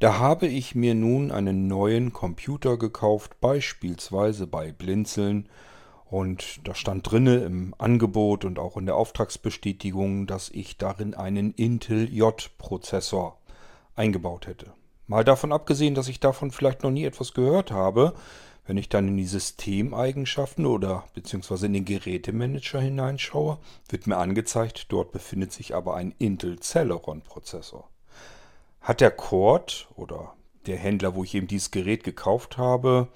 Da 0.00 0.18
habe 0.18 0.46
ich 0.46 0.74
mir 0.74 0.94
nun 0.94 1.30
einen 1.30 1.68
neuen 1.68 2.14
Computer 2.14 2.78
gekauft, 2.78 3.38
beispielsweise 3.42 4.46
bei 4.46 4.72
Blinzeln. 4.72 5.46
Und 6.06 6.66
da 6.66 6.74
stand 6.74 7.10
drinne 7.10 7.44
im 7.44 7.74
Angebot 7.76 8.46
und 8.46 8.58
auch 8.58 8.78
in 8.78 8.86
der 8.86 8.96
Auftragsbestätigung, 8.96 10.26
dass 10.26 10.48
ich 10.48 10.78
darin 10.78 11.12
einen 11.12 11.52
Intel 11.52 12.10
J-Prozessor 12.10 13.36
eingebaut 13.94 14.46
hätte. 14.46 14.72
Mal 15.06 15.22
davon 15.22 15.52
abgesehen, 15.52 15.94
dass 15.94 16.08
ich 16.08 16.18
davon 16.18 16.50
vielleicht 16.50 16.82
noch 16.82 16.90
nie 16.90 17.04
etwas 17.04 17.34
gehört 17.34 17.70
habe, 17.70 18.14
wenn 18.64 18.78
ich 18.78 18.88
dann 18.88 19.06
in 19.06 19.18
die 19.18 19.26
Systemeigenschaften 19.26 20.64
oder 20.64 21.04
beziehungsweise 21.12 21.66
in 21.66 21.74
den 21.74 21.84
Gerätemanager 21.84 22.80
hineinschaue, 22.80 23.58
wird 23.90 24.06
mir 24.06 24.16
angezeigt, 24.16 24.86
dort 24.88 25.12
befindet 25.12 25.52
sich 25.52 25.74
aber 25.74 25.94
ein 25.94 26.14
Intel 26.18 26.58
Celeron 26.58 27.20
Prozessor. 27.20 27.90
Hat 28.80 29.02
der 29.02 29.10
Cord 29.10 29.88
oder 29.94 30.34
der 30.66 30.78
Händler, 30.78 31.14
wo 31.14 31.22
ich 31.22 31.34
eben 31.34 31.46
dieses 31.46 31.70
Gerät 31.70 32.02
gekauft 32.02 32.56
habe, 32.56 33.08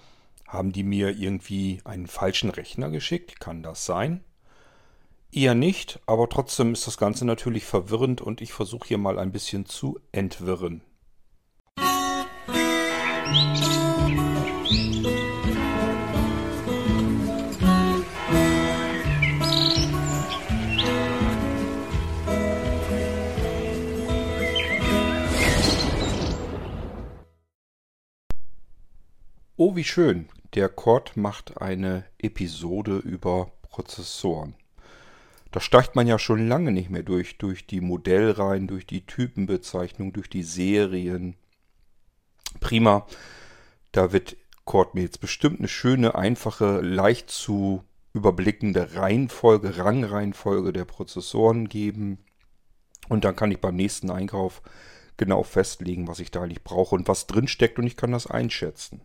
haben 0.47 0.73
die 0.73 0.83
mir 0.83 1.17
irgendwie 1.17 1.81
einen 1.85 2.07
falschen 2.07 2.51
Rechner 2.51 2.91
geschickt? 2.91 3.41
Kann 3.41 3.63
das 3.63 3.87
sein? 3.87 4.23
Eher 5.33 5.55
nicht, 5.55 6.01
aber 6.07 6.29
trotzdem 6.29 6.75
ist 6.75 6.87
das 6.87 6.99
Ganze 6.99 7.25
natürlich 7.25 7.65
verwirrend 7.65 8.21
und 8.21 8.41
ich 8.41 8.53
versuche 8.53 8.89
hier 8.89 8.99
mal 8.99 9.19
ein 9.19 9.33
bisschen 9.33 9.67
zu 9.67 9.99
entwirren. 10.13 10.83
Oh, 29.57 29.77
wie 29.77 29.85
schön. 29.85 30.29
Der 30.55 30.69
Cord 30.69 31.17
macht 31.17 31.63
eine 31.63 32.05
Episode 32.19 32.97
über 32.97 33.53
Prozessoren. 33.63 34.57
Da 35.53 35.61
steigt 35.61 35.95
man 35.95 36.09
ja 36.09 36.19
schon 36.19 36.49
lange 36.49 36.73
nicht 36.73 36.91
mehr 36.91 37.05
durch, 37.05 37.39
durch 37.39 37.65
die 37.65 37.81
Modellreihen, 37.81 38.67
durch 38.67 38.85
die 38.85 39.07
Typenbezeichnung, 39.07 40.13
durch 40.13 40.29
die 40.29 40.43
Serien. 40.43 41.37
Prima. 42.59 43.07
Da 43.93 44.13
wird 44.13 44.37
Cord 44.65 44.97
mir 44.97 45.03
jetzt 45.03 45.21
bestimmt 45.21 45.61
eine 45.61 45.69
schöne, 45.69 46.17
einfache, 46.17 46.81
leicht 46.81 47.31
zu 47.31 47.85
überblickende 48.13 48.97
Reihenfolge, 48.97 49.79
Rangreihenfolge 49.79 50.73
der 50.73 50.85
Prozessoren 50.85 51.69
geben. 51.69 52.19
Und 53.09 53.25
dann 53.25 53.37
kann 53.37 53.53
ich 53.53 53.61
beim 53.61 53.77
nächsten 53.77 54.11
Einkauf 54.11 54.63
genau 55.17 55.45
festlegen, 55.45 56.09
was 56.09 56.19
ich 56.19 56.33
da 56.33 56.43
eigentlich 56.43 56.65
brauche 56.65 56.97
und 56.97 57.07
was 57.07 57.29
drinsteckt 57.29 57.79
und 57.79 57.87
ich 57.87 57.97
kann 57.97 58.11
das 58.11 58.27
einschätzen. 58.27 59.01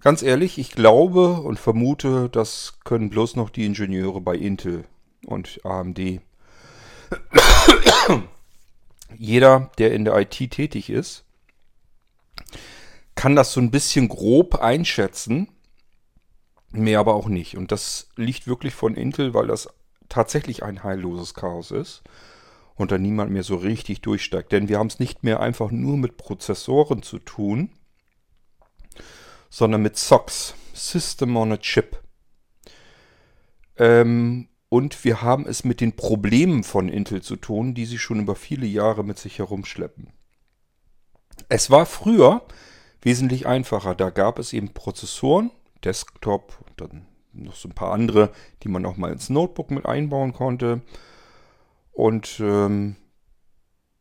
Ganz 0.00 0.22
ehrlich, 0.22 0.58
ich 0.58 0.70
glaube 0.70 1.40
und 1.40 1.58
vermute, 1.58 2.28
das 2.28 2.78
können 2.84 3.10
bloß 3.10 3.34
noch 3.36 3.50
die 3.50 3.66
Ingenieure 3.66 4.20
bei 4.20 4.36
Intel 4.36 4.84
und 5.26 5.60
AMD. 5.64 6.20
Jeder, 9.16 9.70
der 9.78 9.92
in 9.92 10.04
der 10.04 10.16
IT 10.18 10.50
tätig 10.50 10.90
ist, 10.90 11.24
kann 13.16 13.34
das 13.34 13.52
so 13.52 13.60
ein 13.60 13.72
bisschen 13.72 14.08
grob 14.08 14.56
einschätzen, 14.56 15.48
mehr 16.70 17.00
aber 17.00 17.14
auch 17.14 17.26
nicht. 17.26 17.56
Und 17.56 17.72
das 17.72 18.10
liegt 18.14 18.46
wirklich 18.46 18.74
von 18.74 18.94
Intel, 18.94 19.34
weil 19.34 19.48
das 19.48 19.68
tatsächlich 20.08 20.62
ein 20.62 20.84
heilloses 20.84 21.34
Chaos 21.34 21.72
ist 21.72 22.02
und 22.76 22.92
da 22.92 22.98
niemand 22.98 23.32
mehr 23.32 23.42
so 23.42 23.56
richtig 23.56 24.02
durchsteigt. 24.02 24.52
Denn 24.52 24.68
wir 24.68 24.78
haben 24.78 24.86
es 24.86 25.00
nicht 25.00 25.24
mehr 25.24 25.40
einfach 25.40 25.72
nur 25.72 25.96
mit 25.96 26.16
Prozessoren 26.16 27.02
zu 27.02 27.18
tun, 27.18 27.70
sondern 29.50 29.82
mit 29.82 29.96
SOX, 29.96 30.54
System 30.72 31.36
on 31.36 31.52
a 31.52 31.56
Chip. 31.56 32.02
Ähm, 33.76 34.48
und 34.68 35.04
wir 35.04 35.22
haben 35.22 35.46
es 35.46 35.64
mit 35.64 35.80
den 35.80 35.96
Problemen 35.96 36.62
von 36.62 36.88
Intel 36.88 37.22
zu 37.22 37.36
tun, 37.36 37.74
die 37.74 37.86
sie 37.86 37.98
schon 37.98 38.20
über 38.20 38.34
viele 38.34 38.66
Jahre 38.66 39.02
mit 39.02 39.18
sich 39.18 39.38
herumschleppen. 39.38 40.12
Es 41.48 41.70
war 41.70 41.86
früher 41.86 42.42
wesentlich 43.00 43.46
einfacher. 43.46 43.94
Da 43.94 44.10
gab 44.10 44.38
es 44.38 44.52
eben 44.52 44.74
Prozessoren, 44.74 45.50
Desktop 45.84 46.58
und 46.66 46.80
dann 46.80 47.06
noch 47.32 47.54
so 47.54 47.68
ein 47.68 47.74
paar 47.74 47.92
andere, 47.92 48.30
die 48.62 48.68
man 48.68 48.84
auch 48.84 48.96
mal 48.96 49.12
ins 49.12 49.30
Notebook 49.30 49.70
mit 49.70 49.86
einbauen 49.86 50.32
konnte. 50.32 50.82
Und 51.92 52.40
ähm, 52.40 52.96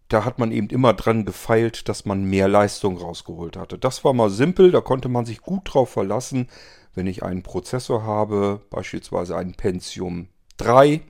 da 0.09 0.23
hat 0.23 0.40
man 0.40 0.51
eben 0.51 0.69
immer 0.69 0.94
dran 0.94 1.25
gefeilt, 1.25 1.90
dass 1.90 2.06
man 2.06 2.23
mehr 2.23 2.47
Leistung 2.47 2.97
rausgeholt 2.97 3.57
hatte. 3.57 3.78
Das 3.78 4.03
war 4.03 4.13
mal 4.13 4.29
simpel, 4.29 4.72
da 4.72 4.81
konnte 4.81 5.09
man 5.09 5.25
sich 5.25 5.41
gut 5.41 5.62
drauf 5.66 5.90
verlassen, 5.90 6.47
wenn 6.94 7.07
ich 7.07 7.23
einen 7.23 7.44
Prozessor 7.44 8.03
habe, 8.03 8.62
beispielsweise 8.69 9.35
einen 9.35 9.53
Pentium 9.53 10.29
3, 10.57 11.01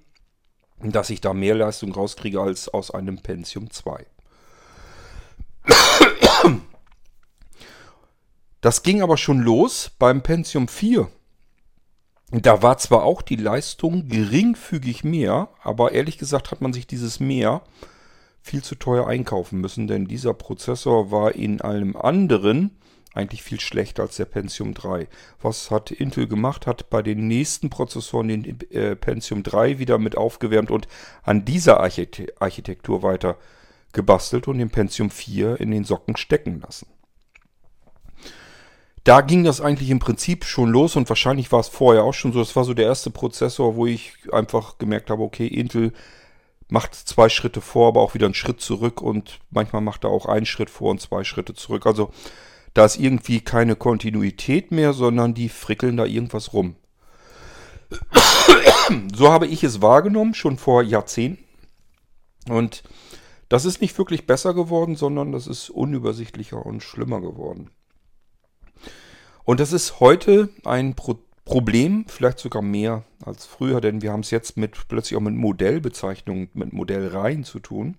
dass 0.81 1.09
ich 1.09 1.21
da 1.21 1.33
mehr 1.33 1.55
Leistung 1.55 1.91
rauskriege 1.91 2.41
als 2.41 2.69
aus 2.69 2.91
einem 2.91 3.19
Pentium 3.19 3.69
2. 3.69 4.05
Das 8.61 8.83
ging 8.83 9.01
aber 9.01 9.17
schon 9.17 9.39
los 9.39 9.91
beim 9.97 10.23
Pentium 10.23 10.67
4. 10.67 11.07
Da 12.31 12.61
war 12.61 12.77
zwar 12.77 13.03
auch 13.03 13.21
die 13.21 13.37
Leistung 13.37 14.09
geringfügig 14.09 15.03
mehr, 15.03 15.49
aber 15.63 15.93
ehrlich 15.93 16.17
gesagt 16.17 16.51
hat 16.51 16.59
man 16.59 16.73
sich 16.73 16.85
dieses 16.87 17.19
mehr 17.19 17.61
viel 18.47 18.63
zu 18.63 18.75
teuer 18.75 19.07
einkaufen 19.07 19.59
müssen, 19.61 19.87
denn 19.87 20.07
dieser 20.07 20.33
Prozessor 20.33 21.11
war 21.11 21.35
in 21.35 21.61
allem 21.61 21.95
anderen 21.95 22.71
eigentlich 23.13 23.43
viel 23.43 23.59
schlechter 23.59 24.03
als 24.03 24.17
der 24.17 24.25
Pentium 24.25 24.73
3. 24.73 25.07
Was 25.41 25.71
hat 25.71 25.91
Intel 25.91 26.27
gemacht? 26.27 26.67
Hat 26.67 26.89
bei 26.89 27.01
den 27.01 27.27
nächsten 27.27 27.69
Prozessoren 27.69 28.27
den 28.27 28.59
äh, 28.71 28.95
Pentium 28.95 29.43
3 29.43 29.79
wieder 29.79 29.97
mit 29.97 30.15
aufgewärmt 30.15 30.71
und 30.71 30.87
an 31.23 31.43
dieser 31.43 31.79
Archite 31.79 32.27
Architektur 32.39 33.03
weiter 33.03 33.37
gebastelt 33.91 34.47
und 34.47 34.59
den 34.59 34.69
Pentium 34.69 35.09
4 35.09 35.59
in 35.59 35.71
den 35.71 35.83
Socken 35.83 36.15
stecken 36.15 36.61
lassen. 36.61 36.87
Da 39.03 39.21
ging 39.21 39.43
das 39.43 39.61
eigentlich 39.61 39.89
im 39.89 39.99
Prinzip 39.99 40.43
schon 40.43 40.69
los 40.69 40.95
und 40.95 41.09
wahrscheinlich 41.09 41.51
war 41.51 41.61
es 41.61 41.69
vorher 41.69 42.03
auch 42.03 42.13
schon 42.13 42.33
so. 42.33 42.39
Das 42.39 42.55
war 42.55 42.65
so 42.65 42.73
der 42.73 42.85
erste 42.85 43.09
Prozessor, 43.09 43.75
wo 43.75 43.87
ich 43.87 44.13
einfach 44.31 44.77
gemerkt 44.77 45.09
habe, 45.09 45.23
okay, 45.23 45.47
Intel 45.47 45.93
macht 46.69 46.95
zwei 46.95 47.29
Schritte 47.29 47.61
vor, 47.61 47.87
aber 47.89 48.01
auch 48.01 48.13
wieder 48.13 48.25
einen 48.25 48.33
Schritt 48.33 48.61
zurück 48.61 49.01
und 49.01 49.39
manchmal 49.49 49.81
macht 49.81 50.03
er 50.03 50.09
auch 50.09 50.25
einen 50.25 50.45
Schritt 50.45 50.69
vor 50.69 50.91
und 50.91 51.01
zwei 51.01 51.23
Schritte 51.23 51.53
zurück. 51.53 51.85
Also 51.85 52.11
da 52.73 52.85
ist 52.85 52.97
irgendwie 52.97 53.41
keine 53.41 53.75
Kontinuität 53.75 54.71
mehr, 54.71 54.93
sondern 54.93 55.33
die 55.33 55.49
frickeln 55.49 55.97
da 55.97 56.05
irgendwas 56.05 56.53
rum. 56.53 56.75
So 59.15 59.31
habe 59.31 59.47
ich 59.47 59.63
es 59.63 59.81
wahrgenommen, 59.81 60.33
schon 60.33 60.57
vor 60.57 60.83
Jahrzehnten. 60.83 61.43
Und 62.49 62.83
das 63.49 63.65
ist 63.65 63.81
nicht 63.81 63.97
wirklich 63.97 64.27
besser 64.27 64.53
geworden, 64.53 64.95
sondern 64.95 65.31
das 65.31 65.47
ist 65.47 65.69
unübersichtlicher 65.69 66.65
und 66.65 66.83
schlimmer 66.83 67.21
geworden. 67.21 67.71
Und 69.43 69.59
das 69.59 69.71
ist 69.71 69.99
heute 69.99 70.49
ein 70.65 70.95
Pro 70.95 71.19
Problem, 71.47 72.03
vielleicht 72.09 72.39
sogar 72.39 72.61
mehr 72.61 73.05
als 73.23 73.45
früher, 73.45 73.79
denn 73.79 74.01
wir 74.01 74.11
haben 74.11 74.19
es 74.19 74.31
jetzt 74.31 74.57
mit 74.57 74.89
plötzlich 74.89 75.15
auch 75.15 75.21
mit 75.21 75.33
Modellbezeichnungen, 75.33 76.49
mit 76.53 76.73
Modellreihen 76.73 77.45
zu 77.45 77.59
tun, 77.59 77.95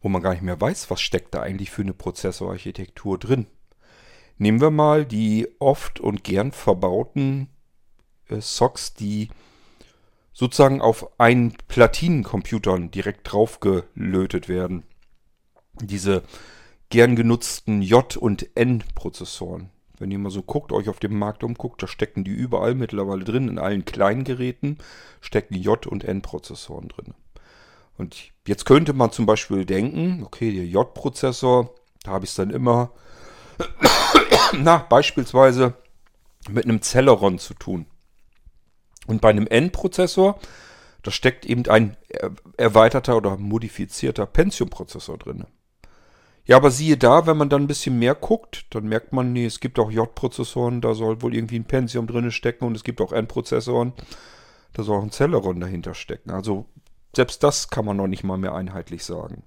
wo 0.00 0.08
man 0.08 0.22
gar 0.22 0.32
nicht 0.32 0.42
mehr 0.42 0.58
weiß, 0.58 0.90
was 0.90 1.02
steckt 1.02 1.34
da 1.34 1.42
eigentlich 1.42 1.70
für 1.70 1.82
eine 1.82 1.92
Prozessorarchitektur 1.92 3.18
drin. 3.18 3.46
Nehmen 4.38 4.62
wir 4.62 4.70
mal 4.70 5.04
die 5.04 5.46
oft 5.58 6.00
und 6.00 6.24
gern 6.24 6.52
verbauten 6.52 7.50
äh, 8.30 8.40
SOCs, 8.40 8.94
die 8.94 9.28
sozusagen 10.32 10.80
auf 10.80 11.20
einen 11.20 11.52
Platinencomputern 11.68 12.90
direkt 12.90 13.30
draufgelötet 13.30 14.48
werden. 14.48 14.84
Diese 15.82 16.22
gern 16.88 17.14
genutzten 17.14 17.82
J- 17.82 18.16
und 18.16 18.56
N-Prozessoren. 18.56 19.68
Wenn 20.00 20.10
ihr 20.10 20.18
mal 20.18 20.30
so 20.30 20.42
guckt, 20.42 20.72
euch 20.72 20.88
auf 20.88 20.98
dem 20.98 21.18
Markt 21.18 21.44
umguckt, 21.44 21.82
da 21.82 21.86
stecken 21.86 22.24
die 22.24 22.30
überall 22.30 22.74
mittlerweile 22.74 23.22
drin. 23.22 23.48
In 23.48 23.58
allen 23.58 23.84
kleinen 23.84 24.24
Geräten 24.24 24.78
stecken 25.20 25.54
J- 25.54 25.86
und 25.86 26.04
N-Prozessoren 26.04 26.88
drin. 26.88 27.12
Und 27.98 28.30
jetzt 28.46 28.64
könnte 28.64 28.94
man 28.94 29.12
zum 29.12 29.26
Beispiel 29.26 29.66
denken, 29.66 30.22
okay, 30.24 30.52
der 30.52 30.64
J-Prozessor, 30.64 31.74
da 32.02 32.12
habe 32.12 32.24
ich 32.24 32.30
es 32.30 32.36
dann 32.36 32.48
immer, 32.48 32.92
na, 34.58 34.78
beispielsweise 34.78 35.74
mit 36.48 36.64
einem 36.64 36.80
Celeron 36.80 37.38
zu 37.38 37.52
tun. 37.52 37.84
Und 39.06 39.20
bei 39.20 39.28
einem 39.28 39.46
N-Prozessor, 39.46 40.40
da 41.02 41.10
steckt 41.10 41.44
eben 41.44 41.66
ein 41.66 41.98
erweiterter 42.56 43.18
oder 43.18 43.36
modifizierter 43.36 44.24
Pentium-Prozessor 44.24 45.18
drin. 45.18 45.44
Ja, 46.50 46.56
aber 46.56 46.72
siehe 46.72 46.96
da, 46.96 47.28
wenn 47.28 47.36
man 47.36 47.48
dann 47.48 47.62
ein 47.62 47.68
bisschen 47.68 47.96
mehr 48.00 48.16
guckt, 48.16 48.66
dann 48.74 48.88
merkt 48.88 49.12
man, 49.12 49.32
nee, 49.32 49.46
es 49.46 49.60
gibt 49.60 49.78
auch 49.78 49.88
J-Prozessoren, 49.88 50.80
da 50.80 50.94
soll 50.94 51.22
wohl 51.22 51.32
irgendwie 51.32 51.54
ein 51.54 51.64
Pentium 51.64 52.08
drin 52.08 52.32
stecken 52.32 52.64
und 52.64 52.74
es 52.74 52.82
gibt 52.82 53.00
auch 53.00 53.12
N-Prozessoren, 53.12 53.92
da 54.72 54.82
soll 54.82 54.98
auch 54.98 55.04
ein 55.04 55.12
Celeron 55.12 55.60
dahinter 55.60 55.94
stecken. 55.94 56.32
Also 56.32 56.66
selbst 57.14 57.44
das 57.44 57.70
kann 57.70 57.84
man 57.84 57.98
noch 57.98 58.08
nicht 58.08 58.24
mal 58.24 58.36
mehr 58.36 58.52
einheitlich 58.52 59.04
sagen. 59.04 59.44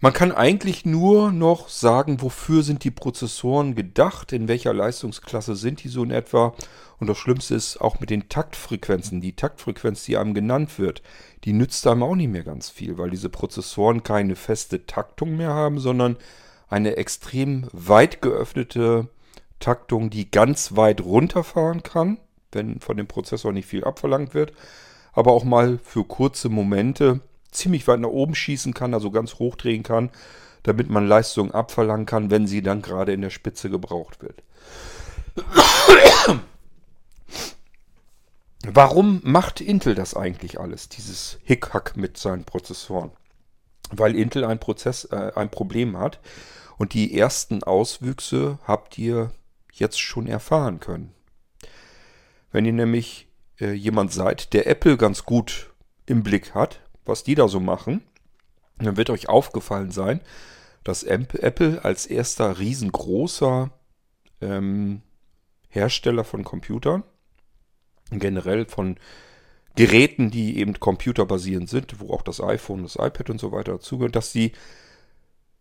Man 0.00 0.12
kann 0.12 0.30
eigentlich 0.30 0.84
nur 0.84 1.32
noch 1.32 1.68
sagen, 1.68 2.22
wofür 2.22 2.62
sind 2.62 2.84
die 2.84 2.92
Prozessoren 2.92 3.74
gedacht, 3.74 4.32
in 4.32 4.46
welcher 4.46 4.72
Leistungsklasse 4.72 5.56
sind 5.56 5.82
die 5.82 5.88
so 5.88 6.04
in 6.04 6.12
etwa. 6.12 6.54
Und 7.00 7.08
das 7.08 7.18
Schlimmste 7.18 7.56
ist 7.56 7.80
auch 7.80 7.98
mit 7.98 8.08
den 8.10 8.28
Taktfrequenzen. 8.28 9.20
Die 9.20 9.34
Taktfrequenz, 9.34 10.04
die 10.04 10.16
einem 10.16 10.34
genannt 10.34 10.78
wird, 10.78 11.02
die 11.42 11.52
nützt 11.52 11.84
einem 11.84 12.04
auch 12.04 12.14
nicht 12.14 12.30
mehr 12.30 12.44
ganz 12.44 12.70
viel, 12.70 12.96
weil 12.96 13.10
diese 13.10 13.28
Prozessoren 13.28 14.04
keine 14.04 14.36
feste 14.36 14.86
Taktung 14.86 15.36
mehr 15.36 15.52
haben, 15.52 15.80
sondern 15.80 16.16
eine 16.68 16.96
extrem 16.96 17.66
weit 17.72 18.22
geöffnete 18.22 19.08
Taktung, 19.58 20.10
die 20.10 20.30
ganz 20.30 20.76
weit 20.76 21.00
runterfahren 21.00 21.82
kann, 21.82 22.18
wenn 22.52 22.78
von 22.78 22.96
dem 22.96 23.08
Prozessor 23.08 23.52
nicht 23.52 23.66
viel 23.66 23.82
abverlangt 23.82 24.32
wird, 24.32 24.52
aber 25.12 25.32
auch 25.32 25.42
mal 25.42 25.80
für 25.82 26.04
kurze 26.04 26.48
Momente 26.48 27.20
ziemlich 27.50 27.86
weit 27.88 28.00
nach 28.00 28.08
oben 28.08 28.34
schießen 28.34 28.74
kann, 28.74 28.94
also 28.94 29.10
ganz 29.10 29.34
hochdrehen 29.34 29.82
kann, 29.82 30.10
damit 30.62 30.90
man 30.90 31.06
Leistung 31.06 31.52
abverlangen 31.52 32.06
kann, 32.06 32.30
wenn 32.30 32.46
sie 32.46 32.62
dann 32.62 32.82
gerade 32.82 33.12
in 33.12 33.22
der 33.22 33.30
Spitze 33.30 33.70
gebraucht 33.70 34.22
wird. 34.22 34.42
Warum 38.64 39.20
macht 39.24 39.60
Intel 39.60 39.94
das 39.94 40.14
eigentlich 40.14 40.60
alles, 40.60 40.88
dieses 40.88 41.38
Hickhack 41.44 41.96
mit 41.96 42.18
seinen 42.18 42.44
Prozessoren? 42.44 43.12
Weil 43.90 44.16
Intel 44.16 44.44
ein, 44.44 44.58
Prozess, 44.58 45.04
äh, 45.04 45.32
ein 45.34 45.50
Problem 45.50 45.96
hat 45.96 46.20
und 46.76 46.92
die 46.92 47.18
ersten 47.18 47.62
Auswüchse 47.62 48.58
habt 48.66 48.98
ihr 48.98 49.32
jetzt 49.72 50.00
schon 50.00 50.26
erfahren 50.26 50.80
können. 50.80 51.14
Wenn 52.52 52.66
ihr 52.66 52.72
nämlich 52.72 53.28
äh, 53.60 53.72
jemand 53.72 54.12
seid, 54.12 54.52
der 54.52 54.66
Apple 54.66 54.96
ganz 54.96 55.24
gut 55.24 55.70
im 56.06 56.22
Blick 56.22 56.54
hat, 56.54 56.80
was 57.08 57.24
die 57.24 57.34
da 57.34 57.48
so 57.48 57.60
machen, 57.60 58.02
dann 58.78 58.96
wird 58.96 59.10
euch 59.10 59.28
aufgefallen 59.28 59.90
sein, 59.90 60.20
dass 60.84 61.02
Apple 61.02 61.84
als 61.84 62.06
erster 62.06 62.58
riesengroßer 62.58 63.70
ähm, 64.40 65.02
Hersteller 65.68 66.24
von 66.24 66.44
Computern, 66.44 67.02
generell 68.10 68.66
von 68.66 68.96
Geräten, 69.74 70.30
die 70.30 70.58
eben 70.58 70.80
computerbasierend 70.80 71.68
sind, 71.68 72.00
wo 72.00 72.12
auch 72.12 72.22
das 72.22 72.40
iPhone, 72.40 72.82
das 72.82 72.96
iPad 72.96 73.30
und 73.30 73.40
so 73.40 73.52
weiter 73.52 73.72
dazugehört, 73.72 74.16
dass 74.16 74.32
sie 74.32 74.52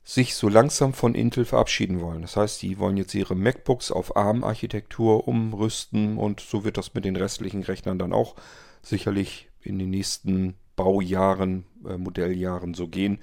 sich 0.03 0.35
so 0.35 0.47
langsam 0.47 0.93
von 0.93 1.13
Intel 1.15 1.43
verabschieden 1.43 1.99
wollen. 1.99 2.21
Das 2.21 2.37
heißt, 2.37 2.61
die 2.61 2.79
wollen 2.79 2.95
jetzt 2.95 3.13
ihre 3.13 3.35
MacBooks 3.35 3.91
auf 3.91 4.15
ARM-Architektur 4.15 5.27
umrüsten 5.27 6.17
und 6.17 6.39
so 6.39 6.63
wird 6.63 6.77
das 6.77 6.93
mit 6.93 7.03
den 7.03 7.17
restlichen 7.17 7.61
Rechnern 7.63 7.99
dann 7.99 8.13
auch 8.13 8.35
sicherlich 8.81 9.49
in 9.61 9.77
den 9.77 9.89
nächsten 9.89 10.55
Baujahren, 10.77 11.65
äh, 11.85 11.97
Modelljahren 11.97 12.73
so 12.73 12.87
gehen, 12.87 13.19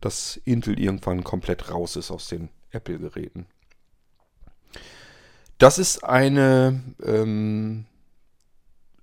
dass 0.00 0.40
Intel 0.44 0.78
irgendwann 0.78 1.24
komplett 1.24 1.70
raus 1.70 1.96
ist 1.96 2.12
aus 2.12 2.28
den 2.28 2.50
Apple-Geräten. 2.70 3.46
Das 5.58 5.78
ist 5.78 6.04
eine, 6.04 6.80
ähm, 7.04 7.86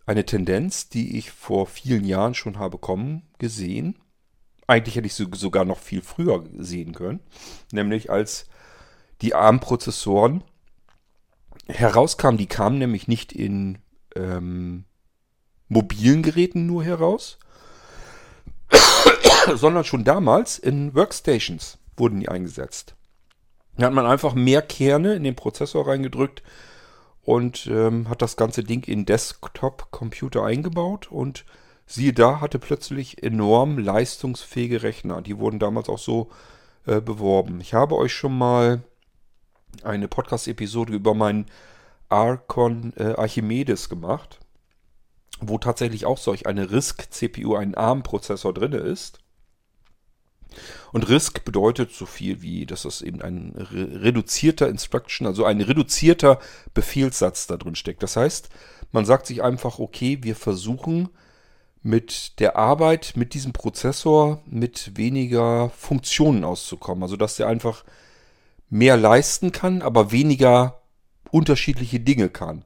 eine 0.05 0.25
Tendenz, 0.25 0.87
die 0.87 1.17
ich 1.17 1.31
vor 1.31 1.67
vielen 1.67 2.05
Jahren 2.05 2.33
schon 2.33 2.57
habe 2.57 2.77
kommen 2.77 3.23
gesehen. 3.37 3.99
Eigentlich 4.65 4.95
hätte 4.95 5.07
ich 5.07 5.13
sie 5.13 5.27
sogar 5.33 5.65
noch 5.65 5.79
viel 5.79 6.01
früher 6.01 6.45
sehen 6.57 6.93
können. 6.93 7.19
Nämlich 7.71 8.09
als 8.09 8.47
die 9.21 9.35
ARM-Prozessoren 9.35 10.43
herauskamen. 11.67 12.37
Die 12.37 12.47
kamen 12.47 12.79
nämlich 12.79 13.07
nicht 13.07 13.33
in 13.33 13.79
ähm, 14.15 14.85
mobilen 15.67 16.23
Geräten 16.23 16.65
nur 16.65 16.83
heraus, 16.83 17.39
sondern 19.55 19.83
schon 19.83 20.03
damals 20.03 20.59
in 20.59 20.93
Workstations 20.95 21.77
wurden 21.95 22.19
die 22.19 22.29
eingesetzt. 22.29 22.95
Da 23.77 23.87
hat 23.87 23.93
man 23.93 24.05
einfach 24.05 24.33
mehr 24.33 24.61
Kerne 24.61 25.13
in 25.15 25.23
den 25.23 25.35
Prozessor 25.35 25.87
reingedrückt 25.87 26.43
und 27.23 27.67
ähm, 27.67 28.09
hat 28.09 28.21
das 28.21 28.37
ganze 28.37 28.63
Ding 28.63 28.83
in 28.83 29.05
Desktop-Computer 29.05 30.43
eingebaut 30.43 31.11
und 31.11 31.45
siehe 31.85 32.13
da, 32.13 32.41
hatte 32.41 32.59
plötzlich 32.59 33.23
enorm 33.23 33.77
leistungsfähige 33.77 34.83
Rechner. 34.83 35.21
Die 35.21 35.37
wurden 35.37 35.59
damals 35.59 35.89
auch 35.89 35.99
so 35.99 36.29
äh, 36.85 37.01
beworben. 37.01 37.61
Ich 37.61 37.73
habe 37.73 37.95
euch 37.95 38.13
schon 38.13 38.37
mal 38.37 38.81
eine 39.83 40.07
Podcast-Episode 40.07 40.93
über 40.93 41.13
meinen 41.13 41.45
Archon 42.09 42.93
äh, 42.97 43.13
Archimedes 43.15 43.89
gemacht, 43.89 44.39
wo 45.39 45.57
tatsächlich 45.57 46.05
auch 46.05 46.17
solch 46.17 46.45
eine 46.47 46.71
RISC-CPU, 46.71 47.55
ein 47.55 47.75
ARM-Prozessor 47.75 48.53
drin 48.53 48.73
ist. 48.73 49.19
Und 50.91 51.07
RISC 51.07 51.43
bedeutet 51.45 51.91
so 51.91 52.05
viel 52.05 52.41
wie, 52.41 52.65
dass 52.65 52.85
es 52.85 53.01
eben 53.01 53.21
ein 53.21 53.53
reduzierter 53.57 54.67
Instruction, 54.67 55.27
also 55.27 55.45
ein 55.45 55.61
reduzierter 55.61 56.39
Befehlssatz 56.73 57.47
da 57.47 57.57
drin 57.57 57.75
steckt. 57.75 58.01
Das 58.01 58.15
heißt, 58.15 58.49
man 58.91 59.05
sagt 59.05 59.27
sich 59.27 59.43
einfach, 59.43 59.79
okay, 59.79 60.19
wir 60.21 60.35
versuchen 60.35 61.09
mit 61.83 62.39
der 62.39 62.55
Arbeit 62.55 63.13
mit 63.15 63.33
diesem 63.33 63.53
Prozessor 63.53 64.41
mit 64.45 64.97
weniger 64.97 65.69
Funktionen 65.69 66.43
auszukommen. 66.43 67.03
Also 67.03 67.15
dass 67.15 67.35
der 67.35 67.47
einfach 67.47 67.85
mehr 68.69 68.97
leisten 68.97 69.51
kann, 69.51 69.81
aber 69.81 70.11
weniger 70.11 70.81
unterschiedliche 71.31 71.99
Dinge 71.99 72.29
kann. 72.29 72.65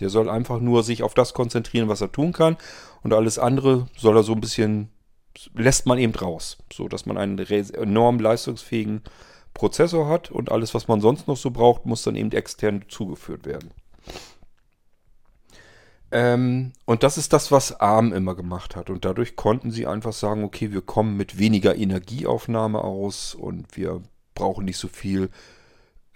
Der 0.00 0.08
soll 0.08 0.28
einfach 0.28 0.60
nur 0.60 0.82
sich 0.82 1.02
auf 1.02 1.14
das 1.14 1.34
konzentrieren, 1.34 1.88
was 1.88 2.00
er 2.00 2.12
tun 2.12 2.32
kann. 2.32 2.56
Und 3.02 3.12
alles 3.12 3.38
andere 3.38 3.86
soll 3.96 4.16
er 4.16 4.22
so 4.22 4.32
ein 4.32 4.40
bisschen 4.40 4.90
lässt 5.54 5.86
man 5.86 5.98
eben 5.98 6.14
raus, 6.14 6.58
so 6.72 6.88
dass 6.88 7.06
man 7.06 7.16
einen 7.16 7.38
enorm 7.38 8.18
leistungsfähigen 8.18 9.02
Prozessor 9.54 10.08
hat 10.08 10.30
und 10.30 10.50
alles, 10.50 10.74
was 10.74 10.88
man 10.88 11.00
sonst 11.00 11.28
noch 11.28 11.36
so 11.36 11.50
braucht, 11.50 11.86
muss 11.86 12.02
dann 12.02 12.16
eben 12.16 12.32
extern 12.32 12.84
zugeführt 12.88 13.46
werden. 13.46 13.70
Ähm, 16.12 16.72
und 16.86 17.02
das 17.02 17.18
ist 17.18 17.32
das, 17.32 17.52
was 17.52 17.80
ARM 17.80 18.12
immer 18.12 18.34
gemacht 18.34 18.74
hat. 18.74 18.90
Und 18.90 19.04
dadurch 19.04 19.36
konnten 19.36 19.70
sie 19.70 19.86
einfach 19.86 20.12
sagen, 20.12 20.42
okay, 20.44 20.72
wir 20.72 20.82
kommen 20.82 21.16
mit 21.16 21.38
weniger 21.38 21.76
Energieaufnahme 21.76 22.82
aus 22.82 23.34
und 23.34 23.76
wir 23.76 24.02
brauchen 24.34 24.64
nicht 24.64 24.78
so 24.78 24.88
viel 24.88 25.30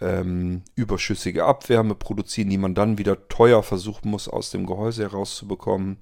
ähm, 0.01 0.63
überschüssige 0.75 1.45
Abwärme 1.45 1.95
produzieren, 1.95 2.51
die 2.51 2.59
man 2.59 2.75
dann 2.75 2.99
wieder 2.99 3.29
teuer 3.29 3.63
versuchen 3.63 4.11
muss, 4.11 4.29
aus 4.29 4.51
dem 4.51 4.67
Gehäuse 4.67 5.03
herauszubekommen. 5.03 5.99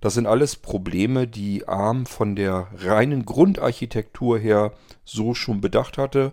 Das 0.00 0.14
sind 0.14 0.26
alles 0.26 0.56
Probleme, 0.56 1.26
die 1.26 1.66
ARM 1.66 2.06
von 2.06 2.36
der 2.36 2.68
reinen 2.76 3.24
Grundarchitektur 3.24 4.38
her 4.38 4.72
so 5.04 5.34
schon 5.34 5.60
bedacht 5.60 5.98
hatte, 5.98 6.32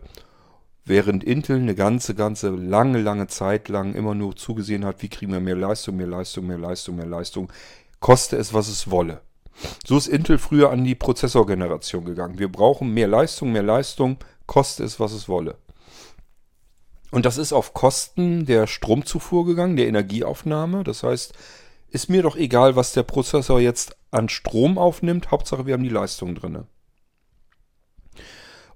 während 0.86 1.24
Intel 1.24 1.58
eine 1.58 1.74
ganze, 1.74 2.14
ganze 2.14 2.50
lange, 2.50 3.02
lange 3.02 3.28
Zeit 3.28 3.70
lang 3.70 3.96
immer 3.96 4.14
nur 4.14 4.36
zugesehen 4.36 4.86
hat, 4.86 5.02
wie 5.02 5.10
kriegen 5.10 5.32
wir 5.32 5.40
mehr 5.40 5.56
Leistung, 5.56 5.98
mehr 5.98 6.08
Leistung, 6.08 6.46
mehr 6.46 6.60
Leistung, 6.60 6.96
mehr 6.96 7.08
Leistung, 7.08 7.52
koste 8.00 8.38
es, 8.38 8.54
was 8.54 8.68
es 8.68 8.90
wolle. 8.92 9.22
So 9.86 9.98
ist 9.98 10.08
Intel 10.08 10.38
früher 10.38 10.70
an 10.70 10.84
die 10.84 10.96
Prozessorgeneration 10.96 12.06
gegangen. 12.06 12.38
Wir 12.38 12.52
brauchen 12.52 12.94
mehr 12.94 13.08
Leistung, 13.08 13.52
mehr 13.52 13.64
Leistung, 13.64 14.18
koste 14.46 14.84
es, 14.84 15.00
was 15.00 15.14
es 15.14 15.28
wolle. 15.28 15.58
Und 17.16 17.26
das 17.26 17.38
ist 17.38 17.54
auf 17.54 17.74
Kosten 17.74 18.46
der 18.46 18.68
Stromzufuhr 18.68 19.46
gegangen, 19.46 19.78
der 19.78 19.88
Energieaufnahme. 19.88 20.84
Das 20.84 21.02
heißt, 21.02 21.32
ist 21.88 22.10
mir 22.10 22.22
doch 22.22 22.36
egal, 22.36 22.76
was 22.76 22.92
der 22.92 23.04
Prozessor 23.04 23.62
jetzt 23.62 23.96
an 24.12 24.28
Strom 24.28 24.78
aufnimmt. 24.78 25.32
Hauptsache, 25.32 25.66
wir 25.66 25.76
haben 25.76 25.84
die 25.86 25.90
Leistung 25.90 26.36
drin. 26.36 26.66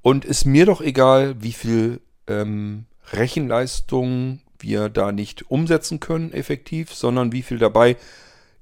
Und 0.02 0.24
ist 0.24 0.46
mir 0.46 0.66
doch 0.66 0.80
egal, 0.80 1.36
wie 1.44 1.52
viel 1.52 2.00
ähm, 2.28 2.86
Rechenleistung 3.12 4.40
wir 4.58 4.88
da 4.88 5.12
nicht 5.12 5.52
umsetzen 5.52 6.00
können 6.00 6.32
effektiv, 6.32 6.94
sondern 6.94 7.34
wie 7.34 7.42
viel 7.42 7.58
dabei 7.58 7.98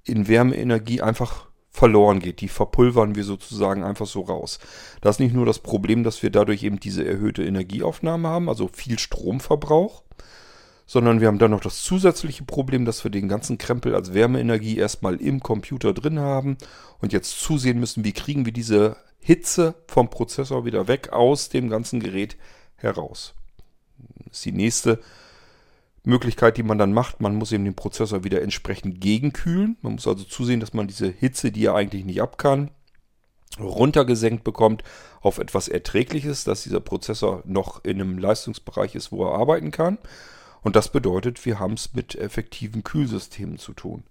in 0.03 0.27
Wärmeenergie 0.27 1.03
einfach 1.03 1.47
verloren 1.77 2.19
geht. 2.19 2.41
Die 2.41 2.48
verpulvern 2.48 3.15
wir 3.15 3.24
sozusagen 3.24 3.84
einfach 3.84 4.07
so 4.07 4.22
raus. 4.22 4.57
Das 5.00 5.15
ist 5.15 5.19
nicht 5.19 5.36
nur 5.36 5.46
das 5.46 5.60
Problem, 5.60 6.03
dass 6.03 6.24
wir 6.24 6.31
dadurch 6.31 6.63
eben 6.63 6.79
diese 6.79 7.05
erhöhte 7.05 7.43
Energieaufnahme 7.43 8.27
haben, 8.27 8.50
also 8.50 8.67
viel 8.67 8.98
Stromverbrauch, 8.98 10.01
sondern 10.88 11.22
wir 11.22 11.27
haben 11.27 11.38
dann 11.38 11.51
noch 11.51 11.62
das 11.62 11.84
zusätzliche 11.84 12.43
Problem, 12.46 12.86
dass 12.86 13.03
wir 13.03 13.12
den 13.12 13.27
ganzen 13.27 13.60
Krempel 13.60 13.93
als 13.93 14.15
Wärmeenergie 14.15 14.77
erstmal 14.77 15.22
im 15.22 15.39
Computer 15.39 15.93
drin 15.93 16.19
haben 16.19 16.57
und 17.00 17.13
jetzt 17.13 17.39
zusehen 17.39 17.79
müssen, 17.79 18.03
wie 18.03 18.13
kriegen 18.13 18.46
wir 18.46 18.53
diese 18.53 18.98
Hitze 19.19 19.75
vom 19.88 20.10
Prozessor 20.10 20.65
wieder 20.65 20.88
weg 20.88 21.13
aus 21.13 21.50
dem 21.50 21.69
ganzen 21.69 22.00
Gerät 22.00 22.38
heraus. 22.75 23.36
Das 24.25 24.38
ist 24.38 24.46
die 24.46 24.51
nächste 24.51 25.00
Möglichkeit, 26.08 26.58
die 26.58 26.64
man 26.64 26.78
dann 26.78 26.94
macht. 26.94 27.22
Man 27.22 27.36
muss 27.36 27.52
eben 27.52 27.66
den 27.66 27.76
Prozessor 27.76 28.24
wieder 28.24 28.42
entsprechend 28.42 29.02
gegenkühlen. 29.02 29.78
Man 29.82 29.94
muss 29.94 30.08
also 30.08 30.24
zusehen, 30.24 30.60
dass 30.60 30.74
man 30.74 30.88
diese 30.88 31.10
Hitze, 31.10 31.52
die 31.52 31.66
er 31.66 31.76
eigentlich 31.76 32.06
nicht 32.06 32.22
ab 32.22 32.38
kann, 32.38 32.72
runtergesenkt 33.60 34.44
bekommt 34.44 34.84
auf 35.22 35.38
etwas 35.38 35.68
Erträgliches, 35.68 36.44
dass 36.44 36.64
dieser 36.64 36.80
Prozessor 36.80 37.44
noch 37.46 37.84
in 37.84 38.02
einem 38.02 38.18
Leistungsbereich 38.18 38.96
ist, 38.96 39.12
wo 39.12 39.26
er 39.26 39.38
arbeiten 39.38 39.72
kann. 39.72 39.98
Und 40.62 40.76
das 40.76 40.92
bedeutet, 40.92 41.46
wir 41.46 41.60
haben 41.60 41.74
es 41.74 41.94
mit 41.94 42.16
effektiven 42.16 42.84
Kühlsystemen 42.84 43.58
zu 43.58 43.74
tun. 43.74 44.04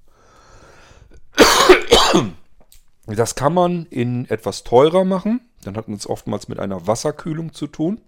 Das 3.07 3.35
kann 3.35 3.55
man 3.55 3.87
in 3.87 4.29
etwas 4.29 4.65
teurer 4.65 5.05
machen. 5.05 5.41
Dann 5.63 5.77
hat 5.77 5.89
man 5.89 5.97
es 5.97 6.09
oftmals 6.09 6.49
mit 6.49 6.59
einer 6.59 6.87
Wasserkühlung 6.87 7.53
zu 7.53 7.67
tun. 7.67 8.01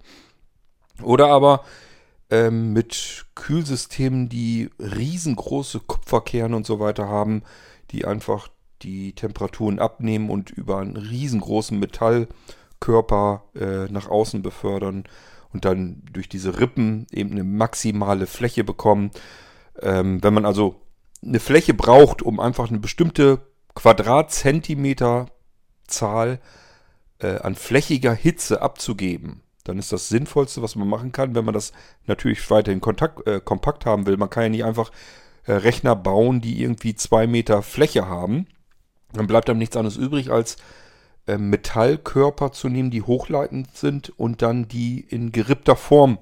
Oder 1.03 1.29
aber 1.29 1.65
ähm, 2.31 2.73
mit 2.73 3.27
Kühlsystemen, 3.35 4.29
die 4.29 4.71
riesengroße 4.79 5.81
Kupferkerne 5.81 6.55
und 6.55 6.67
so 6.67 6.81
weiter 6.81 7.09
haben, 7.09 7.43
die 7.91 8.05
einfach 8.05 8.49
die 8.83 9.15
Temperaturen 9.15 9.79
abnehmen 9.79 10.29
und 10.31 10.51
über 10.51 10.79
einen 10.79 10.97
riesengroßen 10.97 11.79
Metallkörper 11.79 13.45
äh, 13.55 13.85
nach 13.91 14.09
außen 14.09 14.43
befördern 14.43 15.05
und 15.53 15.65
dann 15.65 16.03
durch 16.13 16.29
diese 16.29 16.61
Rippen 16.61 17.07
eben 17.11 17.33
eine 17.33 17.45
maximale 17.45 18.27
Fläche 18.27 18.65
bekommen. 18.65 19.11
Ähm, 19.81 20.23
wenn 20.23 20.35
man 20.35 20.45
also 20.45 20.83
eine 21.23 21.41
Fläche 21.41 21.73
braucht, 21.75 22.23
um 22.23 22.41
einfach 22.41 22.69
eine 22.69 22.79
bestimmte 22.79 23.41
Quadratzentimeterzahl 23.75 26.41
äh, 27.21 27.39
an 27.39 27.55
flächiger 27.55 28.13
Hitze 28.13 28.63
abzugeben, 28.63 29.43
dann 29.69 29.79
ist 29.79 29.93
das 29.93 30.09
Sinnvollste, 30.09 30.63
was 30.63 30.77
man 30.77 30.89
machen 30.89 31.13
kann, 31.13 31.35
wenn 31.35 31.45
man 31.45 31.55
das 31.55 31.73
natürlich 32.07 32.51
weiterhin 32.51 32.81
Kontakt, 32.81 33.27
äh, 33.27 33.41
kompakt 33.41 33.87
haben 33.87 34.07
will. 34.07 34.17
Man 34.17 34.31
kann 34.31 34.45
ja 34.45 34.49
nicht 34.49 34.65
einfach 34.65 34.91
äh, 35.45 35.53
Rechner 35.53 35.95
bauen, 35.95 36.41
die 36.41 36.63
irgendwie 36.63 36.95
zwei 36.95 37.27
Meter 37.27 37.63
Fläche 37.63 38.09
haben. 38.09 38.47
Dann 39.13 39.27
bleibt 39.27 39.49
einem 39.49 39.59
nichts 39.59 39.77
anderes 39.77 39.97
übrig, 39.97 40.31
als 40.31 40.57
äh, 41.27 41.39
Metallkörper 41.39 42.53
zu 42.53 42.69
nehmen, 42.69 42.91
die 42.91 43.03
hochleitend 43.03 43.77
sind 43.77 44.11
und 44.19 44.43
dann 44.43 44.69
die 44.69 45.01
in 45.01 45.33
gerippter 45.33 45.77
Form 45.77 46.19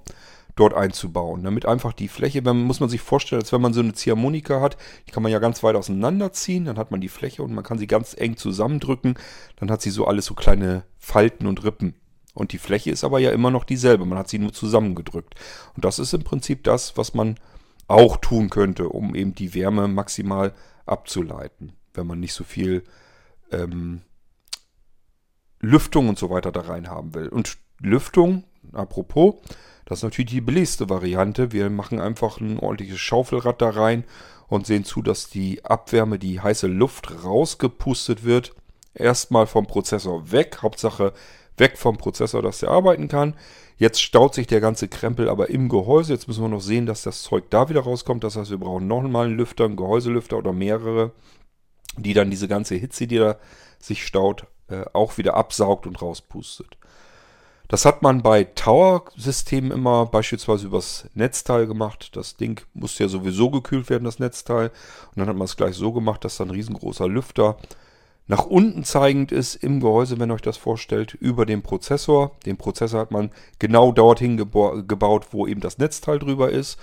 dort 0.57 0.75
einzubauen. 0.75 1.45
Damit 1.45 1.67
einfach 1.67 1.93
die 1.93 2.09
Fläche, 2.09 2.45
wenn, 2.45 2.62
muss 2.62 2.81
man 2.81 2.88
sich 2.88 3.00
vorstellen, 3.00 3.43
als 3.43 3.53
wenn 3.53 3.61
man 3.61 3.75
so 3.75 3.81
eine 3.81 3.93
Ziehharmonika 3.93 4.61
hat, 4.61 4.76
die 5.07 5.12
kann 5.12 5.23
man 5.23 5.31
ja 5.31 5.38
ganz 5.38 5.62
weit 5.62 5.76
auseinanderziehen, 5.76 6.65
dann 6.65 6.79
hat 6.79 6.91
man 6.91 7.00
die 7.00 7.09
Fläche 7.09 7.43
und 7.43 7.55
man 7.55 7.62
kann 7.62 7.79
sie 7.79 7.87
ganz 7.87 8.15
eng 8.19 8.37
zusammendrücken, 8.37 9.15
dann 9.57 9.71
hat 9.71 9.83
sie 9.83 9.91
so 9.91 10.07
alles 10.07 10.25
so 10.25 10.35
kleine 10.35 10.83
Falten 10.99 11.47
und 11.47 11.62
Rippen. 11.62 11.95
Und 12.37 12.52
die 12.52 12.59
Fläche 12.59 12.90
ist 12.90 13.02
aber 13.02 13.19
ja 13.19 13.31
immer 13.31 13.50
noch 13.50 13.64
dieselbe. 13.64 14.05
Man 14.05 14.19
hat 14.19 14.28
sie 14.28 14.38
nur 14.38 14.52
zusammengedrückt. 14.52 15.35
Und 15.75 15.85
das 15.87 15.99
ist 15.99 16.12
im 16.12 16.23
Prinzip 16.23 16.64
das, 16.64 16.97
was 16.99 17.14
man 17.14 17.37
auch 17.88 18.19
tun 18.19 18.50
könnte, 18.50 18.90
um 18.90 19.14
eben 19.14 19.35
die 19.35 19.55
Wärme 19.55 19.88
maximal 19.88 20.52
abzuleiten, 20.85 21.73
wenn 21.95 22.07
man 22.07 22.21
nicht 22.21 22.35
so 22.35 22.45
viel 22.45 22.85
ähm, 23.50 24.02
Lüftung 25.61 26.11
und 26.11 26.19
so 26.19 26.28
weiter 26.28 26.52
da 26.52 26.61
rein 26.61 26.88
haben 26.88 27.14
will. 27.14 27.28
Und 27.28 27.57
Lüftung, 27.81 28.45
apropos, 28.73 29.37
das 29.87 30.00
ist 30.00 30.02
natürlich 30.02 30.31
die 30.31 30.43
billigste 30.43 30.90
Variante. 30.90 31.52
Wir 31.52 31.71
machen 31.71 32.00
einfach 32.00 32.38
ein 32.38 32.59
ordentliches 32.59 32.99
Schaufelrad 32.99 33.62
da 33.62 33.71
rein 33.71 34.05
und 34.49 34.66
sehen 34.66 34.85
zu, 34.85 35.00
dass 35.00 35.31
die 35.31 35.64
Abwärme, 35.64 36.19
die 36.19 36.40
heiße 36.40 36.66
Luft 36.66 37.25
rausgepustet 37.25 38.25
wird. 38.25 38.55
Erstmal 38.93 39.47
vom 39.47 39.66
Prozessor 39.66 40.33
weg. 40.33 40.59
Hauptsache 40.61 41.14
weg 41.57 41.79
vom 41.79 41.97
Prozessor, 41.97 42.43
dass 42.43 42.61
der 42.61 42.71
arbeiten 42.71 43.09
kann. 43.09 43.35
Jetzt 43.79 44.01
staut 44.01 44.35
sich 44.35 44.47
der 44.47 44.61
ganze 44.61 44.89
Krempel 44.89 45.29
aber 45.29 45.51
im 45.51 45.69
Gehäuse. 45.69 46.13
Jetzt 46.13 46.29
müssen 46.29 46.43
wir 46.43 46.49
noch 46.49 46.61
sehen, 46.61 46.87
dass 46.87 47.03
das 47.03 47.23
Zeug 47.23 47.45
da 47.51 47.69
wieder 47.69 47.83
rauskommt. 47.83 48.25
Das 48.25 48.37
heißt, 48.37 48.51
wir 48.51 48.59
brauchen 48.59 48.87
noch 48.87 49.03
mal 49.03 49.27
einen 49.27 49.37
Lüfter, 49.37 49.65
einen 49.65 49.77
Gehäuselüfter 49.77 50.39
oder 50.39 50.53
mehrere, 50.53 51.13
die 51.99 52.15
dann 52.15 52.31
diese 52.31 52.49
ganze 52.49 52.75
Hitze, 52.75 53.07
die 53.07 53.19
da 53.19 53.37
sich 53.79 54.07
staut, 54.07 54.47
äh, 54.69 54.85
auch 54.93 55.19
wieder 55.19 55.35
absaugt 55.35 55.87
und 55.87 56.01
rauspustet. 56.01 56.79
Das 57.69 57.85
hat 57.85 58.03
man 58.03 58.23
bei 58.23 58.45
Tower-Systemen 58.45 59.73
immer 59.73 60.07
beispielsweise 60.07 60.67
übers 60.67 61.09
Netzteil 61.15 61.67
gemacht. 61.67 62.15
Das 62.15 62.37
Ding 62.37 62.65
musste 62.75 63.05
ja 63.05 63.09
sowieso 63.09 63.51
gekühlt 63.51 63.91
werden, 63.91 64.05
das 64.05 64.21
Netzteil. 64.21 64.69
Und 64.69 65.17
dann 65.17 65.29
hat 65.29 65.37
man 65.37 65.47
es 65.47 65.57
gleich 65.57 65.75
so 65.75 65.93
gemacht, 65.93 66.25
dass 66.25 66.37
da 66.37 66.45
ein 66.45 66.51
riesengroßer 66.51 67.09
Lüfter 67.09 67.57
nach 68.28 68.45
unten 68.45 68.83
zeigend 68.83 69.30
ist 69.30 69.54
im 69.54 69.80
Gehäuse, 69.80 70.18
wenn 70.18 70.33
euch 70.33 70.40
das 70.40 70.56
vorstellt, 70.56 71.14
über 71.14 71.47
dem 71.47 71.62
Prozessor. 71.62 72.33
Den 72.45 72.56
Prozessor 72.56 73.00
hat 73.00 73.12
man 73.12 73.30
genau 73.61 73.92
dorthin 73.92 74.37
gebaut, 74.37 75.28
wo 75.30 75.47
eben 75.47 75.61
das 75.61 75.78
Netzteil 75.78 76.18
drüber 76.18 76.50
ist. 76.50 76.78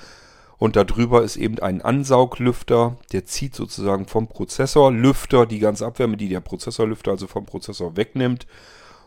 Und 0.58 0.78
darüber 0.78 1.24
ist 1.24 1.36
eben 1.36 1.60
ein 1.60 1.82
Ansauglüfter, 1.82 2.96
der 3.12 3.26
zieht 3.26 3.56
sozusagen 3.56 4.06
vom 4.06 4.28
Prozessorlüfter 4.28 5.46
die 5.46 5.60
ganze 5.60 5.86
Abwärme, 5.86 6.16
die 6.16 6.30
der 6.30 6.40
Prozessorlüfter 6.40 7.12
also 7.12 7.28
vom 7.28 7.46
Prozessor 7.46 7.98
wegnimmt 7.98 8.48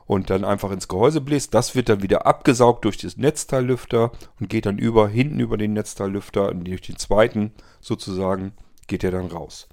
und 0.06 0.28
dann 0.28 0.44
einfach 0.44 0.70
ins 0.70 0.88
Gehäuse 0.88 1.22
bläst. 1.22 1.54
Das 1.54 1.74
wird 1.74 1.88
dann 1.88 2.02
wieder 2.02 2.26
abgesaugt 2.26 2.84
durch 2.84 2.98
das 2.98 3.16
Netzteillüfter 3.16 4.12
und 4.38 4.50
geht 4.50 4.66
dann 4.66 4.76
über, 4.78 5.08
hinten 5.08 5.40
über 5.40 5.56
den 5.56 5.72
Netzteillüfter 5.72 6.50
und 6.50 6.68
durch 6.68 6.82
den 6.82 6.98
zweiten 6.98 7.52
sozusagen 7.80 8.52
geht 8.86 9.02
er 9.02 9.12
dann 9.12 9.26
raus. 9.26 9.68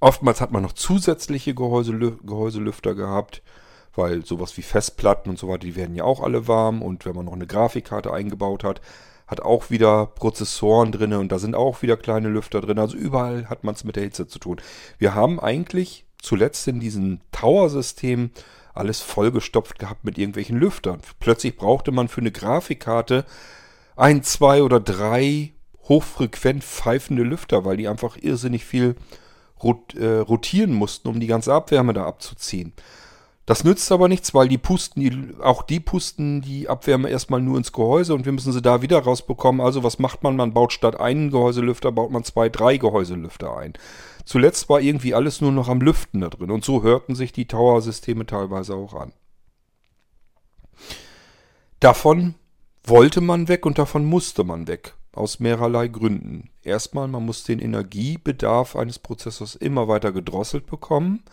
Oftmals 0.00 0.40
hat 0.40 0.52
man 0.52 0.62
noch 0.62 0.72
zusätzliche 0.72 1.54
Gehäuselü 1.54 2.18
Gehäuselüfter 2.22 2.94
gehabt, 2.94 3.42
weil 3.94 4.24
sowas 4.24 4.56
wie 4.56 4.62
Festplatten 4.62 5.30
und 5.30 5.38
so 5.38 5.48
weiter, 5.48 5.66
die 5.66 5.76
werden 5.76 5.96
ja 5.96 6.04
auch 6.04 6.20
alle 6.20 6.48
warm. 6.48 6.82
Und 6.82 7.06
wenn 7.06 7.14
man 7.14 7.24
noch 7.24 7.32
eine 7.32 7.46
Grafikkarte 7.46 8.12
eingebaut 8.12 8.62
hat, 8.62 8.80
hat 9.26 9.40
auch 9.40 9.70
wieder 9.70 10.06
Prozessoren 10.06 10.92
drin 10.92 11.12
und 11.14 11.32
da 11.32 11.38
sind 11.38 11.54
auch 11.54 11.82
wieder 11.82 11.96
kleine 11.96 12.28
Lüfter 12.28 12.60
drin. 12.60 12.78
Also 12.78 12.96
überall 12.96 13.48
hat 13.48 13.64
man 13.64 13.74
es 13.74 13.84
mit 13.84 13.96
der 13.96 14.04
Hitze 14.04 14.26
zu 14.28 14.38
tun. 14.38 14.60
Wir 14.98 15.14
haben 15.14 15.40
eigentlich 15.40 16.04
zuletzt 16.20 16.68
in 16.68 16.80
diesem 16.80 17.20
Tower-System 17.32 18.30
alles 18.74 19.00
vollgestopft 19.00 19.78
gehabt 19.78 20.04
mit 20.04 20.18
irgendwelchen 20.18 20.58
Lüftern. 20.58 21.00
Plötzlich 21.18 21.56
brauchte 21.56 21.90
man 21.90 22.08
für 22.08 22.20
eine 22.20 22.30
Grafikkarte 22.30 23.24
ein, 23.96 24.22
zwei 24.22 24.62
oder 24.62 24.78
drei 24.78 25.54
hochfrequent 25.88 26.62
pfeifende 26.62 27.22
Lüfter, 27.22 27.64
weil 27.64 27.78
die 27.78 27.88
einfach 27.88 28.16
irrsinnig 28.20 28.64
viel 28.64 28.96
äh, 29.94 30.18
rotieren 30.18 30.72
mussten, 30.72 31.08
um 31.08 31.20
die 31.20 31.26
ganze 31.26 31.52
Abwärme 31.52 31.92
da 31.92 32.06
abzuziehen. 32.06 32.72
Das 33.46 33.62
nützt 33.62 33.92
aber 33.92 34.08
nichts, 34.08 34.34
weil 34.34 34.48
die 34.48 34.58
pusten, 34.58 35.00
die, 35.00 35.40
auch 35.40 35.62
die 35.62 35.78
pusten 35.78 36.42
die 36.42 36.68
Abwärme 36.68 37.08
erstmal 37.08 37.40
nur 37.40 37.56
ins 37.56 37.72
Gehäuse 37.72 38.12
und 38.12 38.24
wir 38.24 38.32
müssen 38.32 38.52
sie 38.52 38.60
da 38.60 38.82
wieder 38.82 38.98
rausbekommen. 38.98 39.60
Also 39.60 39.84
was 39.84 40.00
macht 40.00 40.24
man? 40.24 40.34
Man 40.34 40.52
baut 40.52 40.72
statt 40.72 40.98
einen 40.98 41.30
Gehäuselüfter, 41.30 41.92
baut 41.92 42.10
man 42.10 42.24
zwei, 42.24 42.48
drei 42.48 42.76
Gehäuselüfter 42.76 43.56
ein. 43.56 43.74
Zuletzt 44.24 44.68
war 44.68 44.80
irgendwie 44.80 45.14
alles 45.14 45.40
nur 45.40 45.52
noch 45.52 45.68
am 45.68 45.80
Lüften 45.80 46.22
da 46.22 46.28
drin 46.28 46.50
und 46.50 46.64
so 46.64 46.82
hörten 46.82 47.14
sich 47.14 47.32
die 47.32 47.46
Tower-Systeme 47.46 48.26
teilweise 48.26 48.74
auch 48.74 48.94
an. 48.94 49.12
Davon 51.78 52.34
wollte 52.82 53.20
man 53.20 53.46
weg 53.46 53.64
und 53.64 53.78
davon 53.78 54.04
musste 54.04 54.42
man 54.42 54.66
weg. 54.66 54.94
Aus 55.16 55.40
mehrerlei 55.40 55.88
Gründen. 55.88 56.50
Erstmal, 56.62 57.08
man 57.08 57.24
muss 57.24 57.44
den 57.44 57.58
Energiebedarf 57.58 58.76
eines 58.76 58.98
Prozessors 58.98 59.54
immer 59.54 59.88
weiter 59.88 60.12
gedrosselt 60.12 60.66
bekommen, 60.66 61.24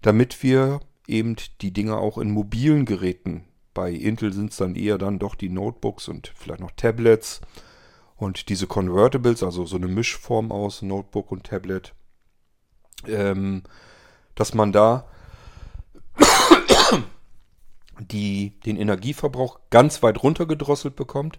damit 0.00 0.42
wir 0.42 0.80
eben 1.06 1.36
die 1.60 1.72
Dinge 1.72 1.98
auch 1.98 2.18
in 2.18 2.30
mobilen 2.30 2.84
Geräten, 2.84 3.44
bei 3.74 3.90
Intel 3.90 4.32
sind 4.32 4.50
es 4.50 4.58
dann 4.58 4.74
eher 4.74 4.98
dann 4.98 5.18
doch 5.18 5.34
die 5.34 5.48
Notebooks 5.48 6.08
und 6.08 6.32
vielleicht 6.36 6.60
noch 6.60 6.72
Tablets 6.72 7.40
und 8.16 8.48
diese 8.48 8.66
Convertibles, 8.66 9.42
also 9.42 9.64
so 9.64 9.76
eine 9.76 9.88
Mischform 9.88 10.52
aus 10.52 10.82
Notebook 10.82 11.32
und 11.32 11.44
Tablet, 11.44 11.94
ähm, 13.06 13.62
dass 14.34 14.52
man 14.54 14.72
da 14.72 15.06
die, 17.98 18.60
den 18.60 18.76
Energieverbrauch 18.76 19.60
ganz 19.70 20.02
weit 20.02 20.22
runtergedrosselt 20.22 20.94
bekommt. 20.94 21.38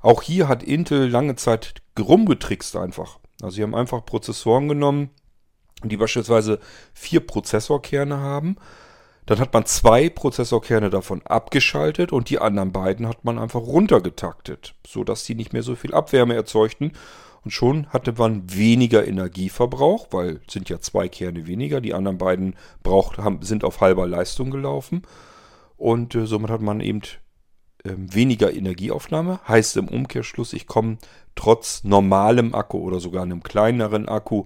Auch 0.00 0.22
hier 0.22 0.48
hat 0.48 0.62
Intel 0.62 1.08
lange 1.08 1.36
Zeit 1.36 1.74
rumgetrickst 1.98 2.76
einfach. 2.76 3.18
Also 3.42 3.56
sie 3.56 3.62
haben 3.62 3.74
einfach 3.74 4.04
Prozessoren 4.04 4.68
genommen, 4.68 5.10
die 5.84 5.96
beispielsweise 5.96 6.58
vier 6.92 7.20
Prozessorkerne 7.20 8.18
haben. 8.18 8.56
Dann 9.26 9.38
hat 9.38 9.52
man 9.52 9.66
zwei 9.66 10.08
Prozessorkerne 10.08 10.90
davon 10.90 11.22
abgeschaltet 11.24 12.12
und 12.12 12.30
die 12.30 12.38
anderen 12.38 12.72
beiden 12.72 13.06
hat 13.06 13.24
man 13.24 13.38
einfach 13.38 13.60
runtergetaktet, 13.60 14.74
sodass 14.86 15.24
sie 15.24 15.34
nicht 15.34 15.52
mehr 15.52 15.62
so 15.62 15.76
viel 15.76 15.94
Abwärme 15.94 16.34
erzeugten. 16.34 16.92
Und 17.44 17.52
schon 17.52 17.86
hatte 17.88 18.12
man 18.18 18.52
weniger 18.52 19.06
Energieverbrauch, 19.06 20.08
weil 20.10 20.40
sind 20.48 20.68
ja 20.68 20.80
zwei 20.80 21.08
Kerne 21.08 21.46
weniger. 21.46 21.80
Die 21.80 21.94
anderen 21.94 22.18
beiden 22.18 22.54
braucht, 22.82 23.18
haben, 23.18 23.42
sind 23.42 23.64
auf 23.64 23.80
halber 23.80 24.06
Leistung 24.06 24.50
gelaufen. 24.50 25.02
Und 25.76 26.14
äh, 26.14 26.26
somit 26.26 26.50
hat 26.50 26.60
man 26.60 26.80
eben 26.80 27.00
ähm, 27.84 28.12
weniger 28.14 28.52
Energieaufnahme. 28.52 29.40
Heißt 29.46 29.76
im 29.76 29.88
Umkehrschluss, 29.88 30.52
ich 30.52 30.66
komme 30.66 30.98
trotz 31.34 31.84
normalem 31.84 32.54
Akku 32.54 32.78
oder 32.78 33.00
sogar 33.00 33.22
einem 33.22 33.42
kleineren 33.42 34.08
Akku 34.08 34.44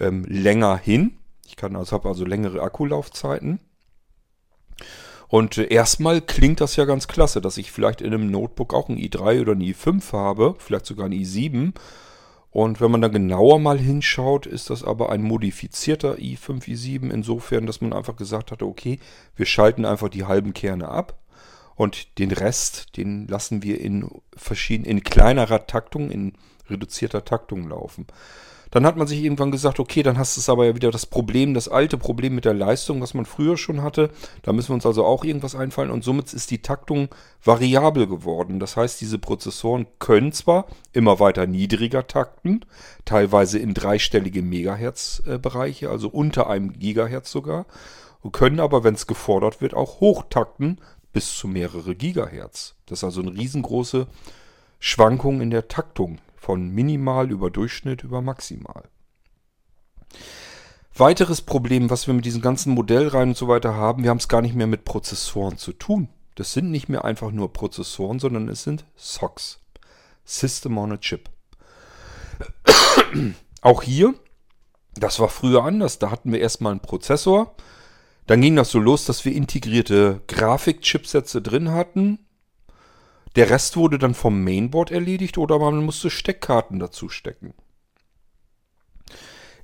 ähm, 0.00 0.24
länger 0.24 0.76
hin. 0.76 1.18
Ich 1.46 1.62
also 1.62 1.92
habe 1.92 2.08
also 2.08 2.24
längere 2.24 2.62
Akkulaufzeiten. 2.62 3.60
Und 5.28 5.58
äh, 5.58 5.64
erstmal 5.68 6.20
klingt 6.20 6.60
das 6.60 6.76
ja 6.76 6.84
ganz 6.84 7.08
klasse, 7.08 7.40
dass 7.40 7.56
ich 7.56 7.70
vielleicht 7.70 8.00
in 8.00 8.12
einem 8.12 8.30
Notebook 8.30 8.74
auch 8.74 8.88
ein 8.88 8.98
i3 8.98 9.40
oder 9.40 9.52
ein 9.52 9.62
i5 9.62 10.12
habe, 10.12 10.54
vielleicht 10.58 10.86
sogar 10.86 11.06
ein 11.06 11.12
i7. 11.12 11.72
Und 12.50 12.82
wenn 12.82 12.90
man 12.90 13.00
da 13.00 13.08
genauer 13.08 13.58
mal 13.58 13.78
hinschaut, 13.78 14.44
ist 14.44 14.68
das 14.68 14.84
aber 14.84 15.10
ein 15.10 15.22
modifizierter 15.22 16.16
i5, 16.16 16.64
i7, 16.64 17.10
insofern, 17.10 17.64
dass 17.64 17.80
man 17.80 17.94
einfach 17.94 18.16
gesagt 18.16 18.50
hatte, 18.50 18.66
okay, 18.66 18.98
wir 19.34 19.46
schalten 19.46 19.86
einfach 19.86 20.10
die 20.10 20.24
halben 20.24 20.52
Kerne 20.52 20.88
ab 20.88 21.21
und 21.82 22.18
den 22.18 22.30
Rest, 22.30 22.96
den 22.96 23.26
lassen 23.26 23.62
wir 23.62 23.80
in 23.80 24.08
verschiedenen, 24.36 24.98
in 24.98 25.02
kleinerer 25.02 25.66
Taktung, 25.66 26.10
in 26.10 26.34
reduzierter 26.70 27.24
Taktung 27.24 27.68
laufen. 27.68 28.06
Dann 28.70 28.86
hat 28.86 28.96
man 28.96 29.06
sich 29.06 29.22
irgendwann 29.22 29.50
gesagt, 29.50 29.80
okay, 29.80 30.02
dann 30.02 30.16
hast 30.16 30.36
du 30.36 30.40
es 30.40 30.48
aber 30.48 30.64
ja 30.64 30.74
wieder 30.74 30.90
das 30.90 31.04
Problem, 31.04 31.52
das 31.52 31.68
alte 31.68 31.98
Problem 31.98 32.34
mit 32.34 32.46
der 32.46 32.54
Leistung, 32.54 33.02
was 33.02 33.12
man 33.12 33.26
früher 33.26 33.58
schon 33.58 33.82
hatte. 33.82 34.10
Da 34.40 34.54
müssen 34.54 34.70
wir 34.70 34.74
uns 34.76 34.86
also 34.86 35.04
auch 35.04 35.24
irgendwas 35.24 35.54
einfallen 35.54 35.90
und 35.90 36.04
somit 36.04 36.32
ist 36.32 36.50
die 36.50 36.62
Taktung 36.62 37.08
variabel 37.44 38.06
geworden. 38.06 38.60
Das 38.60 38.78
heißt, 38.78 38.98
diese 39.02 39.18
Prozessoren 39.18 39.86
können 39.98 40.32
zwar 40.32 40.66
immer 40.92 41.20
weiter 41.20 41.46
niedriger 41.46 42.06
takten, 42.06 42.64
teilweise 43.04 43.58
in 43.58 43.74
dreistellige 43.74 44.40
Megahertz-Bereiche, 44.40 45.90
also 45.90 46.08
unter 46.08 46.48
einem 46.48 46.72
Gigahertz 46.72 47.30
sogar, 47.30 47.66
können 48.30 48.60
aber, 48.60 48.84
wenn 48.84 48.94
es 48.94 49.06
gefordert 49.06 49.60
wird, 49.60 49.74
auch 49.74 50.00
hochtakten 50.00 50.78
bis 51.12 51.36
zu 51.36 51.48
mehrere 51.48 51.94
Gigahertz. 51.94 52.74
Das 52.86 53.00
ist 53.00 53.04
also 53.04 53.20
eine 53.20 53.32
riesengroße 53.32 54.06
Schwankung 54.78 55.40
in 55.40 55.50
der 55.50 55.68
Taktung 55.68 56.18
von 56.36 56.68
minimal 56.68 57.30
über 57.30 57.50
Durchschnitt 57.50 58.02
über 58.02 58.20
maximal. 58.20 58.84
Weiteres 60.94 61.40
Problem, 61.40 61.88
was 61.88 62.06
wir 62.06 62.14
mit 62.14 62.24
diesen 62.24 62.42
ganzen 62.42 62.74
Modellreihen 62.74 63.30
und 63.30 63.36
so 63.36 63.48
weiter 63.48 63.74
haben, 63.74 64.02
wir 64.02 64.10
haben 64.10 64.18
es 64.18 64.28
gar 64.28 64.42
nicht 64.42 64.54
mehr 64.54 64.66
mit 64.66 64.84
Prozessoren 64.84 65.56
zu 65.56 65.72
tun. 65.72 66.08
Das 66.34 66.52
sind 66.52 66.70
nicht 66.70 66.88
mehr 66.88 67.04
einfach 67.04 67.30
nur 67.30 67.52
Prozessoren, 67.52 68.18
sondern 68.18 68.48
es 68.48 68.62
sind 68.62 68.84
SOCs. 68.96 69.60
System 70.24 70.78
on 70.78 70.92
a 70.92 70.96
Chip. 70.98 71.30
Auch 73.62 73.82
hier, 73.82 74.14
das 74.94 75.20
war 75.20 75.28
früher 75.28 75.64
anders. 75.64 75.98
Da 75.98 76.10
hatten 76.10 76.32
wir 76.32 76.40
erstmal 76.40 76.72
einen 76.72 76.80
Prozessor. 76.80 77.54
Dann 78.26 78.40
ging 78.40 78.56
das 78.56 78.70
so 78.70 78.78
los, 78.78 79.04
dass 79.04 79.24
wir 79.24 79.32
integrierte 79.32 80.22
Grafikchipsätze 80.28 81.42
drin 81.42 81.72
hatten. 81.72 82.20
Der 83.36 83.50
Rest 83.50 83.76
wurde 83.76 83.98
dann 83.98 84.14
vom 84.14 84.44
Mainboard 84.44 84.90
erledigt 84.90 85.38
oder 85.38 85.58
man 85.58 85.84
musste 85.84 86.10
Steckkarten 86.10 86.78
dazu 86.78 87.08
stecken. 87.08 87.54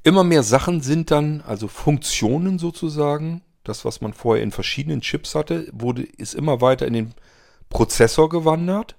Immer 0.02 0.24
mehr 0.24 0.42
Sachen 0.42 0.80
sind 0.80 1.10
dann, 1.10 1.42
also 1.42 1.68
Funktionen 1.68 2.58
sozusagen, 2.58 3.42
das 3.64 3.84
was 3.84 4.00
man 4.00 4.14
vorher 4.14 4.42
in 4.42 4.52
verschiedenen 4.52 5.02
Chips 5.02 5.34
hatte, 5.34 5.68
wurde, 5.72 6.02
ist 6.02 6.34
immer 6.34 6.60
weiter 6.60 6.86
in 6.86 6.94
den 6.94 7.14
Prozessor 7.68 8.28
gewandert 8.28 8.96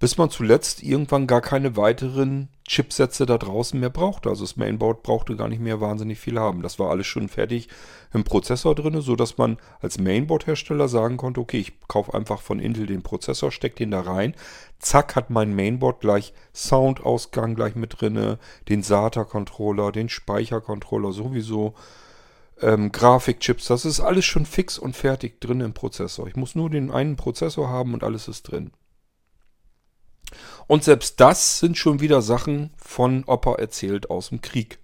bis 0.00 0.16
man 0.16 0.30
zuletzt 0.30 0.82
irgendwann 0.82 1.26
gar 1.26 1.42
keine 1.42 1.76
weiteren 1.76 2.48
Chipsätze 2.66 3.26
da 3.26 3.36
draußen 3.36 3.78
mehr 3.78 3.90
brauchte. 3.90 4.30
Also 4.30 4.44
das 4.44 4.56
Mainboard 4.56 5.02
brauchte 5.02 5.36
gar 5.36 5.48
nicht 5.48 5.60
mehr 5.60 5.82
wahnsinnig 5.82 6.18
viel 6.18 6.40
haben. 6.40 6.62
Das 6.62 6.78
war 6.78 6.88
alles 6.90 7.06
schon 7.06 7.28
fertig 7.28 7.68
im 8.14 8.24
Prozessor 8.24 8.74
drin, 8.74 8.98
sodass 9.02 9.36
man 9.36 9.58
als 9.80 9.98
Mainboard-Hersteller 9.98 10.88
sagen 10.88 11.18
konnte, 11.18 11.40
okay, 11.40 11.58
ich 11.58 11.78
kaufe 11.86 12.14
einfach 12.14 12.40
von 12.40 12.60
Intel 12.60 12.86
den 12.86 13.02
Prozessor, 13.02 13.52
stecke 13.52 13.76
den 13.76 13.90
da 13.90 14.00
rein. 14.00 14.34
Zack, 14.78 15.16
hat 15.16 15.28
mein 15.28 15.54
Mainboard 15.54 16.00
gleich 16.00 16.32
Soundausgang 16.54 17.54
gleich 17.54 17.74
mit 17.74 18.00
drin, 18.00 18.38
den 18.70 18.82
SATA-Controller, 18.82 19.92
den 19.92 20.08
Speichercontroller 20.08 21.12
sowieso. 21.12 21.74
Ähm, 22.62 22.90
Grafikchips, 22.90 23.66
das 23.66 23.84
ist 23.84 24.00
alles 24.00 24.24
schon 24.24 24.46
fix 24.46 24.78
und 24.78 24.96
fertig 24.96 25.42
drin 25.42 25.60
im 25.60 25.74
Prozessor. 25.74 26.26
Ich 26.26 26.36
muss 26.36 26.54
nur 26.54 26.70
den 26.70 26.90
einen 26.90 27.16
Prozessor 27.16 27.68
haben 27.68 27.92
und 27.92 28.02
alles 28.02 28.28
ist 28.28 28.44
drin. 28.44 28.70
Und 30.66 30.84
selbst 30.84 31.20
das 31.20 31.58
sind 31.58 31.76
schon 31.76 32.00
wieder 32.00 32.22
Sachen 32.22 32.70
von 32.76 33.24
Opa 33.24 33.54
erzählt 33.54 34.10
aus 34.10 34.28
dem 34.28 34.40
Krieg. 34.40 34.78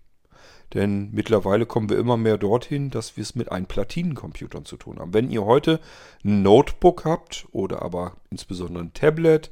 Denn 0.75 1.11
mittlerweile 1.12 1.65
kommen 1.65 1.88
wir 1.91 1.99
immer 1.99 2.17
mehr 2.17 2.38
dorthin, 2.38 2.91
dass 2.91 3.17
wir 3.17 3.23
es 3.23 3.35
mit 3.35 3.53
Einplatinencomputer 3.53 4.65
zu 4.65 4.76
tun 4.76 4.99
haben. 4.99 5.15
Wenn 5.15 5.31
ihr 5.31 5.45
heute 5.45 5.81
ein 6.25 6.43
Notebook 6.43 7.05
habt 7.05 7.47
oder 7.53 7.83
aber 7.83 8.17
insbesondere 8.31 8.85
ein 8.85 8.93
Tablet 8.93 9.50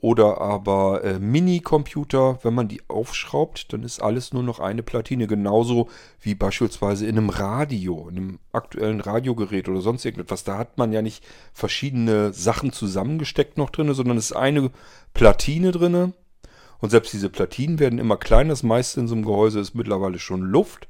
oder 0.00 0.40
aber 0.40 1.04
äh, 1.04 1.18
Mini-Computer, 1.18 2.38
wenn 2.42 2.54
man 2.54 2.68
die 2.68 2.80
aufschraubt, 2.88 3.72
dann 3.72 3.82
ist 3.82 4.00
alles 4.00 4.32
nur 4.32 4.42
noch 4.42 4.58
eine 4.58 4.82
Platine. 4.82 5.26
Genauso 5.26 5.88
wie 6.20 6.34
beispielsweise 6.34 7.06
in 7.06 7.18
einem 7.18 7.28
Radio, 7.28 8.08
in 8.08 8.16
einem 8.16 8.38
aktuellen 8.52 9.00
Radiogerät 9.00 9.68
oder 9.68 9.82
sonst 9.82 10.04
irgendetwas. 10.06 10.44
Da 10.44 10.56
hat 10.56 10.78
man 10.78 10.92
ja 10.92 11.02
nicht 11.02 11.22
verschiedene 11.52 12.32
Sachen 12.32 12.72
zusammengesteckt 12.72 13.58
noch 13.58 13.68
drin, 13.68 13.92
sondern 13.92 14.16
es 14.16 14.30
ist 14.30 14.36
eine 14.36 14.70
Platine 15.12 15.70
drin. 15.70 16.14
Und 16.78 16.90
selbst 16.90 17.12
diese 17.12 17.28
Platinen 17.28 17.78
werden 17.78 17.98
immer 17.98 18.16
kleiner. 18.16 18.50
Das 18.50 18.62
meiste 18.62 19.00
in 19.00 19.08
so 19.08 19.14
einem 19.14 19.24
Gehäuse 19.26 19.60
ist 19.60 19.74
mittlerweile 19.74 20.18
schon 20.18 20.40
Luft. 20.40 20.88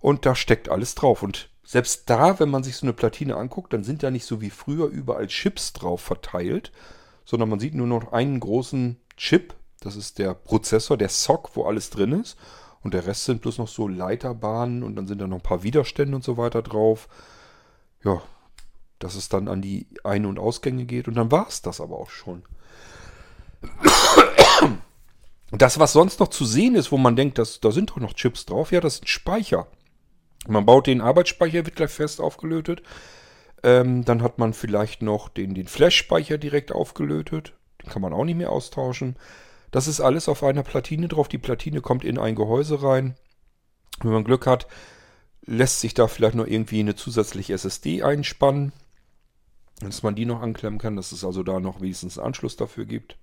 Und 0.00 0.24
da 0.24 0.34
steckt 0.34 0.70
alles 0.70 0.94
drauf. 0.94 1.22
Und 1.22 1.50
selbst 1.64 2.08
da, 2.08 2.40
wenn 2.40 2.48
man 2.48 2.62
sich 2.62 2.76
so 2.76 2.86
eine 2.86 2.94
Platine 2.94 3.36
anguckt, 3.36 3.74
dann 3.74 3.84
sind 3.84 4.02
da 4.02 4.10
nicht 4.10 4.24
so 4.24 4.40
wie 4.40 4.50
früher 4.50 4.86
überall 4.86 5.26
Chips 5.26 5.74
drauf 5.74 6.00
verteilt, 6.00 6.72
sondern 7.24 7.48
man 7.48 7.60
sieht 7.60 7.74
nur 7.74 7.86
noch 7.86 8.12
einen 8.12 8.40
großen 8.40 8.96
Chip. 9.16 9.54
Das 9.80 9.96
ist 9.96 10.18
der 10.18 10.34
Prozessor, 10.34 10.96
der 10.96 11.08
SOC, 11.08 11.50
wo 11.54 11.64
alles 11.64 11.90
drin 11.90 12.12
ist. 12.12 12.36
Und 12.82 12.94
der 12.94 13.06
Rest 13.06 13.24
sind 13.24 13.42
bloß 13.42 13.58
noch 13.58 13.68
so 13.68 13.88
Leiterbahnen 13.88 14.82
und 14.82 14.96
dann 14.96 15.06
sind 15.06 15.20
da 15.20 15.26
noch 15.26 15.38
ein 15.38 15.42
paar 15.42 15.62
Widerstände 15.62 16.14
und 16.14 16.24
so 16.24 16.36
weiter 16.36 16.62
drauf. 16.62 17.08
Ja, 18.04 18.22
dass 18.98 19.14
es 19.14 19.28
dann 19.28 19.48
an 19.48 19.62
die 19.62 19.86
Ein- 20.04 20.26
und 20.26 20.38
Ausgänge 20.38 20.84
geht. 20.84 21.08
Und 21.08 21.14
dann 21.14 21.30
war 21.30 21.46
es 21.48 21.62
das 21.62 21.80
aber 21.80 21.98
auch 21.98 22.10
schon. 22.10 22.42
Das, 25.50 25.78
was 25.78 25.92
sonst 25.92 26.18
noch 26.18 26.28
zu 26.28 26.44
sehen 26.44 26.74
ist, 26.74 26.90
wo 26.90 26.96
man 26.96 27.14
denkt, 27.14 27.38
dass, 27.38 27.60
da 27.60 27.70
sind 27.70 27.90
doch 27.90 27.98
noch 27.98 28.14
Chips 28.14 28.44
drauf, 28.44 28.72
ja, 28.72 28.80
das 28.80 28.96
sind 28.96 29.08
Speicher. 29.08 29.68
Man 30.48 30.66
baut 30.66 30.88
den 30.88 31.00
Arbeitsspeicher, 31.00 31.64
wird 31.64 31.76
gleich 31.76 31.92
fest 31.92 32.20
aufgelötet. 32.20 32.82
Ähm, 33.64 34.04
dann 34.04 34.22
hat 34.22 34.38
man 34.38 34.52
vielleicht 34.52 35.00
noch 35.00 35.30
den, 35.30 35.54
den 35.54 35.66
Flash-Speicher 35.66 36.36
direkt 36.36 36.70
aufgelötet. 36.70 37.54
Den 37.82 37.88
kann 37.88 38.02
man 38.02 38.12
auch 38.12 38.24
nicht 38.24 38.36
mehr 38.36 38.52
austauschen. 38.52 39.16
Das 39.70 39.88
ist 39.88 40.02
alles 40.02 40.28
auf 40.28 40.44
einer 40.44 40.62
Platine 40.62 41.08
drauf. 41.08 41.28
Die 41.28 41.38
Platine 41.38 41.80
kommt 41.80 42.04
in 42.04 42.18
ein 42.18 42.34
Gehäuse 42.34 42.82
rein. 42.82 43.16
Wenn 44.02 44.12
man 44.12 44.24
Glück 44.24 44.46
hat, 44.46 44.66
lässt 45.46 45.80
sich 45.80 45.94
da 45.94 46.08
vielleicht 46.08 46.34
noch 46.34 46.46
irgendwie 46.46 46.80
eine 46.80 46.94
zusätzliche 46.94 47.54
SSD 47.54 48.02
einspannen. 48.02 48.72
Dass 49.80 50.02
man 50.02 50.14
die 50.14 50.26
noch 50.26 50.42
anklemmen 50.42 50.78
kann, 50.78 50.94
dass 50.94 51.12
es 51.12 51.24
also 51.24 51.42
da 51.42 51.58
noch 51.58 51.80
wenigstens 51.80 52.18
einen 52.18 52.28
Anschluss 52.28 52.56
dafür 52.56 52.84
gibt. 52.84 53.16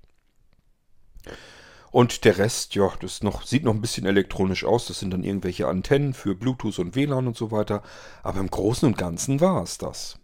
Und 1.92 2.26
der 2.26 2.40
Rest, 2.40 2.74
ja, 2.74 2.92
das 3.00 3.22
noch, 3.22 3.44
sieht 3.44 3.64
noch 3.64 3.76
ein 3.76 3.82
bisschen 3.82 4.08
elektronisch 4.08 4.66
aus. 4.66 4.88
Das 4.88 5.00
sind 5.00 5.12
dann 5.12 5.24
irgendwelche 5.24 5.68
Antennen 5.68 6.16
für 6.16 6.34
Bluetooth 6.34 6.80
und 6.80 6.96
WLAN 6.96 7.28
und 7.28 7.38
so 7.38 7.52
weiter. 7.52 7.84
Aber 8.24 8.40
im 8.40 8.50
Großen 8.50 8.88
und 8.88 8.98
Ganzen 8.98 9.40
war 9.40 9.62
es 9.62 9.78
das. 9.78 10.21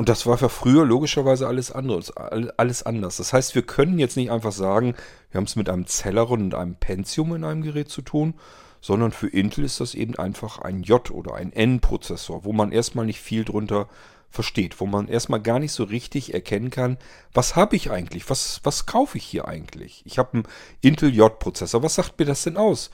Und 0.00 0.08
das 0.08 0.24
war 0.24 0.38
für 0.38 0.48
früher 0.48 0.86
logischerweise 0.86 1.46
alles 1.46 1.70
anderes, 1.70 2.10
alles 2.16 2.82
anders. 2.84 3.18
Das 3.18 3.34
heißt, 3.34 3.54
wir 3.54 3.60
können 3.60 3.98
jetzt 3.98 4.16
nicht 4.16 4.30
einfach 4.30 4.50
sagen, 4.50 4.94
wir 5.30 5.36
haben 5.36 5.44
es 5.44 5.56
mit 5.56 5.68
einem 5.68 5.86
Celeron 5.86 6.40
und 6.40 6.54
einem 6.54 6.74
Pentium 6.76 7.34
in 7.34 7.44
einem 7.44 7.60
Gerät 7.60 7.90
zu 7.90 8.00
tun, 8.00 8.32
sondern 8.80 9.12
für 9.12 9.28
Intel 9.28 9.62
ist 9.62 9.78
das 9.78 9.94
eben 9.94 10.16
einfach 10.16 10.58
ein 10.58 10.84
J- 10.84 11.10
oder 11.10 11.34
ein 11.34 11.52
N-Prozessor, 11.52 12.46
wo 12.46 12.54
man 12.54 12.72
erstmal 12.72 13.04
nicht 13.04 13.20
viel 13.20 13.44
drunter 13.44 13.90
versteht, 14.30 14.80
wo 14.80 14.86
man 14.86 15.06
erstmal 15.06 15.42
gar 15.42 15.58
nicht 15.58 15.72
so 15.72 15.84
richtig 15.84 16.32
erkennen 16.32 16.70
kann, 16.70 16.96
was 17.34 17.54
habe 17.54 17.76
ich 17.76 17.90
eigentlich, 17.90 18.30
was, 18.30 18.62
was 18.64 18.86
kaufe 18.86 19.18
ich 19.18 19.24
hier 19.24 19.48
eigentlich. 19.48 20.00
Ich 20.06 20.16
habe 20.16 20.32
einen 20.32 20.48
Intel 20.80 21.14
J-Prozessor, 21.14 21.82
was 21.82 21.96
sagt 21.96 22.18
mir 22.18 22.24
das 22.24 22.42
denn 22.44 22.56
aus? 22.56 22.90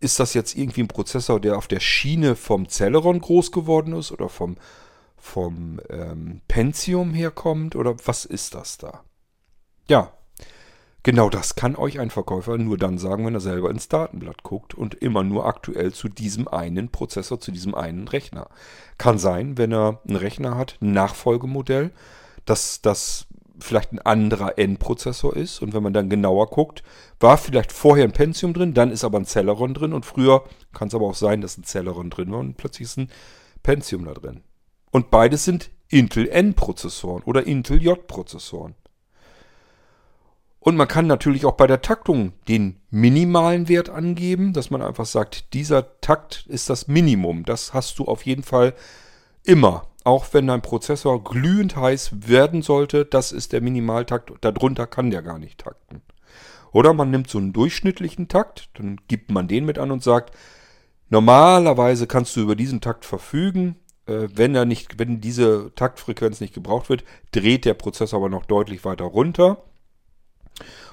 Ist 0.00 0.18
das 0.18 0.32
jetzt 0.32 0.56
irgendwie 0.56 0.84
ein 0.84 0.88
Prozessor, 0.88 1.38
der 1.38 1.58
auf 1.58 1.68
der 1.68 1.80
Schiene 1.80 2.34
vom 2.34 2.66
Celeron 2.66 3.20
groß 3.20 3.52
geworden 3.52 3.92
ist 3.92 4.10
oder 4.10 4.30
vom 4.30 4.56
vom 5.20 5.80
ähm, 5.90 6.40
Pentium 6.48 7.14
herkommt 7.14 7.76
oder 7.76 7.96
was 8.04 8.24
ist 8.24 8.54
das 8.54 8.78
da? 8.78 9.04
Ja, 9.86 10.12
genau 11.02 11.28
das 11.28 11.54
kann 11.54 11.76
euch 11.76 12.00
ein 12.00 12.10
Verkäufer 12.10 12.56
nur 12.58 12.78
dann 12.78 12.98
sagen, 12.98 13.26
wenn 13.26 13.34
er 13.34 13.40
selber 13.40 13.70
ins 13.70 13.88
Datenblatt 13.88 14.42
guckt 14.42 14.74
und 14.74 14.94
immer 14.94 15.22
nur 15.22 15.46
aktuell 15.46 15.92
zu 15.92 16.08
diesem 16.08 16.48
einen 16.48 16.90
Prozessor, 16.90 17.40
zu 17.40 17.52
diesem 17.52 17.74
einen 17.74 18.08
Rechner. 18.08 18.48
Kann 18.98 19.18
sein, 19.18 19.58
wenn 19.58 19.72
er 19.72 20.00
einen 20.06 20.16
Rechner 20.16 20.56
hat, 20.56 20.78
ein 20.80 20.92
Nachfolgemodell, 20.92 21.90
dass 22.46 22.80
das 22.82 23.26
vielleicht 23.62 23.92
ein 23.92 23.98
anderer 23.98 24.58
N-Prozessor 24.58 25.36
ist 25.36 25.60
und 25.60 25.74
wenn 25.74 25.82
man 25.82 25.92
dann 25.92 26.08
genauer 26.08 26.48
guckt, 26.48 26.82
war 27.18 27.36
vielleicht 27.36 27.72
vorher 27.72 28.04
ein 28.04 28.12
Pentium 28.12 28.54
drin, 28.54 28.74
dann 28.74 28.90
ist 28.90 29.04
aber 29.04 29.18
ein 29.18 29.26
Celeron 29.26 29.74
drin 29.74 29.92
und 29.92 30.06
früher 30.06 30.44
kann 30.72 30.88
es 30.88 30.94
aber 30.94 31.06
auch 31.06 31.14
sein, 31.14 31.42
dass 31.42 31.58
ein 31.58 31.64
Celeron 31.64 32.08
drin 32.08 32.32
war 32.32 32.38
und 32.38 32.56
plötzlich 32.56 32.88
ist 32.88 32.96
ein 32.96 33.10
Pentium 33.62 34.06
da 34.06 34.14
drin. 34.14 34.42
Und 34.90 35.10
beides 35.10 35.44
sind 35.44 35.70
Intel 35.88 36.28
N-Prozessoren 36.28 37.22
oder 37.24 37.46
Intel 37.46 37.82
J-Prozessoren. 37.82 38.74
Und 40.60 40.76
man 40.76 40.88
kann 40.88 41.06
natürlich 41.06 41.46
auch 41.46 41.54
bei 41.54 41.66
der 41.66 41.80
Taktung 41.80 42.34
den 42.46 42.80
minimalen 42.90 43.68
Wert 43.68 43.88
angeben, 43.88 44.52
dass 44.52 44.70
man 44.70 44.82
einfach 44.82 45.06
sagt, 45.06 45.54
dieser 45.54 46.00
Takt 46.02 46.44
ist 46.48 46.68
das 46.68 46.86
Minimum. 46.86 47.44
Das 47.44 47.72
hast 47.72 47.98
du 47.98 48.04
auf 48.04 48.26
jeden 48.26 48.42
Fall 48.42 48.74
immer. 49.42 49.86
Auch 50.04 50.26
wenn 50.32 50.46
dein 50.46 50.62
Prozessor 50.62 51.24
glühend 51.24 51.76
heiß 51.76 52.28
werden 52.28 52.62
sollte, 52.62 53.06
das 53.06 53.32
ist 53.32 53.52
der 53.52 53.62
Minimaltakt. 53.62 54.32
Darunter 54.42 54.86
kann 54.86 55.10
der 55.10 55.22
gar 55.22 55.38
nicht 55.38 55.58
takten. 55.58 56.02
Oder 56.72 56.92
man 56.92 57.10
nimmt 57.10 57.28
so 57.28 57.38
einen 57.38 57.52
durchschnittlichen 57.52 58.28
Takt, 58.28 58.68
dann 58.74 59.00
gibt 59.08 59.30
man 59.30 59.48
den 59.48 59.64
mit 59.64 59.78
an 59.78 59.90
und 59.90 60.02
sagt, 60.02 60.34
normalerweise 61.08 62.06
kannst 62.06 62.36
du 62.36 62.40
über 62.40 62.54
diesen 62.54 62.80
Takt 62.80 63.04
verfügen. 63.04 63.76
Äh, 64.10 64.28
wenn, 64.36 64.54
er 64.54 64.64
nicht, 64.64 64.98
wenn 64.98 65.20
diese 65.20 65.72
Taktfrequenz 65.76 66.40
nicht 66.40 66.52
gebraucht 66.52 66.88
wird, 66.88 67.04
dreht 67.32 67.64
der 67.64 67.74
Prozessor 67.74 68.18
aber 68.18 68.28
noch 68.28 68.44
deutlich 68.44 68.84
weiter 68.84 69.04
runter. 69.04 69.62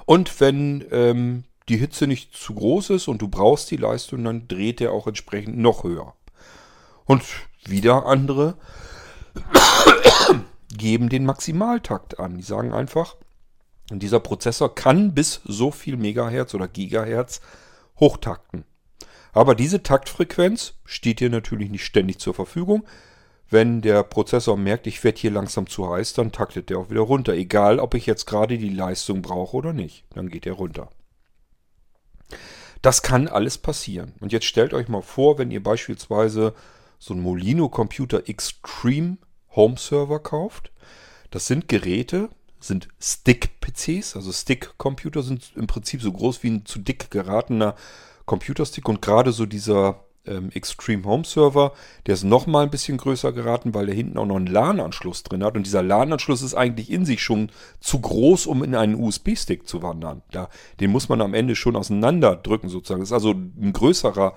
Und 0.06 0.40
wenn 0.40 0.86
ähm, 0.92 1.44
die 1.68 1.78
Hitze 1.78 2.08
nicht 2.08 2.34
zu 2.34 2.54
groß 2.54 2.92
ist 2.92 3.08
und 3.08 3.22
du 3.22 3.28
brauchst 3.28 3.72
die 3.72 3.78
Leistung, 3.78 4.24
dann 4.24 4.48
dreht 4.48 4.80
er 4.80 4.94
auch 4.94 5.08
entsprechend 5.08 5.58
noch 5.58 5.84
höher. 5.84 6.14
Und 7.06 7.24
wieder 7.66 8.06
andere 8.06 8.56
geben 10.78 11.10
den 11.10 11.26
Maximaltakt 11.26 12.20
an. 12.20 12.38
Die 12.38 12.44
sagen 12.44 12.74
einfach, 12.74 13.16
dieser 13.90 14.20
Prozessor 14.20 14.76
kann 14.76 15.14
bis 15.14 15.42
so 15.46 15.72
viel 15.72 15.98
Megahertz 15.98 16.54
oder 16.54 16.68
Gigahertz 16.68 17.42
hochtakten. 18.00 18.64
Aber 19.34 19.56
diese 19.56 19.84
Taktfrequenz 19.84 20.74
steht 20.86 21.20
dir 21.20 21.30
natürlich 21.30 21.70
nicht 21.70 21.86
ständig 21.86 22.20
zur 22.20 22.34
Verfügung. 22.34 22.86
Wenn 23.50 23.82
der 23.82 24.04
Prozessor 24.04 24.58
merkt, 24.58 24.88
ich 24.88 25.04
werde 25.04 25.20
hier 25.20 25.32
langsam 25.32 25.68
zu 25.68 25.90
heiß, 25.90 26.14
dann 26.14 26.32
taktet 26.32 26.70
der 26.70 26.80
auch 26.80 26.90
wieder 26.90 27.02
runter. 27.02 27.34
Egal, 27.34 27.80
ob 27.80 27.94
ich 27.94 28.06
jetzt 28.06 28.26
gerade 28.26 28.58
die 28.58 28.70
Leistung 28.70 29.22
brauche 29.22 29.56
oder 29.56 29.74
nicht. 29.74 30.04
Dann 30.14 30.30
geht 30.30 30.46
er 30.46 30.54
runter. 30.54 30.90
Das 32.82 33.02
kann 33.02 33.28
alles 33.28 33.58
passieren. 33.58 34.14
Und 34.20 34.32
jetzt 34.32 34.46
stellt 34.46 34.74
euch 34.74 34.88
mal 34.88 35.02
vor, 35.02 35.38
wenn 35.38 35.52
ihr 35.52 35.64
beispielsweise 35.64 36.54
so 37.00 37.14
einen 37.14 37.24
Molino 37.24 37.70
Computer 37.70 38.28
Extreme 38.28 39.18
Home 39.56 39.78
Server 39.78 40.20
kauft. 40.20 40.72
Das 41.32 41.48
sind 41.48 41.68
Geräte, 41.68 42.30
sind 42.60 42.88
Stick-PCs, 43.00 44.16
also 44.16 44.32
Stick-Computer 44.32 45.24
sind 45.24 45.52
im 45.56 45.68
Prinzip 45.68 46.02
so 46.02 46.12
groß 46.12 46.44
wie 46.44 46.50
ein 46.50 46.66
zu 46.66 46.80
dick 46.80 47.12
geratener 47.12 47.76
Computerstick 48.26 48.88
und 48.90 49.02
gerade 49.02 49.32
so 49.32 49.46
dieser 49.46 50.04
ähm, 50.28 50.50
Extreme 50.54 51.04
Home 51.06 51.24
Server, 51.24 51.74
der 52.06 52.14
ist 52.14 52.24
nochmal 52.24 52.64
ein 52.64 52.70
bisschen 52.70 52.98
größer 52.98 53.32
geraten, 53.32 53.74
weil 53.74 53.86
der 53.86 53.96
hinten 53.96 54.18
auch 54.18 54.26
noch 54.26 54.36
einen 54.36 54.48
LAN-Anschluss 54.48 55.24
drin 55.24 55.44
hat 55.44 55.56
und 55.56 55.66
dieser 55.66 55.84
LAN-Anschluss 55.84 56.42
ist 56.42 56.54
eigentlich 56.54 56.92
in 56.92 57.06
sich 57.06 57.22
schon 57.22 57.50
zu 57.80 58.00
groß, 58.00 58.48
um 58.48 58.64
in 58.64 58.76
einen 58.76 58.96
USB-Stick 58.96 59.68
zu 59.68 59.82
wandern. 59.82 60.22
Da, 60.32 60.50
den 60.80 60.92
muss 60.92 61.10
man 61.10 61.22
am 61.22 61.34
Ende 61.34 61.56
schon 61.56 61.76
auseinanderdrücken 61.76 62.70
sozusagen. 62.70 63.02
Das 63.02 63.10
ist 63.10 63.14
also 63.14 63.32
ein 63.32 63.74
größerer, 63.74 64.34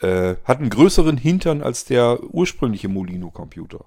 äh, 0.00 0.36
hat 0.44 0.58
einen 0.58 0.70
größeren 0.70 1.16
Hintern 1.16 1.62
als 1.62 1.84
der 1.84 2.22
ursprüngliche 2.22 2.88
Molino-Computer. 2.88 3.84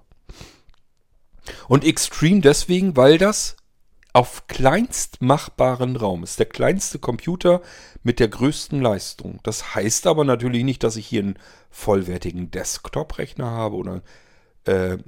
Und 1.68 1.84
Extreme 1.84 2.40
deswegen, 2.40 2.96
weil 2.96 3.18
das 3.18 3.56
auf 4.14 4.46
kleinst 4.46 5.20
machbaren 5.20 5.96
Raum 5.96 6.22
ist. 6.22 6.38
Der 6.38 6.46
kleinste 6.46 6.98
Computer 7.00 7.60
mit 8.04 8.20
der 8.20 8.28
größten 8.28 8.80
Leistung. 8.80 9.40
Das 9.42 9.74
heißt 9.74 10.06
aber 10.06 10.24
natürlich 10.24 10.62
nicht, 10.64 10.84
dass 10.84 10.96
ich 10.96 11.06
hier 11.06 11.22
einen 11.22 11.38
vollwertigen 11.68 12.50
Desktop-Rechner 12.50 13.50
habe 13.50 13.74
oder 13.74 14.02
äh, 14.66 14.98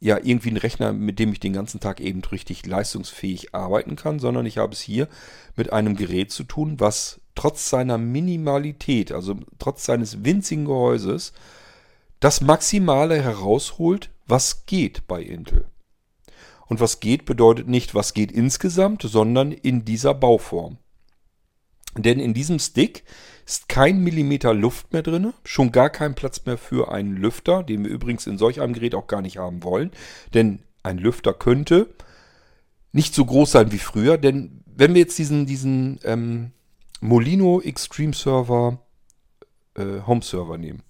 ja 0.00 0.18
irgendwie 0.20 0.48
einen 0.48 0.56
Rechner, 0.56 0.92
mit 0.92 1.20
dem 1.20 1.32
ich 1.32 1.38
den 1.38 1.52
ganzen 1.52 1.78
Tag 1.78 2.00
eben 2.00 2.20
richtig 2.24 2.66
leistungsfähig 2.66 3.54
arbeiten 3.54 3.94
kann, 3.94 4.18
sondern 4.18 4.44
ich 4.44 4.58
habe 4.58 4.72
es 4.72 4.80
hier 4.80 5.06
mit 5.54 5.72
einem 5.72 5.94
Gerät 5.94 6.32
zu 6.32 6.42
tun, 6.42 6.80
was 6.80 7.20
trotz 7.36 7.70
seiner 7.70 7.96
Minimalität, 7.96 9.12
also 9.12 9.36
trotz 9.60 9.84
seines 9.84 10.24
winzigen 10.24 10.64
Gehäuses, 10.64 11.32
das 12.18 12.40
Maximale 12.40 13.22
herausholt, 13.22 14.10
was 14.26 14.66
geht 14.66 15.06
bei 15.06 15.22
Intel. 15.22 15.66
Und 16.68 16.80
was 16.80 17.00
geht 17.00 17.24
bedeutet 17.24 17.68
nicht, 17.68 17.94
was 17.94 18.14
geht 18.14 18.30
insgesamt, 18.30 19.02
sondern 19.02 19.52
in 19.52 19.84
dieser 19.84 20.14
Bauform. 20.14 20.78
Denn 21.96 22.20
in 22.20 22.34
diesem 22.34 22.58
Stick 22.58 23.04
ist 23.46 23.68
kein 23.68 24.04
Millimeter 24.04 24.52
Luft 24.52 24.92
mehr 24.92 25.02
drin, 25.02 25.32
schon 25.44 25.72
gar 25.72 25.90
kein 25.90 26.14
Platz 26.14 26.44
mehr 26.44 26.58
für 26.58 26.92
einen 26.92 27.16
Lüfter, 27.16 27.62
den 27.62 27.84
wir 27.84 27.90
übrigens 27.90 28.26
in 28.26 28.38
solch 28.38 28.60
einem 28.60 28.74
Gerät 28.74 28.94
auch 28.94 29.06
gar 29.06 29.22
nicht 29.22 29.38
haben 29.38 29.62
wollen. 29.62 29.90
Denn 30.34 30.60
ein 30.82 30.98
Lüfter 30.98 31.32
könnte 31.32 31.88
nicht 32.92 33.14
so 33.14 33.24
groß 33.24 33.52
sein 33.52 33.72
wie 33.72 33.78
früher, 33.78 34.18
denn 34.18 34.62
wenn 34.66 34.94
wir 34.94 35.00
jetzt 35.00 35.18
diesen, 35.18 35.46
diesen 35.46 35.98
ähm, 36.04 36.52
Molino 37.00 37.60
Extreme 37.60 38.14
Server 38.14 38.80
äh, 39.74 40.00
Home 40.06 40.22
Server 40.22 40.58
nehmen, 40.58 40.82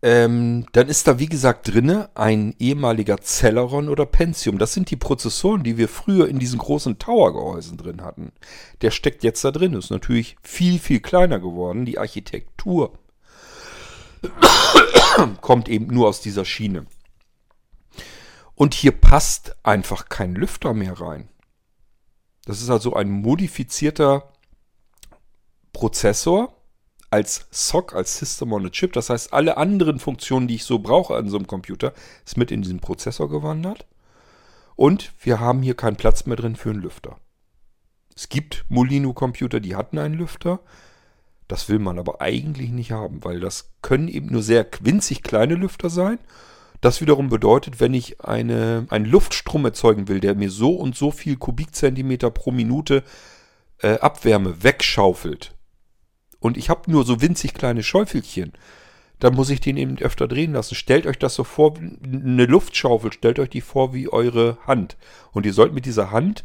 ähm, 0.00 0.66
dann 0.72 0.88
ist 0.88 1.08
da 1.08 1.18
wie 1.18 1.26
gesagt 1.26 1.68
drinne 1.72 2.08
ein 2.14 2.54
ehemaliger 2.58 3.20
Celeron 3.20 3.88
oder 3.88 4.06
Pentium. 4.06 4.58
Das 4.58 4.72
sind 4.72 4.90
die 4.90 4.96
Prozessoren, 4.96 5.64
die 5.64 5.76
wir 5.76 5.88
früher 5.88 6.28
in 6.28 6.38
diesen 6.38 6.58
großen 6.58 6.98
Tower-Gehäusen 6.98 7.76
drin 7.76 8.02
hatten. 8.02 8.32
Der 8.80 8.92
steckt 8.92 9.24
jetzt 9.24 9.44
da 9.44 9.50
drin. 9.50 9.74
Ist 9.74 9.90
natürlich 9.90 10.36
viel, 10.40 10.78
viel 10.78 11.00
kleiner 11.00 11.40
geworden. 11.40 11.84
Die 11.84 11.98
Architektur 11.98 12.92
kommt 15.40 15.68
eben 15.68 15.88
nur 15.88 16.08
aus 16.08 16.20
dieser 16.20 16.44
Schiene. 16.44 16.86
Und 18.54 18.74
hier 18.74 18.92
passt 18.92 19.56
einfach 19.64 20.08
kein 20.08 20.34
Lüfter 20.34 20.74
mehr 20.74 21.00
rein. 21.00 21.28
Das 22.44 22.62
ist 22.62 22.70
also 22.70 22.94
ein 22.94 23.10
modifizierter 23.10 24.32
Prozessor 25.72 26.57
als 27.10 27.46
SOC, 27.50 27.94
als 27.94 28.18
System 28.18 28.52
on 28.52 28.66
a 28.66 28.70
Chip. 28.70 28.92
Das 28.92 29.10
heißt, 29.10 29.32
alle 29.32 29.56
anderen 29.56 29.98
Funktionen, 29.98 30.48
die 30.48 30.56
ich 30.56 30.64
so 30.64 30.78
brauche 30.78 31.16
an 31.16 31.28
so 31.28 31.36
einem 31.36 31.46
Computer, 31.46 31.92
ist 32.24 32.36
mit 32.36 32.50
in 32.50 32.62
diesen 32.62 32.80
Prozessor 32.80 33.28
gewandert. 33.28 33.86
Und 34.76 35.12
wir 35.20 35.40
haben 35.40 35.62
hier 35.62 35.74
keinen 35.74 35.96
Platz 35.96 36.26
mehr 36.26 36.36
drin 36.36 36.56
für 36.56 36.70
einen 36.70 36.82
Lüfter. 36.82 37.16
Es 38.14 38.28
gibt 38.28 38.64
Molino-Computer, 38.68 39.60
die 39.60 39.76
hatten 39.76 39.98
einen 39.98 40.14
Lüfter. 40.14 40.60
Das 41.48 41.68
will 41.68 41.78
man 41.78 41.98
aber 41.98 42.20
eigentlich 42.20 42.70
nicht 42.70 42.92
haben, 42.92 43.24
weil 43.24 43.40
das 43.40 43.70
können 43.80 44.08
eben 44.08 44.26
nur 44.26 44.42
sehr 44.42 44.66
winzig 44.80 45.22
kleine 45.22 45.54
Lüfter 45.54 45.88
sein. 45.88 46.18
Das 46.80 47.00
wiederum 47.00 47.28
bedeutet, 47.28 47.80
wenn 47.80 47.94
ich 47.94 48.20
eine, 48.24 48.86
einen 48.90 49.06
Luftstrom 49.06 49.64
erzeugen 49.64 50.06
will, 50.08 50.20
der 50.20 50.34
mir 50.34 50.50
so 50.50 50.76
und 50.76 50.94
so 50.94 51.10
viel 51.10 51.36
Kubikzentimeter 51.36 52.30
pro 52.30 52.52
Minute 52.52 53.02
äh, 53.78 53.98
Abwärme 53.98 54.62
wegschaufelt, 54.62 55.56
und 56.40 56.56
ich 56.56 56.70
habe 56.70 56.90
nur 56.90 57.04
so 57.04 57.20
winzig 57.20 57.54
kleine 57.54 57.82
Schäufelchen, 57.82 58.52
dann 59.18 59.34
muss 59.34 59.50
ich 59.50 59.60
den 59.60 59.76
eben 59.76 59.98
öfter 59.98 60.28
drehen 60.28 60.52
lassen. 60.52 60.74
Stellt 60.74 61.06
euch 61.06 61.18
das 61.18 61.34
so 61.34 61.44
vor, 61.44 61.74
eine 61.76 62.46
Luftschaufel, 62.46 63.12
stellt 63.12 63.38
euch 63.38 63.50
die 63.50 63.60
vor 63.60 63.92
wie 63.92 64.08
eure 64.08 64.58
Hand. 64.66 64.96
Und 65.32 65.44
ihr 65.44 65.52
sollt 65.52 65.74
mit 65.74 65.86
dieser 65.86 66.12
Hand 66.12 66.44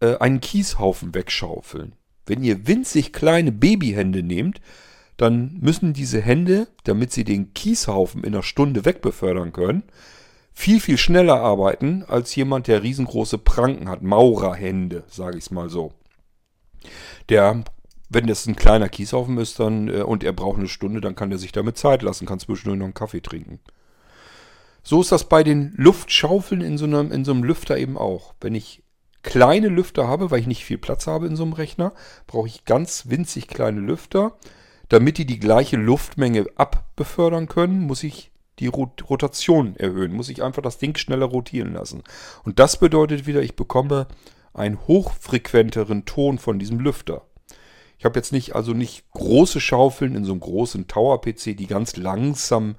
äh, 0.00 0.16
einen 0.18 0.40
Kieshaufen 0.40 1.14
wegschaufeln. 1.14 1.94
Wenn 2.24 2.44
ihr 2.44 2.66
winzig 2.66 3.12
kleine 3.12 3.52
Babyhände 3.52 4.22
nehmt, 4.22 4.60
dann 5.16 5.58
müssen 5.60 5.94
diese 5.94 6.20
Hände, 6.20 6.68
damit 6.84 7.12
sie 7.12 7.24
den 7.24 7.54
Kieshaufen 7.54 8.22
in 8.22 8.34
einer 8.34 8.42
Stunde 8.42 8.84
wegbefördern 8.84 9.52
können, 9.52 9.82
viel, 10.52 10.80
viel 10.80 10.98
schneller 10.98 11.40
arbeiten 11.40 12.04
als 12.06 12.34
jemand, 12.34 12.66
der 12.66 12.82
riesengroße 12.82 13.38
Pranken 13.38 13.88
hat, 13.88 14.02
Maurerhände, 14.02 15.04
sage 15.08 15.38
ich 15.38 15.44
es 15.44 15.50
mal 15.50 15.68
so. 15.68 15.92
Der 17.28 17.64
wenn 18.08 18.26
das 18.26 18.46
ein 18.46 18.56
kleiner 18.56 18.88
Kieshaufen 18.88 19.38
ist 19.38 19.58
dann, 19.58 19.88
äh, 19.88 20.02
und 20.02 20.24
er 20.24 20.32
braucht 20.32 20.58
eine 20.58 20.68
Stunde, 20.68 21.00
dann 21.00 21.16
kann 21.16 21.32
er 21.32 21.38
sich 21.38 21.52
damit 21.52 21.76
Zeit 21.76 22.02
lassen, 22.02 22.26
kann 22.26 22.38
zwischendurch 22.38 22.78
noch 22.78 22.84
einen 22.84 22.94
Kaffee 22.94 23.20
trinken. 23.20 23.60
So 24.82 25.00
ist 25.00 25.10
das 25.10 25.28
bei 25.28 25.42
den 25.42 25.72
Luftschaufeln 25.76 26.60
in 26.60 26.78
so, 26.78 26.84
einem, 26.84 27.10
in 27.10 27.24
so 27.24 27.32
einem 27.32 27.42
Lüfter 27.42 27.76
eben 27.76 27.98
auch. 27.98 28.34
Wenn 28.40 28.54
ich 28.54 28.84
kleine 29.24 29.68
Lüfter 29.68 30.06
habe, 30.06 30.30
weil 30.30 30.38
ich 30.38 30.46
nicht 30.46 30.64
viel 30.64 30.78
Platz 30.78 31.08
habe 31.08 31.26
in 31.26 31.34
so 31.34 31.42
einem 31.42 31.54
Rechner, 31.54 31.92
brauche 32.28 32.46
ich 32.46 32.64
ganz 32.64 33.08
winzig 33.08 33.48
kleine 33.48 33.80
Lüfter. 33.80 34.36
Damit 34.88 35.18
die 35.18 35.26
die 35.26 35.40
gleiche 35.40 35.76
Luftmenge 35.76 36.46
abbefördern 36.54 37.48
können, 37.48 37.80
muss 37.80 38.04
ich 38.04 38.30
die 38.60 38.68
Rot 38.68 39.10
Rotation 39.10 39.74
erhöhen, 39.74 40.12
muss 40.12 40.28
ich 40.28 40.44
einfach 40.44 40.62
das 40.62 40.78
Ding 40.78 40.96
schneller 40.96 41.26
rotieren 41.26 41.72
lassen. 41.72 42.04
Und 42.44 42.60
das 42.60 42.78
bedeutet 42.78 43.26
wieder, 43.26 43.42
ich 43.42 43.56
bekomme 43.56 44.06
einen 44.54 44.86
hochfrequenteren 44.86 46.04
Ton 46.04 46.38
von 46.38 46.60
diesem 46.60 46.78
Lüfter. 46.78 47.22
Ich 47.98 48.04
habe 48.04 48.18
jetzt 48.18 48.32
nicht, 48.32 48.54
also 48.54 48.72
nicht 48.72 49.10
große 49.12 49.60
Schaufeln 49.60 50.14
in 50.14 50.24
so 50.24 50.32
einem 50.32 50.40
großen 50.40 50.86
Tower-PC, 50.86 51.56
die 51.56 51.66
ganz 51.66 51.96
langsam 51.96 52.76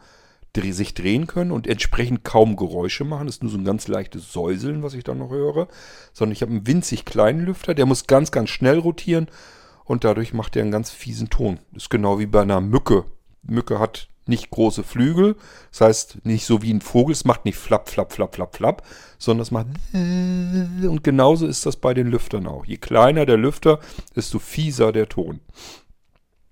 sich 0.71 0.95
drehen 0.95 1.27
können 1.27 1.51
und 1.51 1.67
entsprechend 1.67 2.23
kaum 2.23 2.55
Geräusche 2.55 3.03
machen. 3.03 3.27
Das 3.27 3.35
ist 3.35 3.43
nur 3.43 3.51
so 3.51 3.59
ein 3.59 3.63
ganz 3.63 3.87
leichtes 3.87 4.33
Säuseln, 4.33 4.81
was 4.81 4.95
ich 4.95 5.03
dann 5.03 5.19
noch 5.19 5.29
höre. 5.29 5.67
Sondern 6.13 6.33
ich 6.33 6.41
habe 6.41 6.51
einen 6.51 6.65
winzig 6.65 7.05
kleinen 7.05 7.41
Lüfter, 7.41 7.75
der 7.75 7.85
muss 7.85 8.07
ganz, 8.07 8.31
ganz 8.31 8.49
schnell 8.49 8.79
rotieren 8.79 9.27
und 9.85 10.03
dadurch 10.03 10.33
macht 10.33 10.55
er 10.55 10.63
einen 10.63 10.71
ganz 10.71 10.89
fiesen 10.89 11.29
Ton. 11.29 11.59
Das 11.73 11.83
ist 11.83 11.89
genau 11.89 12.17
wie 12.19 12.25
bei 12.25 12.41
einer 12.41 12.61
Mücke. 12.61 13.05
Mücke 13.43 13.79
hat 13.79 14.09
nicht 14.27 14.49
große 14.49 14.83
Flügel. 14.83 15.35
Das 15.71 15.81
heißt, 15.81 16.25
nicht 16.25 16.45
so 16.45 16.61
wie 16.61 16.73
ein 16.73 16.81
Vogel. 16.81 17.13
Es 17.13 17.25
macht 17.25 17.45
nicht 17.45 17.57
flapp, 17.57 17.89
flapp, 17.89 18.13
flapp, 18.13 18.35
flapp, 18.35 18.55
flapp, 18.55 18.83
sondern 19.17 19.41
es 19.43 19.51
macht. 19.51 19.67
Und 19.93 21.03
genauso 21.03 21.47
ist 21.47 21.65
das 21.65 21.77
bei 21.77 21.93
den 21.93 22.07
Lüftern 22.07 22.47
auch. 22.47 22.65
Je 22.65 22.77
kleiner 22.77 23.25
der 23.25 23.37
Lüfter, 23.37 23.79
desto 24.15 24.39
fieser 24.39 24.91
der 24.91 25.09
Ton. 25.09 25.39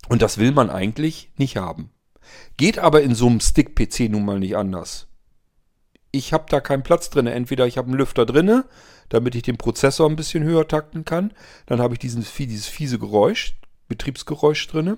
Und 0.10 0.22
das 0.22 0.38
will 0.38 0.52
man 0.52 0.70
eigentlich 0.70 1.32
nicht 1.38 1.58
haben. 1.58 1.92
Geht 2.58 2.80
aber 2.80 3.02
in 3.02 3.16
so 3.16 3.28
einem 3.28 3.40
Stick-PC 3.40 4.10
nun 4.10 4.26
mal 4.26 4.40
nicht 4.40 4.56
anders. 4.56 5.08
Ich 6.12 6.32
habe 6.32 6.46
da 6.50 6.62
keinen 6.62 6.84
Platz 6.84 7.10
drin. 7.10 7.28
Entweder 7.28 7.68
ich 7.68 7.78
habe 7.78 7.88
einen 7.88 7.98
Lüfter 7.98 8.26
drinne, 8.26 8.66
damit 9.10 9.36
ich 9.36 9.44
den 9.44 9.58
Prozessor 9.58 10.10
ein 10.10 10.16
bisschen 10.16 10.44
höher 10.44 10.68
takten 10.68 11.06
kann. 11.06 11.34
Dann 11.66 11.82
habe 11.82 11.96
ich 11.96 12.00
diesen, 12.00 12.26
dieses 12.38 12.68
fiese 12.68 13.00
Geräusch, 13.00 13.56
Betriebsgeräusch 13.88 14.68
drinne. 14.68 14.98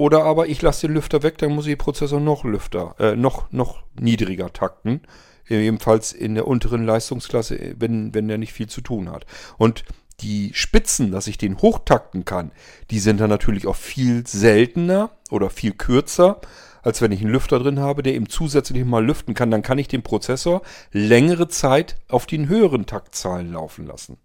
Oder 0.00 0.24
aber 0.24 0.48
ich 0.48 0.62
lasse 0.62 0.86
den 0.86 0.94
Lüfter 0.94 1.22
weg, 1.22 1.36
dann 1.36 1.54
muss 1.54 1.66
ich 1.66 1.72
den 1.72 1.78
Prozessor 1.78 2.20
noch 2.20 2.42
Lüfter, 2.44 2.94
äh, 2.98 3.16
noch, 3.16 3.52
noch 3.52 3.82
niedriger 4.00 4.50
takten. 4.50 5.02
Ebenfalls 5.46 6.14
in 6.14 6.36
der 6.36 6.46
unteren 6.46 6.86
Leistungsklasse, 6.86 7.74
wenn, 7.76 8.14
wenn 8.14 8.26
der 8.26 8.38
nicht 8.38 8.54
viel 8.54 8.66
zu 8.66 8.80
tun 8.80 9.10
hat. 9.10 9.26
Und 9.58 9.84
die 10.20 10.52
Spitzen, 10.54 11.12
dass 11.12 11.26
ich 11.26 11.36
den 11.36 11.58
hochtakten 11.58 12.24
kann, 12.24 12.50
die 12.90 12.98
sind 12.98 13.20
dann 13.20 13.28
natürlich 13.28 13.66
auch 13.66 13.76
viel 13.76 14.26
seltener 14.26 15.10
oder 15.30 15.50
viel 15.50 15.72
kürzer, 15.72 16.40
als 16.80 17.02
wenn 17.02 17.12
ich 17.12 17.20
einen 17.20 17.32
Lüfter 17.32 17.58
drin 17.58 17.78
habe, 17.78 18.02
der 18.02 18.14
eben 18.14 18.30
zusätzlich 18.30 18.82
mal 18.86 19.04
lüften 19.04 19.34
kann. 19.34 19.50
Dann 19.50 19.60
kann 19.60 19.76
ich 19.76 19.88
den 19.88 20.02
Prozessor 20.02 20.62
längere 20.92 21.48
Zeit 21.48 21.96
auf 22.08 22.24
den 22.24 22.48
höheren 22.48 22.86
Taktzahlen 22.86 23.52
laufen 23.52 23.86
lassen. 23.86 24.16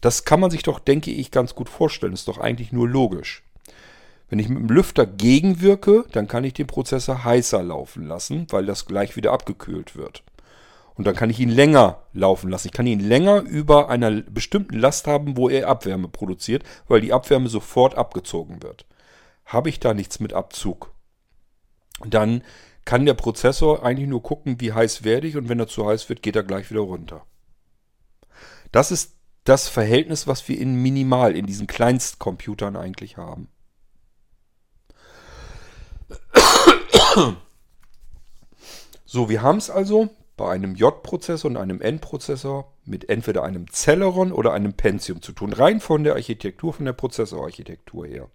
Das 0.00 0.24
kann 0.24 0.38
man 0.38 0.52
sich 0.52 0.62
doch, 0.62 0.78
denke 0.78 1.10
ich, 1.10 1.32
ganz 1.32 1.56
gut 1.56 1.68
vorstellen. 1.68 2.12
Ist 2.12 2.28
doch 2.28 2.38
eigentlich 2.38 2.70
nur 2.70 2.88
logisch. 2.88 3.42
Wenn 4.34 4.40
ich 4.40 4.48
mit 4.48 4.58
dem 4.58 4.68
Lüfter 4.68 5.06
gegenwirke, 5.06 6.06
dann 6.10 6.26
kann 6.26 6.42
ich 6.42 6.54
den 6.54 6.66
Prozessor 6.66 7.22
heißer 7.22 7.62
laufen 7.62 8.04
lassen, 8.04 8.48
weil 8.50 8.66
das 8.66 8.84
gleich 8.84 9.14
wieder 9.14 9.30
abgekühlt 9.30 9.94
wird. 9.94 10.24
Und 10.96 11.06
dann 11.06 11.14
kann 11.14 11.30
ich 11.30 11.38
ihn 11.38 11.50
länger 11.50 12.02
laufen 12.12 12.50
lassen. 12.50 12.66
Ich 12.66 12.72
kann 12.72 12.88
ihn 12.88 12.98
länger 12.98 13.42
über 13.42 13.90
einer 13.90 14.22
bestimmten 14.22 14.76
Last 14.76 15.06
haben, 15.06 15.36
wo 15.36 15.48
er 15.48 15.68
Abwärme 15.68 16.08
produziert, 16.08 16.64
weil 16.88 17.00
die 17.00 17.12
Abwärme 17.12 17.48
sofort 17.48 17.96
abgezogen 17.96 18.60
wird. 18.60 18.86
Habe 19.44 19.68
ich 19.68 19.78
da 19.78 19.94
nichts 19.94 20.18
mit 20.18 20.32
Abzug, 20.32 20.92
dann 22.04 22.42
kann 22.84 23.06
der 23.06 23.14
Prozessor 23.14 23.84
eigentlich 23.84 24.08
nur 24.08 24.24
gucken, 24.24 24.60
wie 24.60 24.72
heiß 24.72 25.04
werde 25.04 25.28
ich 25.28 25.36
und 25.36 25.48
wenn 25.48 25.60
er 25.60 25.68
zu 25.68 25.86
heiß 25.86 26.08
wird, 26.08 26.24
geht 26.24 26.34
er 26.34 26.42
gleich 26.42 26.72
wieder 26.72 26.80
runter. 26.80 27.24
Das 28.72 28.90
ist 28.90 29.14
das 29.44 29.68
Verhältnis, 29.68 30.26
was 30.26 30.48
wir 30.48 30.58
in 30.58 30.74
Minimal, 30.74 31.36
in 31.36 31.46
diesen 31.46 31.68
Kleinstcomputern 31.68 32.74
eigentlich 32.74 33.16
haben. 33.16 33.46
So, 39.04 39.28
wir 39.28 39.42
haben 39.42 39.58
es 39.58 39.70
also 39.70 40.08
bei 40.36 40.50
einem 40.50 40.74
J-Prozessor 40.74 41.48
und 41.48 41.56
einem 41.56 41.80
N-Prozessor 41.80 42.72
mit 42.84 43.08
entweder 43.08 43.44
einem 43.44 43.70
Celeron 43.70 44.32
oder 44.32 44.52
einem 44.52 44.74
Pentium 44.74 45.22
zu 45.22 45.32
tun. 45.32 45.52
Rein 45.52 45.80
von 45.80 46.02
der 46.02 46.14
Architektur, 46.14 46.72
von 46.72 46.86
der 46.86 46.92
Prozessorarchitektur 46.92 48.06
her. 48.06 48.28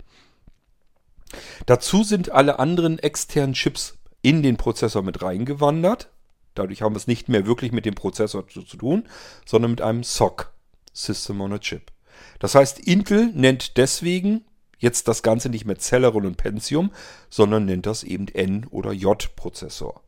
Dazu 1.65 2.03
sind 2.03 2.31
alle 2.31 2.59
anderen 2.59 2.99
externen 2.99 3.53
Chips 3.53 3.97
in 4.21 4.41
den 4.41 4.55
Prozessor 4.55 5.03
mit 5.03 5.21
reingewandert. 5.21 6.09
Dadurch 6.55 6.81
haben 6.81 6.93
wir 6.93 6.99
es 6.99 7.07
nicht 7.07 7.27
mehr 7.27 7.45
wirklich 7.45 7.73
mit 7.73 7.85
dem 7.85 7.95
Prozessor 7.95 8.47
zu, 8.47 8.63
zu 8.63 8.77
tun, 8.77 9.09
sondern 9.45 9.71
mit 9.71 9.81
einem 9.81 10.03
SOC, 10.03 10.53
System 10.93 11.41
on 11.41 11.53
a 11.53 11.59
Chip. 11.59 11.91
Das 12.39 12.55
heißt, 12.55 12.79
Intel 12.79 13.31
nennt 13.33 13.77
deswegen 13.77 14.45
jetzt 14.79 15.07
das 15.07 15.21
Ganze 15.23 15.49
nicht 15.49 15.65
mehr 15.65 15.77
Celeron 15.77 16.25
und 16.25 16.37
Pentium, 16.37 16.91
sondern 17.29 17.65
nennt 17.65 17.85
das 17.85 18.03
eben 18.03 18.27
N- 18.29 18.65
oder 18.71 18.91
J-Prozessor. 18.91 20.01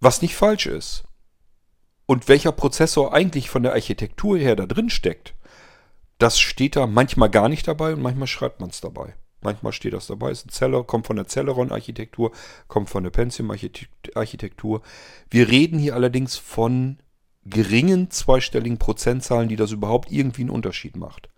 Was 0.00 0.20
nicht 0.20 0.34
falsch 0.34 0.66
ist. 0.66 1.04
Und 2.06 2.28
welcher 2.28 2.52
Prozessor 2.52 3.14
eigentlich 3.14 3.48
von 3.48 3.62
der 3.62 3.72
Architektur 3.72 4.36
her 4.36 4.56
da 4.56 4.66
drin 4.66 4.90
steckt, 4.90 5.34
das 6.18 6.38
steht 6.38 6.76
da 6.76 6.86
manchmal 6.86 7.30
gar 7.30 7.48
nicht 7.48 7.66
dabei 7.66 7.94
und 7.94 8.02
manchmal 8.02 8.26
schreibt 8.26 8.60
man 8.60 8.70
es 8.70 8.80
dabei. 8.80 9.14
Manchmal 9.40 9.72
steht 9.72 9.92
das 9.92 10.06
dabei. 10.06 10.30
Ist 10.30 10.46
ein 10.46 10.50
Zeller, 10.50 10.84
kommt 10.84 11.06
von 11.06 11.16
der 11.16 11.26
Celeron-Architektur, 11.26 12.32
kommt 12.66 12.88
von 12.88 13.04
der 13.04 13.10
Pentium-Architektur. 13.10 14.82
Wir 15.30 15.48
reden 15.48 15.78
hier 15.78 15.94
allerdings 15.94 16.36
von 16.36 16.98
geringen 17.44 18.10
zweistelligen 18.10 18.78
Prozentzahlen, 18.78 19.48
die 19.48 19.56
das 19.56 19.72
überhaupt 19.72 20.10
irgendwie 20.10 20.42
einen 20.42 20.50
Unterschied 20.50 20.96
macht. 20.96 21.28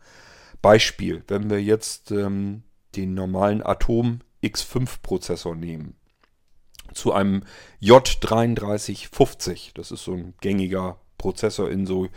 Beispiel, 0.67 1.23
wenn 1.29 1.49
wir 1.49 1.63
jetzt 1.63 2.11
ähm, 2.11 2.65
den 2.97 3.15
normalen 3.15 3.65
Atom 3.65 4.19
X5-Prozessor 4.43 5.55
nehmen, 5.55 5.95
zu 6.93 7.13
einem 7.13 7.45
J3350, 7.81 9.75
das 9.75 9.93
ist 9.93 10.03
so 10.03 10.15
ein 10.15 10.35
gängiger 10.41 10.99
Prozessor 11.19 11.71
in 11.71 11.87
so 11.87 12.09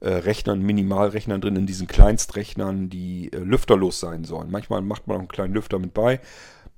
äh, 0.00 0.08
Rechnern, 0.08 0.62
Minimalrechnern 0.62 1.42
drin, 1.42 1.56
in 1.56 1.66
diesen 1.66 1.88
Kleinstrechnern, 1.88 2.88
die 2.88 3.30
äh, 3.34 3.36
lüfterlos 3.36 4.00
sein 4.00 4.24
sollen. 4.24 4.50
Manchmal 4.50 4.80
macht 4.80 5.06
man 5.06 5.16
auch 5.16 5.20
einen 5.20 5.28
kleinen 5.28 5.52
Lüfter 5.52 5.78
mit 5.78 5.92
bei. 5.92 6.20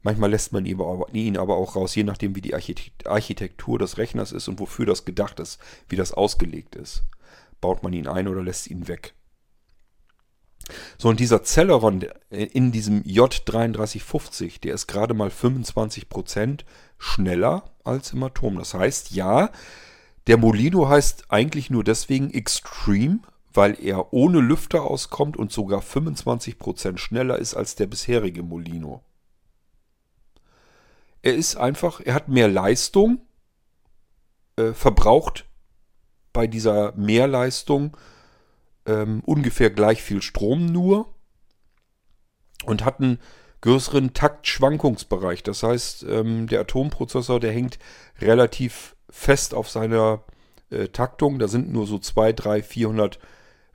Manchmal 0.02 0.30
lässt 0.30 0.52
man 0.52 0.66
ihn 0.66 0.80
aber, 0.80 1.06
ihn 1.14 1.38
aber 1.38 1.54
auch 1.54 1.76
raus, 1.76 1.94
je 1.94 2.02
nachdem, 2.02 2.35
wie 2.35 2.40
die 2.40 2.56
Architektur 2.56 3.78
des 3.78 3.96
Rechners 3.96 4.32
ist 4.32 4.48
und 4.48 4.58
wofür 4.58 4.87
das 4.87 5.04
gedacht 5.04 5.38
ist, 5.38 5.61
wie 5.88 5.94
das 5.94 6.12
ausgelegt 6.12 6.74
ist. 6.74 7.04
Baut 7.61 7.85
man 7.85 7.92
ihn 7.92 8.08
ein 8.08 8.26
oder 8.26 8.42
lässt 8.42 8.66
ihn 8.66 8.88
weg. 8.88 9.14
So, 10.98 11.08
und 11.08 11.20
dieser 11.20 11.42
Celeron 11.42 12.06
in 12.30 12.72
diesem 12.72 13.02
J3350, 13.02 14.61
der 14.61 14.74
ist 14.74 14.87
gerade 14.87 15.14
mal 15.14 15.28
25% 15.28 16.61
schneller 16.98 17.64
als 17.85 18.12
im 18.12 18.22
Atom. 18.22 18.58
Das 18.58 18.74
heißt, 18.74 19.11
ja, 19.12 19.50
der 20.26 20.37
Molino 20.37 20.88
heißt 20.88 21.26
eigentlich 21.30 21.70
nur 21.70 21.85
deswegen 21.85 22.32
Extreme, 22.32 23.20
weil 23.52 23.76
er 23.82 24.12
ohne 24.12 24.40
Lüfter 24.40 24.82
auskommt 24.82 25.37
und 25.37 25.52
sogar 25.52 25.80
25% 25.80 26.98
schneller 26.98 27.38
ist 27.38 27.54
als 27.54 27.74
der 27.74 27.87
bisherige 27.87 28.42
Molino. 28.42 29.02
Er 31.22 31.35
ist 31.35 31.56
einfach, 31.56 32.00
er 32.00 32.14
hat 32.14 32.28
mehr 32.28 32.48
Leistung, 32.48 33.20
äh, 34.56 34.72
verbraucht 34.72 35.46
bei 36.32 36.46
dieser 36.46 36.92
Mehrleistung 36.92 37.96
ähm, 38.86 39.22
ungefähr 39.24 39.70
gleich 39.70 40.02
viel 40.02 40.22
Strom 40.22 40.66
nur 40.66 41.14
und 42.64 42.84
hat 42.84 43.00
einen 43.00 43.18
größeren 43.60 44.12
Taktschwankungsbereich. 44.12 45.42
Das 45.42 45.62
heißt, 45.62 46.04
ähm, 46.08 46.46
der 46.48 46.60
Atomprozessor, 46.60 47.40
der 47.40 47.52
hängt 47.52 47.78
relativ 48.20 48.96
fest 49.08 49.54
auf 49.54 49.70
seiner 49.70 50.24
äh, 50.70 50.88
Taktung. 50.88 51.38
Da 51.38 51.48
sind 51.48 51.72
nur 51.72 51.86
so 51.86 51.98
2, 51.98 52.32
3, 52.32 52.62
400 52.62 53.18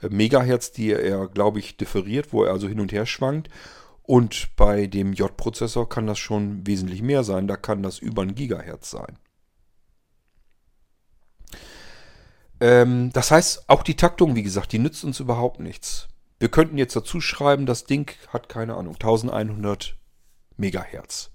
äh, 0.02 0.10
Megahertz, 0.10 0.72
die 0.72 0.92
er, 0.92 1.28
glaube 1.28 1.60
ich, 1.60 1.78
differiert, 1.78 2.34
wo 2.34 2.44
er 2.44 2.52
also 2.52 2.68
hin 2.68 2.80
und 2.80 2.92
her 2.92 3.06
schwankt. 3.06 3.50
Und 4.04 4.56
bei 4.56 4.88
dem 4.88 5.14
J-Prozessor 5.14 5.90
kann 5.90 6.08
das 6.08 6.20
schon 6.20 6.66
wesentlich 6.66 7.02
mehr 7.02 7.24
sein. 7.24 7.48
Da 7.48 7.58
kann 7.58 7.84
das 7.84 8.00
über 8.00 8.22
ein 8.22 8.36
Gigahertz 8.36 8.92
sein. 8.92 9.18
Ähm, 12.60 13.12
das 13.14 13.32
heißt, 13.32 13.70
auch 13.70 13.84
die 13.84 13.96
Taktung, 13.96 14.36
wie 14.36 14.44
gesagt, 14.44 14.72
die 14.72 14.80
nützt 14.80 15.04
uns 15.04 15.20
überhaupt 15.20 15.60
nichts. 15.60 16.08
Wir 16.40 16.50
könnten 16.50 16.78
jetzt 16.78 16.96
dazu 16.96 17.22
schreiben, 17.22 17.66
das 17.66 17.86
Ding 17.86 18.12
hat 18.30 18.50
keine 18.50 18.76
Ahnung, 18.76 18.96
1100 18.96 19.96
Megahertz. 20.58 21.32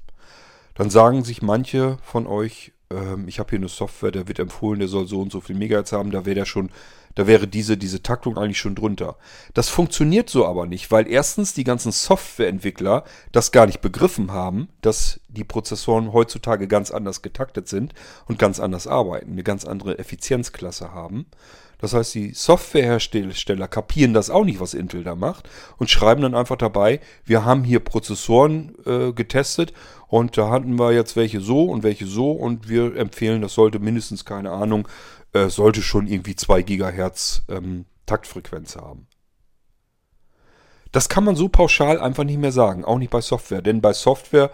Dann 0.75 0.91
sagen 0.91 1.25
sich 1.25 1.43
manche 1.43 1.99
von 2.03 2.27
euch, 2.27 2.73
ähm, 2.91 3.29
ich 3.29 3.39
habe 3.39 3.51
hier 3.51 3.59
eine 3.59 3.69
Software, 3.69 4.13
der 4.13 4.29
wird 4.29 4.39
empfohlen, 4.39 4.79
der 4.79 4.89
soll 4.89 5.07
so 5.07 5.21
und 5.21 5.33
so 5.33 5.41
viel 5.41 5.57
Megahertz 5.57 5.93
haben, 5.93 6.11
da 6.11 6.25
wäre 6.25 6.37
der 6.37 6.45
schon, 6.45 6.71
da 7.15 7.27
wäre 7.27 7.47
diese, 7.47 7.77
diese 7.77 8.03
Taktung 8.03 8.39
eigentlich 8.39 8.59
schon 8.59 8.75
drunter. 8.75 9.17
Das 9.55 9.69
funktioniert 9.69 10.31
so 10.31 10.47
aber 10.47 10.67
nicht, 10.67 10.91
weil 10.91 11.09
erstens 11.09 11.55
die 11.55 11.65
ganzen 11.65 11.93
Softwareentwickler 11.93 13.05
das 13.33 13.53
gar 13.53 13.67
nicht 13.67 13.81
begriffen 13.81 14.33
haben, 14.33 14.69
dass 14.81 15.21
die 15.29 15.45
Prozessoren 15.45 16.13
heutzutage 16.13 16.69
ganz 16.69 16.91
anders 16.91 17.23
getaktet 17.23 17.69
sind 17.69 17.95
und 18.27 18.39
ganz 18.39 18.61
anders 18.61 18.87
arbeiten, 18.87 19.33
eine 19.33 19.43
ganz 19.43 19.65
andere 19.65 19.99
Effizienzklasse 19.99 20.93
haben. 20.93 21.27
Das 21.83 21.95
heißt, 21.95 22.15
die 22.15 22.33
Softwarehersteller 22.33 23.67
kapieren 23.67 24.15
das 24.15 24.31
auch 24.31 24.45
nicht, 24.45 24.61
was 24.61 24.73
Intel 24.73 25.03
da 25.03 25.17
macht 25.17 25.51
und 25.79 25.91
schreiben 25.91 26.23
dann 26.23 26.37
einfach 26.37 26.55
dabei, 26.55 27.01
wir 27.25 27.45
haben 27.45 27.65
hier 27.65 27.81
Prozessoren 27.81 28.77
äh, 28.87 29.13
getestet 29.13 29.73
und 30.07 30.39
da 30.39 30.49
hatten 30.49 30.79
wir 30.79 30.93
jetzt 30.93 31.17
welche 31.17 31.41
so 31.41 31.65
und 31.65 31.83
welche 31.83 32.07
so 32.07 32.31
und 32.31 32.69
wir 32.69 32.95
empfehlen, 32.95 33.43
das 33.43 33.55
sollte 33.55 33.81
mindestens, 33.81 34.25
keine 34.25 34.53
Ahnung, 34.53 34.87
äh, 35.33 35.49
sollte 35.49 35.83
schon 35.83 36.07
irgendwie 36.07 36.37
2 36.37 36.63
Gigahertz 36.63 37.43
ähm, 37.49 37.87
Taktfrequenz 38.07 38.77
haben. 38.77 39.07
Das 40.91 41.09
kann 41.09 41.25
man 41.25 41.37
so 41.37 41.49
pauschal 41.49 41.99
einfach 42.01 42.25
nicht 42.25 42.39
mehr 42.39 42.53
sagen, 42.53 42.85
auch 42.85 42.99
nicht 42.99 43.11
bei 43.11 43.21
Software, 43.21 43.63
denn 43.63 43.81
bei 43.81 43.93
Software 43.95 44.51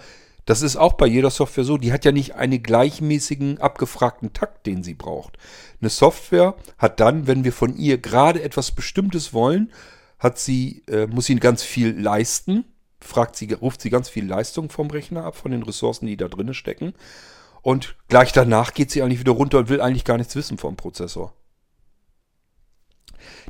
das 0.48 0.62
ist 0.62 0.76
auch 0.76 0.94
bei 0.94 1.06
jeder 1.06 1.28
Software 1.28 1.64
so. 1.64 1.76
Die 1.76 1.92
hat 1.92 2.06
ja 2.06 2.10
nicht 2.10 2.34
einen 2.36 2.62
gleichmäßigen, 2.62 3.58
abgefragten 3.58 4.32
Takt, 4.32 4.66
den 4.66 4.82
sie 4.82 4.94
braucht. 4.94 5.36
Eine 5.78 5.90
Software 5.90 6.54
hat 6.78 7.00
dann, 7.00 7.26
wenn 7.26 7.44
wir 7.44 7.52
von 7.52 7.76
ihr 7.76 7.98
gerade 7.98 8.42
etwas 8.42 8.70
Bestimmtes 8.70 9.34
wollen, 9.34 9.70
hat 10.18 10.38
sie, 10.38 10.84
äh, 10.88 11.06
muss 11.06 11.26
sie 11.26 11.34
ganz 11.34 11.62
viel 11.62 11.90
leisten. 11.90 12.64
Fragt 12.98 13.36
sie, 13.36 13.52
ruft 13.52 13.82
sie 13.82 13.90
ganz 13.90 14.08
viel 14.08 14.26
Leistung 14.26 14.70
vom 14.70 14.88
Rechner 14.88 15.24
ab, 15.24 15.36
von 15.36 15.50
den 15.50 15.62
Ressourcen, 15.62 16.06
die 16.06 16.16
da 16.16 16.28
drin 16.28 16.54
stecken. 16.54 16.94
Und 17.62 17.96
gleich 18.08 18.32
danach 18.32 18.74
geht 18.74 18.90
sie 18.90 19.02
eigentlich 19.02 19.20
wieder 19.20 19.32
runter 19.32 19.58
und 19.58 19.68
will 19.68 19.80
eigentlich 19.80 20.04
gar 20.04 20.18
nichts 20.18 20.36
wissen 20.36 20.58
vom 20.58 20.76
Prozessor. 20.76 21.34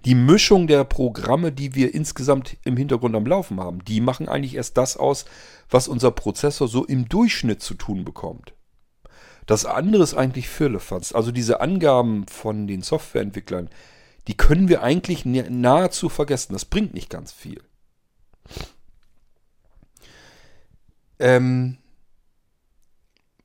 Die 0.05 0.15
Mischung 0.15 0.67
der 0.67 0.85
Programme, 0.85 1.53
die 1.53 1.75
wir 1.75 1.95
insgesamt 1.95 2.57
im 2.65 2.77
Hintergrund 2.77 3.15
am 3.15 3.27
Laufen 3.27 3.61
haben, 3.61 3.85
die 3.85 4.01
machen 4.01 4.29
eigentlich 4.29 4.55
erst 4.55 4.77
das 4.77 4.97
aus, 4.97 5.25
was 5.69 5.89
unser 5.89 6.11
Prozessor 6.11 6.69
so 6.69 6.85
im 6.85 7.09
Durchschnitt 7.09 7.63
zu 7.63 7.75
tun 7.75 8.05
bekommt. 8.05 8.55
Das 9.47 9.65
andere 9.65 10.03
ist 10.03 10.15
eigentlich 10.15 10.49
Firlefanz. 10.49 11.13
Also 11.15 11.33
diese 11.33 11.61
Angaben 11.61 12.27
von 12.27 12.67
den 12.67 12.83
Softwareentwicklern, 12.83 13.71
die 14.27 14.37
können 14.37 14.69
wir 14.69 14.83
eigentlich 14.83 15.25
nahezu 15.25 16.09
vergessen. 16.09 16.53
Das 16.53 16.67
bringt 16.67 16.93
nicht 16.93 17.09
ganz 17.09 17.33
viel. 17.33 17.63
Ähm, 21.19 21.79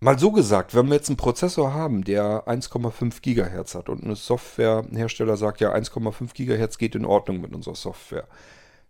Mal 0.04 0.20
so 0.20 0.34
gesagt, 0.34 0.76
wenn 0.76 0.88
wir 0.88 0.96
jetzt 0.96 1.08
einen 1.08 1.16
Prozessor 1.16 1.74
haben, 1.74 2.04
der 2.04 2.46
1,5 2.46 3.22
Gigahertz 3.22 3.74
hat 3.74 3.88
und 3.88 4.04
ein 4.04 4.14
Softwarehersteller 4.16 5.38
sagt, 5.38 5.62
ja 5.62 5.74
1,5 5.74 6.34
Gigahertz 6.34 6.78
geht 6.78 6.96
in 6.96 7.06
Ordnung 7.06 7.40
mit 7.40 7.56
unserer 7.56 7.76
Software. 7.76 8.28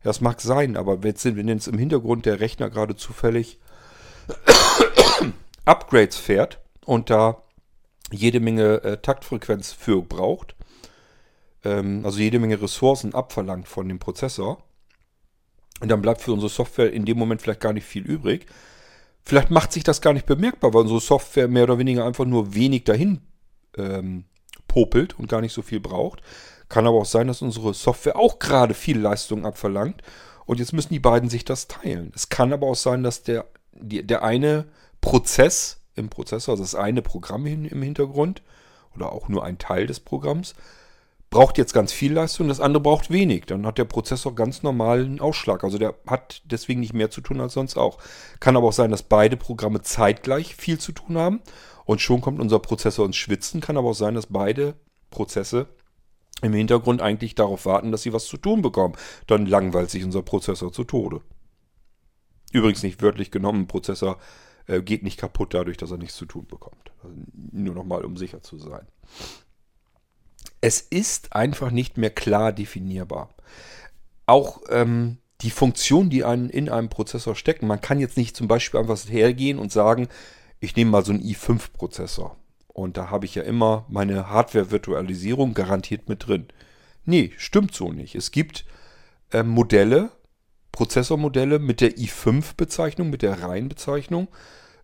Das 0.02 0.22
mag 0.22 0.42
sein, 0.42 0.76
aber 0.76 0.98
jetzt 1.06 1.22
sind 1.22 1.36
wir 1.36 1.44
jetzt 1.44 1.68
im 1.68 1.78
Hintergrund 1.78 2.26
der 2.26 2.40
Rechner 2.40 2.72
gerade 2.72 2.96
zufällig 2.96 3.60
Upgrades 5.66 6.18
fährt 6.18 6.60
und 6.84 7.12
da 7.12 7.44
jede 8.12 8.40
Menge 8.40 8.84
äh, 8.84 8.98
Taktfrequenz 8.98 9.72
für 9.72 10.02
braucht, 10.02 10.56
ähm, 11.64 12.02
also 12.04 12.18
jede 12.18 12.40
Menge 12.40 12.60
Ressourcen 12.60 13.14
abverlangt 13.14 13.68
von 13.68 13.88
dem 13.88 14.00
Prozessor, 14.00 14.64
und 15.80 15.90
dann 15.90 16.02
bleibt 16.02 16.22
für 16.22 16.34
unsere 16.34 16.50
Software 16.50 16.92
in 16.92 17.06
dem 17.06 17.20
Moment 17.20 17.44
vielleicht 17.44 17.62
gar 17.62 17.74
nicht 17.74 17.86
viel 17.86 18.04
übrig, 18.04 18.48
Vielleicht 19.26 19.52
macht 19.52 19.72
sich 19.72 19.84
das 19.84 20.02
gar 20.02 20.14
nicht 20.14 20.26
bemerkbar, 20.26 20.74
weil 20.74 20.82
unsere 20.82 21.00
Software 21.00 21.48
mehr 21.48 21.64
oder 21.64 21.80
weniger 21.80 22.06
einfach 22.06 22.26
nur 22.26 22.54
wenig 22.54 22.84
dahin 22.84 23.22
ähm, 23.78 24.26
popelt 24.68 25.18
und 25.18 25.30
gar 25.30 25.42
nicht 25.42 25.54
so 25.54 25.62
viel 25.62 25.80
braucht. 25.80 26.22
Kann 26.68 26.88
aber 26.88 26.98
auch 26.98 27.06
sein, 27.06 27.28
dass 27.28 27.42
unsere 27.42 27.74
Software 27.74 28.18
auch 28.18 28.40
gerade 28.40 28.74
viel 28.74 29.00
Leistung 29.00 29.46
abverlangt. 29.46 30.02
Und 30.46 30.60
jetzt 30.60 30.74
müssen 30.74 30.94
die 30.94 31.00
beiden 31.00 31.30
sich 31.30 31.46
das 31.46 31.68
teilen. 31.68 32.12
Es 32.16 32.30
kann 32.30 32.52
aber 32.52 32.68
auch 32.68 32.76
sein, 32.76 33.04
dass 33.04 33.24
der, 33.24 33.46
die, 33.72 34.06
der 34.06 34.24
eine 34.24 34.66
Prozess 35.00 35.80
im 35.96 36.10
Prozessor, 36.10 36.54
also 36.54 36.64
das 36.64 36.76
eine 36.76 37.02
Programm 37.02 37.46
im 37.46 37.82
Hintergrund 37.82 38.42
oder 38.96 39.12
auch 39.12 39.30
nur 39.30 39.44
ein 39.44 39.58
Teil 39.58 39.88
des 39.88 40.00
Programms, 40.00 40.54
braucht 41.34 41.58
jetzt 41.58 41.74
ganz 41.74 41.92
viel 41.92 42.14
Leistung, 42.14 42.48
das 42.48 42.60
andere 42.60 42.84
braucht 42.84 43.10
wenig. 43.10 43.46
Dann 43.48 43.66
hat 43.66 43.80
der 43.80 43.86
Prozessor 43.86 44.36
ganz 44.36 44.62
normalen 44.62 45.20
Ausschlag. 45.20 45.64
Also 45.64 45.80
der 45.80 45.96
hat 46.06 46.44
deswegen 46.46 46.80
nicht 46.80 46.94
mehr 46.94 47.10
zu 47.10 47.22
tun 47.22 47.42
als 47.42 47.54
sonst 47.54 47.76
auch. 47.76 47.98
Kann 48.40 48.56
aber 48.56 48.68
auch 48.68 48.74
sein, 48.74 48.92
dass 48.92 49.02
beide 49.02 49.36
Programme 49.36 49.82
zeitgleich 49.82 50.56
viel 50.56 50.78
zu 50.78 50.92
tun 50.92 51.18
haben 51.18 51.42
und 51.86 52.02
schon 52.02 52.22
kommt 52.22 52.40
unser 52.40 52.60
Prozessor 52.60 53.08
ins 53.08 53.16
Schwitzen. 53.16 53.62
Kann 53.62 53.78
aber 53.78 53.90
auch 53.90 53.96
sein, 53.96 54.14
dass 54.14 54.28
beide 54.28 54.76
Prozesse 55.10 55.68
im 56.44 56.54
Hintergrund 56.54 57.02
eigentlich 57.02 57.34
darauf 57.34 57.66
warten, 57.66 57.92
dass 57.92 58.04
sie 58.04 58.14
was 58.14 58.28
zu 58.28 58.38
tun 58.38 58.62
bekommen. 58.62 58.94
Dann 59.26 59.48
langweilt 59.48 59.90
sich 59.90 60.06
unser 60.06 60.22
Prozessor 60.22 60.72
zu 60.72 60.84
Tode. 60.84 61.22
Übrigens 62.52 62.84
nicht 62.84 63.02
wörtlich 63.02 63.32
genommen, 63.32 63.66
Prozessor 63.66 64.20
äh, 64.68 64.84
geht 64.84 65.02
nicht 65.02 65.20
kaputt 65.20 65.56
dadurch, 65.56 65.78
dass 65.78 65.90
er 65.90 65.98
nichts 65.98 66.16
zu 66.16 66.28
tun 66.28 66.46
bekommt. 66.46 66.92
Also 67.02 67.16
nur 67.52 67.74
nochmal, 67.74 68.06
um 68.06 68.18
sicher 68.18 68.44
zu 68.44 68.60
sein 68.60 68.86
es 70.64 70.80
ist 70.80 71.36
einfach 71.36 71.72
nicht 71.72 71.98
mehr 71.98 72.10
klar 72.10 72.54
definierbar. 72.54 73.36
Auch 74.26 74.62
ähm, 74.70 75.18
die 75.42 75.50
Funktion, 75.50 76.10
die 76.10 76.24
einen 76.24 76.50
in 76.50 76.70
einem 76.70 76.88
Prozessor 76.88 77.36
stecken, 77.36 77.68
man 77.68 77.82
kann 77.82 78.00
jetzt 78.00 78.16
nicht 78.16 78.38
zum 78.38 78.48
Beispiel 78.48 78.80
einfach 78.80 78.98
hergehen 79.10 79.60
und 79.60 79.74
sagen, 79.74 80.08
ich 80.62 80.74
nehme 80.78 80.92
mal 80.92 81.04
so 81.04 81.12
einen 81.12 81.22
i5-Prozessor. 81.22 82.38
Und 82.68 82.96
da 82.96 83.10
habe 83.10 83.26
ich 83.26 83.36
ja 83.36 83.44
immer 83.44 83.86
meine 83.90 84.30
Hardware-Virtualisierung 84.30 85.54
garantiert 85.54 86.08
mit 86.08 86.28
drin. 86.28 86.48
Nee, 87.04 87.34
stimmt 87.36 87.76
so 87.76 87.92
nicht. 87.92 88.16
Es 88.16 88.32
gibt 88.32 88.64
äh, 89.34 89.44
Modelle, 89.44 90.12
Prozessormodelle 90.72 91.60
mit 91.60 91.82
der 91.82 91.98
i5-Bezeichnung, 91.98 93.10
mit 93.10 93.22
der 93.22 93.44
Reihenbezeichnung, 93.44 94.30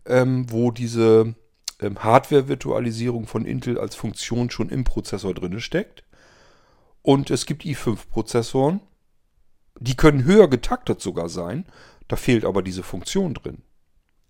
ähm, 0.04 0.44
wo 0.50 0.72
diese 0.72 1.34
ähm, 1.80 2.02
Hardware-Virtualisierung 2.02 3.26
von 3.26 3.44
Intel 3.44 3.78
als 3.78 3.94
Funktion 3.94 4.50
schon 4.50 4.68
im 4.68 4.84
Prozessor 4.84 5.34
drin 5.34 5.60
steckt. 5.60 6.04
Und 7.02 7.30
es 7.30 7.46
gibt 7.46 7.64
i5-Prozessoren, 7.64 8.80
die 9.78 9.96
können 9.96 10.24
höher 10.24 10.48
getaktet 10.48 11.00
sogar 11.00 11.28
sein. 11.28 11.66
Da 12.08 12.16
fehlt 12.16 12.44
aber 12.44 12.62
diese 12.62 12.82
Funktion 12.82 13.34
drin. 13.34 13.62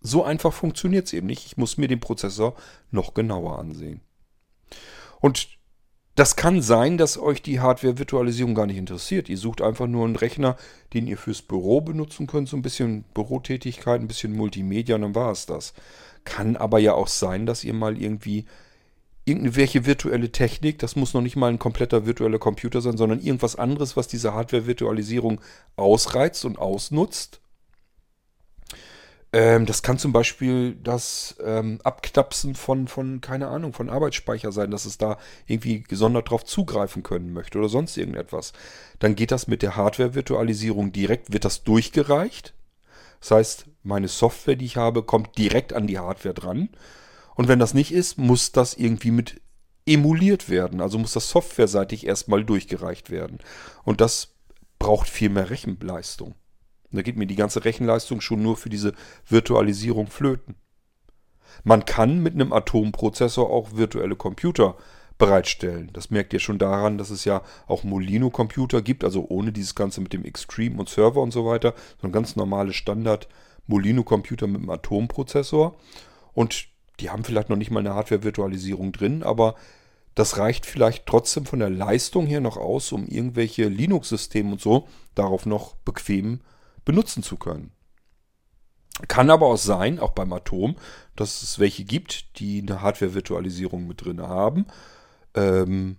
So 0.01 0.25
einfach 0.25 0.53
funktioniert 0.53 1.07
es 1.07 1.13
eben 1.13 1.27
nicht. 1.27 1.47
Ich 1.47 1.57
muss 1.57 1.77
mir 1.77 1.89
den 1.89 2.01
Prozessor 2.01 2.55
noch 2.91 3.15
genauer 3.15 3.59
ansehen. 3.59 4.01
Und 5.21 5.60
das 6.17 6.37
kann 6.37 6.61
sein, 6.61 6.99
dass 6.99 7.19
euch 7.19 7.41
die 7.41 7.61
Hardware-Virtualisierung 7.61 8.55
gar 8.55 8.67
nicht 8.67 8.77
interessiert. 8.77 9.29
Ihr 9.29 9.39
sucht 9.39 9.63
einfach 9.63 9.87
nur 9.87 10.05
einen 10.05 10.17
Rechner, 10.17 10.57
den 10.93 11.07
ihr 11.07 11.17
fürs 11.17 11.43
Büro 11.43 11.81
benutzen 11.81 12.27
könnt, 12.27 12.49
so 12.49 12.57
ein 12.57 12.63
bisschen 12.63 13.05
Bürotätigkeit, 13.15 14.01
ein 14.01 14.09
bisschen 14.09 14.37
Multimedia 14.37 14.97
und 14.97 15.03
dann 15.03 15.15
war 15.15 15.31
es 15.31 15.47
das. 15.47 15.73
Kann 16.25 16.57
aber 16.57 16.79
ja 16.79 16.95
auch 16.95 17.09
sein, 17.09 17.47
dass 17.47 17.65
ihr 17.65 17.75
mal 17.75 18.01
irgendwie 18.01 18.45
irgendwelche 19.25 19.87
virtuelle 19.87 20.33
Technik, 20.33 20.79
das 20.79 20.97
muss 20.97 21.15
noch 21.15 21.21
nicht 21.21 21.37
mal 21.37 21.49
ein 21.49 21.59
kompletter 21.59 22.07
virtueller 22.07 22.39
Computer 22.39 22.81
sein, 22.81 22.97
sondern 22.97 23.21
irgendwas 23.21 23.57
anderes, 23.57 23.97
was 23.97 24.09
diese 24.09 24.35
Hardware-Virtualisierung 24.35 25.41
ausreizt 25.77 26.45
und 26.45 26.59
ausnutzt. 26.59 27.41
Ähm, 29.33 29.67
das 29.67 29.83
kann 29.83 29.99
zum 29.99 30.13
Beispiel 30.13 30.75
das 30.83 31.37
ähm, 31.45 31.81
Abknapsen 31.85 32.55
von, 32.55 32.89
von, 32.89 33.21
keine 33.21 33.49
Ahnung, 33.49 33.73
von 33.73 33.89
Arbeitsspeicher 33.91 34.53
sein, 34.53 34.71
dass 34.71 34.85
es 34.85 34.99
da 34.99 35.19
irgendwie 35.47 35.83
gesondert 35.83 36.31
drauf 36.31 36.45
zugreifen 36.45 37.03
können 37.03 37.33
möchte 37.33 37.59
oder 37.59 37.69
sonst 37.69 37.97
irgendetwas. 37.97 38.53
Dann 38.99 39.15
geht 39.15 39.31
das 39.31 39.47
mit 39.47 39.63
der 39.63 39.77
Hardware-Virtualisierung 39.77 40.93
direkt, 40.93 41.33
wird 41.33 41.45
das 41.45 41.63
durchgereicht 41.63 42.55
das 43.21 43.31
heißt, 43.31 43.67
meine 43.83 44.09
Software, 44.09 44.57
die 44.57 44.65
ich 44.65 44.77
habe, 44.77 45.03
kommt 45.03 45.39
direkt 45.39 45.73
an 45.73 45.87
die 45.87 45.99
Hardware 45.99 46.35
dran. 46.35 46.71
Und 47.35 47.49
wenn 47.49 47.59
das 47.59 47.75
nicht 47.75 47.93
ist, 47.93 48.19
muss 48.19 48.53
das 48.53 48.75
irgendwie 48.75 49.11
mit 49.11 49.41
emuliert 49.87 50.49
werden. 50.49 50.81
Also 50.81 50.99
muss 50.99 51.13
das 51.13 51.31
softwareseitig 51.31 52.07
erstmal 52.07 52.45
durchgereicht 52.45 53.11
werden. 53.11 53.39
Und 53.85 54.01
das 54.01 54.35
braucht 54.79 55.09
viel 55.09 55.29
mehr 55.29 55.51
Rechenleistung. 55.51 56.35
Und 56.91 56.97
da 56.97 57.03
geht 57.03 57.17
mir 57.17 57.27
die 57.27 57.37
ganze 57.37 57.65
Rechenleistung 57.65 58.21
schon 58.21 58.43
nur 58.43 58.57
für 58.57 58.69
diese 58.69 58.93
Virtualisierung 59.29 60.09
flöten. 60.09 60.57
Man 61.65 61.85
kann 61.85 62.23
mit 62.23 62.35
einem 62.35 62.53
Atomprozessor 62.53 63.51
auch 63.51 63.77
virtuelle 63.77 64.17
Computer 64.17 64.77
bereitstellen. 65.19 65.91
Das 65.93 66.11
merkt 66.11 66.33
ihr 66.33 66.41
schon 66.41 66.59
daran, 66.59 66.99
dass 66.99 67.11
es 67.11 67.25
ja 67.25 67.43
auch 67.67 67.85
Molino-Computer 67.85 68.83
gibt, 68.83 69.05
also 69.05 69.27
ohne 69.29 69.53
dieses 69.53 69.75
Ganze 69.75 70.01
mit 70.01 70.13
dem 70.13 70.25
Extreme 70.25 70.79
und 70.79 70.89
Server 70.89 71.21
und 71.21 71.31
so 71.33 71.45
weiter, 71.47 71.75
sondern 72.01 72.23
ganz 72.23 72.37
normale 72.37 72.73
Standard 72.73 73.29
Molino-Computer 73.67 74.47
mit 74.47 74.63
einem 74.63 74.71
Atomprozessor. 74.71 75.77
Und 76.33 76.69
die 76.99 77.11
haben 77.11 77.25
vielleicht 77.25 77.51
noch 77.51 77.57
nicht 77.57 77.71
mal 77.71 77.81
eine 77.81 77.95
Hardware-Virtualisierung 77.95 78.93
drin, 78.93 79.23
aber 79.23 79.55
das 80.15 80.39
reicht 80.39 80.67
vielleicht 80.67 81.07
trotzdem 81.07 81.47
von 81.47 81.61
der 81.61 81.71
Leistung 81.71 82.27
her 82.27 82.41
noch 82.41 82.57
aus, 82.57 82.91
um 82.91 83.07
irgendwelche 83.07 83.69
Linux-Systeme 83.69 84.53
und 84.53 84.61
so 84.61 84.89
darauf 85.15 85.47
noch 85.47 85.77
bequem 85.77 86.41
benutzen 86.91 87.23
zu 87.23 87.37
können. 87.37 87.73
Kann 89.09 89.31
aber 89.31 89.47
auch 89.47 89.57
sein, 89.57 89.99
auch 89.99 90.11
beim 90.11 90.33
Atom, 90.33 90.77
dass 91.17 91.43
es 91.43 91.59
welche 91.59 91.85
gibt, 91.85 92.39
die 92.39 92.61
eine 92.61 92.83
Hardware-Virtualisierung 92.83 93.87
mit 93.87 94.05
drin 94.05 94.21
haben 94.21 94.67
ähm, 95.35 95.97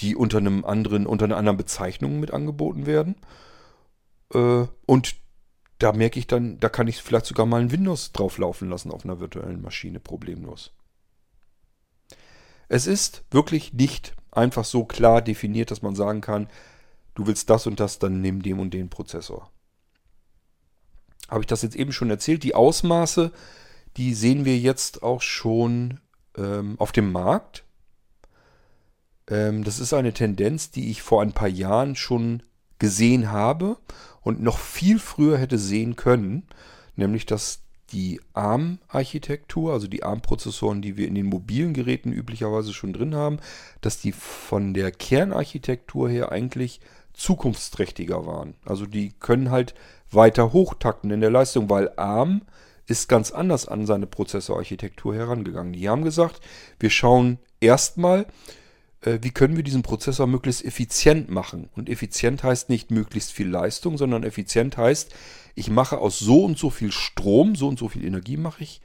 die 0.00 0.16
unter 0.16 0.38
einem 0.38 0.64
anderen, 0.64 1.06
unter 1.06 1.26
einer 1.26 1.36
anderen 1.36 1.58
Bezeichnung 1.58 2.20
mit 2.20 2.32
angeboten 2.32 2.86
werden. 2.86 3.16
Äh, 4.32 4.66
und 4.86 5.16
da 5.78 5.92
merke 5.92 6.18
ich 6.18 6.26
dann, 6.26 6.60
da 6.60 6.68
kann 6.68 6.88
ich 6.88 7.02
vielleicht 7.02 7.26
sogar 7.26 7.46
mal 7.46 7.60
ein 7.60 7.72
Windows 7.72 8.12
drauflaufen 8.12 8.70
lassen 8.70 8.90
auf 8.90 9.04
einer 9.04 9.20
virtuellen 9.20 9.62
Maschine, 9.62 10.00
problemlos. 10.00 10.72
Es 12.68 12.86
ist 12.86 13.24
wirklich 13.30 13.72
nicht 13.72 14.14
einfach 14.30 14.64
so 14.64 14.84
klar 14.84 15.20
definiert, 15.20 15.70
dass 15.70 15.82
man 15.82 15.94
sagen 15.94 16.20
kann, 16.20 16.48
du 17.14 17.26
willst 17.26 17.50
das 17.50 17.66
und 17.66 17.80
das, 17.80 17.98
dann 17.98 18.20
nimm 18.20 18.42
dem 18.42 18.60
und 18.60 18.72
den 18.72 18.88
Prozessor. 18.88 19.50
Habe 21.32 21.44
ich 21.44 21.46
das 21.46 21.62
jetzt 21.62 21.76
eben 21.76 21.92
schon 21.92 22.10
erzählt? 22.10 22.42
Die 22.42 22.54
Ausmaße, 22.54 23.32
die 23.96 24.12
sehen 24.12 24.44
wir 24.44 24.58
jetzt 24.58 25.02
auch 25.02 25.22
schon 25.22 25.98
ähm, 26.36 26.74
auf 26.78 26.92
dem 26.92 27.10
Markt. 27.10 27.64
Ähm, 29.28 29.64
das 29.64 29.80
ist 29.80 29.94
eine 29.94 30.12
Tendenz, 30.12 30.70
die 30.70 30.90
ich 30.90 31.00
vor 31.00 31.22
ein 31.22 31.32
paar 31.32 31.48
Jahren 31.48 31.96
schon 31.96 32.42
gesehen 32.78 33.30
habe 33.30 33.78
und 34.20 34.42
noch 34.42 34.58
viel 34.58 34.98
früher 34.98 35.38
hätte 35.38 35.56
sehen 35.56 35.96
können, 35.96 36.46
nämlich 36.96 37.24
dass 37.24 37.62
die 37.92 38.20
ARM-Architektur, 38.34 39.72
also 39.72 39.86
die 39.86 40.02
ARM-Prozessoren, 40.02 40.82
die 40.82 40.98
wir 40.98 41.08
in 41.08 41.14
den 41.14 41.26
mobilen 41.26 41.72
Geräten 41.72 42.12
üblicherweise 42.12 42.74
schon 42.74 42.92
drin 42.92 43.14
haben, 43.14 43.38
dass 43.80 43.98
die 43.98 44.12
von 44.12 44.74
der 44.74 44.92
Kernarchitektur 44.92 46.10
her 46.10 46.30
eigentlich 46.30 46.80
zukunftsträchtiger 47.14 48.26
waren. 48.26 48.54
Also 48.64 48.86
die 48.86 49.12
können 49.12 49.50
halt 49.50 49.74
weiter 50.10 50.52
hochtakten 50.52 51.10
in 51.10 51.20
der 51.20 51.30
Leistung, 51.30 51.70
weil 51.70 51.90
ARM 51.96 52.42
ist 52.86 53.08
ganz 53.08 53.30
anders 53.30 53.68
an 53.68 53.86
seine 53.86 54.06
Prozessorarchitektur 54.06 55.14
herangegangen. 55.14 55.72
Die 55.72 55.88
haben 55.88 56.02
gesagt, 56.02 56.40
wir 56.78 56.90
schauen 56.90 57.38
erstmal, 57.60 58.26
äh, 59.02 59.18
wie 59.22 59.30
können 59.30 59.56
wir 59.56 59.62
diesen 59.62 59.82
Prozessor 59.82 60.26
möglichst 60.26 60.64
effizient 60.64 61.30
machen. 61.30 61.70
Und 61.74 61.88
effizient 61.88 62.42
heißt 62.42 62.68
nicht 62.68 62.90
möglichst 62.90 63.32
viel 63.32 63.48
Leistung, 63.48 63.98
sondern 63.98 64.24
effizient 64.24 64.76
heißt, 64.76 65.14
ich 65.54 65.70
mache 65.70 65.98
aus 65.98 66.18
so 66.18 66.44
und 66.44 66.58
so 66.58 66.70
viel 66.70 66.92
Strom, 66.92 67.54
so 67.54 67.68
und 67.68 67.78
so 67.78 67.88
viel 67.88 68.04
Energie 68.04 68.36
mache 68.36 68.62
ich, 68.62 68.80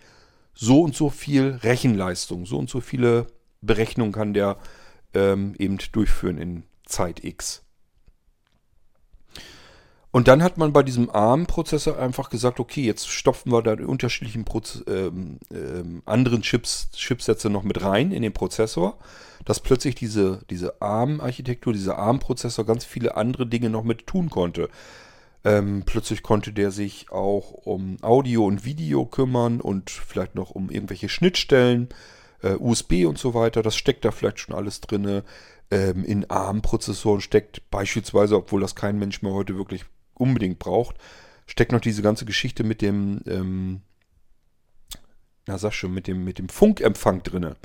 so 0.54 0.82
und 0.82 0.96
so 0.96 1.10
viel 1.10 1.60
Rechenleistung, 1.64 2.46
so 2.46 2.58
und 2.58 2.70
so 2.70 2.82
viele 2.82 3.28
Berechnungen 3.62 4.12
kann 4.12 4.34
der 4.34 4.58
ähm, 5.14 5.56
eben 5.58 5.78
durchführen 5.92 6.38
in 6.38 6.64
Zeit 6.86 7.24
X. 7.24 7.67
Und 10.18 10.28
dann 10.28 10.42
hat 10.42 10.58
man 10.58 10.74
bei 10.74 10.82
diesem 10.82 11.12
ARM-Prozessor 11.12 12.00
einfach 12.00 12.32
gesagt, 12.32 12.60
okay, 12.60 12.82
jetzt 12.84 13.08
stopfen 13.08 13.52
wir 13.52 13.62
da 13.62 13.76
die 13.76 13.84
unterschiedlichen 13.84 14.46
Proz 14.46 14.84
ähm, 14.88 15.38
ähm, 15.54 16.02
anderen 16.08 16.42
Chips, 16.42 16.90
Chipsätze 16.90 17.52
noch 17.52 17.62
mit 17.62 17.84
rein 17.84 18.12
in 18.12 18.24
den 18.24 18.34
Prozessor, 18.34 18.98
dass 19.46 19.60
plötzlich 19.60 19.94
diese, 19.94 20.42
diese 20.50 20.82
ARM-Architektur, 20.82 21.72
dieser 21.72 22.00
ARM-Prozessor 22.00 22.66
ganz 22.66 22.84
viele 22.84 23.16
andere 23.16 23.46
Dinge 23.46 23.70
noch 23.70 23.84
mit 23.84 24.08
tun 24.08 24.32
konnte. 24.32 24.70
Ähm, 25.44 25.84
plötzlich 25.86 26.24
konnte 26.24 26.52
der 26.52 26.72
sich 26.72 27.12
auch 27.12 27.52
um 27.52 27.98
Audio 28.02 28.44
und 28.44 28.66
Video 28.66 29.06
kümmern 29.06 29.62
und 29.62 29.92
vielleicht 29.92 30.34
noch 30.34 30.50
um 30.50 30.72
irgendwelche 30.72 31.10
Schnittstellen, 31.10 31.90
äh, 32.42 32.54
USB 32.54 33.06
und 33.06 33.20
so 33.20 33.36
weiter. 33.36 33.62
Das 33.62 33.76
steckt 33.76 34.04
da 34.04 34.10
vielleicht 34.10 34.40
schon 34.40 34.56
alles 34.56 34.82
drin. 34.82 35.22
Ähm, 35.70 36.04
in 36.06 36.28
ARM-Prozessoren 36.28 37.22
steckt 37.22 37.70
beispielsweise, 37.70 38.36
obwohl 38.36 38.62
das 38.62 38.74
kein 38.74 38.98
Mensch 38.98 39.22
mehr 39.22 39.34
heute 39.34 39.56
wirklich 39.58 39.86
unbedingt 40.20 40.60
braucht, 40.60 40.96
steckt 41.46 41.72
noch 41.72 41.82
diese 41.82 42.02
ganze 42.02 42.26
Geschichte 42.26 42.64
mit 42.64 42.82
dem, 42.82 43.22
ähm, 43.26 43.82
na 45.46 45.58
sag 45.58 45.74
schon, 45.74 45.94
mit 45.94 46.08
dem, 46.08 46.24
mit 46.24 46.40
dem 46.40 46.50
Funkempfang 46.50 47.24
drin. 47.24 47.56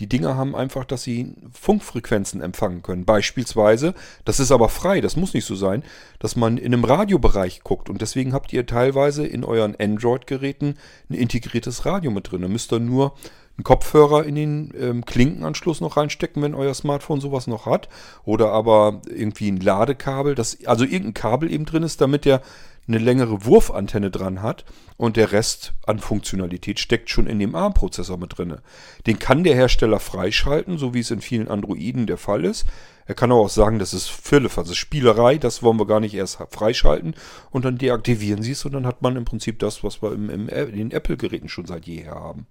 Die 0.00 0.08
Dinger 0.08 0.34
haben 0.34 0.56
einfach, 0.56 0.86
dass 0.86 1.02
sie 1.02 1.34
Funkfrequenzen 1.52 2.40
empfangen 2.40 2.82
können. 2.82 3.04
Beispielsweise, 3.04 3.94
das 4.24 4.40
ist 4.40 4.50
aber 4.50 4.70
frei, 4.70 5.02
das 5.02 5.14
muss 5.14 5.34
nicht 5.34 5.44
so 5.44 5.54
sein, 5.54 5.84
dass 6.18 6.36
man 6.36 6.56
in 6.56 6.72
einem 6.72 6.84
Radiobereich 6.84 7.62
guckt. 7.62 7.90
Und 7.90 8.00
deswegen 8.00 8.32
habt 8.32 8.52
ihr 8.54 8.64
teilweise 8.64 9.26
in 9.26 9.44
euren 9.44 9.76
Android-Geräten 9.78 10.76
ein 11.10 11.14
integriertes 11.14 11.84
Radio 11.84 12.10
mit 12.10 12.30
drin. 12.30 12.40
Da 12.40 12.48
müsst 12.48 12.72
ihr 12.72 12.80
nur 12.80 13.14
einen 13.58 13.64
Kopfhörer 13.64 14.24
in 14.24 14.36
den 14.36 14.72
ähm, 14.78 15.04
Klinkenanschluss 15.04 15.82
noch 15.82 15.98
reinstecken, 15.98 16.42
wenn 16.42 16.54
euer 16.54 16.72
Smartphone 16.72 17.20
sowas 17.20 17.46
noch 17.46 17.66
hat. 17.66 17.90
Oder 18.24 18.52
aber 18.52 19.02
irgendwie 19.06 19.50
ein 19.50 19.60
Ladekabel, 19.60 20.34
das, 20.34 20.64
also 20.64 20.84
irgendein 20.84 21.14
Kabel 21.14 21.52
eben 21.52 21.66
drin 21.66 21.82
ist, 21.82 22.00
damit 22.00 22.24
der 22.24 22.40
eine 22.88 22.98
längere 22.98 23.44
Wurfantenne 23.44 24.10
dran 24.10 24.42
hat 24.42 24.64
und 24.96 25.16
der 25.16 25.32
Rest 25.32 25.74
an 25.86 25.98
Funktionalität 25.98 26.80
steckt 26.80 27.10
schon 27.10 27.26
in 27.26 27.38
dem 27.38 27.54
ARM-Prozessor 27.54 28.18
mit 28.18 28.36
drin. 28.36 28.58
Den 29.06 29.18
kann 29.18 29.44
der 29.44 29.54
Hersteller 29.54 30.00
freischalten, 30.00 30.78
so 30.78 30.92
wie 30.94 31.00
es 31.00 31.10
in 31.10 31.20
vielen 31.20 31.48
Androiden 31.48 32.06
der 32.06 32.18
Fall 32.18 32.44
ist. 32.44 32.66
Er 33.06 33.14
kann 33.14 33.32
aber 33.32 33.40
auch 33.40 33.48
sagen, 33.48 33.78
das 33.78 33.92
ist 33.92 34.08
Firlefanz, 34.08 34.68
das 34.68 34.76
ist 34.76 34.78
Spielerei, 34.78 35.38
das 35.38 35.62
wollen 35.62 35.78
wir 35.78 35.86
gar 35.86 36.00
nicht 36.00 36.14
erst 36.14 36.38
freischalten 36.50 37.14
und 37.50 37.64
dann 37.64 37.78
deaktivieren 37.78 38.42
sie 38.42 38.52
es 38.52 38.64
und 38.64 38.72
dann 38.72 38.86
hat 38.86 39.02
man 39.02 39.16
im 39.16 39.24
Prinzip 39.24 39.58
das, 39.58 39.82
was 39.82 40.02
wir 40.02 40.12
im, 40.12 40.30
im, 40.30 40.48
in 40.48 40.76
den 40.76 40.90
Apple-Geräten 40.92 41.48
schon 41.48 41.66
seit 41.66 41.86
jeher 41.86 42.14
haben. 42.14 42.46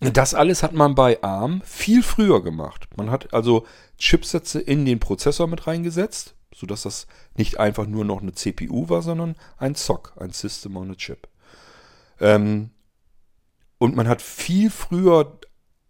Das 0.00 0.34
alles 0.34 0.62
hat 0.62 0.74
man 0.74 0.94
bei 0.94 1.22
ARM 1.22 1.62
viel 1.64 2.02
früher 2.02 2.42
gemacht. 2.42 2.86
Man 2.96 3.10
hat 3.10 3.32
also 3.32 3.66
Chipsätze 3.98 4.60
in 4.60 4.84
den 4.84 5.00
Prozessor 5.00 5.46
mit 5.46 5.66
reingesetzt, 5.66 6.34
sodass 6.56 6.82
das 6.82 7.06
nicht 7.36 7.60
einfach 7.60 7.86
nur 7.86 8.04
noch 8.04 8.22
eine 8.22 8.32
CPU 8.32 8.88
war, 8.88 9.02
sondern 9.02 9.36
ein 9.58 9.74
SOC, 9.74 10.14
ein 10.16 10.30
System 10.30 10.76
on 10.76 10.90
a 10.90 10.94
Chip. 10.94 11.28
Ähm, 12.18 12.70
und 13.78 13.94
man 13.94 14.08
hat 14.08 14.22
viel 14.22 14.70
früher 14.70 15.38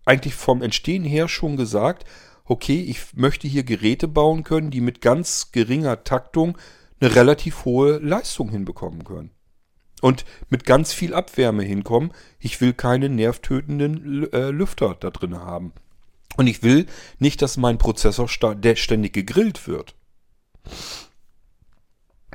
eigentlich 0.05 0.35
vom 0.35 0.63
Entstehen 0.63 1.05
her 1.05 1.29
schon 1.29 1.57
gesagt, 1.57 2.05
okay, 2.45 2.81
ich 2.81 3.15
möchte 3.15 3.47
hier 3.47 3.63
Geräte 3.63 4.09
bauen 4.09 4.43
können, 4.43 4.73
die 4.73 4.81
mit 4.81 5.01
ganz 5.01 5.53
geringer 5.53 6.03
Taktung 6.03 6.59
eine 7.01 7.15
relativ 7.15 7.65
hohe 7.65 7.99
Leistung 7.99 8.51
hinbekommen 8.51 9.05
können 9.05 9.31
und 10.01 10.25
mit 10.51 10.65
ganz 10.65 10.93
viel 10.93 11.15
Abwärme 11.15 11.63
hinkommen. 11.63 12.13
Ich 12.41 12.61
will 12.61 12.73
keine 12.73 13.09
nervtötenden 13.09 14.33
äh, 14.33 14.51
Lüfter 14.51 14.97
da 14.99 15.11
drin 15.11 15.37
haben. 15.37 15.73
Und 16.37 16.49
ich 16.49 16.63
will 16.63 16.87
nicht, 17.19 17.41
dass 17.41 17.57
mein 17.57 17.79
Prozessor 17.79 18.29
ständig 18.29 19.13
gegrillt 19.13 19.67
wird. 19.69 19.95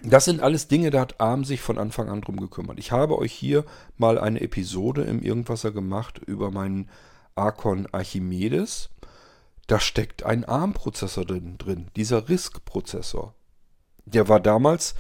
Das 0.04 0.26
sind 0.26 0.42
alles 0.42 0.68
Dinge, 0.68 0.90
da 0.90 1.02
hat 1.02 1.20
ARM 1.22 1.44
sich 1.44 1.62
von 1.62 1.78
Anfang 1.78 2.10
an 2.10 2.22
drum 2.22 2.38
gekümmert. 2.38 2.80
Ich 2.80 2.92
habe 2.92 3.18
euch 3.20 3.32
hier 3.32 3.66
mal 3.98 4.18
eine 4.18 4.42
Episode 4.42 5.04
im 5.04 5.22
Irgendwasser 5.22 5.72
gemacht 5.72 6.20
über 6.26 6.50
meinen 6.50 6.90
Arcon 7.36 7.88
Archimedes. 7.92 8.90
Da 9.68 9.80
steckt 9.80 10.24
ein 10.24 10.44
ARM-Prozessor 10.44 11.26
drin, 11.26 11.58
drin, 11.60 11.88
dieser 11.96 12.28
RISC-Prozessor. 12.28 13.36
Der 14.06 14.28
war 14.28 14.40
damals 14.40 14.96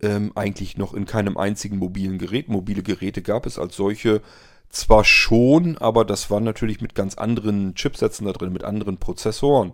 ähm, 0.00 0.32
eigentlich 0.34 0.76
noch 0.76 0.94
in 0.94 1.06
keinem 1.06 1.36
einzigen 1.36 1.78
mobilen 1.78 2.18
Gerät. 2.18 2.48
Mobile 2.48 2.82
Geräte 2.82 3.22
gab 3.22 3.46
es 3.46 3.58
als 3.58 3.76
solche 3.76 4.20
zwar 4.68 5.04
schon, 5.04 5.78
aber 5.78 6.04
das 6.04 6.30
war 6.30 6.40
natürlich 6.40 6.80
mit 6.80 6.96
ganz 6.96 7.14
anderen 7.14 7.76
Chipsätzen 7.76 8.26
da 8.26 8.32
drin, 8.32 8.52
mit 8.52 8.64
anderen 8.64 8.98
Prozessoren. 8.98 9.72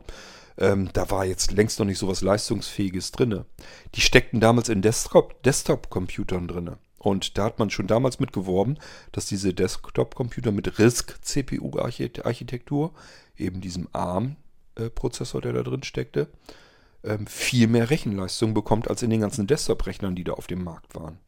Ähm, 0.58 0.90
da 0.92 1.08
war 1.10 1.24
jetzt 1.24 1.52
längst 1.52 1.78
noch 1.78 1.86
nicht 1.86 1.98
so 1.98 2.08
was 2.08 2.22
Leistungsfähiges 2.22 3.12
drin. 3.12 3.44
Die 3.94 4.00
steckten 4.00 4.40
damals 4.40 4.68
in 4.68 4.82
Desktop-Computern 4.82 6.48
drin. 6.48 6.72
Und 6.98 7.38
da 7.38 7.44
hat 7.44 7.58
man 7.58 7.70
schon 7.70 7.86
damals 7.86 8.20
mit 8.20 8.34
geworben, 8.34 8.76
dass 9.12 9.24
diese 9.24 9.54
Desktop-Computer 9.54 10.52
mit 10.52 10.78
RISC-CPU-Architektur, 10.78 12.92
eben 13.38 13.62
diesem 13.62 13.88
ARM-Prozessor, 13.92 15.40
der 15.40 15.54
da 15.54 15.62
drin 15.62 15.82
steckte, 15.82 16.28
ähm, 17.02 17.26
viel 17.26 17.68
mehr 17.68 17.88
Rechenleistung 17.88 18.52
bekommt 18.52 18.88
als 18.88 19.02
in 19.02 19.08
den 19.08 19.22
ganzen 19.22 19.46
Desktop-Rechnern, 19.46 20.14
die 20.14 20.24
da 20.24 20.32
auf 20.32 20.46
dem 20.46 20.62
Markt 20.62 20.94
waren. 20.94 21.18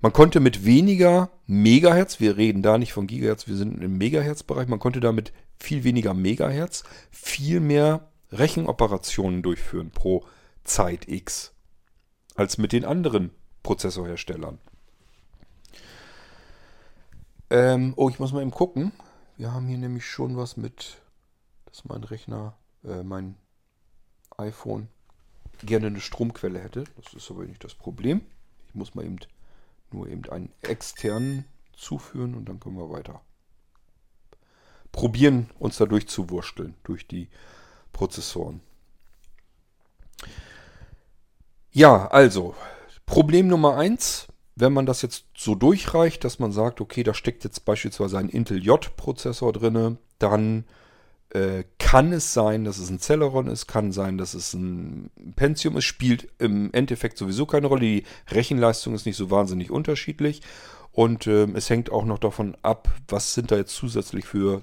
Man 0.00 0.12
konnte 0.12 0.40
mit 0.40 0.64
weniger 0.64 1.30
Megahertz, 1.46 2.18
wir 2.20 2.36
reden 2.36 2.62
da 2.62 2.78
nicht 2.78 2.92
von 2.92 3.06
Gigahertz, 3.06 3.46
wir 3.46 3.56
sind 3.56 3.80
im 3.82 3.96
Megahertz-Bereich, 3.96 4.68
man 4.68 4.80
konnte 4.80 5.00
damit 5.00 5.32
viel 5.58 5.84
weniger 5.84 6.14
Megahertz 6.14 6.84
viel 7.10 7.60
mehr 7.60 8.08
Rechenoperationen 8.30 9.42
durchführen 9.42 9.90
pro 9.90 10.24
Zeit 10.64 11.08
X 11.08 11.54
als 12.34 12.58
mit 12.58 12.72
den 12.72 12.84
anderen 12.84 13.30
Prozessorherstellern. 13.62 14.58
Ähm, 17.50 17.94
oh, 17.96 18.08
ich 18.08 18.18
muss 18.18 18.32
mal 18.32 18.42
eben 18.42 18.50
gucken. 18.50 18.92
Wir 19.36 19.52
haben 19.52 19.66
hier 19.66 19.78
nämlich 19.78 20.04
schon 20.04 20.36
was 20.36 20.56
mit, 20.56 21.00
dass 21.66 21.84
mein 21.84 22.02
Rechner, 22.04 22.56
äh, 22.84 23.02
mein 23.02 23.36
iPhone 24.36 24.88
gerne 25.62 25.86
eine 25.86 26.00
Stromquelle 26.00 26.58
hätte. 26.58 26.84
Das 26.96 27.14
ist 27.14 27.30
aber 27.30 27.44
nicht 27.44 27.62
das 27.62 27.74
Problem. 27.74 28.22
Ich 28.68 28.74
muss 28.74 28.94
mal 28.94 29.04
eben 29.04 29.18
nur 29.92 30.08
eben 30.08 30.28
einen 30.28 30.52
externen 30.62 31.44
zuführen 31.72 32.34
und 32.34 32.48
dann 32.48 32.60
können 32.60 32.76
wir 32.76 32.90
weiter 32.90 33.20
probieren, 34.96 35.50
uns 35.58 35.76
da 35.76 35.84
durchzuwursteln 35.84 36.74
durch 36.82 37.06
die 37.06 37.28
Prozessoren. 37.92 38.60
Ja, 41.70 42.08
also 42.08 42.54
Problem 43.04 43.46
Nummer 43.46 43.76
eins, 43.76 44.26
wenn 44.56 44.72
man 44.72 44.86
das 44.86 45.02
jetzt 45.02 45.26
so 45.36 45.54
durchreicht, 45.54 46.24
dass 46.24 46.38
man 46.38 46.50
sagt, 46.50 46.80
okay, 46.80 47.02
da 47.02 47.12
steckt 47.12 47.44
jetzt 47.44 47.66
beispielsweise 47.66 48.16
ein 48.16 48.30
Intel 48.30 48.64
J-Prozessor 48.64 49.52
drin, 49.52 49.98
dann 50.18 50.64
äh, 51.28 51.64
kann 51.78 52.14
es 52.14 52.32
sein, 52.32 52.64
dass 52.64 52.78
es 52.78 52.88
ein 52.88 52.98
Celeron 52.98 53.48
ist, 53.48 53.66
kann 53.66 53.92
sein, 53.92 54.16
dass 54.16 54.32
es 54.32 54.54
ein 54.54 55.10
Pentium 55.36 55.76
ist, 55.76 55.84
spielt 55.84 56.28
im 56.38 56.72
Endeffekt 56.72 57.18
sowieso 57.18 57.44
keine 57.44 57.66
Rolle. 57.66 57.82
Die 57.82 58.04
Rechenleistung 58.28 58.94
ist 58.94 59.04
nicht 59.04 59.16
so 59.16 59.30
wahnsinnig 59.30 59.70
unterschiedlich 59.70 60.40
und 60.90 61.26
äh, 61.26 61.44
es 61.52 61.68
hängt 61.68 61.92
auch 61.92 62.06
noch 62.06 62.18
davon 62.18 62.56
ab, 62.62 62.88
was 63.08 63.34
sind 63.34 63.50
da 63.50 63.56
jetzt 63.56 63.74
zusätzlich 63.74 64.24
für 64.24 64.62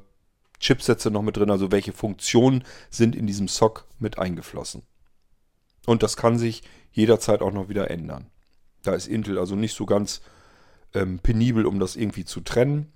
Chipsätze 0.64 1.12
noch 1.12 1.22
mit 1.22 1.38
drin, 1.38 1.52
also 1.52 1.72
welche 1.72 1.94
Funktionen 1.94 2.64
sind 2.90 3.16
in 3.16 3.28
diesem 3.28 3.48
SOC 3.48 3.86
mit 4.00 4.18
eingeflossen. 4.18 4.84
Und 5.86 6.04
das 6.04 6.16
kann 6.16 6.38
sich 6.38 6.64
jederzeit 6.92 7.42
auch 7.42 7.52
noch 7.52 7.70
wieder 7.70 7.92
ändern. 7.92 8.28
Da 8.82 8.94
ist 8.94 9.08
Intel 9.08 9.38
also 9.38 9.56
nicht 9.56 9.76
so 9.76 9.86
ganz 9.86 10.22
ähm, 10.94 11.20
penibel, 11.20 11.66
um 11.66 11.80
das 11.80 11.96
irgendwie 11.96 12.26
zu 12.26 12.42
trennen. 12.42 12.94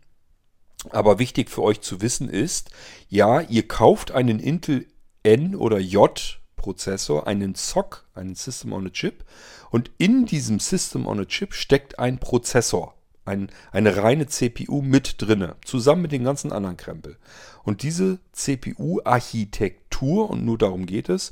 Aber 0.89 1.19
wichtig 1.19 1.49
für 1.49 1.63
euch 1.63 1.81
zu 1.81 2.01
wissen 2.01 2.29
ist, 2.29 2.69
ja, 3.09 3.41
ihr 3.41 3.67
kauft 3.67 4.11
einen 4.11 4.39
Intel 4.39 4.85
N 5.23 5.55
oder 5.55 5.79
J 5.79 6.39
Prozessor, 6.55 7.27
einen 7.27 7.55
SOC, 7.55 8.05
einen 8.13 8.35
System 8.35 8.73
on 8.73 8.87
a 8.87 8.89
Chip. 8.89 9.25
Und 9.71 9.91
in 9.97 10.25
diesem 10.25 10.59
System 10.59 11.07
on 11.07 11.19
a 11.19 11.25
Chip 11.25 11.53
steckt 11.53 11.99
ein 11.99 12.19
Prozessor, 12.19 12.96
ein, 13.27 13.49
eine 13.71 13.97
reine 13.97 14.27
CPU 14.27 14.81
mit 14.81 15.21
drinne, 15.21 15.55
zusammen 15.63 16.01
mit 16.03 16.11
den 16.11 16.23
ganzen 16.23 16.51
anderen 16.51 16.77
Krempel. 16.77 17.17
Und 17.63 17.83
diese 17.83 18.19
CPU-Architektur, 18.31 20.29
und 20.29 20.45
nur 20.45 20.57
darum 20.57 20.85
geht 20.85 21.09
es, 21.09 21.31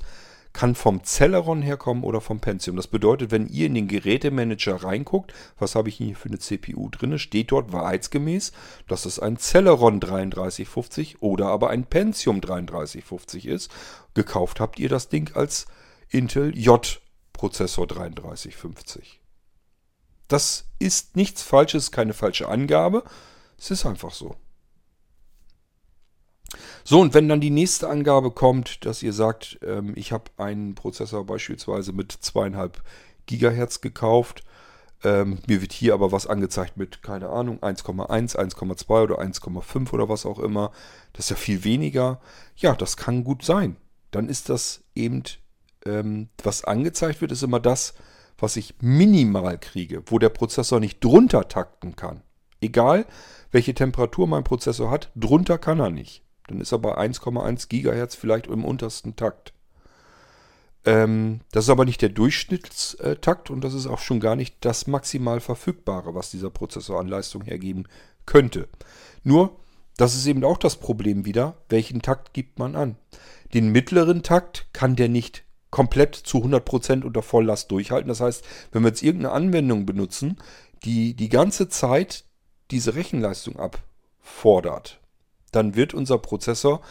kann 0.56 0.74
vom 0.74 1.04
Celeron 1.04 1.62
herkommen 1.62 2.04
oder 2.04 2.22
vom 2.22 2.40
Pentium. 2.40 2.78
Das 2.78 2.88
bedeutet, 2.88 3.30
wenn 3.30 3.48
ihr 3.48 3.68
in 3.68 3.74
den 3.74 3.90
Gerätemanager 3.90 4.84
reinguckt, 4.84 5.34
was 5.60 5.76
habe 5.76 5.90
ich 5.90 5.98
hier 5.98 6.16
für 6.16 6.30
eine 6.30 6.40
CPU 6.40 6.90
drin, 6.90 7.20
steht 7.20 7.52
dort 7.52 7.74
wahrheitsgemäß, 7.74 8.54
dass 8.88 9.06
es 9.06 9.20
ein 9.20 9.38
Celeron 9.38 10.00
3350 10.00 11.22
oder 11.22 11.48
aber 11.48 11.72
ein 11.72 11.86
Pentium 11.86 12.40
3350 12.40 13.48
ist. 13.48 13.70
Gekauft 14.14 14.62
habt 14.62 14.80
ihr 14.80 14.88
das 14.88 15.10
Ding 15.10 15.36
als 15.36 15.66
Intel 16.10 16.58
J 16.58 17.02
Prozessor 17.34 17.86
3350. 17.86 19.20
Das 20.28 20.66
ist 20.80 21.16
nichts 21.16 21.42
Falsches, 21.42 21.92
keine 21.92 22.14
falsche 22.14 22.48
Angabe. 22.48 23.04
Es 23.58 23.72
ist 23.72 23.86
einfach 23.86 24.12
so. 24.12 24.36
So, 26.84 27.02
und 27.02 27.14
wenn 27.14 27.28
dann 27.28 27.42
die 27.42 27.50
nächste 27.50 27.90
Angabe 27.90 28.32
kommt, 28.32 28.86
dass 28.86 29.04
ihr 29.04 29.14
sagt, 29.14 29.60
ähm, 29.64 29.94
ich 29.96 30.12
habe 30.12 30.26
einen 30.38 30.76
Prozessor 30.76 31.26
beispielsweise 31.26 31.94
mit 31.94 32.12
zweieinhalb 32.12 32.84
Gigahertz 33.26 33.82
gekauft, 33.82 34.44
ähm, 35.04 35.40
mir 35.48 35.62
wird 35.62 35.74
hier 35.74 35.94
aber 35.94 36.12
was 36.12 36.28
angezeigt 36.28 36.78
mit, 36.78 37.04
keine 37.04 37.30
Ahnung, 37.30 37.60
1,1, 37.60 38.36
1,2 38.36 39.04
oder 39.04 39.20
1,5 39.20 39.94
oder 39.94 40.10
was 40.10 40.26
auch 40.26 40.40
immer. 40.40 40.72
Das 41.14 41.26
ist 41.26 41.30
ja 41.32 41.36
viel 41.36 41.64
weniger. 41.64 42.22
Ja, 42.56 42.76
das 42.76 42.98
kann 42.98 43.24
gut 43.24 43.44
sein. 43.44 43.78
Dann 44.12 44.30
ist 44.30 44.50
das 44.50 44.84
eben, 44.96 45.24
ähm, 45.86 46.30
was 46.44 46.64
angezeigt 46.64 47.22
wird, 47.22 47.32
ist 47.32 47.44
immer 47.44 47.60
das, 47.60 47.94
was 48.38 48.58
ich 48.58 48.76
minimal 48.82 49.58
kriege, 49.58 50.04
wo 50.08 50.20
der 50.20 50.30
Prozessor 50.30 50.80
nicht 50.80 51.04
drunter 51.04 51.48
takten 51.48 51.96
kann. 51.96 52.22
Egal, 52.62 53.06
welche 53.52 53.74
Temperatur 53.74 54.28
mein 54.28 54.44
Prozessor 54.44 54.92
hat, 54.92 55.12
drunter 55.16 55.58
kann 55.58 55.80
er 55.80 55.90
nicht. 55.90 56.24
Dann 56.48 56.62
ist 56.62 56.72
er 56.72 56.80
bei 56.80 56.98
1,1 56.98 57.70
Gigahertz 57.70 58.16
vielleicht 58.16 58.48
im 58.48 58.66
untersten 58.66 59.16
Takt. 59.16 59.54
Ähm, 60.86 61.42
das 61.52 61.66
ist 61.66 61.70
aber 61.70 61.86
nicht 61.86 62.02
der 62.02 62.10
Durchschnittstakt 62.10 63.50
und 63.50 63.64
das 63.64 63.74
ist 63.74 63.88
auch 63.88 64.00
schon 64.00 64.20
gar 64.20 64.36
nicht 64.36 64.58
das 64.62 64.88
maximal 64.88 65.40
verfügbare, 65.40 66.14
was 66.14 66.32
dieser 66.32 66.52
Prozessor 66.52 67.00
an 67.00 67.08
Leistung 67.08 67.44
hergeben 67.44 67.88
könnte. 68.26 68.68
Nur, 69.24 69.56
das 69.98 70.16
ist 70.16 70.28
eben 70.28 70.44
auch 70.44 70.58
das 70.58 70.76
Problem 70.76 71.26
wieder, 71.26 71.58
welchen 71.70 72.02
Takt 72.02 72.34
gibt 72.34 72.60
man 72.60 72.76
an. 72.76 72.98
Den 73.54 73.72
mittleren 73.72 74.22
Takt 74.22 74.68
kann 74.74 74.96
der 74.96 75.10
nicht 75.10 75.44
komplett 75.72 76.16
zu 76.16 76.40
100% 76.40 77.04
unter 77.04 77.22
Volllast 77.22 77.72
durchhalten. 77.72 78.10
Das 78.10 78.22
heißt, 78.22 78.46
wenn 78.72 78.84
wir 78.84 78.90
jetzt 78.90 79.04
irgendeine 79.04 79.34
Anwendung 79.34 79.86
benutzen, 79.86 80.38
die 80.84 81.16
die 81.16 81.30
ganze 81.30 81.68
Zeit 81.70 82.26
diese 82.72 82.96
Rechenleistung 82.96 83.58
abfordert, 83.58 85.00
dann 85.52 85.76
wird 85.76 85.94
unser 85.94 86.18
Prozessor 86.18 86.82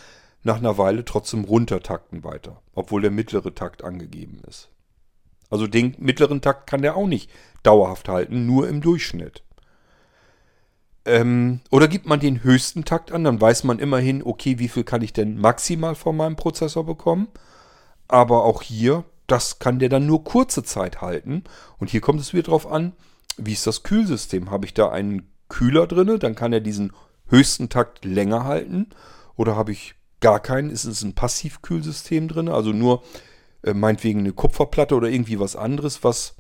nach 0.43 0.57
einer 0.57 0.79
Weile 0.79 1.05
trotzdem 1.05 1.45
runtertakten 1.45 2.25
weiter, 2.25 2.61
obwohl 2.75 3.03
der 3.03 3.11
mittlere 3.11 3.55
Takt 3.55 3.83
angegeben 3.83 4.41
ist. 4.47 4.69
Also 5.51 5.67
den 5.67 5.95
mittleren 5.99 6.41
Takt 6.41 6.67
kann 6.67 6.83
der 6.83 6.97
auch 6.97 7.07
nicht 7.07 7.31
dauerhaft 7.63 8.09
halten, 8.09 8.47
nur 8.47 8.69
im 8.69 8.81
Durchschnitt. 8.81 9.43
Ähm, 11.07 11.61
oder 11.71 11.89
gibt 11.89 12.07
man 12.07 12.21
den 12.21 12.43
höchsten 12.43 12.85
Takt 12.85 13.13
an, 13.13 13.25
dann 13.25 13.41
weiß 13.41 13.65
man 13.65 13.79
immerhin, 13.79 14.23
okay, 14.23 14.59
wie 14.59 14.69
viel 14.69 14.85
kann 14.85 15.03
ich 15.03 15.13
denn 15.13 15.39
maximal 15.39 15.95
von 15.95 16.17
meinem 16.17 16.37
Prozessor 16.37 16.85
bekommen. 16.85 17.29
Aber 18.09 18.45
auch 18.45 18.63
hier, 18.63 19.05
das 19.27 19.59
kann 19.59 19.79
der 19.79 19.89
dann 19.89 20.07
nur 20.07 20.25
kurze 20.25 20.63
Zeit 20.63 21.01
halten. 21.01 21.45
Und 21.79 21.91
hier 21.91 22.01
kommt 22.01 22.21
es 22.21 22.33
wieder 22.33 22.45
darauf 22.45 22.71
an, 22.71 22.93
wie 23.37 23.53
ist 23.53 23.67
das 23.67 23.83
Kühlsystem? 23.83 24.51
Habe 24.51 24.67
ich 24.67 24.75
da 24.75 24.91
einen 24.91 25.31
Kühler 25.49 25.87
drin, 25.87 26.19
dann 26.19 26.35
kann 26.35 26.53
er 26.53 26.61
diesen 26.61 26.93
höchsten 27.29 27.69
Takt 27.69 28.05
länger 28.05 28.45
halten. 28.45 28.91
Oder 29.37 29.57
habe 29.57 29.73
ich 29.73 29.95
gar 30.21 30.41
keinen, 30.41 30.71
ist 30.71 30.85
es 30.85 31.03
ein 31.03 31.15
Passivkühlsystem 31.15 32.29
drin, 32.29 32.49
also 32.49 32.73
nur 32.73 33.03
äh, 33.63 33.75
meinetwegen 33.75 34.21
eine 34.21 34.33
Kupferplatte 34.33 34.95
oder 34.95 35.09
irgendwie 35.09 35.41
was 35.41 35.57
anderes, 35.57 36.05
was 36.05 36.37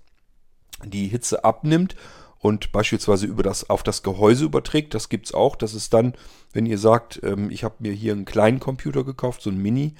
die 0.84 1.08
Hitze 1.08 1.44
abnimmt 1.44 1.96
und 2.38 2.72
beispielsweise 2.72 3.26
über 3.26 3.42
das, 3.42 3.70
auf 3.70 3.82
das 3.82 4.02
Gehäuse 4.02 4.44
überträgt. 4.44 4.94
Das 4.94 5.08
gibt 5.08 5.26
es 5.26 5.34
auch. 5.34 5.56
Das 5.56 5.74
ist 5.74 5.94
dann, 5.94 6.14
wenn 6.52 6.66
ihr 6.66 6.78
sagt, 6.78 7.20
ähm, 7.22 7.50
ich 7.50 7.64
habe 7.64 7.76
mir 7.78 7.92
hier 7.92 8.12
einen 8.12 8.26
kleinen 8.26 8.60
Computer 8.60 9.04
gekauft, 9.04 9.42
so 9.42 9.50
ein 9.50 9.56
Mini, 9.56 9.94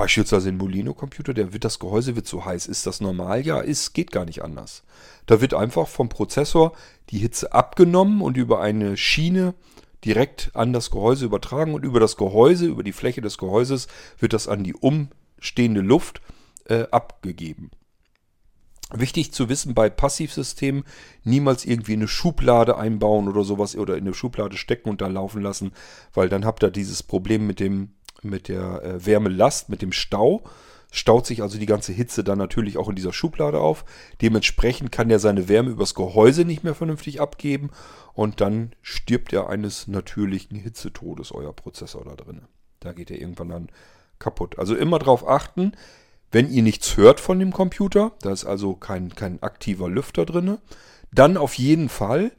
beispielsweise 0.00 0.48
ein 0.48 0.56
Molino-Computer, 0.56 1.34
der 1.34 1.52
wird 1.52 1.62
das 1.62 1.78
Gehäuse 1.78 2.16
wird 2.16 2.26
so 2.26 2.46
heiß. 2.46 2.68
Ist 2.68 2.86
das 2.86 3.02
normal? 3.02 3.44
Ja, 3.44 3.60
ist, 3.60 3.92
geht 3.92 4.12
gar 4.12 4.24
nicht 4.24 4.42
anders. 4.42 4.82
Da 5.26 5.42
wird 5.42 5.52
einfach 5.52 5.88
vom 5.88 6.08
Prozessor 6.08 6.72
die 7.10 7.18
Hitze 7.18 7.52
abgenommen 7.52 8.22
und 8.22 8.38
über 8.38 8.62
eine 8.62 8.96
Schiene 8.96 9.52
direkt 10.02 10.52
an 10.54 10.72
das 10.72 10.90
Gehäuse 10.90 11.26
übertragen 11.26 11.74
und 11.74 11.84
über 11.84 12.00
das 12.00 12.16
Gehäuse, 12.16 12.64
über 12.64 12.82
die 12.82 12.94
Fläche 12.94 13.20
des 13.20 13.36
Gehäuses 13.36 13.88
wird 14.18 14.32
das 14.32 14.48
an 14.48 14.64
die 14.64 14.72
umstehende 14.72 15.82
Luft 15.82 16.22
äh, 16.64 16.86
abgegeben. 16.90 17.70
Wichtig 18.92 19.32
zu 19.32 19.50
wissen 19.50 19.74
bei 19.74 19.90
Passivsystemen, 19.90 20.84
niemals 21.24 21.66
irgendwie 21.66 21.92
eine 21.92 22.08
Schublade 22.08 22.78
einbauen 22.78 23.28
oder 23.28 23.44
sowas 23.44 23.76
oder 23.76 23.98
in 23.98 24.04
eine 24.04 24.14
Schublade 24.14 24.56
stecken 24.56 24.88
und 24.88 25.02
da 25.02 25.08
laufen 25.08 25.42
lassen, 25.42 25.72
weil 26.14 26.30
dann 26.30 26.46
habt 26.46 26.64
ihr 26.64 26.70
dieses 26.70 27.02
Problem 27.02 27.46
mit 27.46 27.60
dem 27.60 27.90
mit 28.22 28.48
der 28.48 28.82
äh, 28.82 29.06
Wärmelast, 29.06 29.68
mit 29.68 29.82
dem 29.82 29.92
Stau. 29.92 30.42
Staut 30.92 31.24
sich 31.24 31.42
also 31.42 31.58
die 31.58 31.66
ganze 31.66 31.92
Hitze 31.92 32.24
dann 32.24 32.38
natürlich 32.38 32.76
auch 32.76 32.88
in 32.88 32.96
dieser 32.96 33.12
Schublade 33.12 33.60
auf. 33.60 33.84
Dementsprechend 34.22 34.90
kann 34.90 35.08
er 35.08 35.20
seine 35.20 35.48
Wärme 35.48 35.70
übers 35.70 35.94
Gehäuse 35.94 36.44
nicht 36.44 36.64
mehr 36.64 36.74
vernünftig 36.74 37.20
abgeben 37.20 37.70
und 38.12 38.40
dann 38.40 38.72
stirbt 38.82 39.32
er 39.32 39.48
eines 39.48 39.86
natürlichen 39.86 40.58
Hitzetodes, 40.58 41.32
euer 41.32 41.52
Prozessor 41.52 42.04
da 42.04 42.16
drin. 42.16 42.42
Da 42.80 42.92
geht 42.92 43.10
er 43.10 43.20
irgendwann 43.20 43.50
dann 43.50 43.68
kaputt. 44.18 44.58
Also 44.58 44.74
immer 44.74 44.98
darauf 44.98 45.26
achten, 45.28 45.72
wenn 46.32 46.50
ihr 46.50 46.62
nichts 46.62 46.96
hört 46.96 47.20
von 47.20 47.38
dem 47.38 47.52
Computer, 47.52 48.12
da 48.22 48.32
ist 48.32 48.44
also 48.44 48.74
kein, 48.74 49.14
kein 49.14 49.42
aktiver 49.42 49.88
Lüfter 49.88 50.24
drin, 50.24 50.58
dann 51.12 51.36
auf 51.36 51.54
jeden 51.54 51.88
Fall 51.88 52.32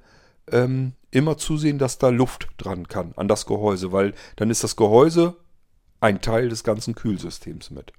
ähm, 0.51 0.93
immer 1.11 1.37
zusehen, 1.37 1.77
dass 1.77 1.97
da 1.97 2.09
Luft 2.09 2.47
dran 2.57 2.87
kann 2.87 3.13
an 3.17 3.27
das 3.27 3.45
Gehäuse, 3.45 3.91
weil 3.91 4.13
dann 4.37 4.49
ist 4.49 4.63
das 4.63 4.75
Gehäuse 4.75 5.35
ein 6.01 6.19
Teil 6.19 6.49
des 6.49 6.63
ganzen 6.63 6.95
Kühlsystems 6.95 7.69
mit. 7.69 7.93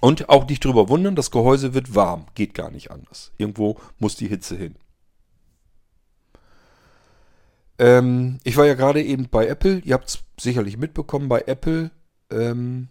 Und 0.00 0.28
auch 0.28 0.48
nicht 0.48 0.64
drüber 0.64 0.88
wundern, 0.88 1.16
das 1.16 1.30
Gehäuse 1.30 1.74
wird 1.74 1.94
warm, 1.94 2.26
geht 2.34 2.54
gar 2.54 2.70
nicht 2.70 2.90
anders. 2.90 3.32
Irgendwo 3.36 3.80
muss 3.98 4.16
die 4.16 4.28
Hitze 4.28 4.56
hin. 4.56 4.76
Ähm, 7.78 8.40
ich 8.44 8.56
war 8.56 8.66
ja 8.66 8.74
gerade 8.74 9.02
eben 9.02 9.28
bei 9.28 9.46
Apple. 9.46 9.80
Ihr 9.84 9.94
habt 9.94 10.08
es 10.08 10.18
sicherlich 10.40 10.76
mitbekommen. 10.76 11.28
Bei 11.28 11.42
Apple 11.46 11.90
ähm, 12.30 12.88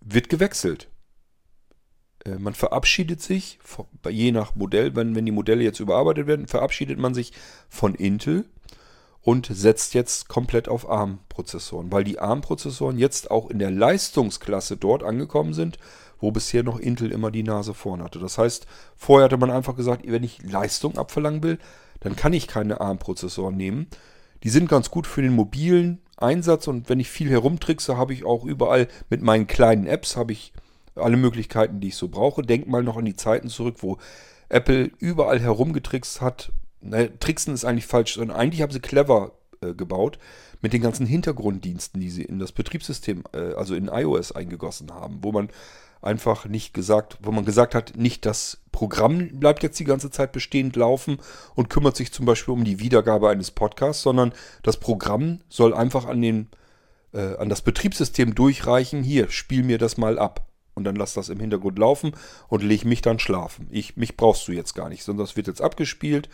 wird 0.00 0.28
gewechselt. 0.28 0.88
Äh, 2.24 2.36
man 2.36 2.54
verabschiedet 2.54 3.20
sich, 3.22 3.58
je 4.08 4.32
nach 4.32 4.54
Modell, 4.54 4.94
wenn, 4.96 5.14
wenn 5.14 5.26
die 5.26 5.32
Modelle 5.32 5.62
jetzt 5.62 5.80
überarbeitet 5.80 6.26
werden, 6.26 6.46
verabschiedet 6.46 6.98
man 6.98 7.14
sich 7.14 7.32
von 7.68 7.94
Intel 7.94 8.46
und 9.24 9.46
setzt 9.50 9.94
jetzt 9.94 10.28
komplett 10.28 10.68
auf 10.68 10.88
ARM-Prozessoren, 10.88 11.90
weil 11.90 12.04
die 12.04 12.18
ARM-Prozessoren 12.18 12.98
jetzt 12.98 13.30
auch 13.30 13.50
in 13.50 13.58
der 13.58 13.70
Leistungsklasse 13.70 14.76
dort 14.76 15.02
angekommen 15.02 15.54
sind, 15.54 15.78
wo 16.20 16.30
bisher 16.30 16.62
noch 16.62 16.78
Intel 16.78 17.10
immer 17.10 17.30
die 17.30 17.42
Nase 17.42 17.74
vorn 17.74 18.02
hatte. 18.02 18.18
Das 18.18 18.36
heißt, 18.36 18.66
vorher 18.94 19.24
hatte 19.24 19.38
man 19.38 19.50
einfach 19.50 19.76
gesagt, 19.76 20.02
wenn 20.06 20.22
ich 20.22 20.42
Leistung 20.42 20.98
abverlangen 20.98 21.42
will, 21.42 21.58
dann 22.00 22.16
kann 22.16 22.34
ich 22.34 22.46
keine 22.46 22.80
ARM-Prozessoren 22.82 23.56
nehmen. 23.56 23.86
Die 24.42 24.50
sind 24.50 24.68
ganz 24.68 24.90
gut 24.90 25.06
für 25.06 25.22
den 25.22 25.32
mobilen 25.32 26.00
Einsatz 26.18 26.68
und 26.68 26.90
wenn 26.90 27.00
ich 27.00 27.08
viel 27.08 27.30
herumtrickse, 27.30 27.96
habe 27.96 28.12
ich 28.12 28.24
auch 28.24 28.44
überall 28.44 28.88
mit 29.08 29.22
meinen 29.22 29.46
kleinen 29.46 29.86
Apps 29.86 30.16
habe 30.16 30.32
ich 30.32 30.52
alle 30.96 31.16
Möglichkeiten, 31.16 31.80
die 31.80 31.88
ich 31.88 31.96
so 31.96 32.08
brauche. 32.08 32.42
Denk 32.42 32.68
mal 32.68 32.82
noch 32.82 32.98
an 32.98 33.06
die 33.06 33.16
Zeiten 33.16 33.48
zurück, 33.48 33.76
wo 33.78 33.96
Apple 34.50 34.90
überall 34.98 35.40
herumgetrickst 35.40 36.20
hat. 36.20 36.52
Ne, 36.84 37.18
Tricksen 37.18 37.54
ist 37.54 37.64
eigentlich 37.64 37.86
falsch, 37.86 38.14
sondern 38.14 38.36
eigentlich 38.36 38.62
haben 38.62 38.72
sie 38.72 38.80
clever 38.80 39.32
äh, 39.62 39.74
gebaut 39.74 40.18
mit 40.60 40.72
den 40.72 40.82
ganzen 40.82 41.06
Hintergrunddiensten, 41.06 42.00
die 42.00 42.10
sie 42.10 42.22
in 42.22 42.38
das 42.38 42.52
Betriebssystem, 42.52 43.24
äh, 43.32 43.54
also 43.54 43.74
in 43.74 43.88
iOS 43.88 44.32
eingegossen 44.32 44.92
haben, 44.92 45.18
wo 45.22 45.32
man 45.32 45.48
einfach 46.02 46.44
nicht 46.44 46.74
gesagt, 46.74 47.16
wo 47.22 47.32
man 47.32 47.46
gesagt 47.46 47.74
hat, 47.74 47.96
nicht 47.96 48.26
das 48.26 48.58
Programm 48.70 49.28
bleibt 49.40 49.62
jetzt 49.62 49.80
die 49.80 49.84
ganze 49.84 50.10
Zeit 50.10 50.32
bestehend 50.32 50.76
laufen 50.76 51.18
und 51.54 51.70
kümmert 51.70 51.96
sich 51.96 52.12
zum 52.12 52.26
Beispiel 52.26 52.52
um 52.52 52.64
die 52.64 52.80
Wiedergabe 52.80 53.30
eines 53.30 53.50
Podcasts, 53.50 54.02
sondern 54.02 54.32
das 54.62 54.78
Programm 54.78 55.40
soll 55.48 55.72
einfach 55.72 56.04
an 56.04 56.20
den 56.20 56.48
äh, 57.14 57.36
an 57.36 57.48
das 57.48 57.62
Betriebssystem 57.62 58.34
durchreichen. 58.34 59.02
Hier, 59.02 59.30
spiel 59.30 59.62
mir 59.62 59.78
das 59.78 59.96
mal 59.96 60.18
ab. 60.18 60.46
Und 60.74 60.82
dann 60.82 60.96
lass 60.96 61.14
das 61.14 61.28
im 61.28 61.38
Hintergrund 61.38 61.78
laufen 61.78 62.16
und 62.48 62.64
leg 62.64 62.84
mich 62.84 63.00
dann 63.00 63.20
schlafen. 63.20 63.68
Ich, 63.70 63.96
mich 63.96 64.16
brauchst 64.16 64.48
du 64.48 64.52
jetzt 64.52 64.74
gar 64.74 64.88
nicht, 64.88 65.04
sondern 65.04 65.24
das 65.24 65.36
wird 65.36 65.46
jetzt 65.46 65.62
abgespielt 65.62 66.28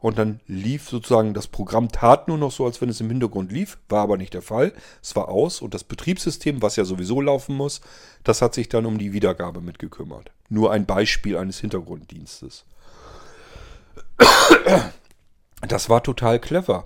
und 0.00 0.18
dann 0.18 0.40
lief 0.46 0.88
sozusagen 0.88 1.34
das 1.34 1.46
Programm 1.46 1.90
tat 1.90 2.28
nur 2.28 2.38
noch 2.38 2.52
so, 2.52 2.64
als 2.64 2.80
wenn 2.80 2.88
es 2.88 3.00
im 3.00 3.08
Hintergrund 3.08 3.50
lief, 3.50 3.78
war 3.88 4.02
aber 4.02 4.16
nicht 4.16 4.34
der 4.34 4.42
Fall. 4.42 4.72
Es 5.02 5.16
war 5.16 5.28
aus 5.28 5.60
und 5.60 5.74
das 5.74 5.84
Betriebssystem, 5.84 6.62
was 6.62 6.76
ja 6.76 6.84
sowieso 6.84 7.20
laufen 7.20 7.56
muss, 7.56 7.80
das 8.24 8.42
hat 8.42 8.54
sich 8.54 8.68
dann 8.68 8.86
um 8.86 8.98
die 8.98 9.12
Wiedergabe 9.12 9.60
mitgekümmert. 9.60 10.30
Nur 10.48 10.72
ein 10.72 10.86
Beispiel 10.86 11.36
eines 11.36 11.58
Hintergrunddienstes. 11.60 12.64
Das 15.66 15.88
war 15.88 16.02
total 16.02 16.38
clever. 16.38 16.84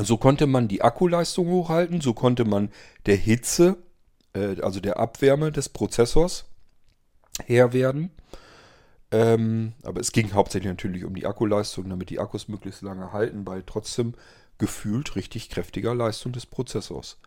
So 0.00 0.16
konnte 0.16 0.46
man 0.46 0.66
die 0.66 0.82
Akkuleistung 0.82 1.48
hochhalten, 1.48 2.00
so 2.00 2.14
konnte 2.14 2.44
man 2.44 2.70
der 3.06 3.16
Hitze, 3.16 3.76
äh, 4.34 4.60
also 4.60 4.80
der 4.80 4.98
Abwärme 4.98 5.52
des 5.52 5.68
Prozessors 5.68 6.46
Herr 7.46 7.72
werden. 7.72 8.10
Ähm, 9.14 9.74
aber 9.84 10.00
es 10.00 10.10
ging 10.10 10.32
hauptsächlich 10.32 10.68
natürlich 10.68 11.04
um 11.04 11.14
die 11.14 11.24
Akkuleistung, 11.24 11.88
damit 11.88 12.10
die 12.10 12.18
Akkus 12.18 12.48
möglichst 12.48 12.82
lange 12.82 13.12
halten, 13.12 13.44
bei 13.44 13.62
trotzdem 13.64 14.14
gefühlt 14.58 15.14
richtig 15.14 15.50
kräftiger 15.50 15.94
Leistung 15.94 16.32
des 16.32 16.46
Prozessors. 16.46 17.20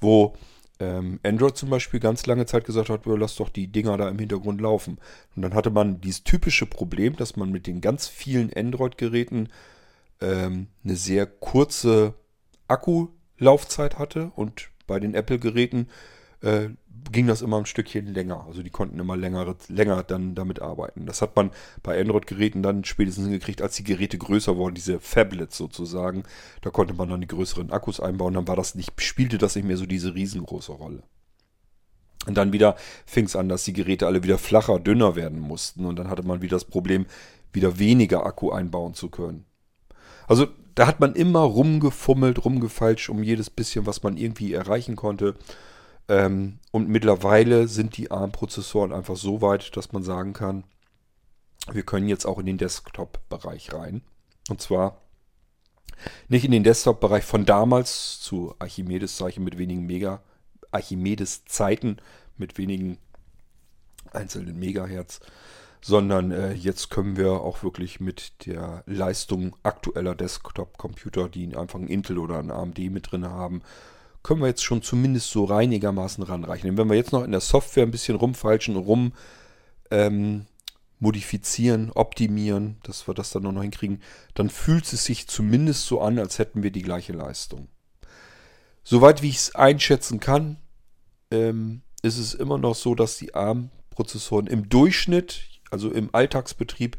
Wo 0.00 0.36
ähm, 0.78 1.18
Android 1.24 1.56
zum 1.56 1.68
Beispiel 1.68 1.98
ganz 1.98 2.26
lange 2.26 2.46
Zeit 2.46 2.64
gesagt 2.64 2.90
hat, 2.90 3.06
lass 3.06 3.34
doch 3.34 3.48
die 3.48 3.66
Dinger 3.66 3.96
da 3.96 4.08
im 4.08 4.20
Hintergrund 4.20 4.60
laufen. 4.60 4.98
Und 5.34 5.42
dann 5.42 5.52
hatte 5.54 5.70
man 5.70 6.00
dieses 6.00 6.22
typische 6.22 6.66
Problem, 6.66 7.16
dass 7.16 7.34
man 7.34 7.50
mit 7.50 7.66
den 7.66 7.80
ganz 7.80 8.06
vielen 8.06 8.52
Android-Geräten 8.54 9.48
ähm, 10.20 10.68
eine 10.84 10.94
sehr 10.94 11.26
kurze 11.26 12.14
Akku 12.68 13.08
Laufzeit 13.38 13.98
hatte 13.98 14.30
und 14.36 14.70
bei 14.86 15.00
den 15.00 15.14
Apple-Geräten 15.14 15.88
äh, 16.42 16.68
ging 17.10 17.26
das 17.26 17.42
immer 17.42 17.58
ein 17.58 17.66
Stückchen 17.66 18.06
länger. 18.06 18.44
Also 18.46 18.62
die 18.62 18.70
konnten 18.70 18.98
immer 18.98 19.16
länger, 19.16 19.54
länger 19.68 20.02
dann 20.02 20.34
damit 20.34 20.62
arbeiten. 20.62 21.06
Das 21.06 21.22
hat 21.22 21.36
man 21.36 21.50
bei 21.82 22.00
Android-Geräten 22.00 22.62
dann 22.62 22.84
spätestens 22.84 23.24
hingekriegt, 23.24 23.62
als 23.62 23.76
die 23.76 23.84
Geräte 23.84 24.18
größer 24.18 24.56
wurden, 24.56 24.74
diese 24.74 25.00
Phablets 25.00 25.56
sozusagen. 25.56 26.22
Da 26.60 26.70
konnte 26.70 26.94
man 26.94 27.08
dann 27.08 27.20
die 27.20 27.26
größeren 27.26 27.70
Akkus 27.72 28.00
einbauen. 28.00 28.34
Dann 28.34 28.48
war 28.48 28.56
das 28.56 28.74
nicht, 28.74 28.92
spielte 29.00 29.38
das 29.38 29.56
nicht 29.56 29.66
mehr 29.66 29.76
so 29.76 29.86
diese 29.86 30.14
riesengroße 30.14 30.72
Rolle. 30.72 31.02
Und 32.26 32.36
dann 32.36 32.52
wieder 32.52 32.76
fing 33.04 33.24
es 33.24 33.34
an, 33.34 33.48
dass 33.48 33.64
die 33.64 33.72
Geräte 33.72 34.06
alle 34.06 34.22
wieder 34.22 34.38
flacher, 34.38 34.78
dünner 34.78 35.16
werden 35.16 35.40
mussten. 35.40 35.84
Und 35.84 35.98
dann 35.98 36.08
hatte 36.08 36.22
man 36.22 36.40
wieder 36.40 36.56
das 36.56 36.64
Problem, 36.64 37.06
wieder 37.52 37.78
weniger 37.78 38.24
Akku 38.24 38.50
einbauen 38.52 38.94
zu 38.94 39.08
können. 39.08 39.44
Also 40.28 40.46
da 40.74 40.86
hat 40.86 41.00
man 41.00 41.14
immer 41.14 41.40
rumgefummelt, 41.40 42.44
rumgefeilscht 42.44 43.10
um 43.10 43.22
jedes 43.22 43.50
bisschen, 43.50 43.86
was 43.86 44.02
man 44.02 44.16
irgendwie 44.16 44.54
erreichen 44.54 44.96
konnte. 44.96 45.34
Ähm, 46.08 46.58
und 46.70 46.88
mittlerweile 46.88 47.68
sind 47.68 47.96
die 47.96 48.10
ARM-Prozessoren 48.10 48.92
einfach 48.92 49.16
so 49.16 49.40
weit, 49.40 49.76
dass 49.76 49.92
man 49.92 50.02
sagen 50.02 50.32
kann, 50.32 50.64
wir 51.70 51.84
können 51.84 52.08
jetzt 52.08 52.26
auch 52.26 52.38
in 52.38 52.46
den 52.46 52.58
Desktop-Bereich 52.58 53.72
rein. 53.72 54.02
Und 54.48 54.60
zwar 54.60 55.00
nicht 56.28 56.44
in 56.44 56.50
den 56.50 56.64
Desktop-Bereich 56.64 57.24
von 57.24 57.44
damals 57.44 58.20
zu 58.20 58.54
Archimedes-Zeichen 58.58 59.44
mit 59.44 59.58
wenigen 59.58 59.86
Mega, 59.86 60.22
Archimedes-Zeiten 60.72 61.98
mit 62.36 62.58
wenigen 62.58 62.98
einzelnen 64.10 64.58
Megahertz, 64.58 65.20
sondern 65.80 66.30
äh, 66.30 66.52
jetzt 66.52 66.90
können 66.90 67.16
wir 67.16 67.32
auch 67.32 67.62
wirklich 67.62 68.00
mit 68.00 68.46
der 68.46 68.82
Leistung 68.86 69.56
aktueller 69.62 70.14
Desktop-Computer, 70.14 71.28
die 71.28 71.56
einfach 71.56 71.78
ein 71.78 71.88
Intel 71.88 72.18
oder 72.18 72.38
ein 72.38 72.50
AMD 72.50 72.78
mit 72.90 73.10
drin 73.10 73.26
haben, 73.26 73.62
können 74.22 74.40
wir 74.40 74.48
jetzt 74.48 74.64
schon 74.64 74.82
zumindest 74.82 75.30
so 75.30 75.44
reinigermaßen 75.44 76.22
ranreichen. 76.22 76.70
Und 76.70 76.76
wenn 76.76 76.88
wir 76.88 76.96
jetzt 76.96 77.12
noch 77.12 77.24
in 77.24 77.32
der 77.32 77.40
Software 77.40 77.84
ein 77.84 77.90
bisschen 77.90 78.16
rumfalschen, 78.16 78.76
rum 78.76 79.12
ähm, 79.90 80.46
modifizieren, 81.00 81.90
optimieren, 81.92 82.76
dass 82.84 83.08
wir 83.08 83.14
das 83.14 83.30
dann 83.30 83.42
noch 83.42 83.60
hinkriegen, 83.60 84.00
dann 84.34 84.48
fühlt 84.48 84.90
es 84.92 85.04
sich 85.04 85.26
zumindest 85.26 85.86
so 85.86 86.00
an, 86.00 86.18
als 86.18 86.38
hätten 86.38 86.62
wir 86.62 86.70
die 86.70 86.82
gleiche 86.82 87.12
Leistung. 87.12 87.68
Soweit 88.84 89.20
wie 89.22 89.28
ich 89.28 89.36
es 89.36 89.54
einschätzen 89.54 90.20
kann, 90.20 90.58
ähm, 91.32 91.82
ist 92.02 92.18
es 92.18 92.34
immer 92.34 92.58
noch 92.58 92.76
so, 92.76 92.94
dass 92.94 93.16
die 93.16 93.34
ARM-Prozessoren 93.34 94.46
im 94.46 94.68
Durchschnitt, 94.68 95.42
also 95.70 95.90
im 95.90 96.10
Alltagsbetrieb, 96.12 96.96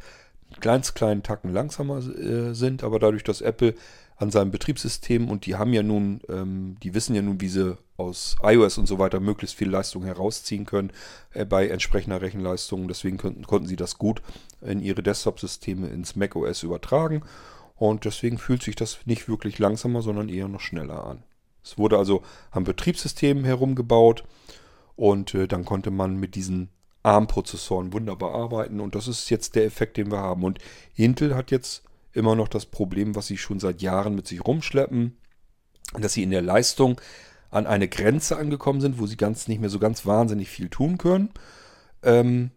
ganz 0.59 0.93
kleinen 0.93 1.23
Tacken 1.23 1.51
langsamer 1.51 1.97
äh, 1.99 2.53
sind, 2.53 2.83
aber 2.83 2.99
dadurch, 2.99 3.23
dass 3.23 3.41
Apple 3.41 3.73
an 4.15 4.31
seinem 4.31 4.51
Betriebssystem 4.51 5.29
und 5.29 5.45
die 5.45 5.55
haben 5.55 5.73
ja 5.73 5.83
nun, 5.83 6.21
ähm, 6.29 6.77
die 6.83 6.93
wissen 6.93 7.15
ja 7.15 7.21
nun, 7.21 7.41
wie 7.41 7.49
sie 7.49 7.77
aus 7.97 8.35
iOS 8.43 8.77
und 8.77 8.87
so 8.87 8.99
weiter 8.99 9.19
möglichst 9.19 9.55
viel 9.55 9.69
Leistung 9.69 10.03
herausziehen 10.03 10.65
können 10.65 10.91
äh, 11.33 11.45
bei 11.45 11.67
entsprechender 11.67 12.21
Rechenleistung. 12.21 12.87
Deswegen 12.87 13.17
konnten, 13.17 13.45
konnten 13.45 13.67
sie 13.67 13.75
das 13.75 13.97
gut 13.97 14.21
in 14.61 14.81
ihre 14.81 15.03
Desktop-Systeme 15.03 15.87
ins 15.87 16.15
macOS 16.15 16.63
übertragen 16.63 17.23
und 17.75 18.05
deswegen 18.05 18.37
fühlt 18.37 18.63
sich 18.63 18.75
das 18.75 18.99
nicht 19.05 19.27
wirklich 19.27 19.59
langsamer, 19.59 20.01
sondern 20.01 20.29
eher 20.29 20.47
noch 20.47 20.61
schneller 20.61 21.05
an. 21.05 21.23
Es 21.63 21.77
wurde 21.77 21.97
also 21.97 22.23
am 22.51 22.65
Betriebssystem 22.65 23.43
herumgebaut 23.45 24.23
und 24.95 25.33
äh, 25.33 25.47
dann 25.47 25.65
konnte 25.65 25.91
man 25.91 26.17
mit 26.17 26.35
diesen 26.35 26.69
ARM-Prozessoren 27.03 27.93
wunderbar 27.93 28.33
arbeiten 28.33 28.79
und 28.79 28.95
das 28.95 29.07
ist 29.07 29.29
jetzt 29.29 29.55
der 29.55 29.65
Effekt, 29.65 29.97
den 29.97 30.11
wir 30.11 30.19
haben. 30.19 30.43
Und 30.43 30.59
Intel 30.95 31.35
hat 31.35 31.51
jetzt 31.51 31.83
immer 32.13 32.35
noch 32.35 32.47
das 32.47 32.65
Problem, 32.65 33.15
was 33.15 33.27
sie 33.27 33.37
schon 33.37 33.59
seit 33.59 33.81
Jahren 33.81 34.15
mit 34.15 34.27
sich 34.27 34.45
rumschleppen, 34.45 35.17
dass 35.99 36.13
sie 36.13 36.23
in 36.23 36.31
der 36.31 36.41
Leistung 36.41 36.99
an 37.49 37.67
eine 37.67 37.87
Grenze 37.87 38.37
angekommen 38.37 38.81
sind, 38.81 38.99
wo 38.99 39.05
sie 39.05 39.17
ganz 39.17 39.47
nicht 39.47 39.61
mehr 39.61 39.69
so 39.69 39.79
ganz 39.79 40.05
wahnsinnig 40.05 40.49
viel 40.49 40.69
tun 40.69 40.97
können. 40.97 41.29
Ähm, 42.01 42.51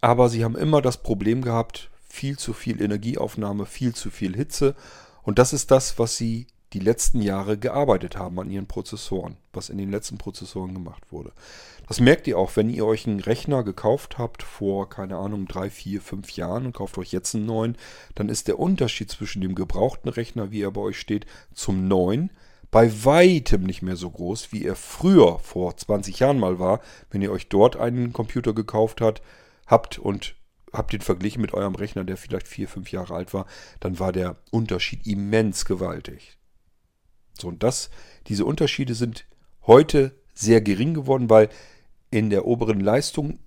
aber 0.00 0.28
sie 0.28 0.44
haben 0.44 0.56
immer 0.56 0.80
das 0.80 1.02
Problem 1.02 1.42
gehabt, 1.42 1.90
viel 2.08 2.38
zu 2.38 2.52
viel 2.52 2.80
Energieaufnahme, 2.80 3.66
viel 3.66 3.94
zu 3.94 4.10
viel 4.10 4.36
Hitze. 4.36 4.74
Und 5.22 5.38
das 5.38 5.52
ist 5.52 5.70
das, 5.70 5.98
was 5.98 6.16
sie 6.16 6.46
die 6.72 6.78
letzten 6.78 7.20
Jahre 7.20 7.58
gearbeitet 7.58 8.16
haben 8.16 8.38
an 8.38 8.50
ihren 8.50 8.66
Prozessoren, 8.66 9.36
was 9.52 9.68
in 9.68 9.78
den 9.78 9.90
letzten 9.90 10.18
Prozessoren 10.18 10.74
gemacht 10.74 11.10
wurde. 11.10 11.32
Das 11.90 11.98
merkt 11.98 12.28
ihr 12.28 12.38
auch, 12.38 12.54
wenn 12.54 12.70
ihr 12.70 12.86
euch 12.86 13.08
einen 13.08 13.18
Rechner 13.18 13.64
gekauft 13.64 14.16
habt 14.16 14.44
vor, 14.44 14.88
keine 14.88 15.16
Ahnung, 15.16 15.48
drei, 15.48 15.70
vier, 15.70 16.00
fünf 16.00 16.30
Jahren 16.30 16.66
und 16.66 16.72
kauft 16.72 16.96
euch 16.98 17.10
jetzt 17.10 17.34
einen 17.34 17.46
neuen, 17.46 17.76
dann 18.14 18.28
ist 18.28 18.46
der 18.46 18.60
Unterschied 18.60 19.10
zwischen 19.10 19.42
dem 19.42 19.56
gebrauchten 19.56 20.08
Rechner, 20.08 20.52
wie 20.52 20.62
er 20.62 20.70
bei 20.70 20.82
euch 20.82 21.00
steht, 21.00 21.26
zum 21.52 21.88
neuen 21.88 22.30
bei 22.70 23.04
weitem 23.04 23.64
nicht 23.64 23.82
mehr 23.82 23.96
so 23.96 24.08
groß, 24.08 24.52
wie 24.52 24.64
er 24.64 24.76
früher 24.76 25.40
vor 25.40 25.76
20 25.76 26.20
Jahren 26.20 26.38
mal 26.38 26.60
war, 26.60 26.80
wenn 27.10 27.22
ihr 27.22 27.32
euch 27.32 27.48
dort 27.48 27.76
einen 27.76 28.12
Computer 28.12 28.52
gekauft 28.52 29.00
habt, 29.00 29.20
habt 29.66 29.98
und 29.98 30.36
habt 30.72 30.92
den 30.92 31.00
verglichen 31.00 31.42
mit 31.42 31.54
eurem 31.54 31.74
Rechner, 31.74 32.04
der 32.04 32.16
vielleicht 32.16 32.46
vier, 32.46 32.68
fünf 32.68 32.92
Jahre 32.92 33.14
alt 33.14 33.34
war, 33.34 33.46
dann 33.80 33.98
war 33.98 34.12
der 34.12 34.36
Unterschied 34.52 35.08
immens 35.08 35.64
gewaltig. 35.64 36.38
So, 37.36 37.48
und 37.48 37.64
das, 37.64 37.90
diese 38.28 38.44
Unterschiede 38.44 38.94
sind 38.94 39.26
heute 39.66 40.14
sehr 40.34 40.60
gering 40.60 40.94
geworden, 40.94 41.28
weil 41.28 41.48
in 42.10 42.30
der 42.30 42.46
oberen 42.46 42.80
Leistung 42.80 43.38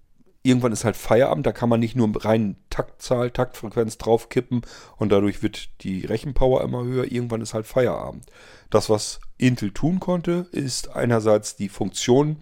irgendwann 0.43 0.73
ist 0.73 0.83
halt 0.83 0.97
Feierabend, 0.97 1.45
da 1.45 1.53
kann 1.53 1.69
man 1.69 1.79
nicht 1.79 1.95
nur 1.95 2.11
rein 2.23 2.57
Taktzahl, 2.69 3.31
Taktfrequenz 3.31 3.97
draufkippen 3.97 4.61
und 4.97 5.11
dadurch 5.11 5.41
wird 5.41 5.69
die 5.83 6.05
Rechenpower 6.05 6.61
immer 6.61 6.83
höher. 6.83 7.09
Irgendwann 7.09 7.41
ist 7.41 7.53
halt 7.53 7.65
Feierabend. 7.65 8.25
Das, 8.69 8.89
was 8.89 9.21
Intel 9.37 9.71
tun 9.71 9.99
konnte, 9.99 10.47
ist 10.51 10.89
einerseits 10.89 11.55
die 11.55 11.69
Funktion, 11.69 12.37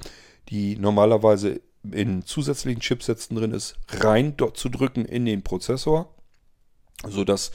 die 0.49 0.75
normalerweise 0.77 1.61
in 1.89 2.25
zusätzlichen 2.25 2.81
Chipsätzen 2.81 3.37
drin 3.37 3.51
ist, 3.51 3.75
rein 3.87 4.35
dort 4.35 4.57
zu 4.57 4.69
drücken 4.69 5.05
in 5.05 5.25
den 5.25 5.43
Prozessor, 5.43 6.13
sodass 7.07 7.51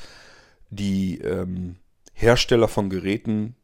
die 0.70 1.18
ähm, 1.18 1.76
Hersteller 2.12 2.68
von 2.68 2.88
Geräten 2.88 3.56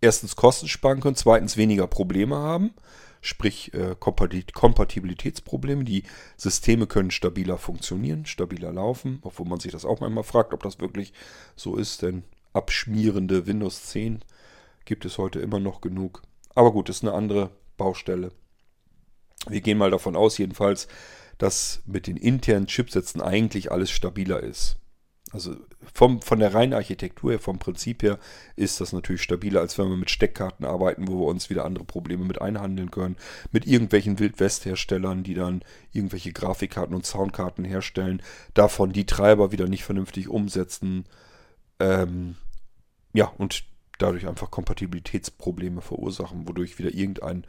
erstens 0.00 0.36
Kosten 0.36 0.68
sparen 0.68 1.00
können, 1.00 1.16
zweitens 1.16 1.56
weniger 1.56 1.86
Probleme 1.86 2.36
haben, 2.36 2.74
sprich 3.22 3.72
äh, 3.72 3.96
Kompatibilitätsprobleme. 3.98 5.84
Die 5.84 6.02
Systeme 6.36 6.86
können 6.86 7.10
stabiler 7.10 7.56
funktionieren, 7.56 8.26
stabiler 8.26 8.72
laufen, 8.72 9.20
obwohl 9.22 9.46
man 9.46 9.60
sich 9.60 9.72
das 9.72 9.86
auch 9.86 10.00
manchmal 10.00 10.24
fragt, 10.24 10.52
ob 10.52 10.62
das 10.62 10.80
wirklich 10.80 11.14
so 11.56 11.76
ist, 11.76 12.02
denn 12.02 12.24
abschmierende 12.52 13.46
Windows 13.46 13.84
10 13.86 14.22
gibt 14.84 15.04
es 15.06 15.16
heute 15.16 15.38
immer 15.40 15.60
noch 15.60 15.80
genug. 15.80 16.22
Aber 16.54 16.72
gut, 16.72 16.90
ist 16.90 17.02
eine 17.02 17.14
andere 17.14 17.50
Baustelle. 17.78 18.32
Wir 19.48 19.60
gehen 19.60 19.78
mal 19.78 19.90
davon 19.90 20.16
aus, 20.16 20.36
jedenfalls, 20.36 20.88
dass 21.38 21.80
mit 21.86 22.08
den 22.08 22.16
internen 22.16 22.66
Chipsätzen 22.66 23.22
eigentlich 23.22 23.72
alles 23.72 23.90
stabiler 23.90 24.42
ist. 24.42 24.76
Also 25.30 25.56
vom, 25.92 26.22
von 26.22 26.38
der 26.38 26.54
reinen 26.54 26.74
Architektur 26.74 27.32
her, 27.32 27.38
vom 27.38 27.58
Prinzip 27.58 28.02
her, 28.02 28.18
ist 28.56 28.80
das 28.80 28.92
natürlich 28.92 29.22
stabiler, 29.22 29.60
als 29.60 29.78
wenn 29.78 29.88
wir 29.88 29.96
mit 29.96 30.10
Steckkarten 30.10 30.64
arbeiten, 30.64 31.08
wo 31.08 31.20
wir 31.20 31.26
uns 31.26 31.50
wieder 31.50 31.64
andere 31.64 31.84
Probleme 31.84 32.24
mit 32.24 32.40
einhandeln 32.40 32.90
können. 32.90 33.16
Mit 33.50 33.66
irgendwelchen 33.66 34.18
Wildwest-Herstellern, 34.18 35.22
die 35.22 35.34
dann 35.34 35.62
irgendwelche 35.92 36.32
Grafikkarten 36.32 36.94
und 36.94 37.06
Soundkarten 37.06 37.64
herstellen, 37.64 38.22
davon 38.54 38.92
die 38.92 39.06
Treiber 39.06 39.52
wieder 39.52 39.68
nicht 39.68 39.84
vernünftig 39.84 40.28
umsetzen. 40.28 41.04
Ähm, 41.78 42.36
ja, 43.12 43.26
und 43.38 43.64
dadurch 43.98 44.26
einfach 44.26 44.50
Kompatibilitätsprobleme 44.50 45.80
verursachen, 45.80 46.48
wodurch 46.48 46.78
wieder 46.78 46.92
irgendein 46.92 47.46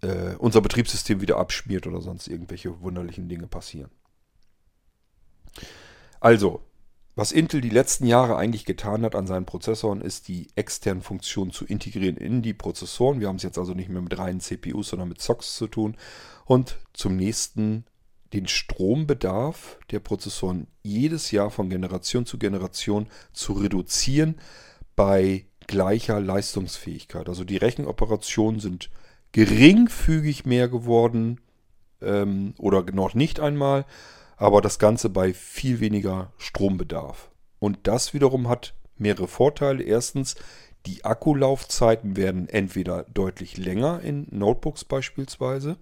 äh, 0.00 0.34
unser 0.38 0.60
Betriebssystem 0.60 1.20
wieder 1.20 1.38
abschmiert 1.38 1.86
oder 1.86 2.00
sonst 2.00 2.28
irgendwelche 2.28 2.80
wunderlichen 2.80 3.28
Dinge 3.28 3.46
passieren. 3.46 3.90
Also, 6.20 6.62
was 7.18 7.32
Intel 7.32 7.60
die 7.60 7.68
letzten 7.68 8.06
Jahre 8.06 8.36
eigentlich 8.36 8.64
getan 8.64 9.02
hat 9.02 9.16
an 9.16 9.26
seinen 9.26 9.44
Prozessoren, 9.44 10.02
ist 10.02 10.28
die 10.28 10.46
externen 10.54 11.02
Funktionen 11.02 11.50
zu 11.50 11.64
integrieren 11.64 12.16
in 12.16 12.42
die 12.42 12.54
Prozessoren. 12.54 13.18
Wir 13.18 13.26
haben 13.26 13.36
es 13.36 13.42
jetzt 13.42 13.58
also 13.58 13.74
nicht 13.74 13.88
mehr 13.88 14.00
mit 14.00 14.16
reinen 14.16 14.38
CPUs, 14.38 14.90
sondern 14.90 15.08
mit 15.08 15.20
SOCs 15.20 15.56
zu 15.56 15.66
tun. 15.66 15.96
Und 16.44 16.78
zum 16.92 17.16
nächsten 17.16 17.84
den 18.32 18.46
Strombedarf 18.46 19.80
der 19.90 19.98
Prozessoren 19.98 20.68
jedes 20.84 21.32
Jahr 21.32 21.50
von 21.50 21.68
Generation 21.68 22.24
zu 22.24 22.38
Generation 22.38 23.08
zu 23.32 23.54
reduzieren 23.54 24.36
bei 24.94 25.44
gleicher 25.66 26.20
Leistungsfähigkeit. 26.20 27.28
Also 27.28 27.42
die 27.42 27.56
Rechenoperationen 27.56 28.60
sind 28.60 28.90
geringfügig 29.32 30.46
mehr 30.46 30.68
geworden 30.68 31.40
ähm, 32.00 32.54
oder 32.58 32.84
noch 32.92 33.14
nicht 33.14 33.40
einmal 33.40 33.86
aber 34.38 34.62
das 34.62 34.78
Ganze 34.78 35.10
bei 35.10 35.34
viel 35.34 35.80
weniger 35.80 36.32
Strombedarf. 36.38 37.30
Und 37.58 37.80
das 37.82 38.14
wiederum 38.14 38.48
hat 38.48 38.74
mehrere 38.96 39.28
Vorteile. 39.28 39.82
Erstens, 39.82 40.36
die 40.86 41.04
Akkulaufzeiten 41.04 42.16
werden 42.16 42.48
entweder 42.48 43.04
deutlich 43.12 43.56
länger 43.56 44.00
in 44.00 44.26
Notebooks 44.30 44.84
beispielsweise, 44.84 45.76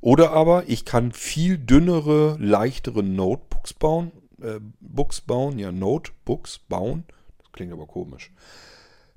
oder 0.00 0.32
aber 0.32 0.68
ich 0.68 0.84
kann 0.84 1.12
viel 1.12 1.56
dünnere, 1.56 2.36
leichtere 2.38 3.02
Notebooks 3.02 3.72
bauen, 3.72 4.12
äh, 4.42 4.60
Books 4.80 5.22
bauen, 5.22 5.58
ja 5.58 5.72
Notebooks 5.72 6.58
bauen. 6.58 7.04
Das 7.38 7.50
klingt 7.52 7.72
aber 7.72 7.86
komisch. 7.86 8.30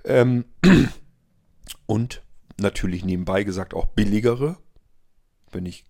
Ähm, 0.06 0.46
und 1.86 2.22
natürlich 2.58 3.04
nebenbei 3.04 3.44
gesagt 3.44 3.74
auch 3.74 3.86
billigere. 3.86 4.58
Wenn 5.52 5.66
ich 5.66 5.84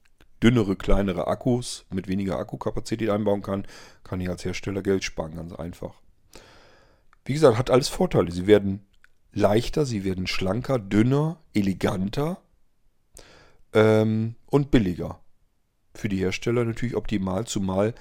dünnere, 0.44 0.76
kleinere 0.76 1.28
Akkus 1.28 1.86
mit 1.90 2.08
weniger 2.08 2.38
Akkukapazität 2.38 3.10
einbauen 3.10 3.42
kann, 3.42 3.66
kann 4.04 4.22
ich 4.22 4.30
als 4.30 4.46
Hersteller 4.46 4.82
Geld 4.82 5.04
sparen, 5.04 5.36
ganz 5.36 5.54
einfach. 5.54 6.02
Wie 7.26 7.34
gesagt, 7.34 7.58
hat 7.58 7.70
alles 7.70 7.90
Vorteile. 7.90 8.32
Sie 8.32 8.48
werden 8.48 8.86
leichter, 9.34 9.86
sie 9.86 10.04
werden 10.04 10.28
schlanker, 10.28 10.80
dünner, 10.80 11.40
eleganter 11.54 12.38
ähm, 13.74 14.36
und 14.46 14.72
billiger. 14.72 15.20
Für 15.94 16.10
die 16.10 16.18
Hersteller 16.18 16.64
natürlich 16.64 16.96
optimal, 16.96 17.46
zumal 17.46 17.94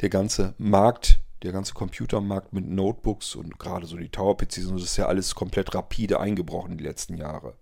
der 0.00 0.08
ganze 0.08 0.54
Markt, 0.58 1.20
der 1.42 1.52
ganze 1.52 1.74
Computermarkt 1.74 2.52
mit 2.52 2.66
Notebooks 2.68 3.34
und 3.34 3.58
gerade 3.58 3.86
so 3.86 3.96
die 3.96 4.08
Tower-PCs, 4.08 4.68
das 4.72 4.82
ist 4.82 4.96
ja 4.96 5.06
alles 5.06 5.34
komplett 5.34 5.74
rapide 5.74 6.20
eingebrochen 6.20 6.78
die 6.78 6.84
letzten 6.84 7.16
Jahre. 7.16 7.54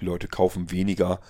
Die 0.00 0.04
Leute 0.04 0.28
kaufen 0.28 0.70
weniger 0.70 1.20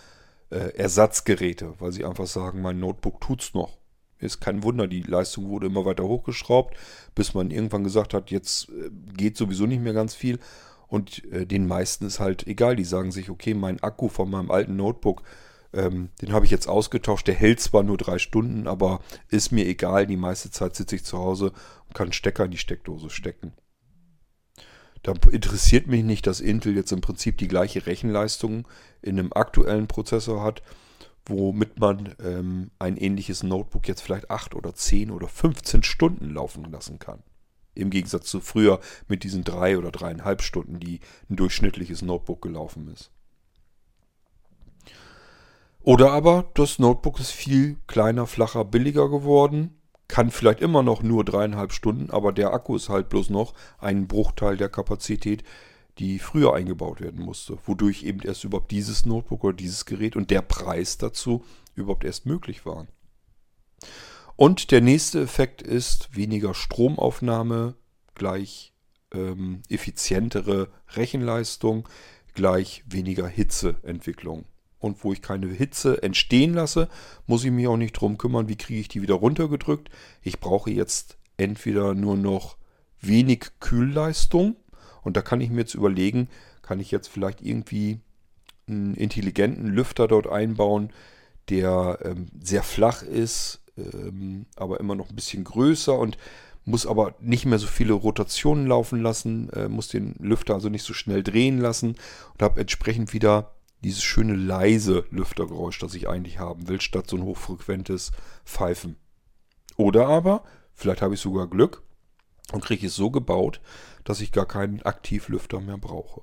äh, 0.51 0.74
Ersatzgeräte, 0.76 1.74
weil 1.78 1.92
sie 1.92 2.05
einfach 2.05 2.26
sagen, 2.26 2.62
mein 2.62 2.80
Notebook 2.80 3.20
tut's 3.20 3.55
noch. 3.55 3.78
Ist 4.18 4.40
kein 4.40 4.62
Wunder, 4.62 4.86
die 4.86 5.03
Leistung 5.03 5.49
wurde 5.49 5.66
immer 5.66 5.84
weiter 5.84 6.05
hochgeschraubt, 6.05 6.76
bis 7.14 7.34
man 7.34 7.51
irgendwann 7.51 7.84
gesagt 7.84 8.14
hat, 8.14 8.30
jetzt 8.30 8.70
äh, 8.70 8.90
geht 9.14 9.36
sowieso 9.36 9.66
nicht 9.66 9.82
mehr 9.82 9.92
ganz 9.92 10.14
viel. 10.14 10.38
Und 10.88 11.24
äh, 11.32 11.47
den 11.47 11.66
meisten 11.66 12.07
ist 12.07 12.20
halt 12.20 12.47
egal. 12.47 12.76
Die 12.76 12.84
sagen 12.84 13.12
sich, 13.12 13.28
okay, 13.28 13.55
mein 13.55 13.82
Akku 13.82 14.09
von 14.09 14.30
meinem 14.30 14.51
alten 14.51 14.76
Notebook, 14.76 15.22
ähm, 15.72 16.11
den 16.22 16.32
habe 16.32 16.44
ich 16.44 16.51
jetzt 16.51 16.68
ausgetauscht. 16.68 17.26
Der 17.26 17.34
hält 17.34 17.61
zwar 17.61 17.82
nur 17.82 17.97
drei 17.97 18.18
Stunden, 18.18 18.66
aber 18.66 19.01
ist 19.28 19.53
mir 19.53 19.66
egal. 19.66 20.07
Die 20.07 20.16
meiste 20.16 20.51
Zeit 20.51 20.76
sitze 20.76 20.97
ich 20.97 21.05
zu 21.05 21.18
Hause 21.18 21.53
und 21.88 21.94
kann 21.94 22.12
Stecker 22.12 22.44
in 22.44 22.53
die 22.53 22.59
Steckdose 22.59 23.11
stecken. 23.11 23.53
Da 25.07 25.12
interessiert 25.30 25.86
mich 25.86 26.02
nicht, 26.02 26.26
dass 26.26 26.40
Intel 26.40 26.74
jetzt 26.74 26.90
im 26.90 27.00
Prinzip 27.00 27.38
die 27.38 27.46
gleiche 27.46 27.86
Rechenleistung 27.86 28.66
in 29.02 29.20
einem 29.20 29.32
aktuellen 29.32 29.86
Prozessor 29.86 30.42
hat, 30.42 30.64
womit 31.26 31.78
man 31.78 32.16
ähm, 32.20 32.72
ein 32.80 32.96
ähnliches 32.96 33.44
Notebook 33.44 33.86
jetzt 33.86 34.00
vielleicht 34.00 34.32
8 34.32 34.57
oder 34.57 34.74
10 34.74 35.12
oder 35.12 35.28
15 35.28 35.84
Stunden 35.84 36.34
laufen 36.34 36.64
lassen 36.72 36.98
kann. 36.98 37.22
Im 37.76 37.90
Gegensatz 37.90 38.26
zu 38.26 38.40
früher 38.40 38.80
mit 39.07 39.22
diesen 39.22 39.44
3 39.44 39.78
oder 39.78 39.90
3,5 39.90 40.42
Stunden, 40.42 40.80
die 40.80 40.98
ein 41.30 41.36
durchschnittliches 41.36 42.02
Notebook 42.02 42.42
gelaufen 42.42 42.92
ist. 42.92 43.12
Oder 45.82 46.11
aber 46.11 46.50
das 46.54 46.80
Notebook 46.80 47.20
ist 47.20 47.30
viel 47.30 47.76
kleiner, 47.86 48.26
flacher, 48.26 48.64
billiger 48.64 49.09
geworden 49.09 49.76
kann 50.09 50.30
vielleicht 50.30 50.61
immer 50.61 50.82
noch 50.82 51.02
nur 51.02 51.24
dreieinhalb 51.24 51.72
Stunden, 51.72 52.11
aber 52.11 52.32
der 52.32 52.52
Akku 52.52 52.76
ist 52.76 52.88
halt 52.88 53.09
bloß 53.09 53.30
noch 53.30 53.54
ein 53.78 54.07
Bruchteil 54.07 54.57
der 54.57 54.68
Kapazität, 54.68 55.42
die 55.98 56.18
früher 56.18 56.54
eingebaut 56.54 57.00
werden 57.00 57.24
musste, 57.24 57.59
wodurch 57.64 58.02
eben 58.02 58.20
erst 58.20 58.44
überhaupt 58.44 58.70
dieses 58.70 59.07
Notebook 59.07 59.44
oder 59.44 59.57
dieses 59.57 59.84
Gerät 59.86 60.14
und 60.14 60.30
der 60.30 60.42
Preis 60.42 60.98
dazu 60.98 61.44
überhaupt 61.74 62.04
erst 62.04 62.26
möglich 62.26 62.66
waren. 62.66 62.88
Und 64.36 64.70
der 64.70 64.82
nächste 64.82 65.22
Effekt 65.22 65.62
ist 65.62 66.14
weniger 66.14 66.54
Stromaufnahme 66.54 67.74
gleich 68.14 68.74
ähm, 69.12 69.62
effizientere 69.68 70.68
Rechenleistung 70.94 71.88
gleich 72.34 72.84
weniger 72.86 73.26
Hitzeentwicklung 73.26 74.44
und 74.79 75.03
wo 75.05 75.12
ich 75.12 75.22
keine 75.22 75.49
Hitze 75.49 76.03
entstehen 76.03 76.55
lasse, 76.55 76.89
muss 77.27 77.45
ich 77.45 77.51
mich 77.51 77.66
auch 77.66 77.77
nicht 77.77 77.93
drum 77.93 78.18
kümmern, 78.18 78.49
wie 78.49 78.57
kriege 78.57 78.81
ich 78.81 78.89
die 78.89 79.03
wieder 79.03 79.14
runtergedrückt. 79.14 79.89
Ich 80.22 80.41
brauche 80.41 80.70
jetzt 80.70 81.16
entweder 81.37 81.95
nur 81.95 82.16
noch 82.16 82.57
wenig 83.01 83.47
Kühlleistung 83.61 84.57
und 85.03 85.16
da 85.16 85.22
kann 85.22 85.41
ich 85.41 85.51
mir 85.51 85.61
jetzt 85.61 85.74
überlegen, 85.74 86.29
kann 86.62 86.81
ich 86.81 86.91
jetzt 86.91 87.09
vielleicht 87.09 87.43
irgendwie 87.43 88.01
einen 88.68 88.95
intelligenten 88.95 89.68
Lüfter 89.68 90.09
dort 90.09 90.27
einbauen, 90.27 90.91
der 91.49 91.99
ähm, 92.03 92.27
sehr 92.41 92.62
flach 92.62 93.03
ist, 93.03 93.61
ähm, 93.79 94.47
aber 94.57 94.81
immer 94.81 94.95
noch 94.95 95.11
ein 95.11 95.14
bisschen 95.14 95.45
größer 95.45 95.97
und 95.97 96.18
muss 96.64 96.87
aber 96.87 97.14
nicht 97.20 97.47
mehr 97.47 97.61
so 97.61 97.68
viele 97.68 97.93
Rotationen 97.93 98.66
laufen 98.66 99.01
lassen, 99.01 99.51
äh, 99.51 99.68
muss 99.68 99.89
den 99.89 100.16
Lüfter 100.18 100.55
also 100.55 100.68
nicht 100.68 100.83
so 100.83 100.95
schnell 100.95 101.22
drehen 101.22 101.59
lassen 101.59 101.95
und 102.35 102.43
habe 102.43 102.61
entsprechend 102.61 103.12
wieder 103.12 103.55
dieses 103.83 104.03
schöne 104.03 104.35
leise 104.35 105.05
Lüftergeräusch, 105.11 105.79
das 105.79 105.95
ich 105.95 106.09
eigentlich 106.09 106.39
haben 106.39 106.68
will, 106.68 106.81
statt 106.81 107.09
so 107.09 107.16
ein 107.16 107.22
hochfrequentes 107.22 108.12
Pfeifen. 108.45 108.97
Oder 109.77 110.09
aber, 110.09 110.45
vielleicht 110.74 111.03
habe 111.03 111.14
ich 111.14 111.20
sogar 111.20 111.47
Glück 111.47 111.83
und 112.53 112.64
kriege 112.64 112.87
es 112.87 112.97
so 112.97 113.11
gebaut, 113.11 113.61
dass 114.05 114.20
ich 114.20 114.33
gar 114.33 114.47
keinen 114.47 114.83
Aktivlüfter 114.83 115.61
mehr 115.61 115.79
brauche. 115.79 116.22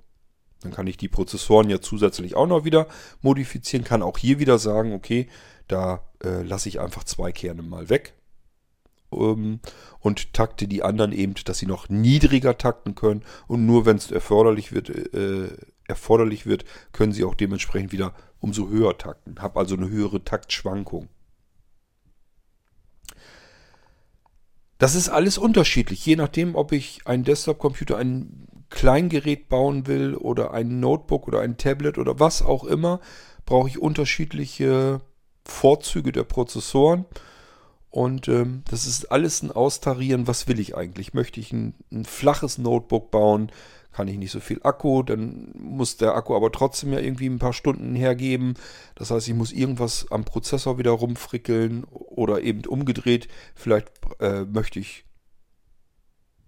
Dann 0.62 0.72
kann 0.72 0.88
ich 0.88 0.98
die 0.98 1.10
Prozessoren 1.10 1.70
ja 1.70 1.82
zusätzlich 1.82 2.36
auch 2.36 2.48
noch 2.48 2.64
wieder 2.64 2.88
modifizieren, 3.22 3.84
kann 3.84 4.02
auch 4.02 4.18
hier 4.18 4.40
wieder 4.40 4.58
sagen, 4.58 4.94
okay, 4.94 5.28
da 5.68 6.04
äh, 6.24 6.42
lasse 6.42 6.70
ich 6.70 6.80
einfach 6.80 7.04
zwei 7.04 7.32
Kerne 7.32 7.62
mal 7.62 7.90
weg 7.90 8.14
ähm, 9.12 9.60
und 10.00 10.34
takte 10.34 10.68
die 10.68 10.84
anderen 10.84 11.12
eben, 11.12 11.36
dass 11.46 11.60
sie 11.60 11.66
noch 11.66 11.90
niedriger 11.90 12.58
takten 12.58 12.96
können 12.96 13.24
und 13.48 13.66
nur 13.66 13.86
wenn 13.86 13.98
es 13.98 14.12
erforderlich 14.12 14.72
wird, 14.72 14.90
äh, 14.90 15.56
erforderlich 15.94 16.46
wird, 16.46 16.66
können 16.92 17.14
sie 17.14 17.24
auch 17.24 17.36
dementsprechend 17.36 17.92
wieder 17.92 18.14
umso 18.40 18.70
höher 18.70 18.98
takten. 18.98 19.40
Habe 19.40 19.60
also 19.60 19.76
eine 19.76 19.90
höhere 19.90 20.24
Taktschwankung. 20.24 21.08
Das 24.80 24.96
ist 24.96 25.08
alles 25.08 25.38
unterschiedlich, 25.38 26.06
je 26.06 26.18
nachdem, 26.18 26.56
ob 26.56 26.74
ich 26.74 27.06
einen 27.06 27.24
Desktop-Computer, 27.24 27.98
ein 27.98 28.48
Kleingerät 28.70 29.48
bauen 29.48 29.88
will 29.88 30.16
oder 30.16 30.52
ein 30.52 30.80
Notebook 30.80 31.28
oder 31.28 31.42
ein 31.42 31.58
Tablet 31.58 31.98
oder 31.98 32.20
was 32.20 32.42
auch 32.42 32.64
immer, 32.64 33.00
brauche 33.46 33.70
ich 33.70 33.80
unterschiedliche 33.80 35.00
Vorzüge 35.46 36.12
der 36.12 36.24
Prozessoren. 36.24 37.06
Und 37.92 38.28
ähm, 38.28 38.64
das 38.70 38.88
ist 38.88 39.12
alles 39.12 39.44
ein 39.44 39.52
Austarieren, 39.52 40.28
was 40.28 40.48
will 40.48 40.60
ich 40.60 40.76
eigentlich? 40.76 41.14
Möchte 41.14 41.40
ich 41.40 41.54
ein, 41.54 41.76
ein 41.92 42.06
flaches 42.06 42.58
Notebook 42.58 43.12
bauen? 43.12 43.52
Kann 43.94 44.08
ich 44.08 44.18
nicht 44.18 44.32
so 44.32 44.40
viel 44.40 44.60
Akku, 44.64 45.04
dann 45.04 45.52
muss 45.56 45.98
der 45.98 46.16
Akku 46.16 46.36
aber 46.36 46.52
trotzdem 46.52 46.92
ja 46.92 47.00
irgendwie 47.00 47.28
ein 47.28 47.40
paar 47.40 47.54
Stunden 47.54 47.96
hergeben. 47.96 48.56
Das 48.96 49.12
heißt, 49.12 49.28
ich 49.28 49.36
muss 49.36 49.52
irgendwas 49.52 50.08
am 50.12 50.26
Prozessor 50.26 50.78
wieder 50.78 50.92
rumfrickeln 50.92 51.84
oder 51.86 52.42
eben 52.42 52.66
umgedreht. 52.66 53.28
Vielleicht 53.56 53.92
äh, 54.20 54.46
möchte 54.46 54.80
ich 54.80 55.06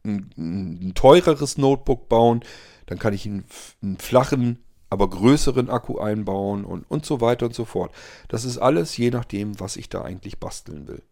ein, 0.04 0.30
ein, 0.38 0.94
teureres 0.96 1.58
Notebook 1.58 2.10
bauen, 2.10 2.44
dann 2.88 3.00
kann 3.00 3.14
ich 3.14 3.26
einen, 3.26 3.46
einen 3.82 3.98
flachen, 3.98 4.64
aber 4.90 5.10
größeren 5.10 5.70
Akku 5.70 6.00
einbauen 6.00 6.66
und, 6.66 6.84
und 6.90 7.06
so 7.06 7.22
weiter 7.22 7.48
und 7.48 7.56
so 7.56 7.66
fort. 7.66 7.94
Das 8.28 8.46
ist 8.46 8.58
alles 8.58 8.98
je 8.98 9.12
nachdem, 9.12 9.60
was 9.60 9.78
ich 9.78 9.90
da 9.90 10.02
eigentlich 10.02 10.40
basteln 10.40 10.88
will. 10.88 11.04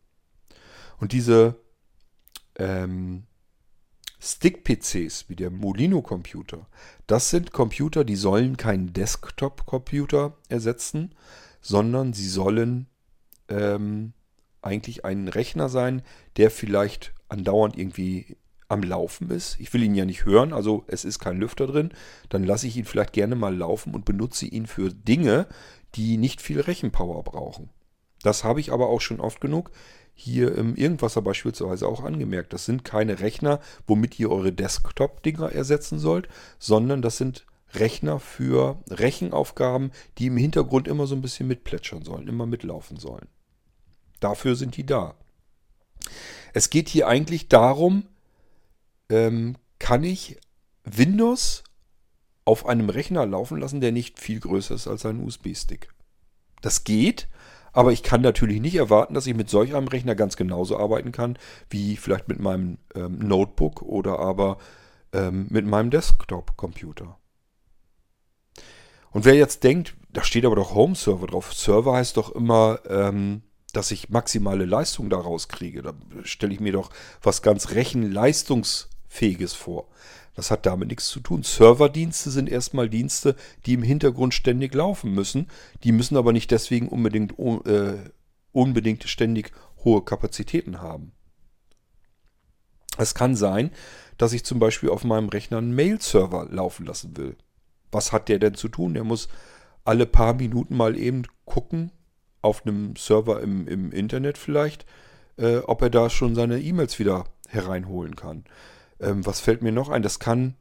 Und 1.00 1.12
diese 1.12 1.56
ähm, 2.56 3.24
Stick-PCs 4.24 5.26
wie 5.28 5.36
der 5.36 5.52
Molino-Computer, 5.52 6.68
das 7.08 7.30
sind 7.30 7.52
Computer, 7.52 8.04
die 8.04 8.16
sollen 8.16 8.56
keinen 8.56 8.94
Desktop-Computer 8.94 10.38
ersetzen, 10.48 11.14
sondern 11.62 12.14
sie 12.14 12.30
sollen 12.30 12.88
ähm, 13.50 14.14
eigentlich 14.62 15.04
ein 15.04 15.28
Rechner 15.28 15.68
sein, 15.68 16.02
der 16.38 16.52
vielleicht 16.52 17.14
andauernd 17.28 17.78
irgendwie 17.78 18.38
am 18.70 18.82
Laufen 18.82 19.30
ist. 19.30 19.60
Ich 19.60 19.74
will 19.74 19.84
ihn 19.84 19.96
ja 19.96 20.06
nicht 20.06 20.26
hören, 20.26 20.54
also 20.54 20.84
es 20.88 21.06
ist 21.06 21.20
kein 21.20 21.38
Lüfter 21.38 21.68
drin. 21.68 21.92
Dann 22.30 22.44
lasse 22.44 22.68
ich 22.68 22.78
ihn 22.78 22.86
vielleicht 22.86 23.14
gerne 23.14 23.36
mal 23.36 23.56
laufen 23.56 23.94
und 23.94 24.06
benutze 24.06 24.46
ihn 24.46 24.68
für 24.68 24.90
Dinge, 24.90 25.48
die 25.96 26.18
nicht 26.18 26.42
viel 26.42 26.60
Rechenpower 26.60 27.24
brauchen. 27.24 27.70
Das 28.24 28.44
habe 28.44 28.62
ich 28.62 28.72
aber 28.72 28.88
auch 28.88 29.02
schon 29.02 29.20
oft 29.20 29.42
genug 29.42 29.72
hier 30.14 30.56
im 30.56 30.76
Irgendwasser 30.76 31.22
beispielsweise 31.22 31.88
auch 31.88 32.04
angemerkt. 32.04 32.54
Das 32.54 32.66
sind 32.66 32.84
keine 32.84 33.20
Rechner, 33.20 33.60
womit 33.88 34.20
ihr 34.20 34.32
eure 34.32 34.54
Desktop-Dinger 34.54 35.52
ersetzen 35.52 36.00
sollt, 36.00 36.28
sondern 36.60 37.02
das 37.02 37.18
sind 37.18 37.46
Rechner 37.74 38.20
für 38.20 38.78
Rechenaufgaben, 38.90 39.92
die 40.18 40.28
im 40.28 40.38
Hintergrund 40.38 40.88
immer 40.88 41.08
so 41.08 41.16
ein 41.16 41.22
bisschen 41.22 41.48
mitplätschern 41.48 42.04
sollen, 42.04 42.28
immer 42.28 42.46
mitlaufen 42.46 42.98
sollen. 42.98 43.28
Dafür 44.20 44.56
sind 44.56 44.78
die 44.78 44.86
da. 44.86 45.16
Es 46.54 46.70
geht 46.70 46.90
hier 46.90 47.08
eigentlich 47.08 47.48
darum, 47.50 48.08
ähm, 49.10 49.58
kann 49.80 50.04
ich 50.04 50.38
Windows 50.84 51.64
auf 52.46 52.66
einem 52.66 52.90
Rechner 52.90 53.26
laufen 53.26 53.60
lassen, 53.60 53.82
der 53.82 53.92
nicht 53.92 54.20
viel 54.20 54.40
größer 54.40 54.76
ist 54.76 54.88
als 54.88 55.06
ein 55.06 55.20
USB-Stick. 55.22 55.90
Das 56.62 56.84
geht, 56.84 57.28
aber 57.74 57.92
ich 57.92 58.04
kann 58.04 58.22
natürlich 58.22 58.62
nicht 58.62 58.76
erwarten, 58.76 59.16
dass 59.16 59.28
ich 59.28 59.36
mit 59.36 59.50
solch 59.50 59.76
einem 59.76 59.88
Rechner 59.88 60.16
ganz 60.16 60.38
genauso 60.38 60.78
arbeiten 60.78 61.12
kann, 61.12 61.38
wie 61.70 61.98
vielleicht 61.98 62.28
mit 62.28 62.40
meinem 62.40 62.78
ähm, 62.96 63.18
Notebook 63.20 63.82
oder 63.82 64.20
aber 64.20 64.58
ähm, 65.12 65.48
mit 65.50 65.66
meinem 65.66 65.90
Desktop-Computer. 65.90 67.18
Und 69.12 69.26
wer 69.26 69.36
jetzt 69.36 69.64
denkt, 69.64 69.96
da 70.12 70.24
steht 70.24 70.46
aber 70.46 70.56
doch 70.56 70.74
Home 70.74 70.96
Server 70.96 71.28
drauf. 71.28 71.54
Server 71.54 71.94
heißt 71.94 72.18
doch 72.18 72.34
immer, 72.34 72.80
ähm, 72.88 73.42
dass 73.74 73.92
ich 73.92 74.10
maximale 74.10 74.66
Leistung 74.66 75.10
daraus 75.10 75.48
kriege. 75.48 75.82
Da 75.82 75.94
stelle 76.24 76.54
ich 76.54 76.60
mir 76.60 76.74
doch 76.74 76.92
was 77.22 77.42
ganz 77.42 77.72
Rechenleistungs 77.72 78.90
Fähiges 79.08 79.54
vor. 79.54 79.88
Das 80.36 80.50
hat 80.50 80.66
damit 80.66 80.90
nichts 80.90 81.08
zu 81.08 81.20
tun. 81.20 81.44
Serverdienste 81.44 82.32
sind 82.32 82.50
erstmal 82.50 82.90
Dienste, 82.90 83.36
die 83.66 83.74
im 83.74 83.84
Hintergrund 83.84 84.34
ständig 84.34 84.74
laufen 84.74 85.14
müssen. 85.14 85.48
Die 85.84 85.92
müssen 85.92 86.18
aber 86.18 86.34
nicht 86.34 86.50
deswegen 86.52 86.88
unbedingt, 86.88 87.38
äh, 87.40 87.98
unbedingt 88.52 89.04
ständig 89.04 89.52
hohe 89.84 90.04
Kapazitäten 90.04 90.82
haben. 90.82 91.12
Es 92.98 93.16
kann 93.16 93.36
sein, 93.36 93.72
dass 94.18 94.34
ich 94.34 94.44
zum 94.44 94.60
Beispiel 94.60 94.90
auf 94.90 95.04
meinem 95.04 95.30
Rechner 95.30 95.58
einen 95.58 95.76
Mail-Server 95.76 96.48
laufen 96.50 96.86
lassen 96.86 97.18
will. 97.18 97.36
Was 97.92 98.12
hat 98.12 98.30
der 98.30 98.40
denn 98.40 98.56
zu 98.56 98.68
tun? 98.68 98.94
Der 98.94 99.04
muss 99.04 99.28
alle 99.84 100.06
paar 100.06 100.34
Minuten 100.34 100.76
mal 100.76 100.98
eben 100.98 101.24
gucken, 101.46 101.92
auf 102.42 102.66
einem 102.66 102.96
Server 102.96 103.42
im, 103.42 103.68
im 103.68 103.92
Internet 103.92 104.38
vielleicht, 104.38 104.86
äh, 105.38 105.58
ob 105.58 105.82
er 105.82 105.90
da 105.90 106.10
schon 106.10 106.36
seine 106.36 106.60
E-Mails 106.62 107.00
wieder 107.00 107.26
hereinholen 107.48 108.16
kann. 108.16 108.44
Ähm, 109.04 109.26
was 109.26 109.40
fällt 109.40 109.62
mir 109.62 109.72
noch 109.72 109.90
ein? 109.90 110.02
Das 110.02 110.20
kann, 110.20 110.56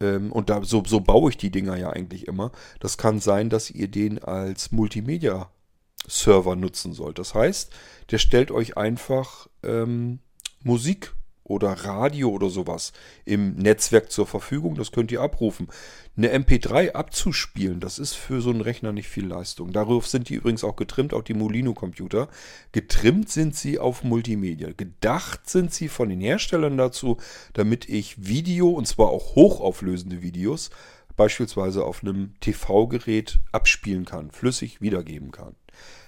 ähm, 0.00 0.32
und 0.32 0.50
da, 0.50 0.64
so, 0.64 0.82
so 0.86 1.00
baue 1.00 1.30
ich 1.30 1.36
die 1.36 1.50
Dinger 1.50 1.76
ja 1.76 1.90
eigentlich 1.90 2.28
immer, 2.28 2.52
das 2.80 2.98
kann 2.98 3.20
sein, 3.20 3.50
dass 3.50 3.70
ihr 3.70 3.88
den 3.88 4.18
als 4.22 4.72
Multimedia-Server 4.72 6.56
nutzen 6.56 6.92
sollt. 6.92 7.18
Das 7.18 7.34
heißt, 7.34 7.72
der 8.10 8.18
stellt 8.18 8.50
euch 8.50 8.76
einfach 8.76 9.48
ähm, 9.62 10.20
Musik 10.62 11.14
oder 11.44 11.72
Radio 11.72 12.30
oder 12.30 12.50
sowas 12.50 12.92
im 13.24 13.54
Netzwerk 13.54 14.10
zur 14.10 14.26
Verfügung. 14.26 14.74
Das 14.74 14.92
könnt 14.92 15.10
ihr 15.12 15.20
abrufen. 15.20 15.68
Eine 16.16 16.32
MP3 16.32 16.92
abzuspielen, 16.92 17.80
das 17.80 17.98
ist 17.98 18.12
für 18.12 18.40
so 18.40 18.50
einen 18.50 18.60
Rechner 18.60 18.92
nicht 18.92 19.08
viel 19.08 19.26
Leistung. 19.26 19.72
Darauf 19.72 20.06
sind 20.06 20.28
die 20.28 20.34
übrigens 20.34 20.62
auch 20.62 20.76
getrimmt, 20.76 21.14
auch 21.14 21.22
die 21.22 21.34
Molino-Computer. 21.34 22.28
Getrimmt 22.72 23.30
sind 23.30 23.56
sie 23.56 23.78
auf 23.78 24.04
Multimedia. 24.04 24.70
Gedacht 24.76 25.48
sind 25.48 25.72
sie 25.72 25.88
von 25.88 26.10
den 26.10 26.20
Herstellern 26.20 26.76
dazu, 26.76 27.16
damit 27.54 27.88
ich 27.88 28.26
Video, 28.26 28.70
und 28.70 28.86
zwar 28.86 29.08
auch 29.08 29.34
hochauflösende 29.34 30.22
Videos, 30.22 30.70
beispielsweise 31.16 31.84
auf 31.84 32.02
einem 32.02 32.34
TV-Gerät 32.40 33.40
abspielen 33.50 34.04
kann, 34.04 34.30
flüssig 34.30 34.80
wiedergeben 34.80 35.30
kann. 35.30 35.54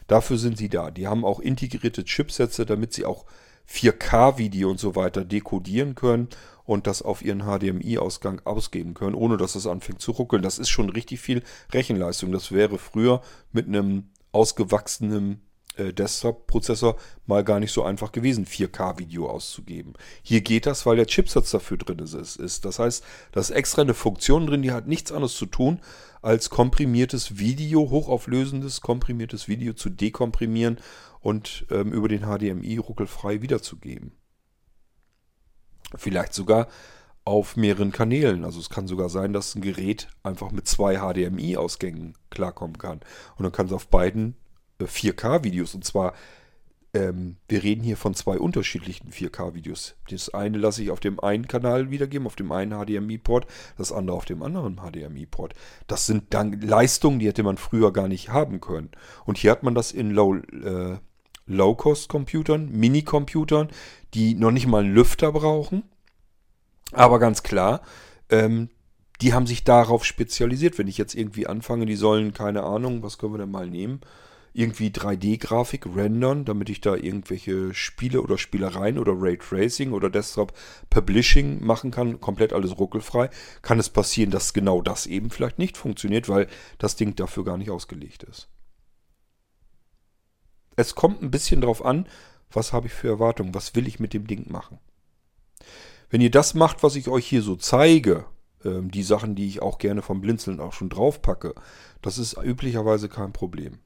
Dafür 0.06 0.36
sind 0.36 0.58
sie 0.58 0.68
da. 0.68 0.90
Die 0.90 1.06
haben 1.06 1.24
auch 1.24 1.40
integrierte 1.40 2.04
Chipsätze, 2.04 2.66
damit 2.66 2.92
sie 2.92 3.04
auch 3.04 3.24
4K-Video 3.70 4.70
und 4.70 4.78
so 4.78 4.96
weiter 4.96 5.24
dekodieren 5.24 5.94
können 5.94 6.28
und 6.64 6.86
das 6.86 7.02
auf 7.02 7.22
ihren 7.22 7.42
HDMI-Ausgang 7.42 8.40
ausgeben 8.44 8.94
können, 8.94 9.14
ohne 9.14 9.36
dass 9.36 9.54
es 9.54 9.66
anfängt 9.66 10.00
zu 10.00 10.12
ruckeln. 10.12 10.42
Das 10.42 10.58
ist 10.58 10.70
schon 10.70 10.88
richtig 10.90 11.20
viel 11.20 11.42
Rechenleistung. 11.72 12.32
Das 12.32 12.52
wäre 12.52 12.78
früher 12.78 13.20
mit 13.52 13.66
einem 13.66 14.10
ausgewachsenen 14.32 15.42
äh, 15.76 15.92
Desktop-Prozessor 15.92 16.96
mal 17.26 17.44
gar 17.44 17.60
nicht 17.60 17.72
so 17.72 17.82
einfach 17.82 18.12
gewesen, 18.12 18.46
4K-Video 18.46 19.28
auszugeben. 19.28 19.94
Hier 20.22 20.40
geht 20.40 20.66
das, 20.66 20.86
weil 20.86 20.96
der 20.96 21.06
Chipsatz 21.06 21.50
dafür 21.50 21.76
drin 21.76 21.98
ist. 21.98 22.64
Das 22.64 22.78
heißt, 22.78 23.04
da 23.32 23.40
ist 23.40 23.50
extra 23.50 23.82
eine 23.82 23.94
Funktion 23.94 24.46
drin, 24.46 24.62
die 24.62 24.72
hat 24.72 24.86
nichts 24.86 25.12
anderes 25.12 25.34
zu 25.34 25.46
tun, 25.46 25.80
als 26.22 26.48
komprimiertes 26.48 27.38
Video, 27.38 27.90
hochauflösendes 27.90 28.80
komprimiertes 28.80 29.48
Video 29.48 29.74
zu 29.74 29.90
dekomprimieren 29.90 30.78
und 31.24 31.66
ähm, 31.70 31.90
über 31.92 32.08
den 32.08 32.22
HDMI 32.22 32.76
ruckelfrei 32.76 33.40
wiederzugeben. 33.40 34.12
Vielleicht 35.96 36.34
sogar 36.34 36.68
auf 37.24 37.56
mehreren 37.56 37.92
Kanälen. 37.92 38.44
Also 38.44 38.60
es 38.60 38.68
kann 38.68 38.86
sogar 38.86 39.08
sein, 39.08 39.32
dass 39.32 39.54
ein 39.54 39.62
Gerät 39.62 40.08
einfach 40.22 40.52
mit 40.52 40.68
zwei 40.68 40.98
HDMI-Ausgängen 40.98 42.12
klarkommen 42.28 42.76
kann. 42.76 43.00
Und 43.36 43.44
dann 43.44 43.52
kann 43.52 43.66
es 43.66 43.72
auf 43.72 43.88
beiden 43.88 44.36
4K-Videos, 44.78 45.72
äh, 45.72 45.76
und 45.78 45.84
zwar, 45.84 46.12
ähm, 46.92 47.38
wir 47.48 47.62
reden 47.62 47.82
hier 47.82 47.96
von 47.96 48.12
zwei 48.12 48.38
unterschiedlichen 48.38 49.10
4K-Videos. 49.10 49.96
Das 50.10 50.34
eine 50.34 50.58
lasse 50.58 50.82
ich 50.82 50.90
auf 50.90 51.00
dem 51.00 51.18
einen 51.20 51.48
Kanal 51.48 51.90
wiedergeben, 51.90 52.26
auf 52.26 52.36
dem 52.36 52.52
einen 52.52 52.72
HDMI-Port, 52.72 53.46
das 53.78 53.92
andere 53.92 54.14
auf 54.18 54.26
dem 54.26 54.42
anderen 54.42 54.76
HDMI-Port. 54.76 55.54
Das 55.86 56.04
sind 56.04 56.34
dann 56.34 56.60
Leistungen, 56.60 57.18
die 57.18 57.28
hätte 57.28 57.44
man 57.44 57.56
früher 57.56 57.94
gar 57.94 58.08
nicht 58.08 58.28
haben 58.28 58.60
können. 58.60 58.90
Und 59.24 59.38
hier 59.38 59.52
hat 59.52 59.62
man 59.62 59.74
das 59.74 59.90
in 59.90 60.10
Low, 60.10 60.36
äh, 60.36 60.98
Low-Cost-Computern, 61.46 62.70
Mini-Computern, 62.70 63.68
die 64.14 64.34
noch 64.34 64.50
nicht 64.50 64.66
mal 64.66 64.84
einen 64.84 64.94
Lüfter 64.94 65.32
brauchen. 65.32 65.82
Aber 66.92 67.18
ganz 67.18 67.42
klar, 67.42 67.82
ähm, 68.30 68.70
die 69.20 69.32
haben 69.32 69.46
sich 69.46 69.64
darauf 69.64 70.04
spezialisiert. 70.04 70.78
Wenn 70.78 70.88
ich 70.88 70.98
jetzt 70.98 71.14
irgendwie 71.14 71.46
anfange, 71.46 71.86
die 71.86 71.96
sollen, 71.96 72.32
keine 72.32 72.62
Ahnung, 72.62 73.02
was 73.02 73.18
können 73.18 73.34
wir 73.34 73.38
denn 73.38 73.50
mal 73.50 73.68
nehmen? 73.68 74.00
Irgendwie 74.52 74.90
3D-Grafik 74.90 75.86
rendern, 75.96 76.44
damit 76.44 76.70
ich 76.70 76.80
da 76.80 76.94
irgendwelche 76.94 77.74
Spiele 77.74 78.22
oder 78.22 78.38
Spielereien 78.38 78.98
oder 78.98 79.12
Raytracing 79.16 79.92
oder 79.92 80.10
Desktop 80.10 80.52
Publishing 80.90 81.64
machen 81.64 81.90
kann, 81.90 82.20
komplett 82.20 82.52
alles 82.52 82.78
ruckelfrei, 82.78 83.30
kann 83.62 83.80
es 83.80 83.88
passieren, 83.88 84.30
dass 84.30 84.52
genau 84.52 84.80
das 84.80 85.06
eben 85.06 85.30
vielleicht 85.30 85.58
nicht 85.58 85.76
funktioniert, 85.76 86.28
weil 86.28 86.46
das 86.78 86.94
Ding 86.94 87.16
dafür 87.16 87.44
gar 87.44 87.58
nicht 87.58 87.70
ausgelegt 87.70 88.22
ist 88.22 88.48
es 90.76 90.94
kommt 90.94 91.22
ein 91.22 91.30
bisschen 91.30 91.60
drauf 91.60 91.84
an, 91.84 92.06
was 92.50 92.72
habe 92.72 92.86
ich 92.86 92.92
für 92.92 93.08
Erwartungen, 93.08 93.54
was 93.54 93.74
will 93.74 93.86
ich 93.86 94.00
mit 94.00 94.12
dem 94.12 94.26
Ding 94.26 94.50
machen. 94.50 94.78
Wenn 96.10 96.20
ihr 96.20 96.30
das 96.30 96.54
macht, 96.54 96.82
was 96.82 96.96
ich 96.96 97.08
euch 97.08 97.26
hier 97.26 97.42
so 97.42 97.56
zeige, 97.56 98.26
ähm, 98.64 98.90
die 98.90 99.02
Sachen, 99.02 99.34
die 99.34 99.48
ich 99.48 99.62
auch 99.62 99.78
gerne 99.78 100.02
vom 100.02 100.20
Blinzeln 100.20 100.60
auch 100.60 100.72
schon 100.72 100.90
drauf 100.90 101.22
packe, 101.22 101.54
das 102.02 102.18
ist 102.18 102.36
üblicherweise 102.42 103.08
kein 103.08 103.32
Problem. 103.32 103.78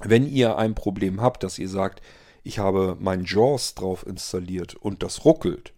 Wenn 0.00 0.26
ihr 0.26 0.56
ein 0.58 0.74
Problem 0.74 1.20
habt, 1.20 1.42
dass 1.44 1.58
ihr 1.58 1.68
sagt, 1.68 2.02
ich 2.42 2.58
habe 2.58 2.96
mein 3.00 3.24
JAWS 3.24 3.74
drauf 3.74 4.06
installiert 4.06 4.74
und 4.74 5.02
das 5.02 5.24
ruckelt, 5.24 5.72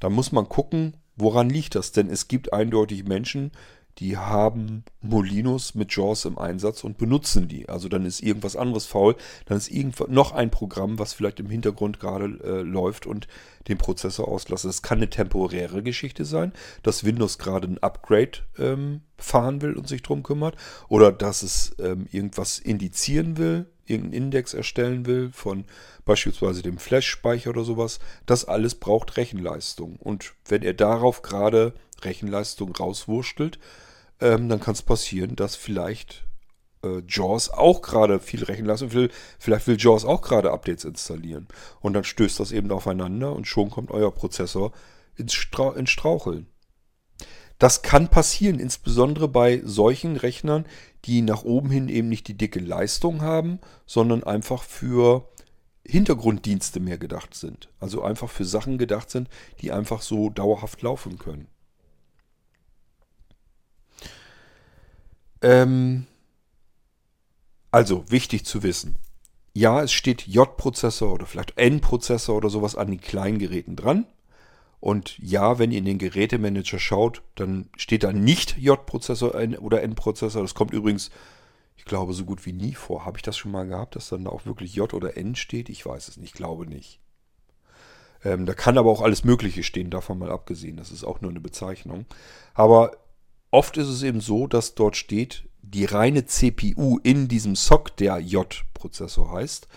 dann 0.00 0.12
muss 0.12 0.32
man 0.32 0.48
gucken, 0.48 0.96
woran 1.16 1.48
liegt 1.48 1.76
das? 1.76 1.92
Denn 1.92 2.10
es 2.10 2.28
gibt 2.28 2.52
eindeutig 2.52 3.04
Menschen, 3.04 3.52
die 3.98 4.16
haben 4.16 4.84
Molinos 5.00 5.74
mit 5.74 5.94
JAWS 5.94 6.24
im 6.24 6.38
Einsatz 6.38 6.82
und 6.82 6.98
benutzen 6.98 7.46
die. 7.48 7.68
Also 7.68 7.88
dann 7.88 8.04
ist 8.04 8.22
irgendwas 8.22 8.56
anderes 8.56 8.86
faul, 8.86 9.14
dann 9.46 9.56
ist 9.56 9.70
irgendwas, 9.70 10.08
noch 10.08 10.32
ein 10.32 10.50
Programm, 10.50 10.98
was 10.98 11.12
vielleicht 11.12 11.40
im 11.40 11.48
Hintergrund 11.48 12.00
gerade 12.00 12.26
äh, 12.42 12.62
läuft 12.62 13.06
und 13.06 13.28
den 13.68 13.78
Prozessor 13.78 14.28
auslässt. 14.28 14.64
Das 14.64 14.82
kann 14.82 14.98
eine 14.98 15.10
temporäre 15.10 15.82
Geschichte 15.82 16.24
sein, 16.24 16.52
dass 16.82 17.04
Windows 17.04 17.38
gerade 17.38 17.68
ein 17.68 17.82
Upgrade 17.82 18.38
ähm, 18.58 19.02
fahren 19.16 19.62
will 19.62 19.74
und 19.74 19.88
sich 19.88 20.02
drum 20.02 20.22
kümmert 20.22 20.56
oder 20.88 21.12
dass 21.12 21.42
es 21.42 21.76
ähm, 21.78 22.06
irgendwas 22.10 22.58
indizieren 22.58 23.36
will, 23.36 23.66
irgendeinen 23.86 24.24
Index 24.24 24.54
erstellen 24.54 25.06
will 25.06 25.30
von 25.32 25.64
beispielsweise 26.04 26.62
dem 26.62 26.78
Flash-Speicher 26.78 27.50
oder 27.50 27.64
sowas. 27.64 28.00
Das 28.26 28.44
alles 28.44 28.74
braucht 28.74 29.16
Rechenleistung. 29.16 29.96
Und 29.96 30.32
wenn 30.46 30.62
er 30.62 30.74
darauf 30.74 31.22
gerade 31.22 31.74
Rechenleistung 32.02 32.74
rauswurschtelt, 32.74 33.58
ähm, 34.20 34.48
dann 34.48 34.60
kann 34.60 34.74
es 34.74 34.82
passieren, 34.82 35.36
dass 35.36 35.56
vielleicht 35.56 36.24
äh, 36.84 37.02
JAWS 37.08 37.50
auch 37.50 37.82
gerade 37.82 38.20
viel 38.20 38.44
Rechenleistung 38.44 38.92
will. 38.92 39.10
Vielleicht 39.38 39.66
will 39.66 39.76
JAWS 39.78 40.04
auch 40.04 40.22
gerade 40.22 40.52
Updates 40.52 40.84
installieren. 40.84 41.48
Und 41.80 41.94
dann 41.94 42.04
stößt 42.04 42.38
das 42.40 42.52
eben 42.52 42.70
aufeinander 42.70 43.34
und 43.34 43.46
schon 43.46 43.70
kommt 43.70 43.90
euer 43.90 44.12
Prozessor 44.12 44.72
ins, 45.16 45.34
Stra 45.34 45.74
ins 45.74 45.90
Straucheln. 45.90 46.46
Das 47.58 47.82
kann 47.82 48.08
passieren, 48.08 48.58
insbesondere 48.58 49.28
bei 49.28 49.62
solchen 49.64 50.16
Rechnern, 50.16 50.66
die 51.04 51.22
nach 51.22 51.44
oben 51.44 51.70
hin 51.70 51.88
eben 51.88 52.08
nicht 52.08 52.26
die 52.28 52.36
dicke 52.36 52.58
Leistung 52.58 53.22
haben, 53.22 53.60
sondern 53.86 54.24
einfach 54.24 54.62
für 54.64 55.28
Hintergrunddienste 55.86 56.80
mehr 56.80 56.98
gedacht 56.98 57.34
sind. 57.34 57.70
Also 57.78 58.02
einfach 58.02 58.28
für 58.28 58.44
Sachen 58.44 58.78
gedacht 58.78 59.10
sind, 59.10 59.28
die 59.60 59.70
einfach 59.70 60.02
so 60.02 60.30
dauerhaft 60.30 60.82
laufen 60.82 61.18
können. 61.18 61.46
Ähm, 65.44 66.06
also 67.70 68.10
wichtig 68.10 68.46
zu 68.46 68.62
wissen. 68.62 68.96
Ja, 69.52 69.82
es 69.82 69.92
steht 69.92 70.26
J-Prozessor 70.26 71.12
oder 71.12 71.26
vielleicht 71.26 71.58
N-Prozessor 71.58 72.36
oder 72.36 72.48
sowas 72.48 72.74
an 72.76 72.88
den 72.88 73.00
kleinen 73.00 73.38
Geräten 73.38 73.76
dran. 73.76 74.06
Und 74.80 75.18
ja, 75.18 75.58
wenn 75.58 75.70
ihr 75.70 75.78
in 75.78 75.84
den 75.84 75.98
Gerätemanager 75.98 76.78
schaut, 76.78 77.22
dann 77.34 77.68
steht 77.76 78.04
da 78.04 78.12
nicht 78.12 78.56
J-Prozessor 78.56 79.34
oder 79.60 79.82
N-Prozessor. 79.82 80.42
Das 80.42 80.54
kommt 80.54 80.72
übrigens, 80.72 81.10
ich 81.76 81.84
glaube, 81.84 82.14
so 82.14 82.24
gut 82.24 82.46
wie 82.46 82.52
nie 82.52 82.74
vor. 82.74 83.04
Habe 83.04 83.18
ich 83.18 83.22
das 83.22 83.36
schon 83.36 83.52
mal 83.52 83.66
gehabt, 83.66 83.96
dass 83.96 84.08
dann 84.08 84.24
da 84.24 84.30
auch 84.30 84.46
wirklich 84.46 84.74
J 84.74 84.92
oder 84.94 85.16
N 85.18 85.34
steht? 85.36 85.68
Ich 85.68 85.84
weiß 85.84 86.08
es 86.08 86.16
nicht, 86.16 86.30
ich 86.30 86.34
glaube 86.34 86.66
nicht. 86.66 87.00
Ähm, 88.24 88.46
da 88.46 88.54
kann 88.54 88.78
aber 88.78 88.90
auch 88.90 89.02
alles 89.02 89.24
Mögliche 89.24 89.62
stehen, 89.62 89.90
davon 89.90 90.18
mal 90.18 90.30
abgesehen. 90.30 90.78
Das 90.78 90.90
ist 90.90 91.04
auch 91.04 91.20
nur 91.20 91.30
eine 91.30 91.40
Bezeichnung. 91.40 92.06
Aber 92.54 92.92
Oft 93.54 93.76
ist 93.76 93.86
es 93.86 94.02
eben 94.02 94.20
so, 94.20 94.48
dass 94.48 94.74
dort 94.74 94.96
steht, 94.96 95.44
die 95.62 95.84
reine 95.84 96.26
CPU 96.26 96.98
in 97.04 97.28
diesem 97.28 97.54
SOC, 97.54 97.96
der 97.98 98.18
J-Prozessor 98.18 99.30
heißt. 99.30 99.68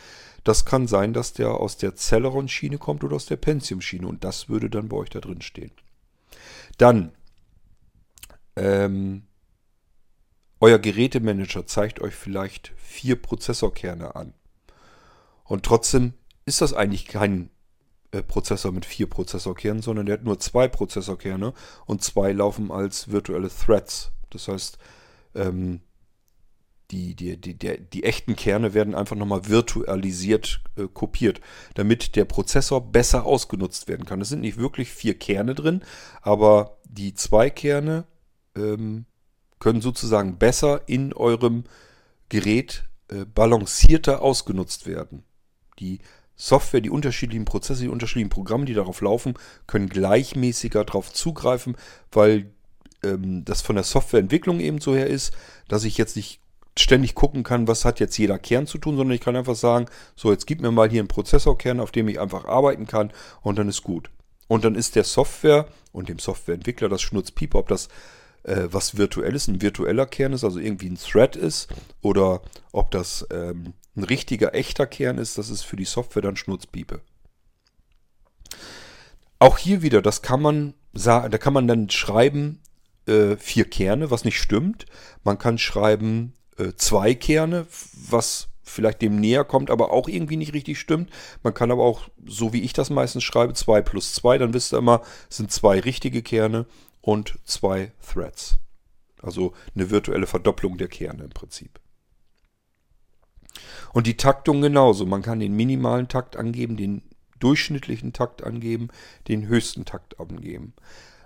Das 0.43 0.65
kann 0.65 0.87
sein, 0.87 1.13
dass 1.13 1.33
der 1.33 1.51
aus 1.51 1.77
der 1.77 1.95
Celeron-Schiene 1.95 2.79
kommt 2.79 3.03
oder 3.03 3.15
aus 3.15 3.27
der 3.27 3.35
Pentium-Schiene 3.35 4.07
und 4.07 4.23
das 4.23 4.49
würde 4.49 4.71
dann 4.71 4.89
bei 4.89 4.97
euch 4.97 5.11
da 5.11 5.19
drin 5.19 5.43
stehen. 5.43 5.69
Dann, 6.79 7.11
ähm, 8.55 9.27
euer 10.59 10.79
Gerätemanager 10.79 11.67
zeigt 11.67 12.01
euch 12.01 12.15
vielleicht 12.15 12.73
vier 12.77 13.15
Prozessorkerne 13.15 14.15
an. 14.15 14.33
Und 15.43 15.67
trotzdem 15.67 16.13
ist 16.45 16.61
das 16.61 16.73
eigentlich 16.73 17.05
kein 17.05 17.51
Prozessor 18.21 18.71
mit 18.71 18.85
vier 18.85 19.09
Prozessorkernen, 19.09 19.81
sondern 19.81 20.05
der 20.05 20.13
hat 20.13 20.23
nur 20.23 20.39
zwei 20.39 20.67
Prozessorkerne 20.67 21.53
und 21.85 22.03
zwei 22.03 22.31
laufen 22.31 22.71
als 22.71 23.11
virtuelle 23.11 23.49
Threads. 23.49 24.11
Das 24.29 24.47
heißt, 24.47 24.77
ähm, 25.35 25.81
die, 26.91 27.15
die, 27.15 27.35
die, 27.35 27.53
die, 27.53 27.79
die 27.79 28.03
echten 28.03 28.35
Kerne 28.35 28.73
werden 28.73 28.95
einfach 28.95 29.15
nochmal 29.15 29.47
virtualisiert 29.47 30.61
äh, 30.77 30.87
kopiert, 30.87 31.41
damit 31.73 32.15
der 32.15 32.25
Prozessor 32.25 32.91
besser 32.91 33.25
ausgenutzt 33.25 33.87
werden 33.87 34.05
kann. 34.05 34.21
Es 34.21 34.29
sind 34.29 34.41
nicht 34.41 34.57
wirklich 34.57 34.91
vier 34.91 35.17
Kerne 35.17 35.53
drin, 35.53 35.83
aber 36.21 36.77
die 36.85 37.13
zwei 37.13 37.49
Kerne 37.49 38.05
ähm, 38.55 39.05
können 39.59 39.81
sozusagen 39.81 40.37
besser 40.37 40.87
in 40.87 41.13
eurem 41.13 41.65
Gerät 42.29 42.85
äh, 43.09 43.25
balancierter 43.25 44.21
ausgenutzt 44.21 44.85
werden. 44.85 45.23
Die 45.79 45.99
Software, 46.37 46.81
die 46.81 46.91
unterschiedlichen 46.91 47.45
Prozesse, 47.45 47.83
die 47.83 47.89
unterschiedlichen 47.89 48.29
Programme, 48.29 48.65
die 48.65 48.75
darauf 48.75 49.01
laufen, 49.01 49.33
können 49.65 49.89
gleichmäßiger 49.89 50.85
darauf 50.85 51.11
zugreifen, 51.11 51.75
weil 52.11 52.51
ähm, 53.03 53.43
das 53.43 53.61
von 53.61 53.75
der 53.75 53.83
Softwareentwicklung 53.83 54.59
eben 54.59 54.79
so 54.79 54.95
her 54.95 55.07
ist, 55.07 55.33
dass 55.67 55.83
ich 55.83 55.97
jetzt 55.97 56.15
nicht 56.15 56.39
ständig 56.77 57.15
gucken 57.15 57.43
kann, 57.43 57.67
was 57.67 57.85
hat 57.85 57.99
jetzt 57.99 58.17
jeder 58.17 58.37
Kern 58.37 58.67
zu 58.67 58.77
tun, 58.77 58.95
sondern 58.95 59.15
ich 59.15 59.21
kann 59.21 59.35
einfach 59.35 59.55
sagen, 59.55 59.87
so 60.15 60.31
jetzt 60.31 60.45
gib 60.45 60.61
mir 60.61 60.71
mal 60.71 60.89
hier 60.89 61.01
einen 61.01 61.07
Prozessorkern, 61.07 61.79
auf 61.79 61.91
dem 61.91 62.07
ich 62.07 62.19
einfach 62.19 62.45
arbeiten 62.45 62.85
kann 62.85 63.11
und 63.41 63.57
dann 63.57 63.67
ist 63.67 63.81
gut. 63.81 64.11
Und 64.47 64.63
dann 64.63 64.75
ist 64.75 64.95
der 64.95 65.03
Software 65.03 65.67
und 65.91 66.07
dem 66.07 66.19
Softwareentwickler 66.19 66.87
das 66.87 67.01
Schnurzpiep, 67.01 67.55
ob 67.55 67.67
das 67.67 67.89
äh, 68.43 68.67
was 68.71 68.97
virtuelles, 68.97 69.47
ein 69.47 69.61
virtueller 69.61 70.05
Kern 70.05 70.33
ist, 70.33 70.43
also 70.43 70.59
irgendwie 70.59 70.89
ein 70.89 70.97
Thread 70.97 71.35
ist 71.35 71.67
oder 72.01 72.41
ob 72.71 72.91
das 72.91 73.27
ähm, 73.31 73.73
ein 73.97 74.03
richtiger, 74.03 74.55
echter 74.55 74.87
Kern 74.87 75.17
ist, 75.17 75.37
das 75.37 75.49
ist 75.49 75.63
für 75.63 75.75
die 75.75 75.85
Software 75.85 76.21
dann 76.21 76.37
Schnurzpiepe. 76.37 77.01
Auch 79.39 79.57
hier 79.57 79.81
wieder, 79.81 80.01
das 80.01 80.21
kann 80.21 80.41
man 80.41 80.73
da 81.05 81.37
kann 81.37 81.53
man 81.53 81.67
dann 81.67 81.89
schreiben, 81.89 82.59
äh, 83.05 83.37
vier 83.37 83.65
Kerne, 83.65 84.11
was 84.11 84.25
nicht 84.25 84.39
stimmt. 84.39 84.85
Man 85.23 85.37
kann 85.37 85.57
schreiben 85.57 86.33
äh, 86.57 86.73
zwei 86.75 87.13
Kerne, 87.13 87.67
was 87.93 88.47
vielleicht 88.63 89.01
dem 89.01 89.19
näher 89.19 89.45
kommt, 89.45 89.71
aber 89.71 89.91
auch 89.91 90.07
irgendwie 90.07 90.37
nicht 90.37 90.53
richtig 90.53 90.79
stimmt. 90.79 91.09
Man 91.43 91.53
kann 91.53 91.71
aber 91.71 91.83
auch, 91.83 92.09
so 92.25 92.51
wie 92.51 92.61
ich 92.61 92.73
das 92.73 92.89
meistens 92.89 93.23
schreibe, 93.23 93.53
2 93.53 93.81
plus 93.81 94.13
2, 94.13 94.39
dann 94.39 94.53
wisst 94.53 94.73
ihr 94.73 94.79
immer, 94.79 95.01
sind 95.29 95.51
zwei 95.51 95.79
richtige 95.79 96.21
Kerne 96.21 96.65
und 97.01 97.39
zwei 97.45 97.93
Threads. 98.05 98.59
Also 99.21 99.53
eine 99.73 99.89
virtuelle 99.89 100.27
Verdopplung 100.27 100.77
der 100.77 100.89
Kerne 100.89 101.23
im 101.23 101.29
Prinzip. 101.29 101.79
Und 103.93 104.07
die 104.07 104.17
Taktung 104.17 104.61
genauso. 104.61 105.05
Man 105.05 105.21
kann 105.21 105.39
den 105.39 105.55
minimalen 105.55 106.07
Takt 106.07 106.35
angeben, 106.35 106.77
den 106.77 107.01
durchschnittlichen 107.39 108.13
Takt 108.13 108.43
angeben, 108.43 108.89
den 109.27 109.47
höchsten 109.47 109.85
Takt 109.85 110.19
angeben. 110.19 110.73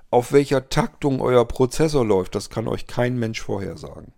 Auf 0.10 0.34
welcher 0.34 0.70
Taktung 0.70 1.22
euer 1.22 1.48
Prozessor 1.48 2.06
läuft, 2.06 2.36
das 2.36 2.50
kann 2.50 2.68
euch 2.68 2.86
kein 2.88 3.18
Mensch 3.18 3.42
vorhersagen. 3.42 4.14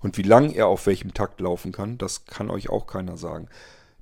Und 0.00 0.16
wie 0.16 0.22
lang 0.22 0.50
er 0.52 0.68
auf 0.68 0.86
welchem 0.86 1.14
Takt 1.14 1.40
laufen 1.40 1.72
kann, 1.72 1.98
das 1.98 2.26
kann 2.26 2.50
euch 2.50 2.68
auch 2.68 2.86
keiner 2.86 3.16
sagen. 3.16 3.48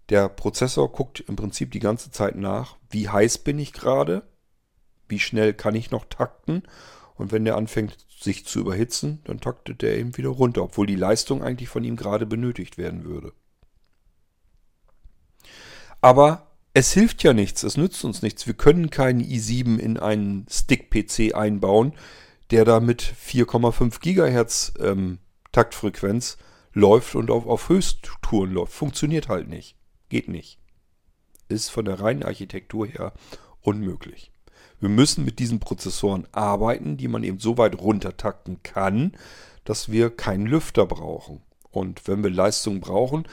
Der 0.09 0.29
Prozessor 0.29 0.93
guckt 0.93 1.21
im 1.21 1.37
Prinzip 1.37 1.73
die 1.73 1.81
ganze 1.81 2.11
Zeit 2.11 2.37
nach, 2.37 2.77
wie 2.91 3.09
heiß 3.09 3.39
bin 3.39 3.59
ich 3.59 3.73
gerade, 3.73 4.23
wie 5.09 5.19
schnell 5.19 5.55
kann 5.55 5.75
ich 5.75 5.91
noch 5.91 6.05
takten. 6.07 6.63
Und 7.17 7.33
wenn 7.33 7.45
der 7.45 7.57
anfängt 7.57 7.97
sich 8.09 8.47
zu 8.47 8.61
überhitzen, 8.61 9.21
dann 9.25 9.41
taktet 9.41 9.83
er 9.83 9.97
eben 9.97 10.17
wieder 10.17 10.29
runter, 10.31 10.63
obwohl 10.63 10.87
die 10.87 10.97
Leistung 10.97 11.43
eigentlich 11.43 11.69
von 11.69 11.85
ihm 11.85 11.97
gerade 11.97 12.27
benötigt 12.27 12.79
werden 12.79 13.05
würde. 13.05 13.33
Aber 16.01 16.47
es 16.75 16.93
hilft 16.93 17.23
ja 17.23 17.33
nichts, 17.33 17.63
es 17.63 17.77
nützt 17.77 18.05
uns 18.05 18.23
nichts. 18.23 18.47
Wir 18.47 18.55
können 18.55 18.91
keinen 18.91 19.23
i7 19.23 19.79
in 19.79 19.99
einen 19.99 20.47
Stick-PC 20.51 21.35
einbauen, 21.35 21.95
der 22.51 22.65
da 22.65 22.81
mit 22.81 23.03
4,5 23.03 24.01
GHz 24.01 24.75
ähm, 24.79 25.19
Taktfrequenz 25.53 26.37
läuft 26.73 27.15
und 27.15 27.31
auf, 27.31 27.47
auf 27.47 27.71
Höchsttouren 27.71 28.53
läuft. 28.53 28.75
Funktioniert 28.75 29.29
halt 29.29 29.49
nicht. 29.49 29.77
Geht 30.11 30.29
nicht. 30.29 30.59
Ist 31.49 31.71
von 31.71 31.87
der 31.87 32.01
reinen 32.01 32.23
Architektur 32.23 32.87
her 32.87 33.15
unmöglich. 33.63 34.31
Wir 34.81 34.89
müssen 34.89 35.25
mit 35.25 35.39
diesen 35.39 35.61
Prozessoren 35.61 36.27
arbeiten, 36.33 36.97
die 36.97 37.09
man 37.09 37.25
eben 37.25 37.39
so 37.39 37.59
weit 37.59 37.79
runtertakten 37.79 38.63
kann, 38.63 39.13
dass 39.65 39.91
wir 39.91 40.11
keinen 40.11 40.47
Lüfter 40.47 40.87
brauchen. 40.87 41.43
Und 41.71 42.07
wenn 42.09 42.23
wir 42.23 42.31
Leistung 42.31 42.81
brauchen, 42.81 43.27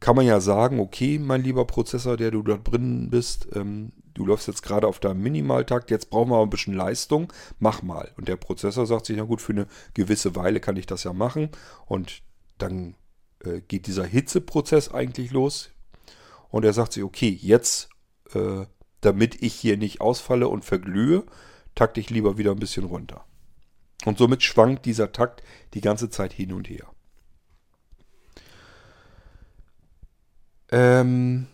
kann 0.00 0.16
man 0.16 0.26
ja 0.26 0.40
sagen, 0.40 0.80
okay, 0.80 1.18
mein 1.18 1.42
lieber 1.42 1.64
Prozessor, 1.64 2.16
der 2.16 2.32
du 2.32 2.42
da 2.42 2.56
drin 2.56 3.08
bist, 3.10 3.48
ähm, 3.54 3.92
du 4.14 4.26
läufst 4.26 4.48
jetzt 4.48 4.62
gerade 4.62 4.86
auf 4.86 4.98
deinem 4.98 5.22
Minimaltakt, 5.22 5.90
jetzt 5.90 6.10
brauchen 6.10 6.30
wir 6.30 6.36
aber 6.36 6.46
ein 6.46 6.50
bisschen 6.50 6.74
Leistung, 6.74 7.32
mach 7.60 7.82
mal. 7.82 8.10
Und 8.16 8.28
der 8.28 8.36
Prozessor 8.36 8.86
sagt 8.86 9.06
sich, 9.06 9.16
na 9.16 9.24
gut, 9.24 9.40
für 9.40 9.52
eine 9.52 9.66
gewisse 9.94 10.34
Weile 10.34 10.60
kann 10.60 10.76
ich 10.76 10.86
das 10.86 11.04
ja 11.04 11.12
machen. 11.12 11.50
Und 11.86 12.22
dann 12.58 12.96
äh, 13.44 13.60
geht 13.60 13.86
dieser 13.86 14.04
Hitzeprozess 14.04 14.90
eigentlich 14.90 15.30
los. 15.30 15.70
Und 16.50 16.64
er 16.64 16.72
sagt 16.72 16.94
sich, 16.94 17.04
okay, 17.04 17.38
jetzt, 17.40 17.88
äh, 18.34 18.66
damit 19.02 19.42
ich 19.42 19.54
hier 19.54 19.76
nicht 19.76 20.00
ausfalle 20.00 20.48
und 20.48 20.64
verglühe, 20.64 21.24
takte 21.74 22.00
ich 22.00 22.08
lieber 22.08 22.38
wieder 22.38 22.52
ein 22.52 22.58
bisschen 22.58 22.84
runter. 22.84 23.24
Und 24.04 24.18
somit 24.18 24.42
schwankt 24.42 24.86
dieser 24.86 25.12
Takt 25.12 25.42
die 25.74 25.80
ganze 25.80 26.10
Zeit 26.10 26.32
hin 26.32 26.52
und 26.52 26.68
her. 26.68 26.86
Ähm, 30.70 31.46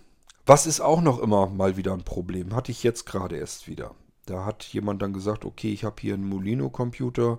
was 0.46 0.66
ist 0.66 0.80
auch 0.80 1.00
noch 1.00 1.18
immer 1.18 1.48
mal 1.48 1.76
wieder 1.76 1.92
ein 1.92 2.04
Problem? 2.04 2.54
Hatte 2.54 2.70
ich 2.72 2.82
jetzt 2.82 3.04
gerade 3.04 3.36
erst 3.36 3.66
wieder. 3.66 3.94
Da 4.26 4.44
hat 4.44 4.64
jemand 4.64 5.02
dann 5.02 5.12
gesagt, 5.12 5.44
okay, 5.44 5.72
ich 5.72 5.84
habe 5.84 5.96
hier 6.00 6.14
einen 6.14 6.28
Molino-Computer. 6.28 7.38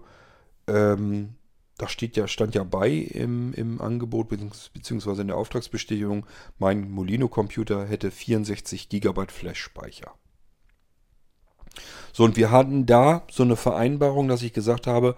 Ähm, 0.68 1.36
da 1.80 1.88
steht 1.88 2.18
ja, 2.18 2.28
stand 2.28 2.56
ja 2.56 2.64
bei 2.64 2.90
im, 2.90 3.54
im 3.54 3.82
Angebot 3.82 4.30
beziehungsweise 4.30 5.22
in 5.22 5.28
der 5.28 5.38
Auftragsbestätigung, 5.38 6.26
mein 6.60 6.92
Molino-Computer 6.92 7.88
hätte 7.88 8.12
64 8.12 8.90
GB 8.90 9.28
Flash-Speicher. 9.30 10.14
So, 12.12 12.26
und 12.26 12.36
wir 12.36 12.52
hatten 12.52 12.86
da 12.86 13.24
so 13.32 13.44
eine 13.44 13.56
Vereinbarung, 13.56 14.28
dass 14.28 14.42
ich 14.42 14.52
gesagt 14.52 14.88
habe, 14.88 15.16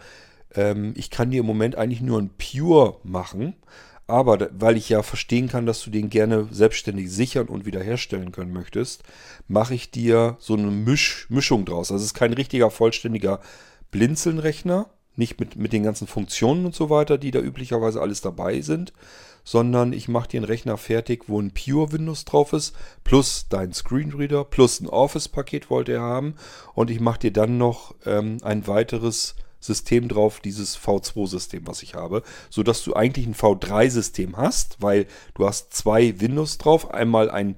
ähm, 0.53 0.93
ich 0.95 1.09
kann 1.09 1.31
dir 1.31 1.39
im 1.39 1.47
Moment 1.47 1.75
eigentlich 1.75 2.01
nur 2.01 2.19
ein 2.19 2.29
Pure 2.37 2.99
machen. 3.03 3.55
Aber 4.07 4.49
weil 4.51 4.75
ich 4.75 4.89
ja 4.89 5.03
verstehen 5.03 5.47
kann, 5.47 5.65
dass 5.65 5.81
du 5.83 5.89
den 5.89 6.09
gerne 6.09 6.47
selbstständig 6.51 7.09
sichern 7.09 7.47
und 7.47 7.65
wiederherstellen 7.65 8.33
können 8.33 8.51
möchtest, 8.51 9.03
mache 9.47 9.73
ich 9.73 9.89
dir 9.89 10.35
so 10.37 10.53
eine 10.53 10.69
Misch 10.69 11.27
Mischung 11.29 11.63
draus. 11.65 11.91
Also 11.91 12.03
es 12.03 12.11
ist 12.11 12.13
kein 12.13 12.33
richtiger 12.33 12.69
vollständiger 12.69 13.39
Blinzelnrechner, 13.89 14.89
nicht 15.15 15.39
mit, 15.39 15.55
mit 15.55 15.73
den 15.73 15.83
ganzen 15.83 16.07
Funktionen 16.07 16.65
und 16.65 16.75
so 16.75 16.89
weiter, 16.89 17.17
die 17.17 17.31
da 17.31 17.39
üblicherweise 17.39 18.01
alles 18.01 18.21
dabei 18.21 18.61
sind, 18.61 18.93
sondern 19.43 19.93
ich 19.93 20.07
mache 20.07 20.29
dir 20.29 20.37
einen 20.39 20.45
Rechner 20.45 20.77
fertig, 20.77 21.23
wo 21.27 21.39
ein 21.39 21.51
Pure 21.51 21.91
Windows 21.91 22.25
drauf 22.25 22.53
ist, 22.53 22.75
plus 23.03 23.47
dein 23.49 23.73
Screenreader, 23.73 24.45
plus 24.45 24.79
ein 24.79 24.87
Office-Paket 24.87 25.69
wollte 25.69 25.93
er 25.93 26.01
haben 26.01 26.35
und 26.73 26.89
ich 26.89 26.99
mache 26.99 27.19
dir 27.19 27.33
dann 27.33 27.57
noch 27.57 27.95
ähm, 28.05 28.37
ein 28.43 28.67
weiteres 28.67 29.35
System 29.59 30.07
drauf, 30.07 30.39
dieses 30.39 30.77
V2-System, 30.77 31.67
was 31.67 31.83
ich 31.83 31.93
habe, 31.93 32.23
sodass 32.49 32.83
du 32.83 32.95
eigentlich 32.95 33.27
ein 33.27 33.35
V3-System 33.35 34.35
hast, 34.37 34.81
weil 34.81 35.05
du 35.35 35.45
hast 35.47 35.73
zwei 35.73 36.19
Windows 36.19 36.57
drauf, 36.57 36.91
einmal 36.91 37.29
ein, 37.29 37.55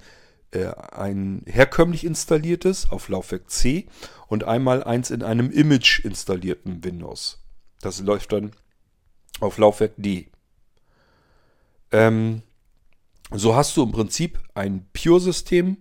äh, 0.51 0.67
ein 0.91 1.43
herkömmlich 1.45 2.03
installiertes 2.03 2.91
auf 2.91 3.07
Laufwerk 3.07 3.49
C 3.49 3.87
und 4.27 4.43
einmal 4.43 4.83
eins 4.83 5.11
in 5.11 5.23
einem 5.23 5.49
Image 5.49 6.03
installierten 6.03 6.83
Windows. 6.83 7.42
Das 7.83 7.99
läuft 7.99 8.31
dann 8.31 8.51
auf 9.39 9.57
Laufwerk 9.57 9.93
D. 9.97 10.29
Ähm, 11.91 12.41
so 13.31 13.55
hast 13.55 13.75
du 13.75 13.83
im 13.83 13.91
Prinzip 13.91 14.39
ein 14.53 14.85
Pure-System, 14.93 15.77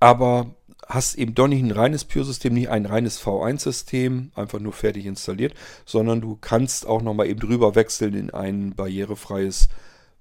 aber 0.00 0.54
hast 0.86 1.16
eben 1.16 1.34
doch 1.34 1.48
nicht 1.48 1.62
ein 1.62 1.70
reines 1.70 2.04
Pure-System, 2.04 2.54
nicht 2.54 2.70
ein 2.70 2.86
reines 2.86 3.20
V1-System, 3.22 4.32
einfach 4.34 4.58
nur 4.58 4.72
fertig 4.72 5.04
installiert, 5.04 5.54
sondern 5.84 6.20
du 6.20 6.36
kannst 6.40 6.86
auch 6.86 7.02
nochmal 7.02 7.26
eben 7.26 7.40
drüber 7.40 7.74
wechseln 7.74 8.14
in 8.14 8.30
ein 8.30 8.74
barrierefreies 8.74 9.68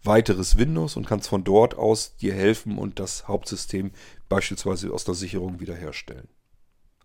weiteres 0.03 0.57
Windows 0.57 0.97
und 0.97 1.07
kannst 1.07 1.30
von 1.30 1.43
dort 1.43 1.76
aus 1.76 2.16
dir 2.18 2.34
helfen 2.34 2.78
und 2.78 2.99
das 2.99 3.28
Hauptsystem 3.28 3.91
beispielsweise 4.28 4.91
aus 4.93 5.05
der 5.05 5.16
Sicherung 5.16 5.60
wiederherstellen. 5.60 6.28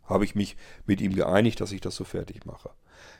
Habe 0.04 0.24
ich 0.24 0.34
mich 0.34 0.56
mit 0.86 1.00
ihm 1.00 1.14
geeinigt, 1.14 1.60
dass 1.60 1.72
ich 1.72 1.80
das 1.80 1.94
so 1.94 2.04
fertig 2.04 2.44
mache. 2.46 2.70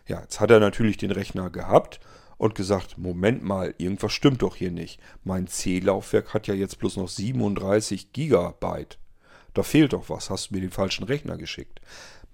Ja, 0.07 0.21
jetzt 0.21 0.41
hat 0.41 0.51
er 0.51 0.61
natürlich 0.61 0.97
den 0.97 1.11
Rechner 1.11 1.51
gehabt 1.51 2.01
und 2.37 2.55
gesagt, 2.55 2.99
Moment 2.99 3.43
mal, 3.43 3.75
irgendwas 3.79 4.13
stimmt 4.13 4.43
doch 4.43 4.57
hier 4.57 4.71
nicht. 4.71 5.01
Mein 5.25 5.47
C-Laufwerk 5.47 6.35
hat 6.35 6.47
ja 6.47 6.55
jetzt 6.55 6.79
bloß 6.79 6.97
noch 6.97 7.09
37 7.09 8.13
Gigabyte. 8.13 8.99
Da 9.55 9.63
fehlt 9.63 9.93
doch 9.93 10.11
was, 10.11 10.31
hast 10.31 10.51
du 10.51 10.55
mir 10.55 10.61
den 10.61 10.71
falschen 10.71 11.05
Rechner 11.05 11.37
geschickt. 11.37 11.81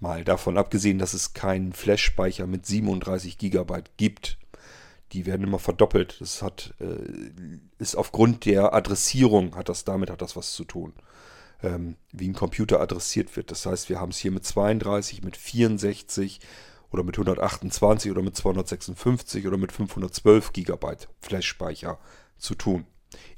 Mal 0.01 0.25
davon 0.25 0.57
abgesehen, 0.57 0.99
dass 0.99 1.13
es 1.13 1.35
keinen 1.35 1.75
Flash-Speicher 1.75 2.47
mit 2.47 2.65
37 2.65 3.37
GB 3.37 3.83
gibt. 3.99 4.39
die 5.13 5.27
werden 5.27 5.45
immer 5.45 5.59
verdoppelt. 5.59 6.21
Das 6.21 6.41
hat, 6.41 6.73
äh, 6.81 7.59
ist 7.79 7.97
aufgrund 7.97 8.45
der 8.45 8.73
Adressierung, 8.73 9.57
hat 9.57 9.69
das 9.69 9.85
damit 9.85 10.09
hat 10.09 10.23
das 10.23 10.37
was 10.37 10.53
zu 10.53 10.65
tun. 10.65 10.93
Ähm, 11.63 11.97
wie 12.13 12.29
ein 12.29 12.35
Computer 12.35 12.81
adressiert 12.81 13.37
wird. 13.37 13.51
Das 13.51 13.67
heißt, 13.67 13.89
wir 13.89 14.01
haben 14.01 14.11
es 14.11 14.19
hier 14.19 14.31
mit 14.31 14.45
32, 14.45 15.23
mit 15.25 15.37
64 15.37 16.41
oder 16.93 17.03
mit 17.03 17.17
128 17.17 18.11
oder 18.11 18.23
mit 18.23 18.37
256 18.37 19.47
oder 19.47 19.57
mit 19.57 19.73
512 19.73 20.53
GB 20.53 20.97
Flash-Speicher 21.21 21.99
zu 22.39 22.55
tun. 22.55 22.87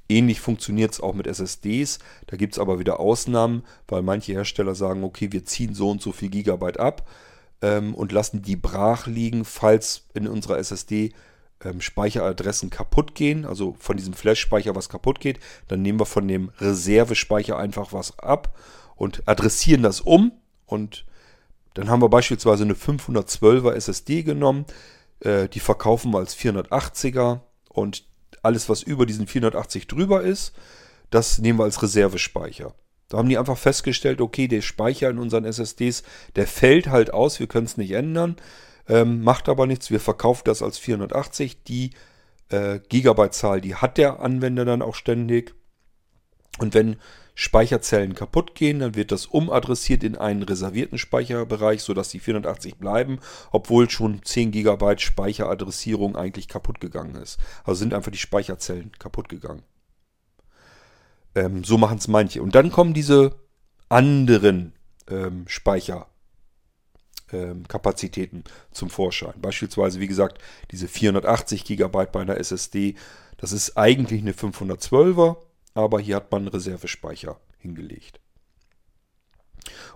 Ähnlich 0.09 0.41
funktioniert 0.41 0.93
es 0.93 1.01
auch 1.01 1.15
mit 1.15 1.27
SSDs. 1.27 1.99
Da 2.27 2.37
gibt 2.37 2.55
es 2.55 2.59
aber 2.59 2.79
wieder 2.79 3.01
Ausnahmen, 3.01 3.65
weil 3.89 4.03
manche 4.03 4.33
Hersteller 4.33 4.75
sagen, 4.75 5.05
okay, 5.05 5.33
wir 5.33 5.45
ziehen 5.45 5.75
so 5.75 5.91
und 5.91 6.03
so 6.03 6.13
viel 6.13 6.29
Gigabyte 6.29 6.79
ab 6.79 7.09
ähm, 7.63 7.95
und 7.95 8.13
lassen 8.13 8.43
die 8.43 8.57
brach 8.57 9.07
liegen, 9.07 9.45
falls 9.45 10.09
in 10.13 10.27
unserer 10.29 10.59
SSD 10.59 11.13
ähm, 11.65 11.81
Speicheradressen 11.81 12.71
kaputt 12.71 13.15
gehen, 13.15 13.47
also 13.47 13.75
von 13.79 13.97
diesem 13.97 14.13
Flash-Speicher 14.13 14.75
was 14.75 14.89
kaputt 14.89 15.21
geht, 15.21 15.39
dann 15.69 15.83
nehmen 15.83 16.01
wir 16.01 16.07
von 16.07 16.29
dem 16.29 16.51
Reservespeicher 16.59 17.57
einfach 17.57 17.93
was 17.93 18.19
ab 18.19 18.57
und 18.97 19.27
adressieren 19.27 19.83
das 19.83 20.01
um 20.01 20.33
und 20.67 21.07
dann 21.75 21.89
haben 21.89 22.03
wir 22.03 22.09
beispielsweise 22.09 22.65
eine 22.65 22.75
512er 22.75 23.73
SSD 23.73 24.23
genommen, 24.23 24.67
äh, 25.21 25.49
die 25.49 25.61
verkaufen 25.61 26.13
wir 26.13 26.19
als 26.19 26.37
480er 26.37 27.41
und 27.69 28.05
alles, 28.43 28.69
was 28.69 28.83
über 28.83 29.07
diesen 29.07 29.27
480 29.27 29.87
drüber 29.87 30.23
ist, 30.23 30.53
das 31.11 31.39
nehmen 31.39 31.59
wir 31.59 31.65
als 31.65 31.83
Reservespeicher. 31.83 32.75
Da 33.09 33.19
haben 33.19 33.29
die 33.29 33.39
einfach 33.39 33.59
festgestellt, 33.59 34.21
okay, 34.21 34.49
der 34.49 34.63
Speicher 34.63 35.11
in 35.11 35.19
unseren 35.19 35.45
SSDs, 35.45 36.03
der 36.35 36.47
fällt 36.47 36.89
halt 36.89 37.13
aus, 37.13 37.41
wir 37.41 37.47
können 37.47 37.67
es 37.67 37.77
nicht 37.77 37.93
ändern, 37.93 38.37
ähm, 38.89 39.23
macht 39.23 39.49
aber 39.49 39.67
nichts, 39.67 39.91
wir 39.91 40.01
verkaufen 40.01 40.43
das 40.47 40.63
als 40.63 40.79
480. 40.79 41.63
Die 41.65 41.91
äh, 42.49 42.81
Gigabyte-Zahl, 42.89 43.61
die 43.61 43.75
hat 43.75 43.99
der 43.99 44.21
Anwender 44.21 44.65
dann 44.65 44.83
auch 44.83 44.95
ständig. 44.95 45.55
Und 46.59 46.75
wenn 46.75 46.97
Speicherzellen 47.35 48.15
kaputt 48.15 48.55
gehen, 48.55 48.81
dann 48.81 48.95
wird 48.95 49.11
das 49.11 49.25
umadressiert 49.27 50.05
in 50.05 50.17
einen 50.17 50.43
reservierten 50.43 50.99
Speicherbereich, 50.99 51.83
sodass 51.83 52.11
die 52.11 52.21
480 52.21 52.77
bleiben, 52.77 53.21
obwohl 53.51 53.89
schon 53.89 54.23
10 54.23 54.51
GB 54.51 54.99
Speicheradressierung 54.99 56.17
eigentlich 56.17 56.49
kaputt 56.49 56.81
gegangen 56.81 57.15
ist. 57.17 57.39
Also 57.65 57.79
sind 57.79 57.95
einfach 57.95 58.13
die 58.13 58.19
Speicherzellen 58.19 58.93
kaputt 58.99 59.31
gegangen. 59.31 59.63
Ähm, 61.35 61.65
so 61.65 61.79
machen 61.79 61.97
es 61.99 62.09
manche. 62.09 62.43
Und 62.43 62.55
dann 62.55 62.71
kommen 62.71 62.93
diese 62.93 63.35
anderen 63.89 64.75
ähm, 65.09 65.45
Speicherkapazitäten 65.47 68.39
ähm, 68.39 68.45
zum 68.73 68.91
Vorschein. 68.91 69.41
Beispielsweise, 69.41 70.01
wie 70.01 70.09
gesagt, 70.09 70.39
diese 70.71 70.87
480 70.87 71.65
GB 71.65 72.07
bei 72.13 72.21
einer 72.21 72.37
SSD. 72.37 72.97
Das 73.39 73.53
ist 73.53 73.79
eigentlich 73.79 74.21
eine 74.21 74.33
512er 74.33 75.39
aber 75.75 76.01
hier 76.01 76.17
hat 76.17 76.31
man 76.31 76.49
Reservespeicher 76.49 77.41
hingelegt. 77.59 78.21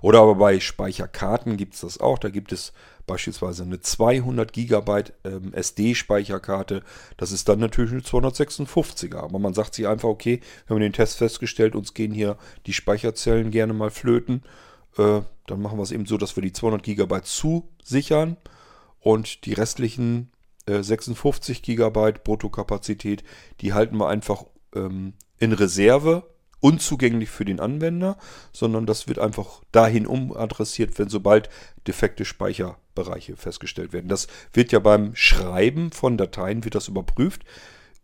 Oder 0.00 0.20
aber 0.20 0.36
bei 0.36 0.60
Speicherkarten 0.60 1.56
gibt 1.56 1.74
es 1.74 1.80
das 1.80 1.98
auch. 1.98 2.18
Da 2.18 2.28
gibt 2.28 2.52
es 2.52 2.72
beispielsweise 3.06 3.62
eine 3.62 3.80
200 3.80 4.52
GB 4.52 5.04
ähm, 5.24 5.52
SD-Speicherkarte. 5.52 6.82
Das 7.16 7.32
ist 7.32 7.48
dann 7.48 7.58
natürlich 7.58 7.92
eine 7.92 8.02
256er. 8.02 9.18
Aber 9.18 9.38
man 9.38 9.54
sagt 9.54 9.74
sich 9.74 9.86
einfach, 9.86 10.08
okay, 10.08 10.40
wir 10.66 10.74
haben 10.74 10.80
den 10.80 10.92
Test 10.92 11.18
festgestellt, 11.18 11.74
uns 11.74 11.94
gehen 11.94 12.12
hier 12.12 12.36
die 12.66 12.72
Speicherzellen 12.72 13.50
gerne 13.50 13.72
mal 13.72 13.90
flöten. 13.90 14.42
Äh, 14.98 15.22
dann 15.46 15.62
machen 15.62 15.78
wir 15.78 15.82
es 15.82 15.92
eben 15.92 16.06
so, 16.06 16.16
dass 16.16 16.36
wir 16.36 16.42
die 16.42 16.52
200 16.52 16.82
GB 16.82 17.22
zusichern 17.22 18.36
und 19.00 19.44
die 19.44 19.52
restlichen 19.52 20.30
äh, 20.66 20.82
56 20.82 21.62
GB 21.62 22.12
Bruttokapazität, 22.24 23.22
die 23.60 23.72
halten 23.72 23.96
wir 23.96 24.08
einfach 24.08 24.44
ähm, 24.76 25.14
in 25.38 25.52
Reserve, 25.52 26.24
unzugänglich 26.60 27.30
für 27.30 27.44
den 27.44 27.60
Anwender, 27.60 28.16
sondern 28.52 28.86
das 28.86 29.08
wird 29.08 29.18
einfach 29.18 29.62
dahin 29.72 30.06
umadressiert, 30.06 30.98
wenn 30.98 31.08
sobald 31.08 31.48
defekte 31.86 32.24
Speicherbereiche 32.24 33.36
festgestellt 33.36 33.92
werden. 33.92 34.08
Das 34.08 34.26
wird 34.52 34.72
ja 34.72 34.78
beim 34.78 35.14
Schreiben 35.14 35.92
von 35.92 36.16
Dateien 36.16 36.64
wird 36.64 36.74
das 36.74 36.88
überprüft. 36.88 37.42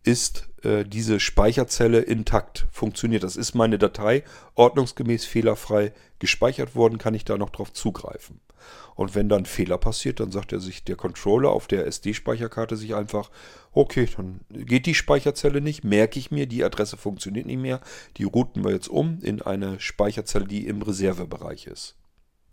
Ist 0.03 0.49
äh, 0.63 0.83
diese 0.83 1.19
Speicherzelle 1.19 1.99
intakt? 1.99 2.67
Funktioniert 2.71 3.23
das? 3.23 3.35
Ist 3.35 3.55
meine 3.55 3.77
Datei 3.77 4.23
ordnungsgemäß 4.55 5.25
fehlerfrei 5.25 5.93
gespeichert 6.19 6.75
worden? 6.75 6.97
Kann 6.97 7.13
ich 7.13 7.25
da 7.25 7.37
noch 7.37 7.49
drauf 7.49 7.71
zugreifen? 7.71 8.39
Und 8.95 9.15
wenn 9.15 9.29
dann 9.29 9.45
Fehler 9.45 9.77
passiert, 9.77 10.19
dann 10.19 10.31
sagt 10.31 10.53
er 10.53 10.59
sich 10.59 10.83
der 10.83 10.95
Controller 10.95 11.49
auf 11.49 11.67
der 11.67 11.87
SD-Speicherkarte 11.87 12.77
sich 12.77 12.95
einfach, 12.95 13.31
okay, 13.71 14.07
dann 14.15 14.41
geht 14.49 14.85
die 14.85 14.93
Speicherzelle 14.93 15.61
nicht, 15.61 15.83
merke 15.83 16.19
ich 16.19 16.31
mir, 16.31 16.45
die 16.45 16.63
Adresse 16.63 16.97
funktioniert 16.97 17.45
nicht 17.45 17.59
mehr, 17.59 17.81
die 18.17 18.23
routen 18.23 18.63
wir 18.63 18.71
jetzt 18.71 18.89
um 18.89 19.19
in 19.21 19.41
eine 19.41 19.79
Speicherzelle, 19.79 20.45
die 20.45 20.67
im 20.67 20.81
Reservebereich 20.81 21.67
ist. 21.67 21.95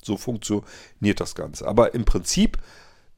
So 0.03 0.17
funktioniert 0.17 1.21
das 1.21 1.35
Ganze. 1.35 1.67
Aber 1.69 1.95
im 1.95 2.05
Prinzip 2.05 2.59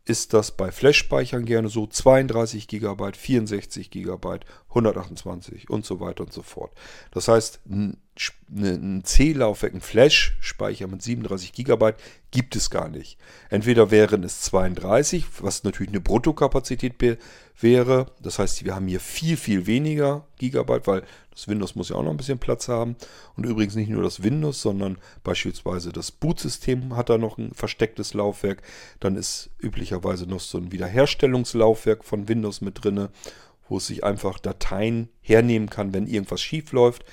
ist 0.05 0.34
das 0.34 0.50
bei 0.50 0.72
Flash-Speichern 0.72 1.44
gerne 1.44 1.68
so 1.68 1.86
32 1.86 2.66
GB, 2.66 3.12
64 3.12 3.90
GB, 3.90 4.40
128 4.73 5.70
und 5.70 5.85
so 5.85 6.01
weiter 6.01 6.25
und 6.25 6.33
so 6.33 6.43
fort. 6.43 6.73
Das 7.11 7.29
heißt, 7.29 7.61
ein, 7.68 7.99
ein 8.51 9.05
C-Laufwerk, 9.05 9.75
ein 9.75 9.81
Flash-Speicher 9.81 10.87
mit 10.87 11.03
37 11.03 11.53
GB 11.53 11.93
gibt 12.31 12.57
es 12.57 12.70
gar 12.70 12.89
nicht. 12.89 13.18
Entweder 13.51 13.91
wären 13.91 14.25
es 14.25 14.41
32, 14.43 15.27
was 15.41 15.64
natürlich 15.64 15.93
eine 15.93 16.01
Bruttokapazität 16.01 16.95
wäre. 17.61 18.07
Das 18.20 18.39
heißt, 18.39 18.64
wir 18.64 18.75
haben 18.75 18.89
hier 18.89 19.01
viel, 19.01 19.37
viel 19.37 19.66
weniger 19.66 20.27
Gigabyte, 20.39 20.87
weil 20.87 21.03
das 21.31 21.49
Windows 21.49 21.75
muss 21.75 21.89
ja 21.89 21.97
auch 21.97 22.03
noch 22.03 22.11
ein 22.11 22.16
bisschen 22.16 22.39
Platz 22.39 22.68
haben. 22.68 22.97
Und 23.37 23.45
übrigens 23.45 23.75
nicht 23.75 23.89
nur 23.89 24.03
das 24.03 24.23
Windows, 24.23 24.61
sondern 24.61 24.99
beispielsweise 25.25 25.93
das 25.93 26.11
Bootsystem 26.11 26.97
hat 26.97 27.11
da 27.11 27.18
noch 27.18 27.39
ein 27.39 27.53
verstecktes 27.53 28.14
Laufwerk. 28.14 28.62
Dann 29.01 29.16
ist 29.16 29.51
üblicherweise 29.59 30.27
noch 30.27 30.41
so 30.41 30.59
ein 30.59 30.73
Wiederherstellungslaufwerk 30.73 32.05
von 32.05 32.29
Windows 32.29 32.61
mit 32.61 32.83
drin, 32.85 33.09
wo 33.68 33.78
es 33.78 33.86
sich 33.86 34.04
einfach 34.04 34.38
Dateien 34.38 35.08
hernehmen 35.20 35.70
kann, 35.70 35.94
wenn 35.94 36.06
irgendwas 36.06 36.40
schief 36.40 36.72
läuft. 36.72 37.04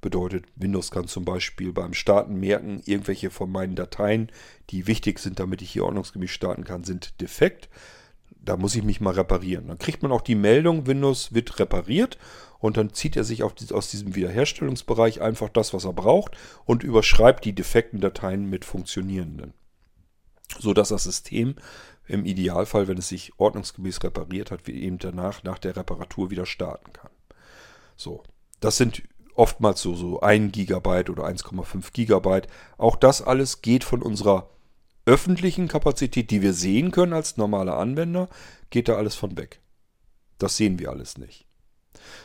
Bedeutet, 0.00 0.44
Windows 0.54 0.90
kann 0.90 1.08
zum 1.08 1.24
Beispiel 1.24 1.72
beim 1.72 1.92
Starten 1.92 2.38
merken, 2.38 2.82
irgendwelche 2.84 3.30
von 3.30 3.50
meinen 3.50 3.74
Dateien, 3.74 4.30
die 4.70 4.86
wichtig 4.86 5.18
sind, 5.18 5.40
damit 5.40 5.60
ich 5.60 5.70
hier 5.70 5.84
ordnungsgemäß 5.84 6.30
starten 6.30 6.64
kann, 6.64 6.84
sind 6.84 7.20
defekt. 7.20 7.68
Da 8.40 8.56
muss 8.56 8.76
ich 8.76 8.84
mich 8.84 9.00
mal 9.00 9.14
reparieren. 9.14 9.66
Dann 9.66 9.78
kriegt 9.78 10.02
man 10.02 10.12
auch 10.12 10.20
die 10.20 10.36
Meldung, 10.36 10.86
Windows 10.86 11.34
wird 11.34 11.58
repariert 11.58 12.16
und 12.60 12.76
dann 12.76 12.92
zieht 12.92 13.16
er 13.16 13.24
sich 13.24 13.42
aus 13.42 13.90
diesem 13.90 14.14
Wiederherstellungsbereich 14.14 15.20
einfach 15.20 15.48
das, 15.48 15.74
was 15.74 15.84
er 15.84 15.92
braucht 15.92 16.36
und 16.64 16.84
überschreibt 16.84 17.44
die 17.44 17.54
defekten 17.54 18.00
Dateien 18.00 18.48
mit 18.48 18.64
funktionierenden. 18.64 19.52
So 20.58 20.72
dass 20.72 20.88
das 20.88 21.04
System 21.04 21.56
im 22.08 22.24
Idealfall, 22.24 22.88
wenn 22.88 22.98
es 22.98 23.08
sich 23.08 23.32
ordnungsgemäß 23.38 24.02
repariert 24.02 24.50
hat, 24.50 24.66
wie 24.66 24.82
eben 24.82 24.98
danach 24.98 25.42
nach 25.44 25.58
der 25.58 25.76
Reparatur 25.76 26.30
wieder 26.30 26.46
starten 26.46 26.92
kann. 26.92 27.10
So, 27.96 28.22
das 28.60 28.76
sind 28.76 29.02
oftmals 29.34 29.80
so, 29.80 29.94
so 29.94 30.20
1 30.20 30.52
GB 30.52 31.10
oder 31.10 31.24
1,5 31.24 31.92
GB. 31.92 32.48
Auch 32.76 32.96
das 32.96 33.22
alles 33.22 33.62
geht 33.62 33.84
von 33.84 34.02
unserer 34.02 34.50
öffentlichen 35.06 35.68
Kapazität, 35.68 36.30
die 36.30 36.42
wir 36.42 36.52
sehen 36.52 36.90
können 36.90 37.12
als 37.12 37.36
normale 37.36 37.74
Anwender, 37.74 38.28
geht 38.70 38.88
da 38.88 38.96
alles 38.96 39.14
von 39.14 39.36
weg. 39.38 39.60
Das 40.38 40.56
sehen 40.56 40.78
wir 40.78 40.90
alles 40.90 41.18
nicht. 41.18 41.46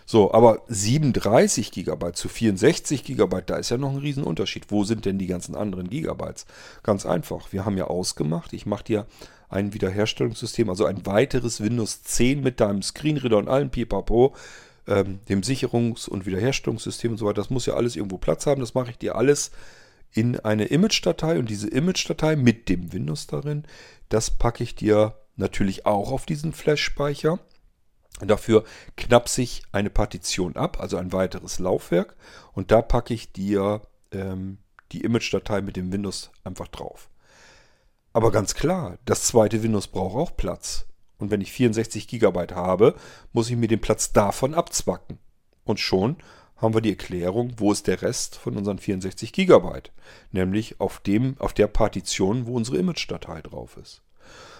So, 0.06 0.34
aber 0.34 0.64
37 0.68 1.72
GB 1.72 2.14
zu 2.14 2.30
64 2.30 3.04
GB, 3.04 3.42
da 3.46 3.56
ist 3.56 3.70
ja 3.70 3.78
noch 3.78 3.92
ein 3.92 3.98
Riesenunterschied. 3.98 4.66
Wo 4.70 4.84
sind 4.84 5.06
denn 5.06 5.18
die 5.18 5.28
ganzen 5.28 5.56
anderen 5.56 5.90
Gigabytes? 5.90 6.46
Ganz 6.84 7.06
einfach, 7.06 7.54
wir 7.54 7.66
haben 7.66 7.78
ja 7.78 7.86
ausgemacht, 7.86 8.54
ich 8.54 8.66
mache 8.66 8.84
dir 8.84 9.08
ein 9.54 9.74
Wiederherstellungssystem, 9.74 10.70
also 10.70 10.86
ein 10.86 11.06
weiteres 11.06 11.62
Windows 11.62 12.04
10 12.04 12.42
mit 12.42 12.60
deinem 12.60 12.82
Screenreader 12.82 13.38
und 13.38 13.48
allem 13.48 13.70
Pipapo 13.70 14.36
ähm, 14.88 15.20
dem 15.30 15.42
Sicherungs- 15.42 16.10
und 16.10 16.26
Wiederherstellungssystem 16.26 17.12
und 17.12 17.18
so 17.18 17.26
weiter. 17.26 17.42
Das 17.42 17.50
muss 17.50 17.66
ja 17.66 17.76
alles 17.76 17.96
irgendwo 17.96 18.18
Platz 18.18 18.46
haben. 18.46 18.62
Das 18.62 18.74
mache 18.74 18.92
ich 18.92 18.98
dir 18.98 19.16
alles 19.16 19.52
in 20.12 20.40
eine 20.40 20.66
Image-Datei 20.66 21.40
und 21.40 21.50
diese 21.50 21.70
Image-Datei 21.70 22.36
mit 22.36 22.70
dem 22.70 22.94
Windows 22.94 23.28
darin, 23.28 23.64
das 24.10 24.30
packe 24.30 24.64
ich 24.64 24.76
dir 24.76 25.16
natürlich 25.36 25.86
auch 25.86 26.12
auf 26.12 26.26
diesen 26.26 26.54
Flash-Speicher. 26.54 27.40
Dafür 28.22 28.64
knapse 28.96 29.42
ich 29.42 29.64
eine 29.72 29.90
Partition 29.90 30.56
ab, 30.56 30.80
also 30.80 30.98
ein 30.98 31.12
weiteres 31.12 31.58
Laufwerk 31.58 32.16
und 32.54 32.72
da 32.72 32.84
packe 32.84 33.14
ich 33.14 33.32
dir 33.32 33.82
ähm, 34.12 34.60
die 34.92 35.02
Image-Datei 35.02 35.62
mit 35.62 35.76
dem 35.76 35.92
Windows 35.92 36.32
einfach 36.44 36.68
drauf. 36.68 37.10
Aber 38.14 38.32
ganz 38.32 38.54
klar, 38.54 39.00
das 39.06 39.24
zweite 39.24 39.64
Windows 39.64 39.88
braucht 39.88 40.16
auch 40.16 40.38
Platz. 40.38 40.86
Und 41.18 41.32
wenn 41.32 41.42
ich 41.42 41.52
64 41.52 42.08
GB 42.08 42.54
habe, 42.54 42.96
muss 43.32 43.50
ich 43.50 43.58
mir 43.58 43.68
den 43.68 43.82
Platz 43.82 44.14
davon 44.14 44.54
abzwacken. 44.54 45.18
Und 45.64 45.80
schon 45.80 46.18
haben 46.58 46.74
wir 46.74 46.82
die 46.82 46.92
Erklärung, 46.92 47.54
wo 47.58 47.72
ist 47.72 47.88
der 47.88 48.02
Rest 48.02 48.36
von 48.36 48.56
unseren 48.56 48.78
64 48.78 49.34
GB. 49.34 49.82
Nämlich 50.32 50.80
auf, 50.80 51.00
dem, 51.00 51.36
auf 51.40 51.54
der 51.54 51.68
Partition, 51.68 52.46
wo 52.46 52.56
unsere 52.56 52.78
Image-Datei 52.78 53.42
drauf 53.42 53.78
ist. 53.78 54.04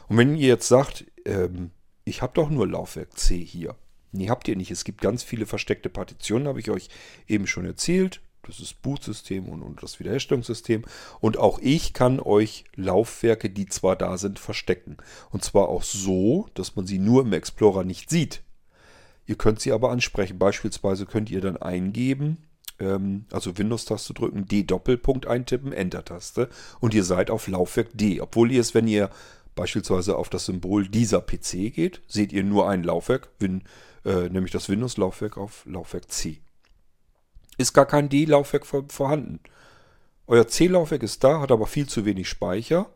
Und 0.08 0.18
wenn 0.18 0.36
ihr 0.36 0.48
jetzt 0.48 0.68
sagt, 0.68 1.06
ähm, 1.26 1.72
ich 2.06 2.22
habe 2.22 2.34
doch 2.34 2.50
nur 2.50 2.68
Laufwerk 2.68 3.18
C 3.18 3.38
hier. 3.38 3.76
Nee, 4.12 4.30
habt 4.30 4.48
ihr 4.48 4.56
nicht. 4.56 4.72
Es 4.72 4.84
gibt 4.84 5.02
ganz 5.02 5.24
viele 5.24 5.46
versteckte 5.46 5.90
Partitionen, 5.90 6.48
habe 6.48 6.60
ich 6.60 6.70
euch 6.70 6.90
eben 7.28 7.48
schon 7.48 7.66
erzählt. 7.66 8.22
Das 8.46 8.60
ist 8.60 8.82
Bootsystem 8.82 9.48
und, 9.48 9.62
und 9.62 9.82
das 9.82 10.00
Wiederherstellungssystem. 10.00 10.84
Und 11.20 11.38
auch 11.38 11.60
ich 11.60 11.94
kann 11.94 12.20
euch 12.20 12.66
Laufwerke, 12.76 13.50
die 13.50 13.68
zwar 13.68 13.96
da 13.96 14.18
sind, 14.18 14.38
verstecken. 14.38 14.98
Und 15.32 15.44
zwar 15.44 15.70
auch 15.70 15.84
so, 15.84 16.48
dass 16.54 16.76
man 16.76 16.86
sie 16.86 17.00
nur 17.00 17.22
im 17.22 17.34
Explorer 17.34 17.84
nicht 17.84 18.10
sieht. 18.10 18.44
Ihr 19.26 19.36
könnt 19.36 19.62
sie 19.62 19.72
aber 19.72 19.92
ansprechen. 19.92 20.38
Beispielsweise 20.38 21.06
könnt 21.06 21.32
ihr 21.32 21.40
dann 21.40 21.58
eingeben, 21.58 22.38
ähm, 22.80 23.26
also 23.32 23.58
Windows-Taste 23.58 24.14
drücken, 24.14 24.46
D 24.46 24.64
Doppelpunkt 24.64 25.28
eintippen, 25.28 25.72
Enter-Taste 25.72 26.50
und 26.80 26.94
ihr 26.94 27.04
seid 27.04 27.32
auf 27.32 27.48
Laufwerk 27.48 27.90
D. 27.94 28.20
Obwohl 28.22 28.52
ihr 28.52 28.62
es, 28.62 28.74
wenn 28.74 28.88
ihr 28.88 29.10
beispielsweise 29.56 30.18
auf 30.18 30.30
das 30.30 30.46
Symbol 30.46 30.88
dieser 30.88 31.22
PC 31.22 31.74
geht, 31.74 32.02
seht 32.08 32.34
ihr 32.34 32.44
nur 32.44 32.68
ein 32.70 32.84
Laufwerk, 32.84 33.30
Win, 33.40 33.64
äh, 34.04 34.30
nämlich 34.30 34.52
das 34.52 34.68
Windows-Laufwerk 34.68 35.38
auf 35.38 35.66
Laufwerk 35.66 36.12
C. 36.12 36.42
Ist 37.58 37.74
gar 37.74 37.86
kein 37.86 38.10
D-Laufwerk 38.10 38.66
vorhanden. 38.66 39.40
Euer 40.28 40.48
C-Laufwerk 40.48 41.04
ist 41.04 41.24
da, 41.24 41.40
hat 41.40 41.52
aber 41.52 41.68
viel 41.68 41.88
zu 41.88 42.06
wenig 42.06 42.30
Speicher. 42.30 42.90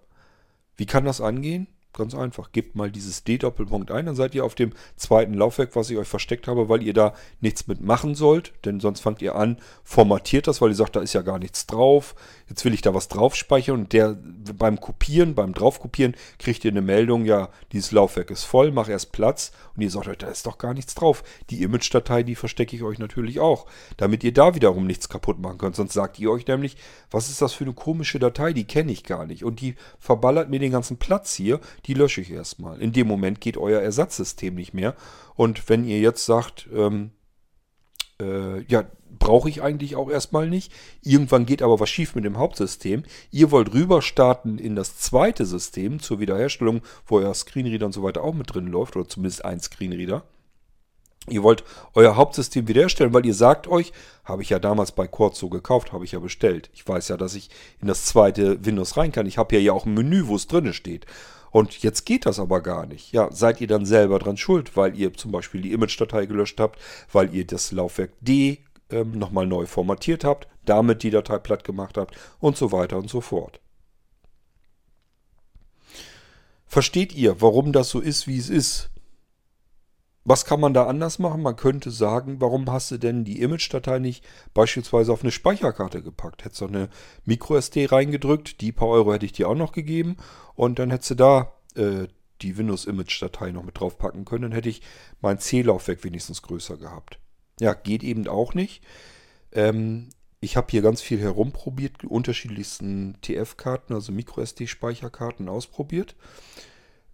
Wie 0.76 0.86
kann 0.86 1.06
das 1.06 1.22
angehen? 1.22 1.68
Ganz 1.94 2.14
einfach. 2.14 2.52
Gebt 2.52 2.76
mal 2.76 2.92
dieses 2.92 3.24
D-Doppelpunkt 3.24 3.90
ein, 3.90 4.06
dann 4.06 4.16
seid 4.16 4.36
ihr 4.36 4.46
auf 4.46 4.54
dem 4.54 4.72
zweiten 4.98 5.34
Laufwerk, 5.34 5.76
was 5.76 5.90
ich 5.90 5.98
euch 5.98 6.08
versteckt 6.08 6.48
habe, 6.48 6.70
weil 6.70 6.84
ihr 6.84 6.94
da 6.94 7.14
nichts 7.42 7.66
mitmachen 7.66 8.14
sollt. 8.14 8.54
Denn 8.66 8.80
sonst 8.80 9.00
fangt 9.00 9.22
ihr 9.22 9.36
an, 9.36 9.58
formatiert 9.84 10.48
das, 10.48 10.62
weil 10.62 10.70
ihr 10.70 10.76
sagt, 10.76 10.96
da 10.96 11.02
ist 11.02 11.14
ja 11.14 11.24
gar 11.24 11.40
nichts 11.40 11.66
drauf. 11.66 12.14
Jetzt 12.50 12.64
will 12.66 12.74
ich 12.74 12.82
da 12.82 12.94
was 12.94 13.08
drauf 13.08 13.36
speichern 13.36 13.80
und 13.80 13.94
der 13.94 14.16
beim 14.58 14.80
Kopieren, 14.80 15.34
beim 15.34 15.54
Draufkopieren, 15.54 16.16
kriegt 16.38 16.64
ihr 16.66 16.72
eine 16.72 16.82
Meldung, 16.82 17.26
ja, 17.26 17.50
dieses 17.72 17.92
Laufwerk 17.92 18.30
ist 18.30 18.44
voll, 18.44 18.72
mach 18.72 18.90
erst 18.90 19.12
Platz. 19.12 19.52
Und 19.76 19.82
ihr 19.82 19.90
sagt 19.90 20.08
euch, 20.08 20.18
da 20.18 20.28
ist 20.28 20.46
doch 20.46 20.60
gar 20.60 20.76
nichts 20.76 20.94
drauf. 20.94 21.24
Die 21.50 21.64
Image-Datei, 21.64 22.22
die 22.22 22.36
verstecke 22.36 22.76
ich 22.76 22.84
euch 22.84 23.00
natürlich 23.00 23.40
auch, 23.40 23.66
damit 23.98 24.24
ihr 24.24 24.34
da 24.34 24.54
wiederum 24.54 24.86
nichts 24.86 25.10
kaputt 25.10 25.40
machen 25.40 25.58
könnt. 25.58 25.76
Sonst 25.76 25.94
sagt 25.94 26.20
ihr 26.20 26.32
euch 26.32 26.46
nämlich, 26.46 26.78
was 27.10 27.30
ist 27.30 27.42
das 27.42 27.54
für 27.54 27.64
eine 27.64 27.74
komische 27.74 28.20
Datei, 28.20 28.54
die 28.54 28.66
kenne 28.66 28.92
ich 28.92 29.04
gar 29.04 29.26
nicht. 29.26 29.44
Und 29.44 29.62
die 29.62 29.76
verballert 30.00 30.50
mir 30.50 30.60
den 30.60 30.72
ganzen 30.72 30.98
Platz 30.98 31.34
hier 31.34 31.60
die 31.86 31.94
lösche 31.94 32.22
ich 32.22 32.32
erstmal. 32.32 32.82
In 32.82 32.94
dem 32.94 33.08
Moment 33.08 33.42
geht 33.42 33.58
euer 33.58 33.82
Ersatzsystem 33.82 34.56
nicht 34.56 34.74
mehr. 34.74 34.96
Und 35.36 35.70
wenn 35.70 35.86
ihr 35.86 36.00
jetzt 36.00 36.26
sagt, 36.26 36.68
ähm, 36.74 37.12
äh, 38.20 38.62
ja, 38.64 38.86
brauche 39.20 39.50
ich 39.50 39.62
eigentlich 39.62 39.96
auch 39.96 40.10
erstmal 40.10 40.50
nicht. 40.50 40.72
Irgendwann 41.02 41.46
geht 41.46 41.62
aber 41.62 41.80
was 41.80 41.90
schief 41.90 42.16
mit 42.16 42.26
dem 42.26 42.38
Hauptsystem. 42.38 43.04
Ihr 43.32 43.52
wollt 43.52 43.74
rüber 43.74 44.02
starten 44.02 44.58
in 44.58 44.76
das 44.76 44.98
zweite 44.98 45.46
System 45.46 46.00
zur 46.00 46.20
Wiederherstellung, 46.20 46.82
wo 47.06 47.18
euer 47.18 47.34
Screenreader 47.34 47.86
und 47.86 47.94
so 47.94 48.04
weiter 48.04 48.24
auch 48.24 48.34
mit 48.34 48.54
drin 48.54 48.68
läuft, 48.68 48.96
oder 48.96 49.08
zumindest 49.08 49.46
ein 49.46 49.60
Screenreader. 49.60 50.24
Ihr 51.30 51.44
wollt 51.44 51.66
euer 51.94 52.16
Hauptsystem 52.16 52.70
wiederherstellen, 52.70 53.14
weil 53.14 53.26
ihr 53.26 53.34
sagt 53.34 53.68
euch, 53.68 53.92
habe 54.24 54.44
ich 54.44 54.50
ja 54.50 54.60
damals 54.60 54.94
bei 54.94 55.08
Quartz 55.08 55.40
so 55.40 55.50
gekauft, 55.50 55.92
habe 55.92 56.06
ich 56.06 56.14
ja 56.14 56.20
bestellt. 56.20 56.70
Ich 56.74 56.88
weiß 56.88 57.10
ja, 57.10 57.18
dass 57.18 57.36
ich 57.36 57.50
in 57.82 57.90
das 57.90 58.06
zweite 58.06 58.66
Windows 58.66 58.96
rein 58.96 59.12
kann. 59.12 59.26
Ich 59.26 59.38
habe 59.38 59.56
ja 59.56 59.62
ja 59.62 59.74
auch 59.74 59.86
ein 59.86 59.94
Menü, 59.94 60.28
wo 60.28 60.38
es 60.38 60.48
drin 60.48 60.72
steht. 60.74 61.06
Und 61.58 61.82
jetzt 61.82 62.06
geht 62.06 62.28
das 62.28 62.40
aber 62.40 62.62
gar 62.62 62.86
nicht. 62.86 63.12
Ja, 63.14 63.32
seid 63.32 63.60
ihr 63.62 63.66
dann 63.66 63.84
selber 63.84 64.20
dran 64.20 64.38
schuld, 64.38 64.78
weil 64.78 64.96
ihr 64.96 65.12
zum 65.16 65.32
Beispiel 65.32 65.60
die 65.60 65.72
Image-Datei 65.72 66.28
gelöscht 66.28 66.60
habt, 66.60 66.80
weil 67.12 67.34
ihr 67.34 67.48
das 67.48 67.72
Laufwerk 67.72 68.12
D 68.22 68.60
ähm, 68.92 69.18
nochmal 69.18 69.48
neu 69.48 69.66
formatiert 69.66 70.24
habt, 70.24 70.48
damit 70.66 71.02
die 71.02 71.10
Datei 71.10 71.40
platt 71.40 71.64
gemacht 71.64 71.98
habt 71.98 72.16
und 72.40 72.58
so 72.58 72.72
weiter 72.72 72.98
und 72.98 73.10
so 73.10 73.22
fort. 73.22 73.60
Versteht 76.68 77.16
ihr, 77.16 77.42
warum 77.42 77.72
das 77.72 77.90
so 77.90 78.02
ist, 78.02 78.28
wie 78.28 78.38
es 78.38 78.52
ist? 78.52 78.92
Was 80.30 80.44
kann 80.44 80.60
man 80.60 80.74
da 80.74 80.88
anders 80.88 81.20
machen? 81.20 81.42
Man 81.42 81.56
könnte 81.56 81.90
sagen, 81.90 82.42
warum 82.42 82.70
hast 82.70 82.92
du 82.92 82.98
denn 82.98 83.24
die 83.24 83.42
Image-Datei 83.42 84.00
nicht 84.00 84.26
beispielsweise 84.54 85.14
auf 85.14 85.22
eine 85.22 85.32
Speicherkarte 85.32 86.04
gepackt? 86.04 86.44
Hättest 86.44 86.60
du 86.60 86.68
eine 86.68 86.90
MicroSD 87.24 87.86
reingedrückt, 87.86 88.60
die 88.60 88.74
paar 88.74 88.90
Euro 88.90 89.14
hätte 89.14 89.26
ich 89.26 89.32
dir 89.32 89.48
auch 89.48 89.56
noch 89.56 89.72
gegeben 89.72 90.18
und 90.54 90.80
dann 90.80 90.92
hättest 90.92 91.12
du 91.12 91.16
da 91.16 91.54
äh, 91.76 92.10
die 92.42 92.58
Windows-Image-Datei 92.58 93.52
noch 93.52 93.64
mit 93.64 93.80
draufpacken 93.80 94.26
können. 94.26 94.42
Dann 94.42 94.52
hätte 94.52 94.68
ich 94.68 94.82
mein 95.22 95.40
C-Laufwerk 95.40 96.04
wenigstens 96.04 96.42
größer 96.42 96.76
gehabt. 96.76 97.20
Ja, 97.62 97.74
geht 97.74 98.04
eben 98.04 98.28
auch 98.28 98.54
nicht. 98.54 98.84
Ähm, 99.54 100.10
ich 100.42 100.58
habe 100.58 100.68
hier 100.72 100.82
ganz 100.82 101.02
viel 101.02 101.22
herumprobiert, 101.22 102.04
unterschiedlichsten 102.04 103.16
TF-Karten, 103.22 103.94
also 103.94 104.12
MicroSD-Speicherkarten 104.12 105.48
ausprobiert. 105.48 106.18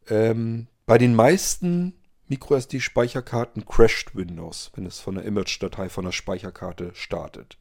Ähm, 0.10 0.66
bei 0.88 0.98
den 0.98 1.14
meisten 1.14 1.94
MicroSD-Speicherkarten 2.34 3.66
crasht 3.66 4.16
Windows, 4.16 4.72
wenn 4.76 4.86
es 4.86 5.00
von 5.00 5.16
der 5.16 5.26
Image-Datei 5.26 5.90
von 5.90 6.06
der 6.06 6.12
Speicherkarte 6.12 6.92
startet. 6.96 7.58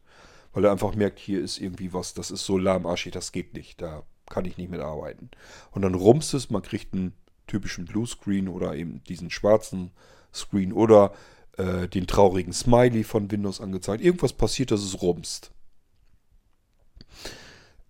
Weil 0.52 0.64
er 0.64 0.72
einfach 0.72 0.94
merkt, 0.94 1.18
hier 1.18 1.42
ist 1.42 1.58
irgendwie 1.58 1.92
was, 1.92 2.14
das 2.14 2.30
ist 2.30 2.44
so 2.44 2.58
lahmarschig, 2.58 3.12
das 3.12 3.32
geht 3.32 3.54
nicht, 3.54 3.80
da 3.80 4.02
kann 4.28 4.44
ich 4.44 4.56
nicht 4.56 4.70
mitarbeiten. 4.70 5.30
Und 5.70 5.82
dann 5.82 5.94
rumst 5.94 6.34
es, 6.34 6.50
man 6.50 6.62
kriegt 6.62 6.94
einen 6.94 7.12
typischen 7.46 7.84
Bluescreen 7.84 8.48
oder 8.48 8.74
eben 8.74 9.02
diesen 9.04 9.30
schwarzen 9.30 9.90
Screen 10.32 10.72
oder 10.72 11.12
äh, 11.58 11.88
den 11.88 12.06
traurigen 12.06 12.52
Smiley 12.52 13.04
von 13.04 13.30
Windows 13.30 13.60
angezeigt. 13.60 14.02
Irgendwas 14.02 14.32
passiert, 14.32 14.70
dass 14.70 14.82
es 14.82 15.02
rumst. 15.02 15.52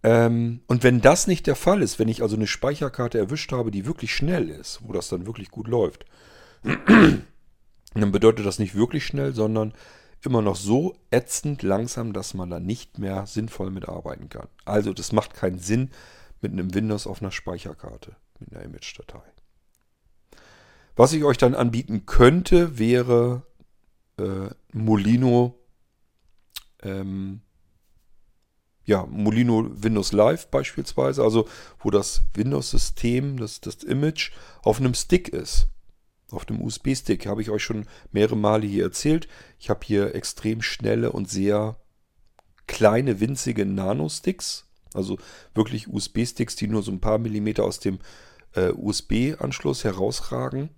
Ähm, 0.02 0.62
und 0.66 0.82
wenn 0.82 1.00
das 1.00 1.28
nicht 1.28 1.46
der 1.46 1.54
Fall 1.54 1.80
ist, 1.80 2.00
wenn 2.00 2.08
ich 2.08 2.22
also 2.22 2.34
eine 2.34 2.48
Speicherkarte 2.48 3.18
erwischt 3.18 3.52
habe, 3.52 3.70
die 3.70 3.86
wirklich 3.86 4.12
schnell 4.12 4.50
ist, 4.50 4.80
wo 4.82 4.92
das 4.92 5.08
dann 5.08 5.26
wirklich 5.26 5.50
gut 5.50 5.68
läuft, 5.68 6.06
dann 7.94 8.12
bedeutet 8.12 8.46
das 8.46 8.58
nicht 8.58 8.74
wirklich 8.74 9.04
schnell, 9.04 9.34
sondern 9.34 9.74
immer 10.24 10.42
noch 10.42 10.56
so 10.56 10.96
ätzend 11.10 11.62
langsam, 11.62 12.12
dass 12.12 12.34
man 12.34 12.50
da 12.50 12.60
nicht 12.60 12.98
mehr 12.98 13.26
sinnvoll 13.26 13.70
mitarbeiten 13.70 14.28
kann. 14.28 14.48
Also 14.64 14.92
das 14.92 15.12
macht 15.12 15.34
keinen 15.34 15.58
Sinn 15.58 15.90
mit 16.40 16.52
einem 16.52 16.74
Windows 16.74 17.06
auf 17.06 17.20
einer 17.20 17.32
Speicherkarte, 17.32 18.16
mit 18.38 18.52
einer 18.52 18.64
Image-Datei. 18.64 19.22
Was 20.94 21.12
ich 21.12 21.24
euch 21.24 21.38
dann 21.38 21.54
anbieten 21.54 22.06
könnte, 22.06 22.78
wäre 22.78 23.42
äh, 24.18 24.50
Molino, 24.72 25.58
ähm, 26.82 27.40
ja, 28.84 29.06
Molino 29.06 29.70
Windows 29.72 30.12
Live 30.12 30.48
beispielsweise, 30.48 31.22
also 31.22 31.48
wo 31.78 31.90
das 31.90 32.22
Windows-System, 32.34 33.38
das, 33.38 33.60
das 33.60 33.82
Image 33.84 34.32
auf 34.62 34.78
einem 34.78 34.94
Stick 34.94 35.28
ist 35.28 35.68
auf 36.32 36.44
dem 36.44 36.60
USB-Stick. 36.62 37.26
Habe 37.26 37.42
ich 37.42 37.50
euch 37.50 37.62
schon 37.62 37.86
mehrere 38.10 38.36
Male 38.36 38.66
hier 38.66 38.84
erzählt. 38.84 39.28
Ich 39.58 39.70
habe 39.70 39.80
hier 39.84 40.14
extrem 40.14 40.62
schnelle 40.62 41.12
und 41.12 41.28
sehr 41.28 41.76
kleine, 42.66 43.20
winzige 43.20 43.66
Nano-Sticks. 43.66 44.68
Also 44.94 45.18
wirklich 45.54 45.88
USB-Sticks, 45.88 46.56
die 46.56 46.68
nur 46.68 46.82
so 46.82 46.92
ein 46.92 47.00
paar 47.00 47.18
Millimeter 47.18 47.64
aus 47.64 47.80
dem 47.80 47.98
äh, 48.54 48.70
USB-Anschluss 48.70 49.84
herausragen. 49.84 50.70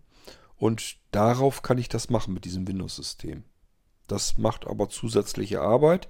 Und 0.57 0.97
darauf 1.11 1.63
kann 1.63 1.79
ich 1.79 1.89
das 1.89 2.11
machen 2.11 2.35
mit 2.35 2.45
diesem 2.45 2.67
Windows-System. 2.67 3.45
Das 4.07 4.39
macht 4.39 4.67
aber 4.67 4.89
zusätzliche 4.89 5.61
Arbeit 5.61 6.09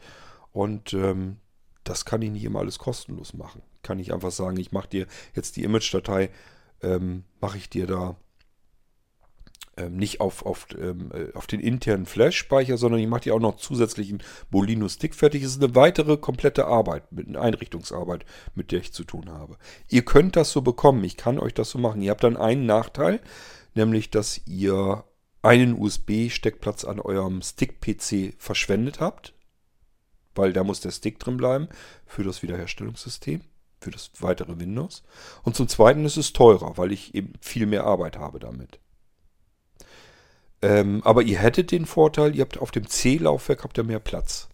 und 0.52 0.92
ähm, 0.94 1.38
das 1.84 2.04
kann 2.04 2.22
ich 2.22 2.30
nicht 2.30 2.44
immer 2.44 2.60
alles 2.60 2.78
kostenlos 2.78 3.34
machen. 3.34 3.62
Kann 3.82 3.98
ich 3.98 4.12
einfach 4.12 4.32
sagen, 4.32 4.56
ich 4.58 4.72
mache 4.72 4.88
dir 4.88 5.06
jetzt 5.34 5.56
die 5.56 5.62
Image-Datei, 5.62 6.30
ähm, 6.82 7.24
mache 7.40 7.58
ich 7.58 7.70
dir 7.70 7.86
da 7.86 8.16
ähm, 9.76 9.96
nicht 9.96 10.20
auf, 10.20 10.46
auf, 10.46 10.66
ähm, 10.78 11.10
äh, 11.12 11.32
auf 11.34 11.46
den 11.46 11.60
internen 11.60 12.06
Flash-Speicher, 12.06 12.76
sondern 12.76 13.00
ich 13.00 13.08
mache 13.08 13.22
die 13.22 13.32
auch 13.32 13.40
noch 13.40 13.56
zusätzlichen 13.56 14.22
Molino-Stick 14.50 15.14
fertig. 15.14 15.42
Das 15.42 15.52
ist 15.52 15.62
eine 15.62 15.74
weitere 15.74 16.16
komplette 16.16 16.66
Arbeit, 16.66 17.10
mit 17.10 17.28
einer 17.28 17.40
Einrichtungsarbeit, 17.40 18.24
mit 18.54 18.72
der 18.72 18.80
ich 18.80 18.92
zu 18.92 19.04
tun 19.04 19.30
habe. 19.30 19.56
Ihr 19.88 20.04
könnt 20.04 20.36
das 20.36 20.52
so 20.52 20.62
bekommen, 20.62 21.02
ich 21.02 21.16
kann 21.16 21.38
euch 21.38 21.54
das 21.54 21.70
so 21.70 21.78
machen. 21.78 22.02
Ihr 22.02 22.12
habt 22.12 22.22
dann 22.22 22.36
einen 22.36 22.66
Nachteil, 22.66 23.20
nämlich 23.74 24.10
dass 24.10 24.40
ihr 24.46 25.04
einen 25.42 25.78
USB-Steckplatz 25.78 26.84
an 26.84 27.00
eurem 27.00 27.42
Stick-PC 27.42 28.34
verschwendet 28.38 29.00
habt, 29.00 29.34
weil 30.34 30.52
da 30.52 30.64
muss 30.64 30.80
der 30.80 30.90
Stick 30.90 31.18
drin 31.18 31.36
bleiben 31.36 31.68
für 32.06 32.24
das 32.24 32.42
Wiederherstellungssystem, 32.42 33.42
für 33.80 33.90
das 33.90 34.10
weitere 34.20 34.58
Windows. 34.58 35.02
Und 35.42 35.54
zum 35.56 35.68
Zweiten 35.68 36.04
ist 36.04 36.16
es 36.16 36.32
teurer, 36.32 36.78
weil 36.78 36.92
ich 36.92 37.14
eben 37.14 37.34
viel 37.40 37.66
mehr 37.66 37.84
Arbeit 37.84 38.16
habe 38.16 38.38
damit. 38.38 38.78
Ähm, 40.64 41.02
aber 41.04 41.20
ihr 41.20 41.40
hättet 41.40 41.72
den 41.72 41.84
Vorteil, 41.84 42.34
ihr 42.34 42.40
habt 42.40 42.56
auf 42.56 42.70
dem 42.70 42.88
C-Laufwerk 42.88 43.64
habt 43.64 43.76
ihr 43.76 43.84
mehr 43.84 44.00
Platz. 44.00 44.48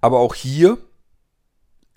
Aber 0.00 0.20
auch 0.20 0.34
hier 0.34 0.78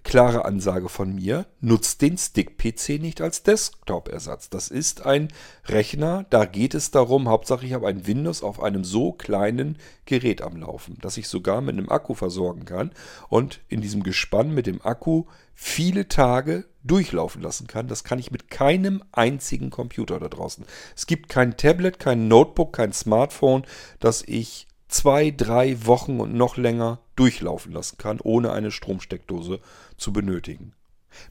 klare 0.08 0.46
Ansage 0.46 0.88
von 0.88 1.14
mir, 1.14 1.46
nutzt 1.60 2.02
den 2.02 2.18
Stick-PC 2.18 3.02
nicht 3.02 3.20
als 3.20 3.44
Desktop-Ersatz. 3.44 4.50
Das 4.50 4.70
ist 4.70 5.06
ein 5.06 5.28
Rechner, 5.66 6.26
da 6.30 6.46
geht 6.46 6.74
es 6.74 6.92
darum, 6.92 7.28
Hauptsache 7.28 7.66
ich 7.66 7.74
habe 7.74 7.90
ein 7.90 8.08
Windows 8.08 8.42
auf 8.42 8.64
einem 8.64 8.86
so 8.86 9.12
kleinen 9.12 9.78
Gerät 10.06 10.42
am 10.42 10.56
Laufen, 10.56 10.98
dass 11.02 11.18
ich 11.18 11.28
sogar 11.28 11.60
mit 11.60 11.78
einem 11.78 11.90
Akku 11.90 12.14
versorgen 12.14 12.64
kann 12.64 12.92
und 13.28 13.60
in 13.68 13.82
diesem 13.82 14.02
Gespann 14.02 14.54
mit 14.54 14.66
dem 14.66 14.82
Akku 14.82 15.26
viele 15.54 16.08
Tage 16.08 16.64
durchlaufen 16.86 17.42
lassen 17.42 17.68
kann. 17.68 17.90
Das 17.90 18.06
kann 18.06 18.18
ich 18.18 18.32
mit 18.32 18.50
keinem 18.50 19.04
einzigen 19.12 19.72
Computer 19.72 20.22
da 20.22 20.30
draußen. 20.30 20.66
Es 20.96 21.06
gibt 21.06 21.28
kein 21.28 21.58
Tablet, 21.58 22.00
kein 22.00 22.30
Notebook, 22.30 22.72
kein 22.72 22.94
Smartphone, 22.94 23.66
das 24.00 24.24
ich 24.26 24.68
zwei, 24.88 25.32
drei 25.32 25.86
Wochen 25.86 26.22
und 26.22 26.34
noch 26.34 26.56
länger 26.56 27.00
durchlaufen 27.18 27.74
lassen 27.74 27.98
kann, 27.98 28.20
ohne 28.22 28.52
eine 28.52 28.72
Stromsteckdose 28.72 29.60
zu 29.98 30.14
benötigen. 30.14 30.74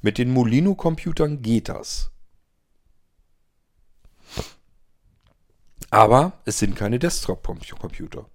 Mit 0.03 0.19
den 0.19 0.31
Molino-Computern 0.31 1.43
geht 1.43 1.69
das. 1.69 2.11
Aber 5.91 6.33
es 6.45 6.59
sind 6.59 6.77
keine 6.77 6.99
Desktop-Computer. 6.99 8.29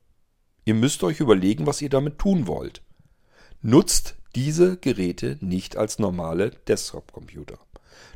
Ihr 0.65 0.73
müsst 0.73 1.03
euch 1.03 1.19
überlegen, 1.19 1.65
was 1.65 1.81
ihr 1.81 1.89
damit 1.89 2.17
tun 2.17 2.47
wollt. 2.47 2.81
Nutzt 3.61 4.15
diese 4.35 4.77
Geräte 4.77 5.37
nicht 5.41 5.75
als 5.75 5.99
normale 5.99 6.51
Desktop-Computer 6.67 7.59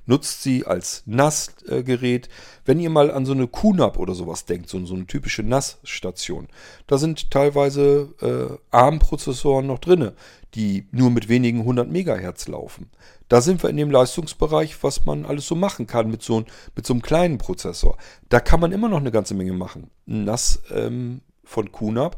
nutzt 0.06 0.44
sie 0.44 0.66
als 0.66 1.04
NAS-Gerät. 1.06 2.30
Wenn 2.64 2.80
ihr 2.80 2.90
mal 2.90 3.12
an 3.12 3.26
so 3.26 3.34
eine 3.34 3.48
QNAP 3.48 3.98
oder 3.98 4.14
sowas 4.14 4.46
denkt, 4.46 4.70
so, 4.70 4.78
eine 4.78 5.08
typische 5.08 5.44
NAS-Station, 5.44 6.48
da 6.88 6.98
sind 6.98 7.32
teilweise 7.32 8.14
äh, 8.22 8.76
ARM-Prozessoren 8.76 9.68
noch 9.68 9.80
drin, 9.80 10.12
die 10.54 10.88
nur 10.92 11.10
mit 11.10 11.28
wenigen 11.28 11.60
100 11.60 11.90
Megahertz 11.90 12.48
laufen. 12.48 12.90
Da 13.28 13.42
sind 13.42 13.64
wir 13.64 13.70
in 13.70 13.78
dem 13.78 13.92
Leistungsbereich, 13.92 14.84
was 14.84 15.06
man 15.06 15.26
alles 15.26 15.48
so 15.48 15.56
machen 15.56 15.88
kann 15.88 16.10
mit 16.10 16.22
so, 16.22 16.46
mit 16.76 16.86
so 16.86 16.94
einem 16.94 17.02
kleinen 17.02 17.38
Prozessor. 17.38 17.98
Da 18.30 18.40
kann 18.40 18.60
man 18.60 18.72
immer 18.72 18.88
noch 18.88 19.00
eine 19.00 19.12
ganze 19.12 19.34
Menge 19.34 19.54
machen. 19.54 19.90
NAS 20.06 20.62
ähm, 20.72 21.22
von 21.44 21.72
QNAP 21.72 22.18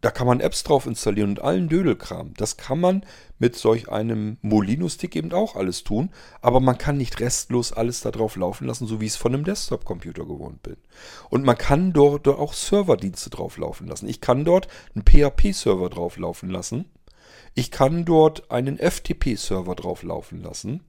da 0.00 0.10
kann 0.10 0.26
man 0.26 0.40
Apps 0.40 0.62
drauf 0.62 0.86
installieren 0.86 1.30
und 1.30 1.42
allen 1.42 1.68
Dödelkram. 1.68 2.34
Das 2.36 2.56
kann 2.56 2.80
man 2.80 3.04
mit 3.38 3.56
solch 3.56 3.88
einem 3.88 4.38
Molino-Stick 4.42 5.16
eben 5.16 5.32
auch 5.32 5.56
alles 5.56 5.84
tun, 5.84 6.10
aber 6.40 6.60
man 6.60 6.78
kann 6.78 6.96
nicht 6.96 7.20
restlos 7.20 7.72
alles 7.72 8.00
da 8.00 8.10
drauf 8.10 8.36
laufen 8.36 8.66
lassen, 8.66 8.86
so 8.86 9.00
wie 9.00 9.06
ich 9.06 9.12
es 9.12 9.16
von 9.16 9.34
einem 9.34 9.44
Desktop-Computer 9.44 10.24
gewohnt 10.24 10.62
bin. 10.62 10.76
Und 11.30 11.44
man 11.44 11.58
kann 11.58 11.92
dort 11.92 12.28
auch 12.28 12.52
Serverdienste 12.52 13.30
drauf 13.30 13.58
laufen 13.58 13.88
lassen. 13.88 14.08
Ich 14.08 14.20
kann 14.20 14.44
dort 14.44 14.68
einen 14.94 15.04
PHP-Server 15.04 15.90
drauf 15.90 16.16
laufen 16.16 16.50
lassen 16.50 16.86
ich 17.54 17.70
kann 17.70 18.04
dort 18.04 18.50
einen 18.50 18.78
FTP-Server 18.78 19.74
drauf 19.74 20.02
laufen 20.02 20.42
lassen. 20.42 20.84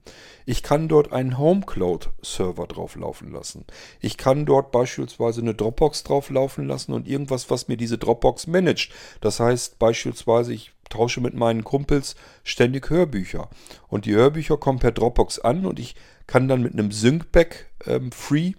Ich 0.46 0.62
kann 0.62 0.88
dort 0.88 1.12
einen 1.12 1.38
HomeCloud-Server 1.38 2.66
drauf 2.66 2.96
laufen 2.96 3.32
lassen. 3.32 3.64
Ich 4.00 4.16
kann 4.16 4.46
dort 4.46 4.70
beispielsweise 4.70 5.40
eine 5.40 5.54
Dropbox 5.54 6.04
drauf 6.04 6.30
laufen 6.30 6.66
lassen 6.66 6.92
und 6.92 7.08
irgendwas, 7.08 7.50
was 7.50 7.68
mir 7.68 7.76
diese 7.76 7.98
Dropbox 7.98 8.46
managt. 8.46 8.92
Das 9.20 9.40
heißt 9.40 9.78
beispielsweise, 9.78 10.52
ich 10.52 10.72
tausche 10.88 11.20
mit 11.20 11.34
meinen 11.34 11.64
Kumpels 11.64 12.16
ständig 12.44 12.90
Hörbücher. 12.90 13.48
Und 13.88 14.06
die 14.06 14.14
Hörbücher 14.14 14.56
kommen 14.56 14.78
per 14.78 14.92
Dropbox 14.92 15.38
an 15.38 15.66
und 15.66 15.78
ich 15.78 15.94
kann 16.26 16.48
dann 16.48 16.62
mit 16.62 16.72
einem 16.72 16.92
Syncback 16.92 17.70
ähm, 17.86 18.12
Free 18.12 18.52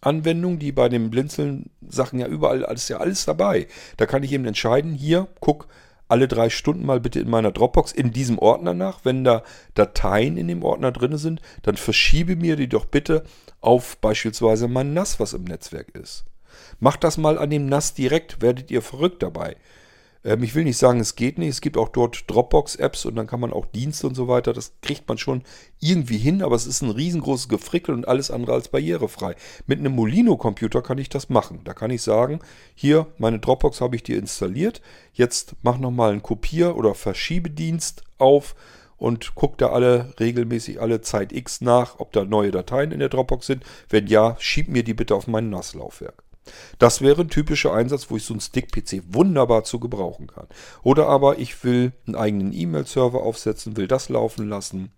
Anwendung, 0.00 0.58
die 0.58 0.70
bei 0.70 0.88
den 0.88 1.10
Blinzeln-Sachen 1.10 2.20
ja 2.20 2.28
überall, 2.28 2.64
alles 2.64 2.88
ja 2.88 2.98
alles 2.98 3.24
dabei. 3.24 3.66
Da 3.96 4.06
kann 4.06 4.22
ich 4.22 4.32
eben 4.32 4.44
entscheiden, 4.44 4.92
hier, 4.92 5.26
guck, 5.40 5.66
alle 6.08 6.28
drei 6.28 6.50
Stunden 6.50 6.84
mal 6.84 7.00
bitte 7.00 7.20
in 7.20 7.30
meiner 7.30 7.52
Dropbox 7.52 7.92
in 7.92 8.12
diesem 8.12 8.38
Ordner 8.38 8.74
nach. 8.74 9.04
Wenn 9.04 9.24
da 9.24 9.42
Dateien 9.74 10.36
in 10.36 10.48
dem 10.48 10.62
Ordner 10.62 10.90
drin 10.90 11.16
sind, 11.18 11.40
dann 11.62 11.76
verschiebe 11.76 12.36
mir 12.36 12.56
die 12.56 12.68
doch 12.68 12.86
bitte 12.86 13.24
auf 13.60 13.98
beispielsweise 13.98 14.68
mein 14.68 14.94
NAS, 14.94 15.20
was 15.20 15.34
im 15.34 15.44
Netzwerk 15.44 15.94
ist. 15.94 16.24
Macht 16.80 17.04
das 17.04 17.18
mal 17.18 17.38
an 17.38 17.50
dem 17.50 17.66
NAS 17.66 17.94
direkt, 17.94 18.40
werdet 18.40 18.70
ihr 18.70 18.82
verrückt 18.82 19.22
dabei. 19.22 19.56
Ähm, 20.28 20.42
ich 20.42 20.54
will 20.54 20.64
nicht 20.64 20.76
sagen, 20.76 21.00
es 21.00 21.16
geht 21.16 21.38
nicht. 21.38 21.48
Es 21.48 21.60
gibt 21.62 21.78
auch 21.78 21.88
dort 21.88 22.24
Dropbox-Apps 22.30 23.06
und 23.06 23.16
dann 23.16 23.26
kann 23.26 23.40
man 23.40 23.52
auch 23.52 23.64
Dienste 23.64 24.06
und 24.06 24.14
so 24.14 24.28
weiter. 24.28 24.52
Das 24.52 24.72
kriegt 24.82 25.08
man 25.08 25.16
schon 25.16 25.42
irgendwie 25.80 26.18
hin, 26.18 26.42
aber 26.42 26.54
es 26.54 26.66
ist 26.66 26.82
ein 26.82 26.90
riesengroßes 26.90 27.48
Gefrickel 27.48 27.94
und 27.94 28.06
alles 28.06 28.30
andere 28.30 28.52
als 28.52 28.68
barrierefrei. 28.68 29.34
Mit 29.66 29.78
einem 29.78 29.94
Molino-Computer 29.94 30.82
kann 30.82 30.98
ich 30.98 31.08
das 31.08 31.30
machen. 31.30 31.60
Da 31.64 31.72
kann 31.72 31.90
ich 31.90 32.02
sagen, 32.02 32.40
hier, 32.74 33.06
meine 33.16 33.38
Dropbox 33.38 33.80
habe 33.80 33.96
ich 33.96 34.02
dir 34.02 34.18
installiert. 34.18 34.82
Jetzt 35.14 35.56
mach 35.62 35.78
nochmal 35.78 36.12
einen 36.12 36.22
Kopier- 36.22 36.76
oder 36.76 36.94
Verschiebedienst 36.94 38.04
auf 38.18 38.54
und 38.98 39.34
guck 39.34 39.56
da 39.56 39.70
alle 39.70 40.12
regelmäßig 40.20 40.80
alle 40.82 41.00
Zeit 41.00 41.32
X 41.32 41.62
nach, 41.62 42.00
ob 42.00 42.12
da 42.12 42.24
neue 42.24 42.50
Dateien 42.50 42.92
in 42.92 42.98
der 42.98 43.08
Dropbox 43.08 43.46
sind. 43.46 43.64
Wenn 43.88 44.08
ja, 44.08 44.36
schieb 44.40 44.68
mir 44.68 44.82
die 44.82 44.94
bitte 44.94 45.14
auf 45.14 45.26
mein 45.26 45.48
NAS-Laufwerk. 45.48 46.27
Das 46.78 47.00
wäre 47.00 47.22
ein 47.22 47.28
typischer 47.28 47.72
Einsatz, 47.72 48.10
wo 48.10 48.16
ich 48.16 48.24
so 48.24 48.34
einen 48.34 48.40
Stick-PC 48.40 49.02
wunderbar 49.08 49.64
zu 49.64 49.80
gebrauchen 49.80 50.26
kann. 50.26 50.46
Oder 50.82 51.06
aber 51.06 51.38
ich 51.38 51.64
will 51.64 51.92
einen 52.06 52.16
eigenen 52.16 52.52
E-Mail-Server 52.52 53.22
aufsetzen, 53.22 53.76
will 53.76 53.88
das 53.88 54.08
laufen 54.08 54.48
lassen. 54.48 54.92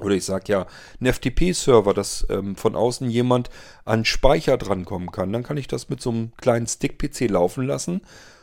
Oder 0.00 0.14
ich 0.14 0.24
sage 0.24 0.52
ja, 0.52 0.66
ein 1.00 1.06
FTP-Server, 1.06 1.94
dass 1.94 2.26
ähm, 2.28 2.56
von 2.56 2.76
außen 2.76 3.08
jemand 3.08 3.48
an 3.84 4.04
Speicher 4.04 4.58
drankommen 4.58 5.10
kann. 5.10 5.32
Dann 5.32 5.42
kann 5.42 5.56
ich 5.56 5.68
das 5.68 5.88
mit 5.88 6.02
so 6.02 6.10
einem 6.10 6.32
kleinen 6.36 6.66
Stick-PC 6.66 7.30
laufen 7.30 7.66
lassen 7.66 8.02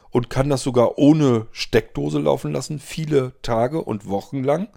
und 0.10 0.30
kann 0.30 0.50
das 0.50 0.64
sogar 0.64 0.98
ohne 0.98 1.48
Steckdose 1.52 2.20
laufen 2.20 2.52
lassen, 2.52 2.80
viele 2.80 3.34
Tage 3.42 3.84
und 3.84 4.08
Wochen 4.08 4.44
lang. 4.44 4.70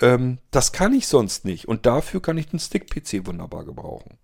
Ähm, 0.00 0.38
das 0.50 0.72
kann 0.72 0.92
ich 0.92 1.06
sonst 1.06 1.44
nicht. 1.44 1.68
Und 1.68 1.86
dafür 1.86 2.20
kann 2.20 2.38
ich 2.38 2.48
den 2.48 2.58
Stick-PC 2.58 3.26
wunderbar 3.26 3.64
gebrauchen. 3.64 4.18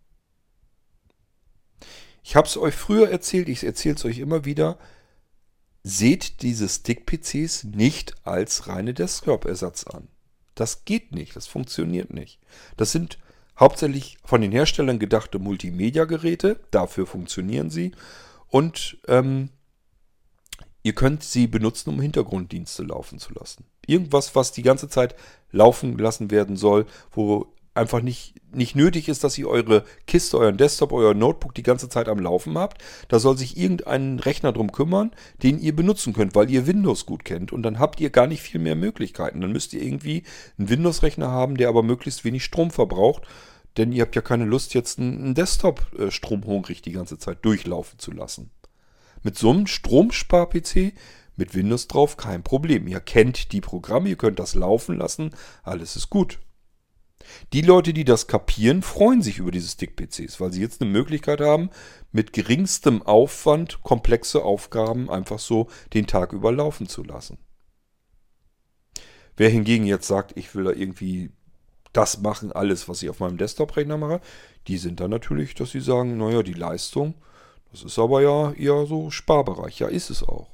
Ich 2.35 2.36
habe 2.36 2.48
es 2.48 2.56
euch 2.56 2.74
früher 2.74 3.09
erzählt, 3.11 3.48
ich 3.48 3.62
erzähle 3.62 3.94
es 3.94 4.05
euch 4.05 4.19
immer 4.19 4.44
wieder. 4.44 4.77
Seht 5.85 6.43
diese 6.43 6.69
Stick-PCs 6.69 7.62
nicht 7.62 8.16
als 8.24 8.66
reine 8.66 8.93
Desktop-Ersatz 8.93 9.86
an. 9.86 10.09
Das 10.56 10.85
geht 10.85 11.12
nicht, 11.12 11.36
das 11.36 11.47
funktioniert 11.47 12.12
nicht. 12.12 12.40
Das 12.77 12.90
sind 12.90 13.19
hauptsächlich 13.56 14.19
von 14.24 14.40
den 14.40 14.51
Herstellern 14.51 14.98
gedachte 14.98 15.39
Multimedia-Geräte, 15.39 16.59
dafür 16.73 17.06
funktionieren 17.06 17.70
sie. 17.70 17.93
Und 18.48 18.98
ähm, 19.06 19.51
ihr 20.82 20.97
könnt 20.97 21.23
sie 21.23 21.47
benutzen, 21.47 21.90
um 21.90 22.01
Hintergrunddienste 22.01 22.82
laufen 22.82 23.20
zu 23.20 23.32
lassen. 23.32 23.65
Irgendwas, 23.86 24.35
was 24.35 24.51
die 24.51 24.62
ganze 24.62 24.89
Zeit 24.89 25.15
laufen 25.52 25.97
lassen 25.98 26.32
werden 26.32 26.56
soll, 26.56 26.86
wo 27.12 27.53
einfach 27.75 28.01
nicht, 28.01 28.35
nicht 28.53 28.77
nötig 28.77 29.09
ist, 29.09 29.25
dass 29.25 29.37
ihr 29.37 29.49
eure 29.49 29.85
Kiste, 30.07 30.39
euren 30.39 30.57
Desktop, 30.57 30.93
euer 30.93 31.13
Notebook 31.13 31.55
die 31.55 31.63
ganze 31.63 31.89
Zeit 31.89 32.09
am 32.09 32.21
Laufen 32.21 32.57
habt. 32.57 32.83
Da 33.09 33.19
soll 33.19 33.37
sich 33.37 33.57
irgendein 33.57 34.21
Rechner 34.21 34.53
drum 34.53 34.73
kümmern, 34.73 35.11
den 35.43 35.59
ihr 35.59 35.75
benutzen 35.75 36.13
könnt, 36.13 36.35
weil 36.35 36.51
ihr 36.51 36.67
Windows 36.67 37.05
gut 37.05 37.25
kennt. 37.25 37.53
Und 37.53 37.63
dann 37.63 37.79
habt 37.79 38.01
ihr 38.01 38.11
gar 38.11 38.27
nicht 38.27 38.43
viel 38.43 38.61
mehr 38.61 38.77
Möglichkeiten. 38.77 39.41
Dann 39.41 39.53
müsst 39.53 39.75
ihr 39.75 39.83
irgendwie 39.83 40.23
einen 40.57 40.69
Windows-Rechner 40.69 41.31
haben, 41.31 41.57
der 41.57 41.69
aber 41.69 41.83
möglichst 41.83 42.25
wenig 42.25 42.45
Strom 42.45 42.71
verbraucht. 42.71 43.25
Denn 43.77 43.91
ihr 43.91 44.03
habt 44.03 44.15
ja 44.15 44.23
keine 44.23 44.45
Lust, 44.45 44.73
jetzt 44.75 45.01
einen 45.01 45.35
Desktop 45.35 45.85
äh, 45.99 46.13
stromhungrig 46.13 46.81
die 46.81 46.93
ganze 46.93 47.19
Zeit 47.19 47.45
durchlaufen 47.45 47.99
zu 47.99 48.13
lassen. 48.13 48.51
Mit 49.25 49.37
so 49.37 49.51
einem 49.51 49.67
Stromspar-PC 49.67 50.93
mit 51.37 51.55
Windows 51.55 51.89
drauf 51.89 52.17
kein 52.17 52.45
Problem. 52.45 52.87
Ihr 52.87 53.01
kennt 53.01 53.51
die 53.51 53.61
Programme, 53.61 54.09
ihr 54.09 54.17
könnt 54.17 54.39
das 54.39 54.55
laufen 54.55 54.97
lassen, 54.97 55.31
alles 55.65 55.97
ist 55.97 56.11
gut. 56.11 56.39
Die 57.53 57.63
Leute, 57.63 57.93
die 57.93 58.05
das 58.05 58.27
kapieren, 58.27 58.83
freuen 58.83 59.23
sich 59.23 59.39
über 59.39 59.51
diese 59.51 59.69
Stick-PCs, 59.69 60.41
weil 60.41 60.53
sie 60.53 60.61
jetzt 60.61 60.81
eine 60.81 60.91
Möglichkeit 60.91 61.41
haben, 61.41 61.71
mit 62.13 62.33
geringstem 62.33 63.03
Aufwand 63.03 63.83
komplexe 63.83 64.43
Aufgaben 64.43 65.11
einfach 65.11 65.39
so 65.39 65.69
den 65.93 66.07
Tag 66.07 66.33
über 66.33 66.53
laufen 66.53 66.89
zu 66.89 67.03
lassen. 67.03 67.39
Wer 69.37 69.49
hingegen 69.51 69.85
jetzt 69.85 70.07
sagt, 70.07 70.37
ich 70.37 70.55
will 70.55 70.65
da 70.65 70.71
irgendwie 70.71 71.31
das 71.93 72.21
machen, 72.21 72.53
alles, 72.53 72.89
was 72.89 73.03
ich 73.03 73.11
auf 73.11 73.21
meinem 73.21 73.39
Desktop-Rechner 73.39 73.97
mache, 73.97 74.21
die 74.67 74.79
sind 74.79 75.01
dann 75.01 75.11
natürlich, 75.11 75.55
dass 75.55 75.71
sie 75.71 75.81
sagen, 75.81 76.17
naja, 76.17 76.43
die 76.43 76.53
Leistung, 76.53 77.15
das 77.71 77.83
ist 77.83 77.99
aber 77.99 78.23
ja 78.23 78.53
eher 78.53 78.87
so 78.87 79.11
Sparbereich. 79.11 79.81
Ja, 79.81 79.89
ist 79.89 80.11
es 80.11 80.23
auch. 80.23 80.53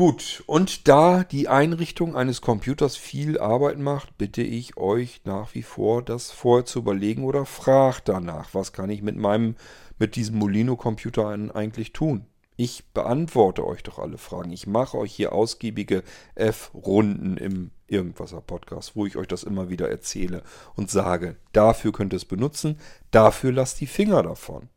Gut, 0.00 0.42
und 0.46 0.88
da 0.88 1.24
die 1.24 1.48
Einrichtung 1.48 2.16
eines 2.16 2.40
Computers 2.40 2.96
viel 2.96 3.38
Arbeit 3.38 3.78
macht, 3.78 4.16
bitte 4.16 4.40
ich 4.40 4.78
euch 4.78 5.20
nach 5.26 5.54
wie 5.54 5.62
vor, 5.62 6.02
das 6.02 6.30
vorher 6.30 6.64
zu 6.64 6.78
überlegen 6.78 7.22
oder 7.22 7.44
fragt 7.44 8.08
danach, 8.08 8.54
was 8.54 8.72
kann 8.72 8.88
ich 8.88 9.02
mit 9.02 9.18
meinem, 9.18 9.56
mit 9.98 10.16
diesem 10.16 10.38
Molino-Computer 10.38 11.28
eigentlich 11.54 11.92
tun? 11.92 12.24
Ich 12.56 12.86
beantworte 12.94 13.66
euch 13.66 13.82
doch 13.82 13.98
alle 13.98 14.16
Fragen. 14.16 14.52
Ich 14.52 14.66
mache 14.66 14.96
euch 14.96 15.12
hier 15.12 15.34
ausgiebige 15.34 16.02
F-Runden 16.34 17.36
im 17.36 17.70
Irgendwasser-Podcast, 17.86 18.96
wo 18.96 19.04
ich 19.04 19.18
euch 19.18 19.28
das 19.28 19.42
immer 19.42 19.68
wieder 19.68 19.90
erzähle 19.90 20.42
und 20.76 20.90
sage, 20.90 21.36
dafür 21.52 21.92
könnt 21.92 22.14
ihr 22.14 22.16
es 22.16 22.24
benutzen, 22.24 22.78
dafür 23.10 23.52
lasst 23.52 23.82
die 23.82 23.86
Finger 23.86 24.22
davon. 24.22 24.70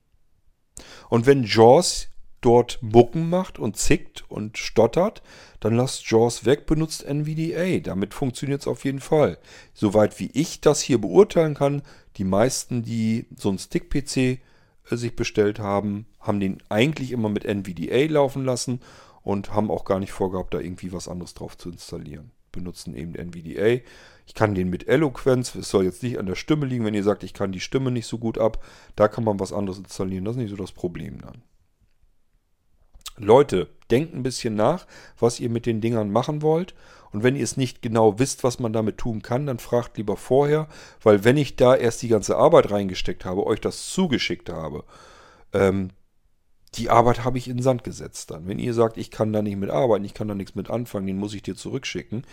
Und 1.07 1.25
wenn 1.25 1.45
JAWS 1.45 2.09
dort 2.45 2.79
Mucken 2.81 3.29
macht 3.29 3.57
und 3.57 3.77
zickt 3.77 4.29
und 4.29 4.57
stottert, 4.57 5.23
dann 5.59 5.75
lasst 5.75 6.09
JAWS 6.09 6.45
weg, 6.45 6.65
benutzt 6.65 7.03
NVDA. 7.03 7.79
Damit 7.79 8.13
funktioniert 8.13 8.61
es 8.61 8.67
auf 8.67 8.83
jeden 8.83 8.99
Fall. 8.99 9.37
Soweit 9.73 10.19
wie 10.19 10.29
ich 10.33 10.61
das 10.61 10.81
hier 10.81 10.99
beurteilen 10.99 11.55
kann, 11.55 11.81
die 12.17 12.25
meisten, 12.25 12.83
die 12.83 13.25
so 13.35 13.49
einen 13.49 13.59
Stick-PC 13.59 14.17
äh, 14.17 14.39
sich 14.91 15.15
bestellt 15.15 15.59
haben, 15.59 16.05
haben 16.19 16.39
den 16.39 16.61
eigentlich 16.69 17.11
immer 17.11 17.29
mit 17.29 17.45
NVDA 17.45 18.11
laufen 18.11 18.45
lassen 18.45 18.81
und 19.23 19.53
haben 19.53 19.71
auch 19.71 19.85
gar 19.85 19.99
nicht 19.99 20.11
vorgehabt, 20.11 20.53
da 20.53 20.59
irgendwie 20.59 20.91
was 20.91 21.07
anderes 21.07 21.33
drauf 21.33 21.57
zu 21.57 21.69
installieren. 21.69 22.31
Benutzen 22.51 22.95
eben 22.95 23.15
NVDA. 23.15 23.81
Ich 24.27 24.35
kann 24.35 24.53
den 24.53 24.69
mit 24.69 24.87
Eloquenz, 24.87 25.55
es 25.55 25.69
soll 25.69 25.85
jetzt 25.85 26.03
nicht 26.03 26.19
an 26.19 26.25
der 26.25 26.35
Stimme 26.35 26.65
liegen, 26.65 26.85
wenn 26.85 26.93
ihr 26.93 27.03
sagt, 27.03 27.23
ich 27.23 27.33
kann 27.33 27.51
die 27.51 27.59
Stimme 27.59 27.89
nicht 27.89 28.05
so 28.05 28.17
gut 28.17 28.37
ab, 28.37 28.63
da 28.95 29.07
kann 29.07 29.23
man 29.23 29.39
was 29.39 29.53
anderes 29.53 29.79
installieren. 29.79 30.25
Das 30.25 30.35
ist 30.35 30.41
nicht 30.41 30.51
so 30.51 30.55
das 30.55 30.71
Problem 30.71 31.19
dann. 31.21 31.41
Leute, 33.17 33.69
denkt 33.91 34.13
ein 34.13 34.23
bisschen 34.23 34.55
nach, 34.55 34.87
was 35.19 35.39
ihr 35.39 35.49
mit 35.49 35.65
den 35.65 35.81
Dingern 35.81 36.11
machen 36.11 36.41
wollt. 36.41 36.73
Und 37.11 37.21
wenn 37.21 37.35
ihr 37.35 37.43
es 37.43 37.57
nicht 37.57 37.83
genau 37.83 38.17
wisst, 38.17 38.43
was 38.43 38.59
man 38.59 38.73
damit 38.73 38.97
tun 38.97 39.21
kann, 39.21 39.45
dann 39.45 39.59
fragt 39.59 39.97
lieber 39.97 40.17
vorher, 40.17 40.67
weil 41.03 41.23
wenn 41.23 41.37
ich 41.37 41.55
da 41.55 41.75
erst 41.75 42.01
die 42.01 42.07
ganze 42.07 42.37
Arbeit 42.37 42.71
reingesteckt 42.71 43.23
habe, 43.23 43.45
euch 43.45 43.61
das 43.61 43.87
zugeschickt 43.89 44.49
habe, 44.49 44.83
ähm, 45.53 45.91
die 46.73 46.89
Arbeit 46.89 47.23
habe 47.23 47.37
ich 47.37 47.47
in 47.47 47.57
den 47.57 47.63
Sand 47.63 47.83
gesetzt 47.83 48.31
dann. 48.31 48.47
Wenn 48.47 48.57
ihr 48.57 48.73
sagt, 48.73 48.97
ich 48.97 49.11
kann 49.11 49.31
da 49.31 49.43
nicht 49.43 49.57
mit 49.57 49.69
arbeiten, 49.69 50.05
ich 50.05 50.15
kann 50.15 50.27
da 50.27 50.33
nichts 50.33 50.55
mit 50.55 50.71
anfangen, 50.71 51.05
den 51.05 51.17
muss 51.17 51.35
ich 51.35 51.43
dir 51.43 51.55
zurückschicken. 51.55 52.25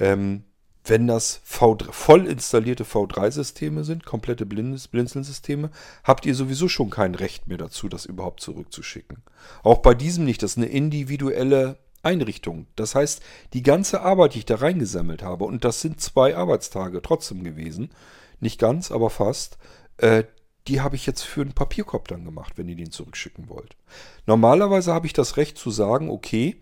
Ähm, 0.00 0.44
wenn 0.84 1.06
das 1.06 1.40
V3, 1.48 1.92
voll 1.92 2.26
installierte 2.26 2.84
V3-Systeme 2.84 3.84
sind, 3.84 4.04
komplette 4.04 4.44
Blinzeln-Systeme, 4.44 5.70
habt 6.04 6.26
ihr 6.26 6.34
sowieso 6.34 6.68
schon 6.68 6.90
kein 6.90 7.14
Recht 7.14 7.46
mehr 7.48 7.56
dazu, 7.56 7.88
das 7.88 8.04
überhaupt 8.04 8.40
zurückzuschicken. 8.40 9.22
Auch 9.62 9.78
bei 9.78 9.94
diesem 9.94 10.24
nicht. 10.24 10.42
Das 10.42 10.52
ist 10.52 10.58
eine 10.58 10.66
individuelle 10.66 11.78
Einrichtung. 12.02 12.66
Das 12.76 12.94
heißt, 12.94 13.22
die 13.54 13.62
ganze 13.62 14.02
Arbeit, 14.02 14.34
die 14.34 14.40
ich 14.40 14.44
da 14.44 14.56
reingesammelt 14.56 15.22
habe, 15.22 15.44
und 15.44 15.64
das 15.64 15.80
sind 15.80 16.00
zwei 16.00 16.36
Arbeitstage 16.36 17.00
trotzdem 17.00 17.42
gewesen, 17.42 17.90
nicht 18.40 18.60
ganz, 18.60 18.90
aber 18.90 19.08
fast, 19.08 19.56
äh, 19.96 20.24
die 20.68 20.82
habe 20.82 20.96
ich 20.96 21.06
jetzt 21.06 21.22
für 21.22 21.40
einen 21.40 21.52
Papierkorb 21.52 22.08
dann 22.08 22.24
gemacht, 22.24 22.54
wenn 22.56 22.68
ihr 22.68 22.76
den 22.76 22.90
zurückschicken 22.90 23.48
wollt. 23.48 23.76
Normalerweise 24.26 24.92
habe 24.92 25.06
ich 25.06 25.12
das 25.14 25.38
Recht 25.38 25.56
zu 25.56 25.70
sagen, 25.70 26.10
okay, 26.10 26.60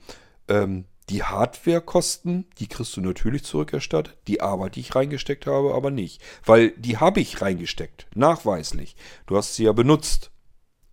ähm, 0.49 0.85
die 1.09 1.23
Hardwarekosten, 1.23 2.47
die 2.59 2.69
kriegst 2.69 2.97
du 2.97 3.01
natürlich 3.01 3.45
zurückerstattet, 3.45 4.16
die 4.29 4.41
Arbeit, 4.41 4.77
die 4.77 4.81
ich 4.81 4.95
reingesteckt 4.95 5.47
habe, 5.47 5.74
aber 5.74 5.91
nicht. 5.91 6.23
Weil 6.45 6.70
die 6.70 6.99
habe 6.99 7.20
ich 7.20 7.43
reingesteckt, 7.43 8.07
nachweislich. 8.15 8.97
Du 9.27 9.37
hast 9.37 9.57
sie 9.57 9.65
ja 9.65 9.73
benutzt. 9.73 10.31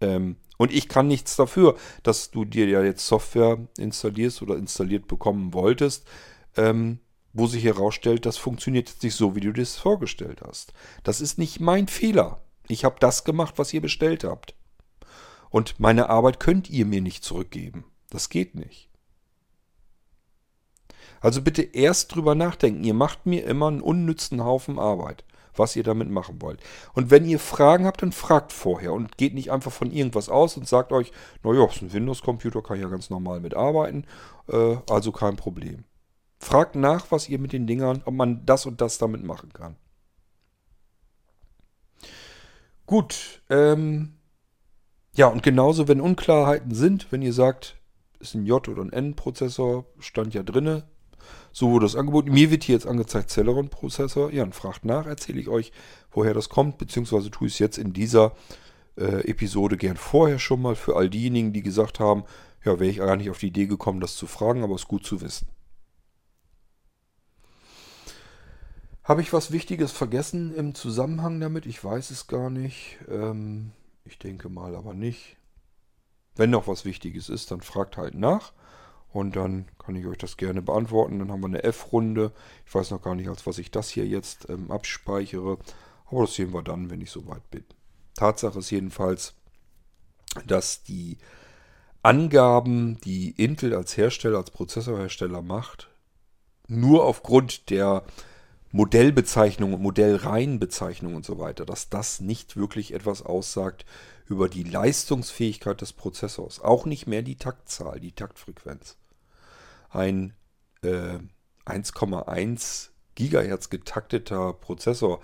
Ähm, 0.02 0.38
und 0.57 0.73
ich 0.73 0.90
kann 0.90 1.07
nichts 1.07 1.36
dafür, 1.36 1.77
dass 2.03 2.31
du 2.31 2.44
dir 2.44 2.68
ja 2.68 2.84
jetzt 2.84 3.07
Software 3.07 3.60
installierst 3.77 4.41
oder 4.41 4.57
installiert 4.57 5.07
bekommen 5.07 5.53
wolltest, 5.53 6.06
ähm, 6.57 6.99
wo 7.31 7.48
sich 7.48 7.64
herausstellt, 7.64 8.26
das 8.26 8.38
funktioniert 8.38 8.90
jetzt 8.90 9.03
nicht 9.03 9.15
so, 9.15 9.36
wie 9.36 9.41
du 9.41 9.53
das 9.53 9.77
vorgestellt 9.77 10.41
hast. 10.45 10.73
Das 11.03 11.22
ist 11.22 11.38
nicht 11.38 11.60
mein 11.60 11.88
Fehler. 11.88 12.41
Ich 12.68 12.84
habe 12.84 12.98
das 12.99 13.23
gemacht, 13.23 13.53
was 13.57 13.73
ihr 13.73 13.81
bestellt 13.81 14.23
habt. 14.23 14.56
Und 15.49 15.80
meine 15.80 16.10
Arbeit 16.10 16.40
könnt 16.40 16.69
ihr 16.69 16.86
mir 16.86 17.02
nicht 17.02 17.23
zurückgeben. 17.23 17.86
Das 18.10 18.30
geht 18.30 18.56
nicht. 18.56 18.88
Also 21.21 21.41
bitte 21.41 21.61
erst 21.61 22.13
drüber 22.13 22.35
nachdenken. 22.35 22.83
Ihr 22.83 22.93
macht 22.93 23.25
mir 23.25 23.45
immer 23.45 23.67
einen 23.67 23.81
unnützen 23.81 24.43
Haufen 24.43 24.79
Arbeit, 24.79 25.23
was 25.55 25.75
ihr 25.75 25.83
damit 25.83 26.09
machen 26.09 26.41
wollt. 26.41 26.61
Und 26.93 27.11
wenn 27.11 27.25
ihr 27.25 27.39
Fragen 27.39 27.85
habt, 27.85 28.01
dann 28.01 28.11
fragt 28.11 28.53
vorher 28.53 28.93
und 28.93 29.17
geht 29.17 29.33
nicht 29.33 29.51
einfach 29.51 29.71
von 29.71 29.91
irgendwas 29.91 30.29
aus 30.29 30.57
und 30.57 30.67
sagt 30.67 30.91
euch, 30.91 31.11
naja, 31.43 31.65
ist 31.65 31.81
ein 31.81 31.93
Windows-Computer, 31.93 32.61
kann 32.61 32.79
ja 32.79 32.87
ganz 32.87 33.09
normal 33.09 33.39
mitarbeiten, 33.39 34.05
äh, 34.47 34.77
also 34.89 35.11
kein 35.11 35.35
Problem. 35.35 35.83
Fragt 36.39 36.75
nach, 36.75 37.11
was 37.11 37.27
ihr 37.27 37.39
mit 37.39 37.51
den 37.51 37.67
Dingern, 37.67 38.01
ob 38.05 38.13
man 38.13 38.45
das 38.45 38.65
und 38.65 38.79
das 38.79 38.97
damit 38.97 39.23
machen 39.23 39.51
kann. 39.51 39.75
Gut, 42.85 43.41
ähm, 43.49 44.15
ja, 45.13 45.27
und 45.27 45.43
genauso, 45.43 45.87
wenn 45.87 46.01
Unklarheiten 46.01 46.73
sind, 46.73 47.11
wenn 47.11 47.21
ihr 47.21 47.33
sagt, 47.33 47.77
ist 48.19 48.33
ein 48.35 48.45
J- 48.45 48.67
oder 48.67 48.81
ein 48.81 48.93
N-Prozessor, 48.93 49.85
stand 49.99 50.33
ja 50.33 50.43
drinne, 50.43 50.88
so 51.60 51.72
wurde 51.72 51.86
das 51.86 51.98
angeboten. 51.98 52.31
Mir 52.31 52.52
wird 52.52 52.64
hier 52.64 52.76
jetzt 52.76 52.88
angezeigt 52.88 53.30
Celeron-Prozessor. 53.31 54.31
Ja, 54.31 54.44
und 54.44 54.56
fragt 54.56 54.86
nach, 54.86 55.06
erzähle 55.06 55.41
ich 55.41 55.49
euch, 55.49 55.73
woher 56.10 56.34
das 56.34 56.48
kommt, 56.48 56.77
beziehungsweise 56.77 57.31
tue 57.31 57.48
ich 57.48 57.56
es 57.56 57.60
jetzt 57.60 57.77
in 57.77 57.91
dieser 57.91 58.31
äh, 58.95 59.30
Episode 59.30 59.76
gern 59.76 59.98
vorher 59.98 60.40
schon 60.40 60.61
mal 60.61 60.77
für 60.77 60.95
all 60.95 61.10
diejenigen, 61.10 61.52
die 61.52 61.61
gesagt 61.61 61.99
haben, 61.99 62.23
ja, 62.64 62.80
wäre 62.80 62.90
ich 62.90 62.99
gar 62.99 63.18
nicht 63.18 63.30
auf 63.30 63.40
die 63.40 63.48
Idee 63.48 63.68
gekommen, 63.68 63.99
das 63.99 64.15
zu 64.15 64.26
fragen, 64.26 64.64
aber 64.64 64.76
es 64.76 64.84
ist 64.84 64.88
gut 64.88 65.06
zu 65.06 65.19
wissen. 65.19 65.49
Habe 69.03 69.19
ich 69.22 69.34
was 69.34 69.52
Wichtiges 69.52 69.91
vergessen 69.91 70.56
im 70.56 70.76
Zusammenhang 70.76 71.41
damit? 71.41 71.65
Ich 71.65 71.84
weiß 71.84 72.10
es 72.11 72.27
gar 72.27 72.49
nicht. 72.49 72.99
Ähm, 73.10 73.72
ich 74.06 74.18
denke 74.18 74.48
mal 74.48 74.77
aber 74.77 74.94
nicht. 74.94 75.36
Wenn 76.38 76.52
noch 76.52 76.69
was 76.69 76.86
Wichtiges 76.86 77.27
ist, 77.27 77.52
dann 77.52 77.60
fragt 77.60 77.98
halt 77.98 78.15
nach. 78.15 78.53
Und 79.11 79.36
dann 79.36 79.65
kann 79.80 79.95
ich 79.95 80.06
euch 80.06 80.18
das 80.18 80.38
gerne 80.38 80.61
beantworten. 80.61 81.19
Dann 81.19 81.31
haben 81.31 81.41
wir 81.41 81.48
eine 81.48 81.64
F-Runde. 81.64 82.31
Ich 82.65 82.73
weiß 82.73 82.91
noch 82.91 83.02
gar 83.02 83.15
nicht, 83.15 83.27
als 83.27 83.48
was 83.48 83.57
ich 83.57 83.72
das 83.72 83.90
hier 83.90 84.06
jetzt 84.06 84.48
ähm, 84.49 84.72
abspeichere. 84.72 85.57
Aber 86.06 86.22
das 86.22 86.36
sehen 86.36 86.53
wir 86.53 86.61
dann, 86.61 86.90
wenn 86.90 87.02
ich 87.02 87.10
soweit 87.10 87.49
bin. 87.49 87.64
Tatsache 88.15 88.60
ist 88.60 88.69
jedenfalls, 88.69 89.34
dass 90.45 90.84
die 90.84 91.18
Angaben, 92.03 92.99
die 93.02 93.31
Intel 93.31 93.73
als 93.73 93.98
Hersteller, 93.98 94.38
als 94.38 94.52
Prozessorhersteller 94.52 95.41
macht, 95.41 95.90
nur 96.68 97.03
aufgrund 97.03 97.69
der 97.69 98.03
Modellbezeichnung 98.72 99.73
und 99.73 99.81
Modellreihenbezeichnung 99.81 101.15
und 101.15 101.26
so 101.26 101.40
weiter, 101.40 101.65
dass 101.65 101.90
das 101.90 102.22
nicht 102.22 102.56
wirklich 102.56 102.94
etwas 102.94 103.23
aussagt 103.23 103.86
über 104.30 104.47
die 104.47 104.64
Leistungsfähigkeit 104.64 105.81
des 105.81 105.91
Prozessors. 105.91 106.61
Auch 106.61 106.85
nicht 106.85 107.07
mehr 107.07 107.23
die 107.23 107.35
Taktzahl, 107.35 107.99
die 107.99 108.11
Taktfrequenz. 108.11 108.95
Ein 109.89 110.34
äh, 110.84 111.18
1,1 111.65 112.89
Gigahertz 113.15 113.69
getakteter 113.69 114.53
Prozessor 114.53 115.19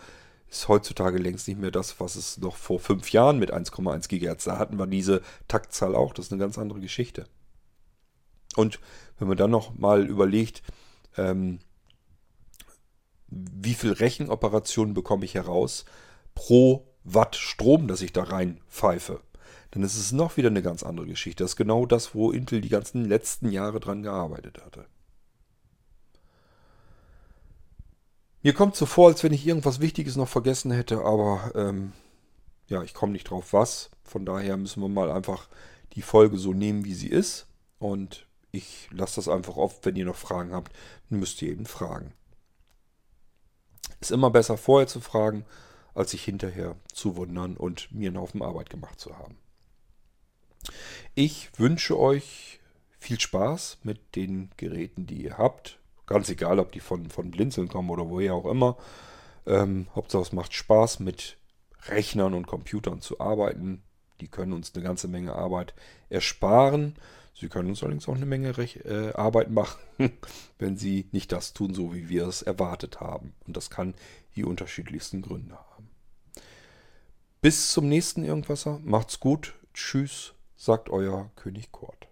ist 0.50 0.68
heutzutage 0.68 1.20
längst 1.20 1.48
nicht 1.48 1.60
mehr 1.60 1.72
das, 1.72 2.00
was 2.00 2.16
es 2.16 2.38
noch 2.38 2.56
vor 2.56 2.80
fünf 2.80 3.12
Jahren 3.12 3.38
mit 3.38 3.54
1,1 3.54 4.10
Gigahertz. 4.10 4.46
Da 4.46 4.58
hatten 4.58 4.80
wir 4.80 4.88
diese 4.88 5.22
Taktzahl 5.48 5.96
auch. 5.96 6.14
Das 6.14 6.26
ist 6.26 6.32
eine 6.32 6.42
ganz 6.42 6.58
andere 6.58 6.80
Geschichte. 6.80 7.28
Und 8.56 8.80
wenn 9.20 9.28
man 9.28 9.38
dann 9.38 9.52
noch 9.52 9.78
mal 9.78 10.06
überlegt, 10.08 10.64
ähm, 11.16 11.60
wie 13.28 13.76
viel 13.76 13.92
Rechenoperationen 13.92 14.94
bekomme 14.94 15.26
ich 15.26 15.36
heraus 15.36 15.86
pro 16.34 16.88
Watt 17.06 17.36
Strom, 17.36 17.88
das 17.88 18.02
ich 18.02 18.12
da 18.12 18.24
rein 18.24 18.60
pfeife, 18.70 19.22
dann 19.72 19.84
ist 19.84 19.96
es 19.96 20.12
noch 20.12 20.38
wieder 20.38 20.50
eine 20.50 20.62
ganz 20.62 20.84
andere 20.84 21.06
Geschichte. 21.06 21.44
Das 21.44 21.52
ist 21.52 21.56
genau 21.56 21.86
das, 21.86 22.16
wo 22.16 22.32
Intel 22.32 22.62
die 22.62 22.70
ganzen 22.70 23.06
letzten 23.06 23.52
Jahre 23.52 23.80
dran 23.80 24.04
gearbeitet 24.04 24.64
hatte. 24.66 24.86
Mir 28.42 28.54
kommt 28.54 28.76
so 28.76 28.86
vor, 28.86 29.08
als 29.08 29.24
wenn 29.24 29.34
ich 29.34 29.48
irgendwas 29.48 29.80
Wichtiges 29.80 30.18
noch 30.18 30.28
vergessen 30.28 30.72
hätte, 30.72 31.04
aber 31.04 31.52
ähm, 31.56 31.94
ja, 32.68 32.84
ich 32.84 32.94
komme 32.94 33.14
nicht 33.14 33.30
drauf 33.30 33.54
was. 33.54 33.90
Von 34.04 34.26
daher 34.26 34.58
müssen 34.58 34.82
wir 34.82 34.90
mal 34.90 35.12
einfach 35.12 35.48
die 35.94 36.02
Folge 36.02 36.38
so 36.38 36.54
nehmen, 36.54 36.86
wie 36.86 36.94
sie 36.94 37.10
ist. 37.10 37.48
Und 37.80 38.28
ich 38.52 38.88
lasse 38.92 39.16
das 39.16 39.28
einfach 39.28 39.58
oft, 39.58 39.86
wenn 39.86 39.96
ihr 39.96 40.06
noch 40.06 40.16
Fragen 40.16 40.54
habt, 40.54 40.72
müsst 41.10 41.42
ihr 41.42 41.50
eben 41.52 41.66
fragen. 41.66 42.14
Ist 44.00 44.12
immer 44.12 44.30
besser 44.30 44.58
vorher 44.58 44.88
zu 44.88 45.02
fragen, 45.02 45.46
als 45.96 46.12
sich 46.12 46.24
hinterher 46.24 46.76
zu 46.94 47.16
wundern 47.16 47.58
und 47.58 47.92
mir 47.92 48.10
einen 48.10 48.20
Haufen 48.20 48.42
Arbeit 48.42 48.70
gemacht 48.70 49.00
zu 49.00 49.18
haben. 49.18 49.38
Ich 51.16 51.50
wünsche 51.58 51.98
euch 51.98 52.60
viel 53.00 53.20
Spaß 53.20 53.80
mit 53.84 54.16
den 54.16 54.50
Geräten, 54.58 55.06
die 55.06 55.24
ihr 55.24 55.38
habt. 55.38 55.80
Ganz 56.06 56.30
egal, 56.30 56.60
ob 56.60 56.72
die 56.72 56.80
von, 56.80 57.10
von 57.10 57.32
Blinzeln 57.32 57.68
kommen 57.68 57.90
oder 57.90 58.10
woher 58.10 58.34
auch 58.34 58.46
immer. 58.46 58.78
Ähm, 59.46 59.88
Hauptsache 59.96 60.24
es 60.24 60.34
macht 60.34 60.54
Spaß, 60.54 61.00
mit 61.00 61.38
Rechnern 61.88 62.34
und 62.34 62.48
Computern 62.48 63.02
zu 63.02 63.20
arbeiten. 63.20 63.84
Die 64.22 64.28
können 64.28 64.54
uns 64.54 64.74
eine 64.74 64.84
ganze 64.84 65.08
Menge 65.08 65.34
Arbeit 65.34 65.74
ersparen. 66.10 66.96
Sie 67.34 67.50
können 67.50 67.70
uns 67.70 67.84
allerdings 67.84 68.08
auch 68.08 68.16
eine 68.16 68.26
Menge 68.26 68.58
Rech 68.58 68.86
äh, 68.86 69.12
Arbeit 69.14 69.52
machen, 69.52 69.82
wenn 70.58 70.78
sie 70.78 71.10
nicht 71.12 71.32
das 71.32 71.54
tun, 71.54 71.74
so 71.74 71.94
wie 71.94 72.08
wir 72.08 72.28
es 72.28 72.42
erwartet 72.42 73.02
haben. 73.02 73.34
Und 73.46 73.58
das 73.58 73.70
kann 73.70 73.94
die 74.36 74.46
unterschiedlichsten 74.46 75.22
Gründe 75.22 75.56
haben. 75.56 75.65
Bis 77.46 77.70
zum 77.70 77.88
nächsten 77.88 78.24
Irgendwasser. 78.24 78.80
Macht's 78.84 79.20
gut. 79.20 79.54
Tschüss, 79.72 80.34
sagt 80.56 80.90
euer 80.90 81.30
König 81.36 81.72
Kurt. 81.72 82.08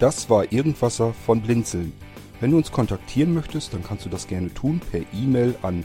Das 0.00 0.28
war 0.28 0.50
Irgendwasser 0.52 1.14
von 1.14 1.40
Blinzeln. 1.40 1.92
Wenn 2.40 2.50
du 2.50 2.56
uns 2.56 2.72
kontaktieren 2.72 3.32
möchtest, 3.32 3.74
dann 3.74 3.84
kannst 3.84 4.04
du 4.06 4.08
das 4.08 4.26
gerne 4.26 4.52
tun 4.52 4.80
per 4.80 5.02
E-Mail 5.12 5.54
an 5.62 5.84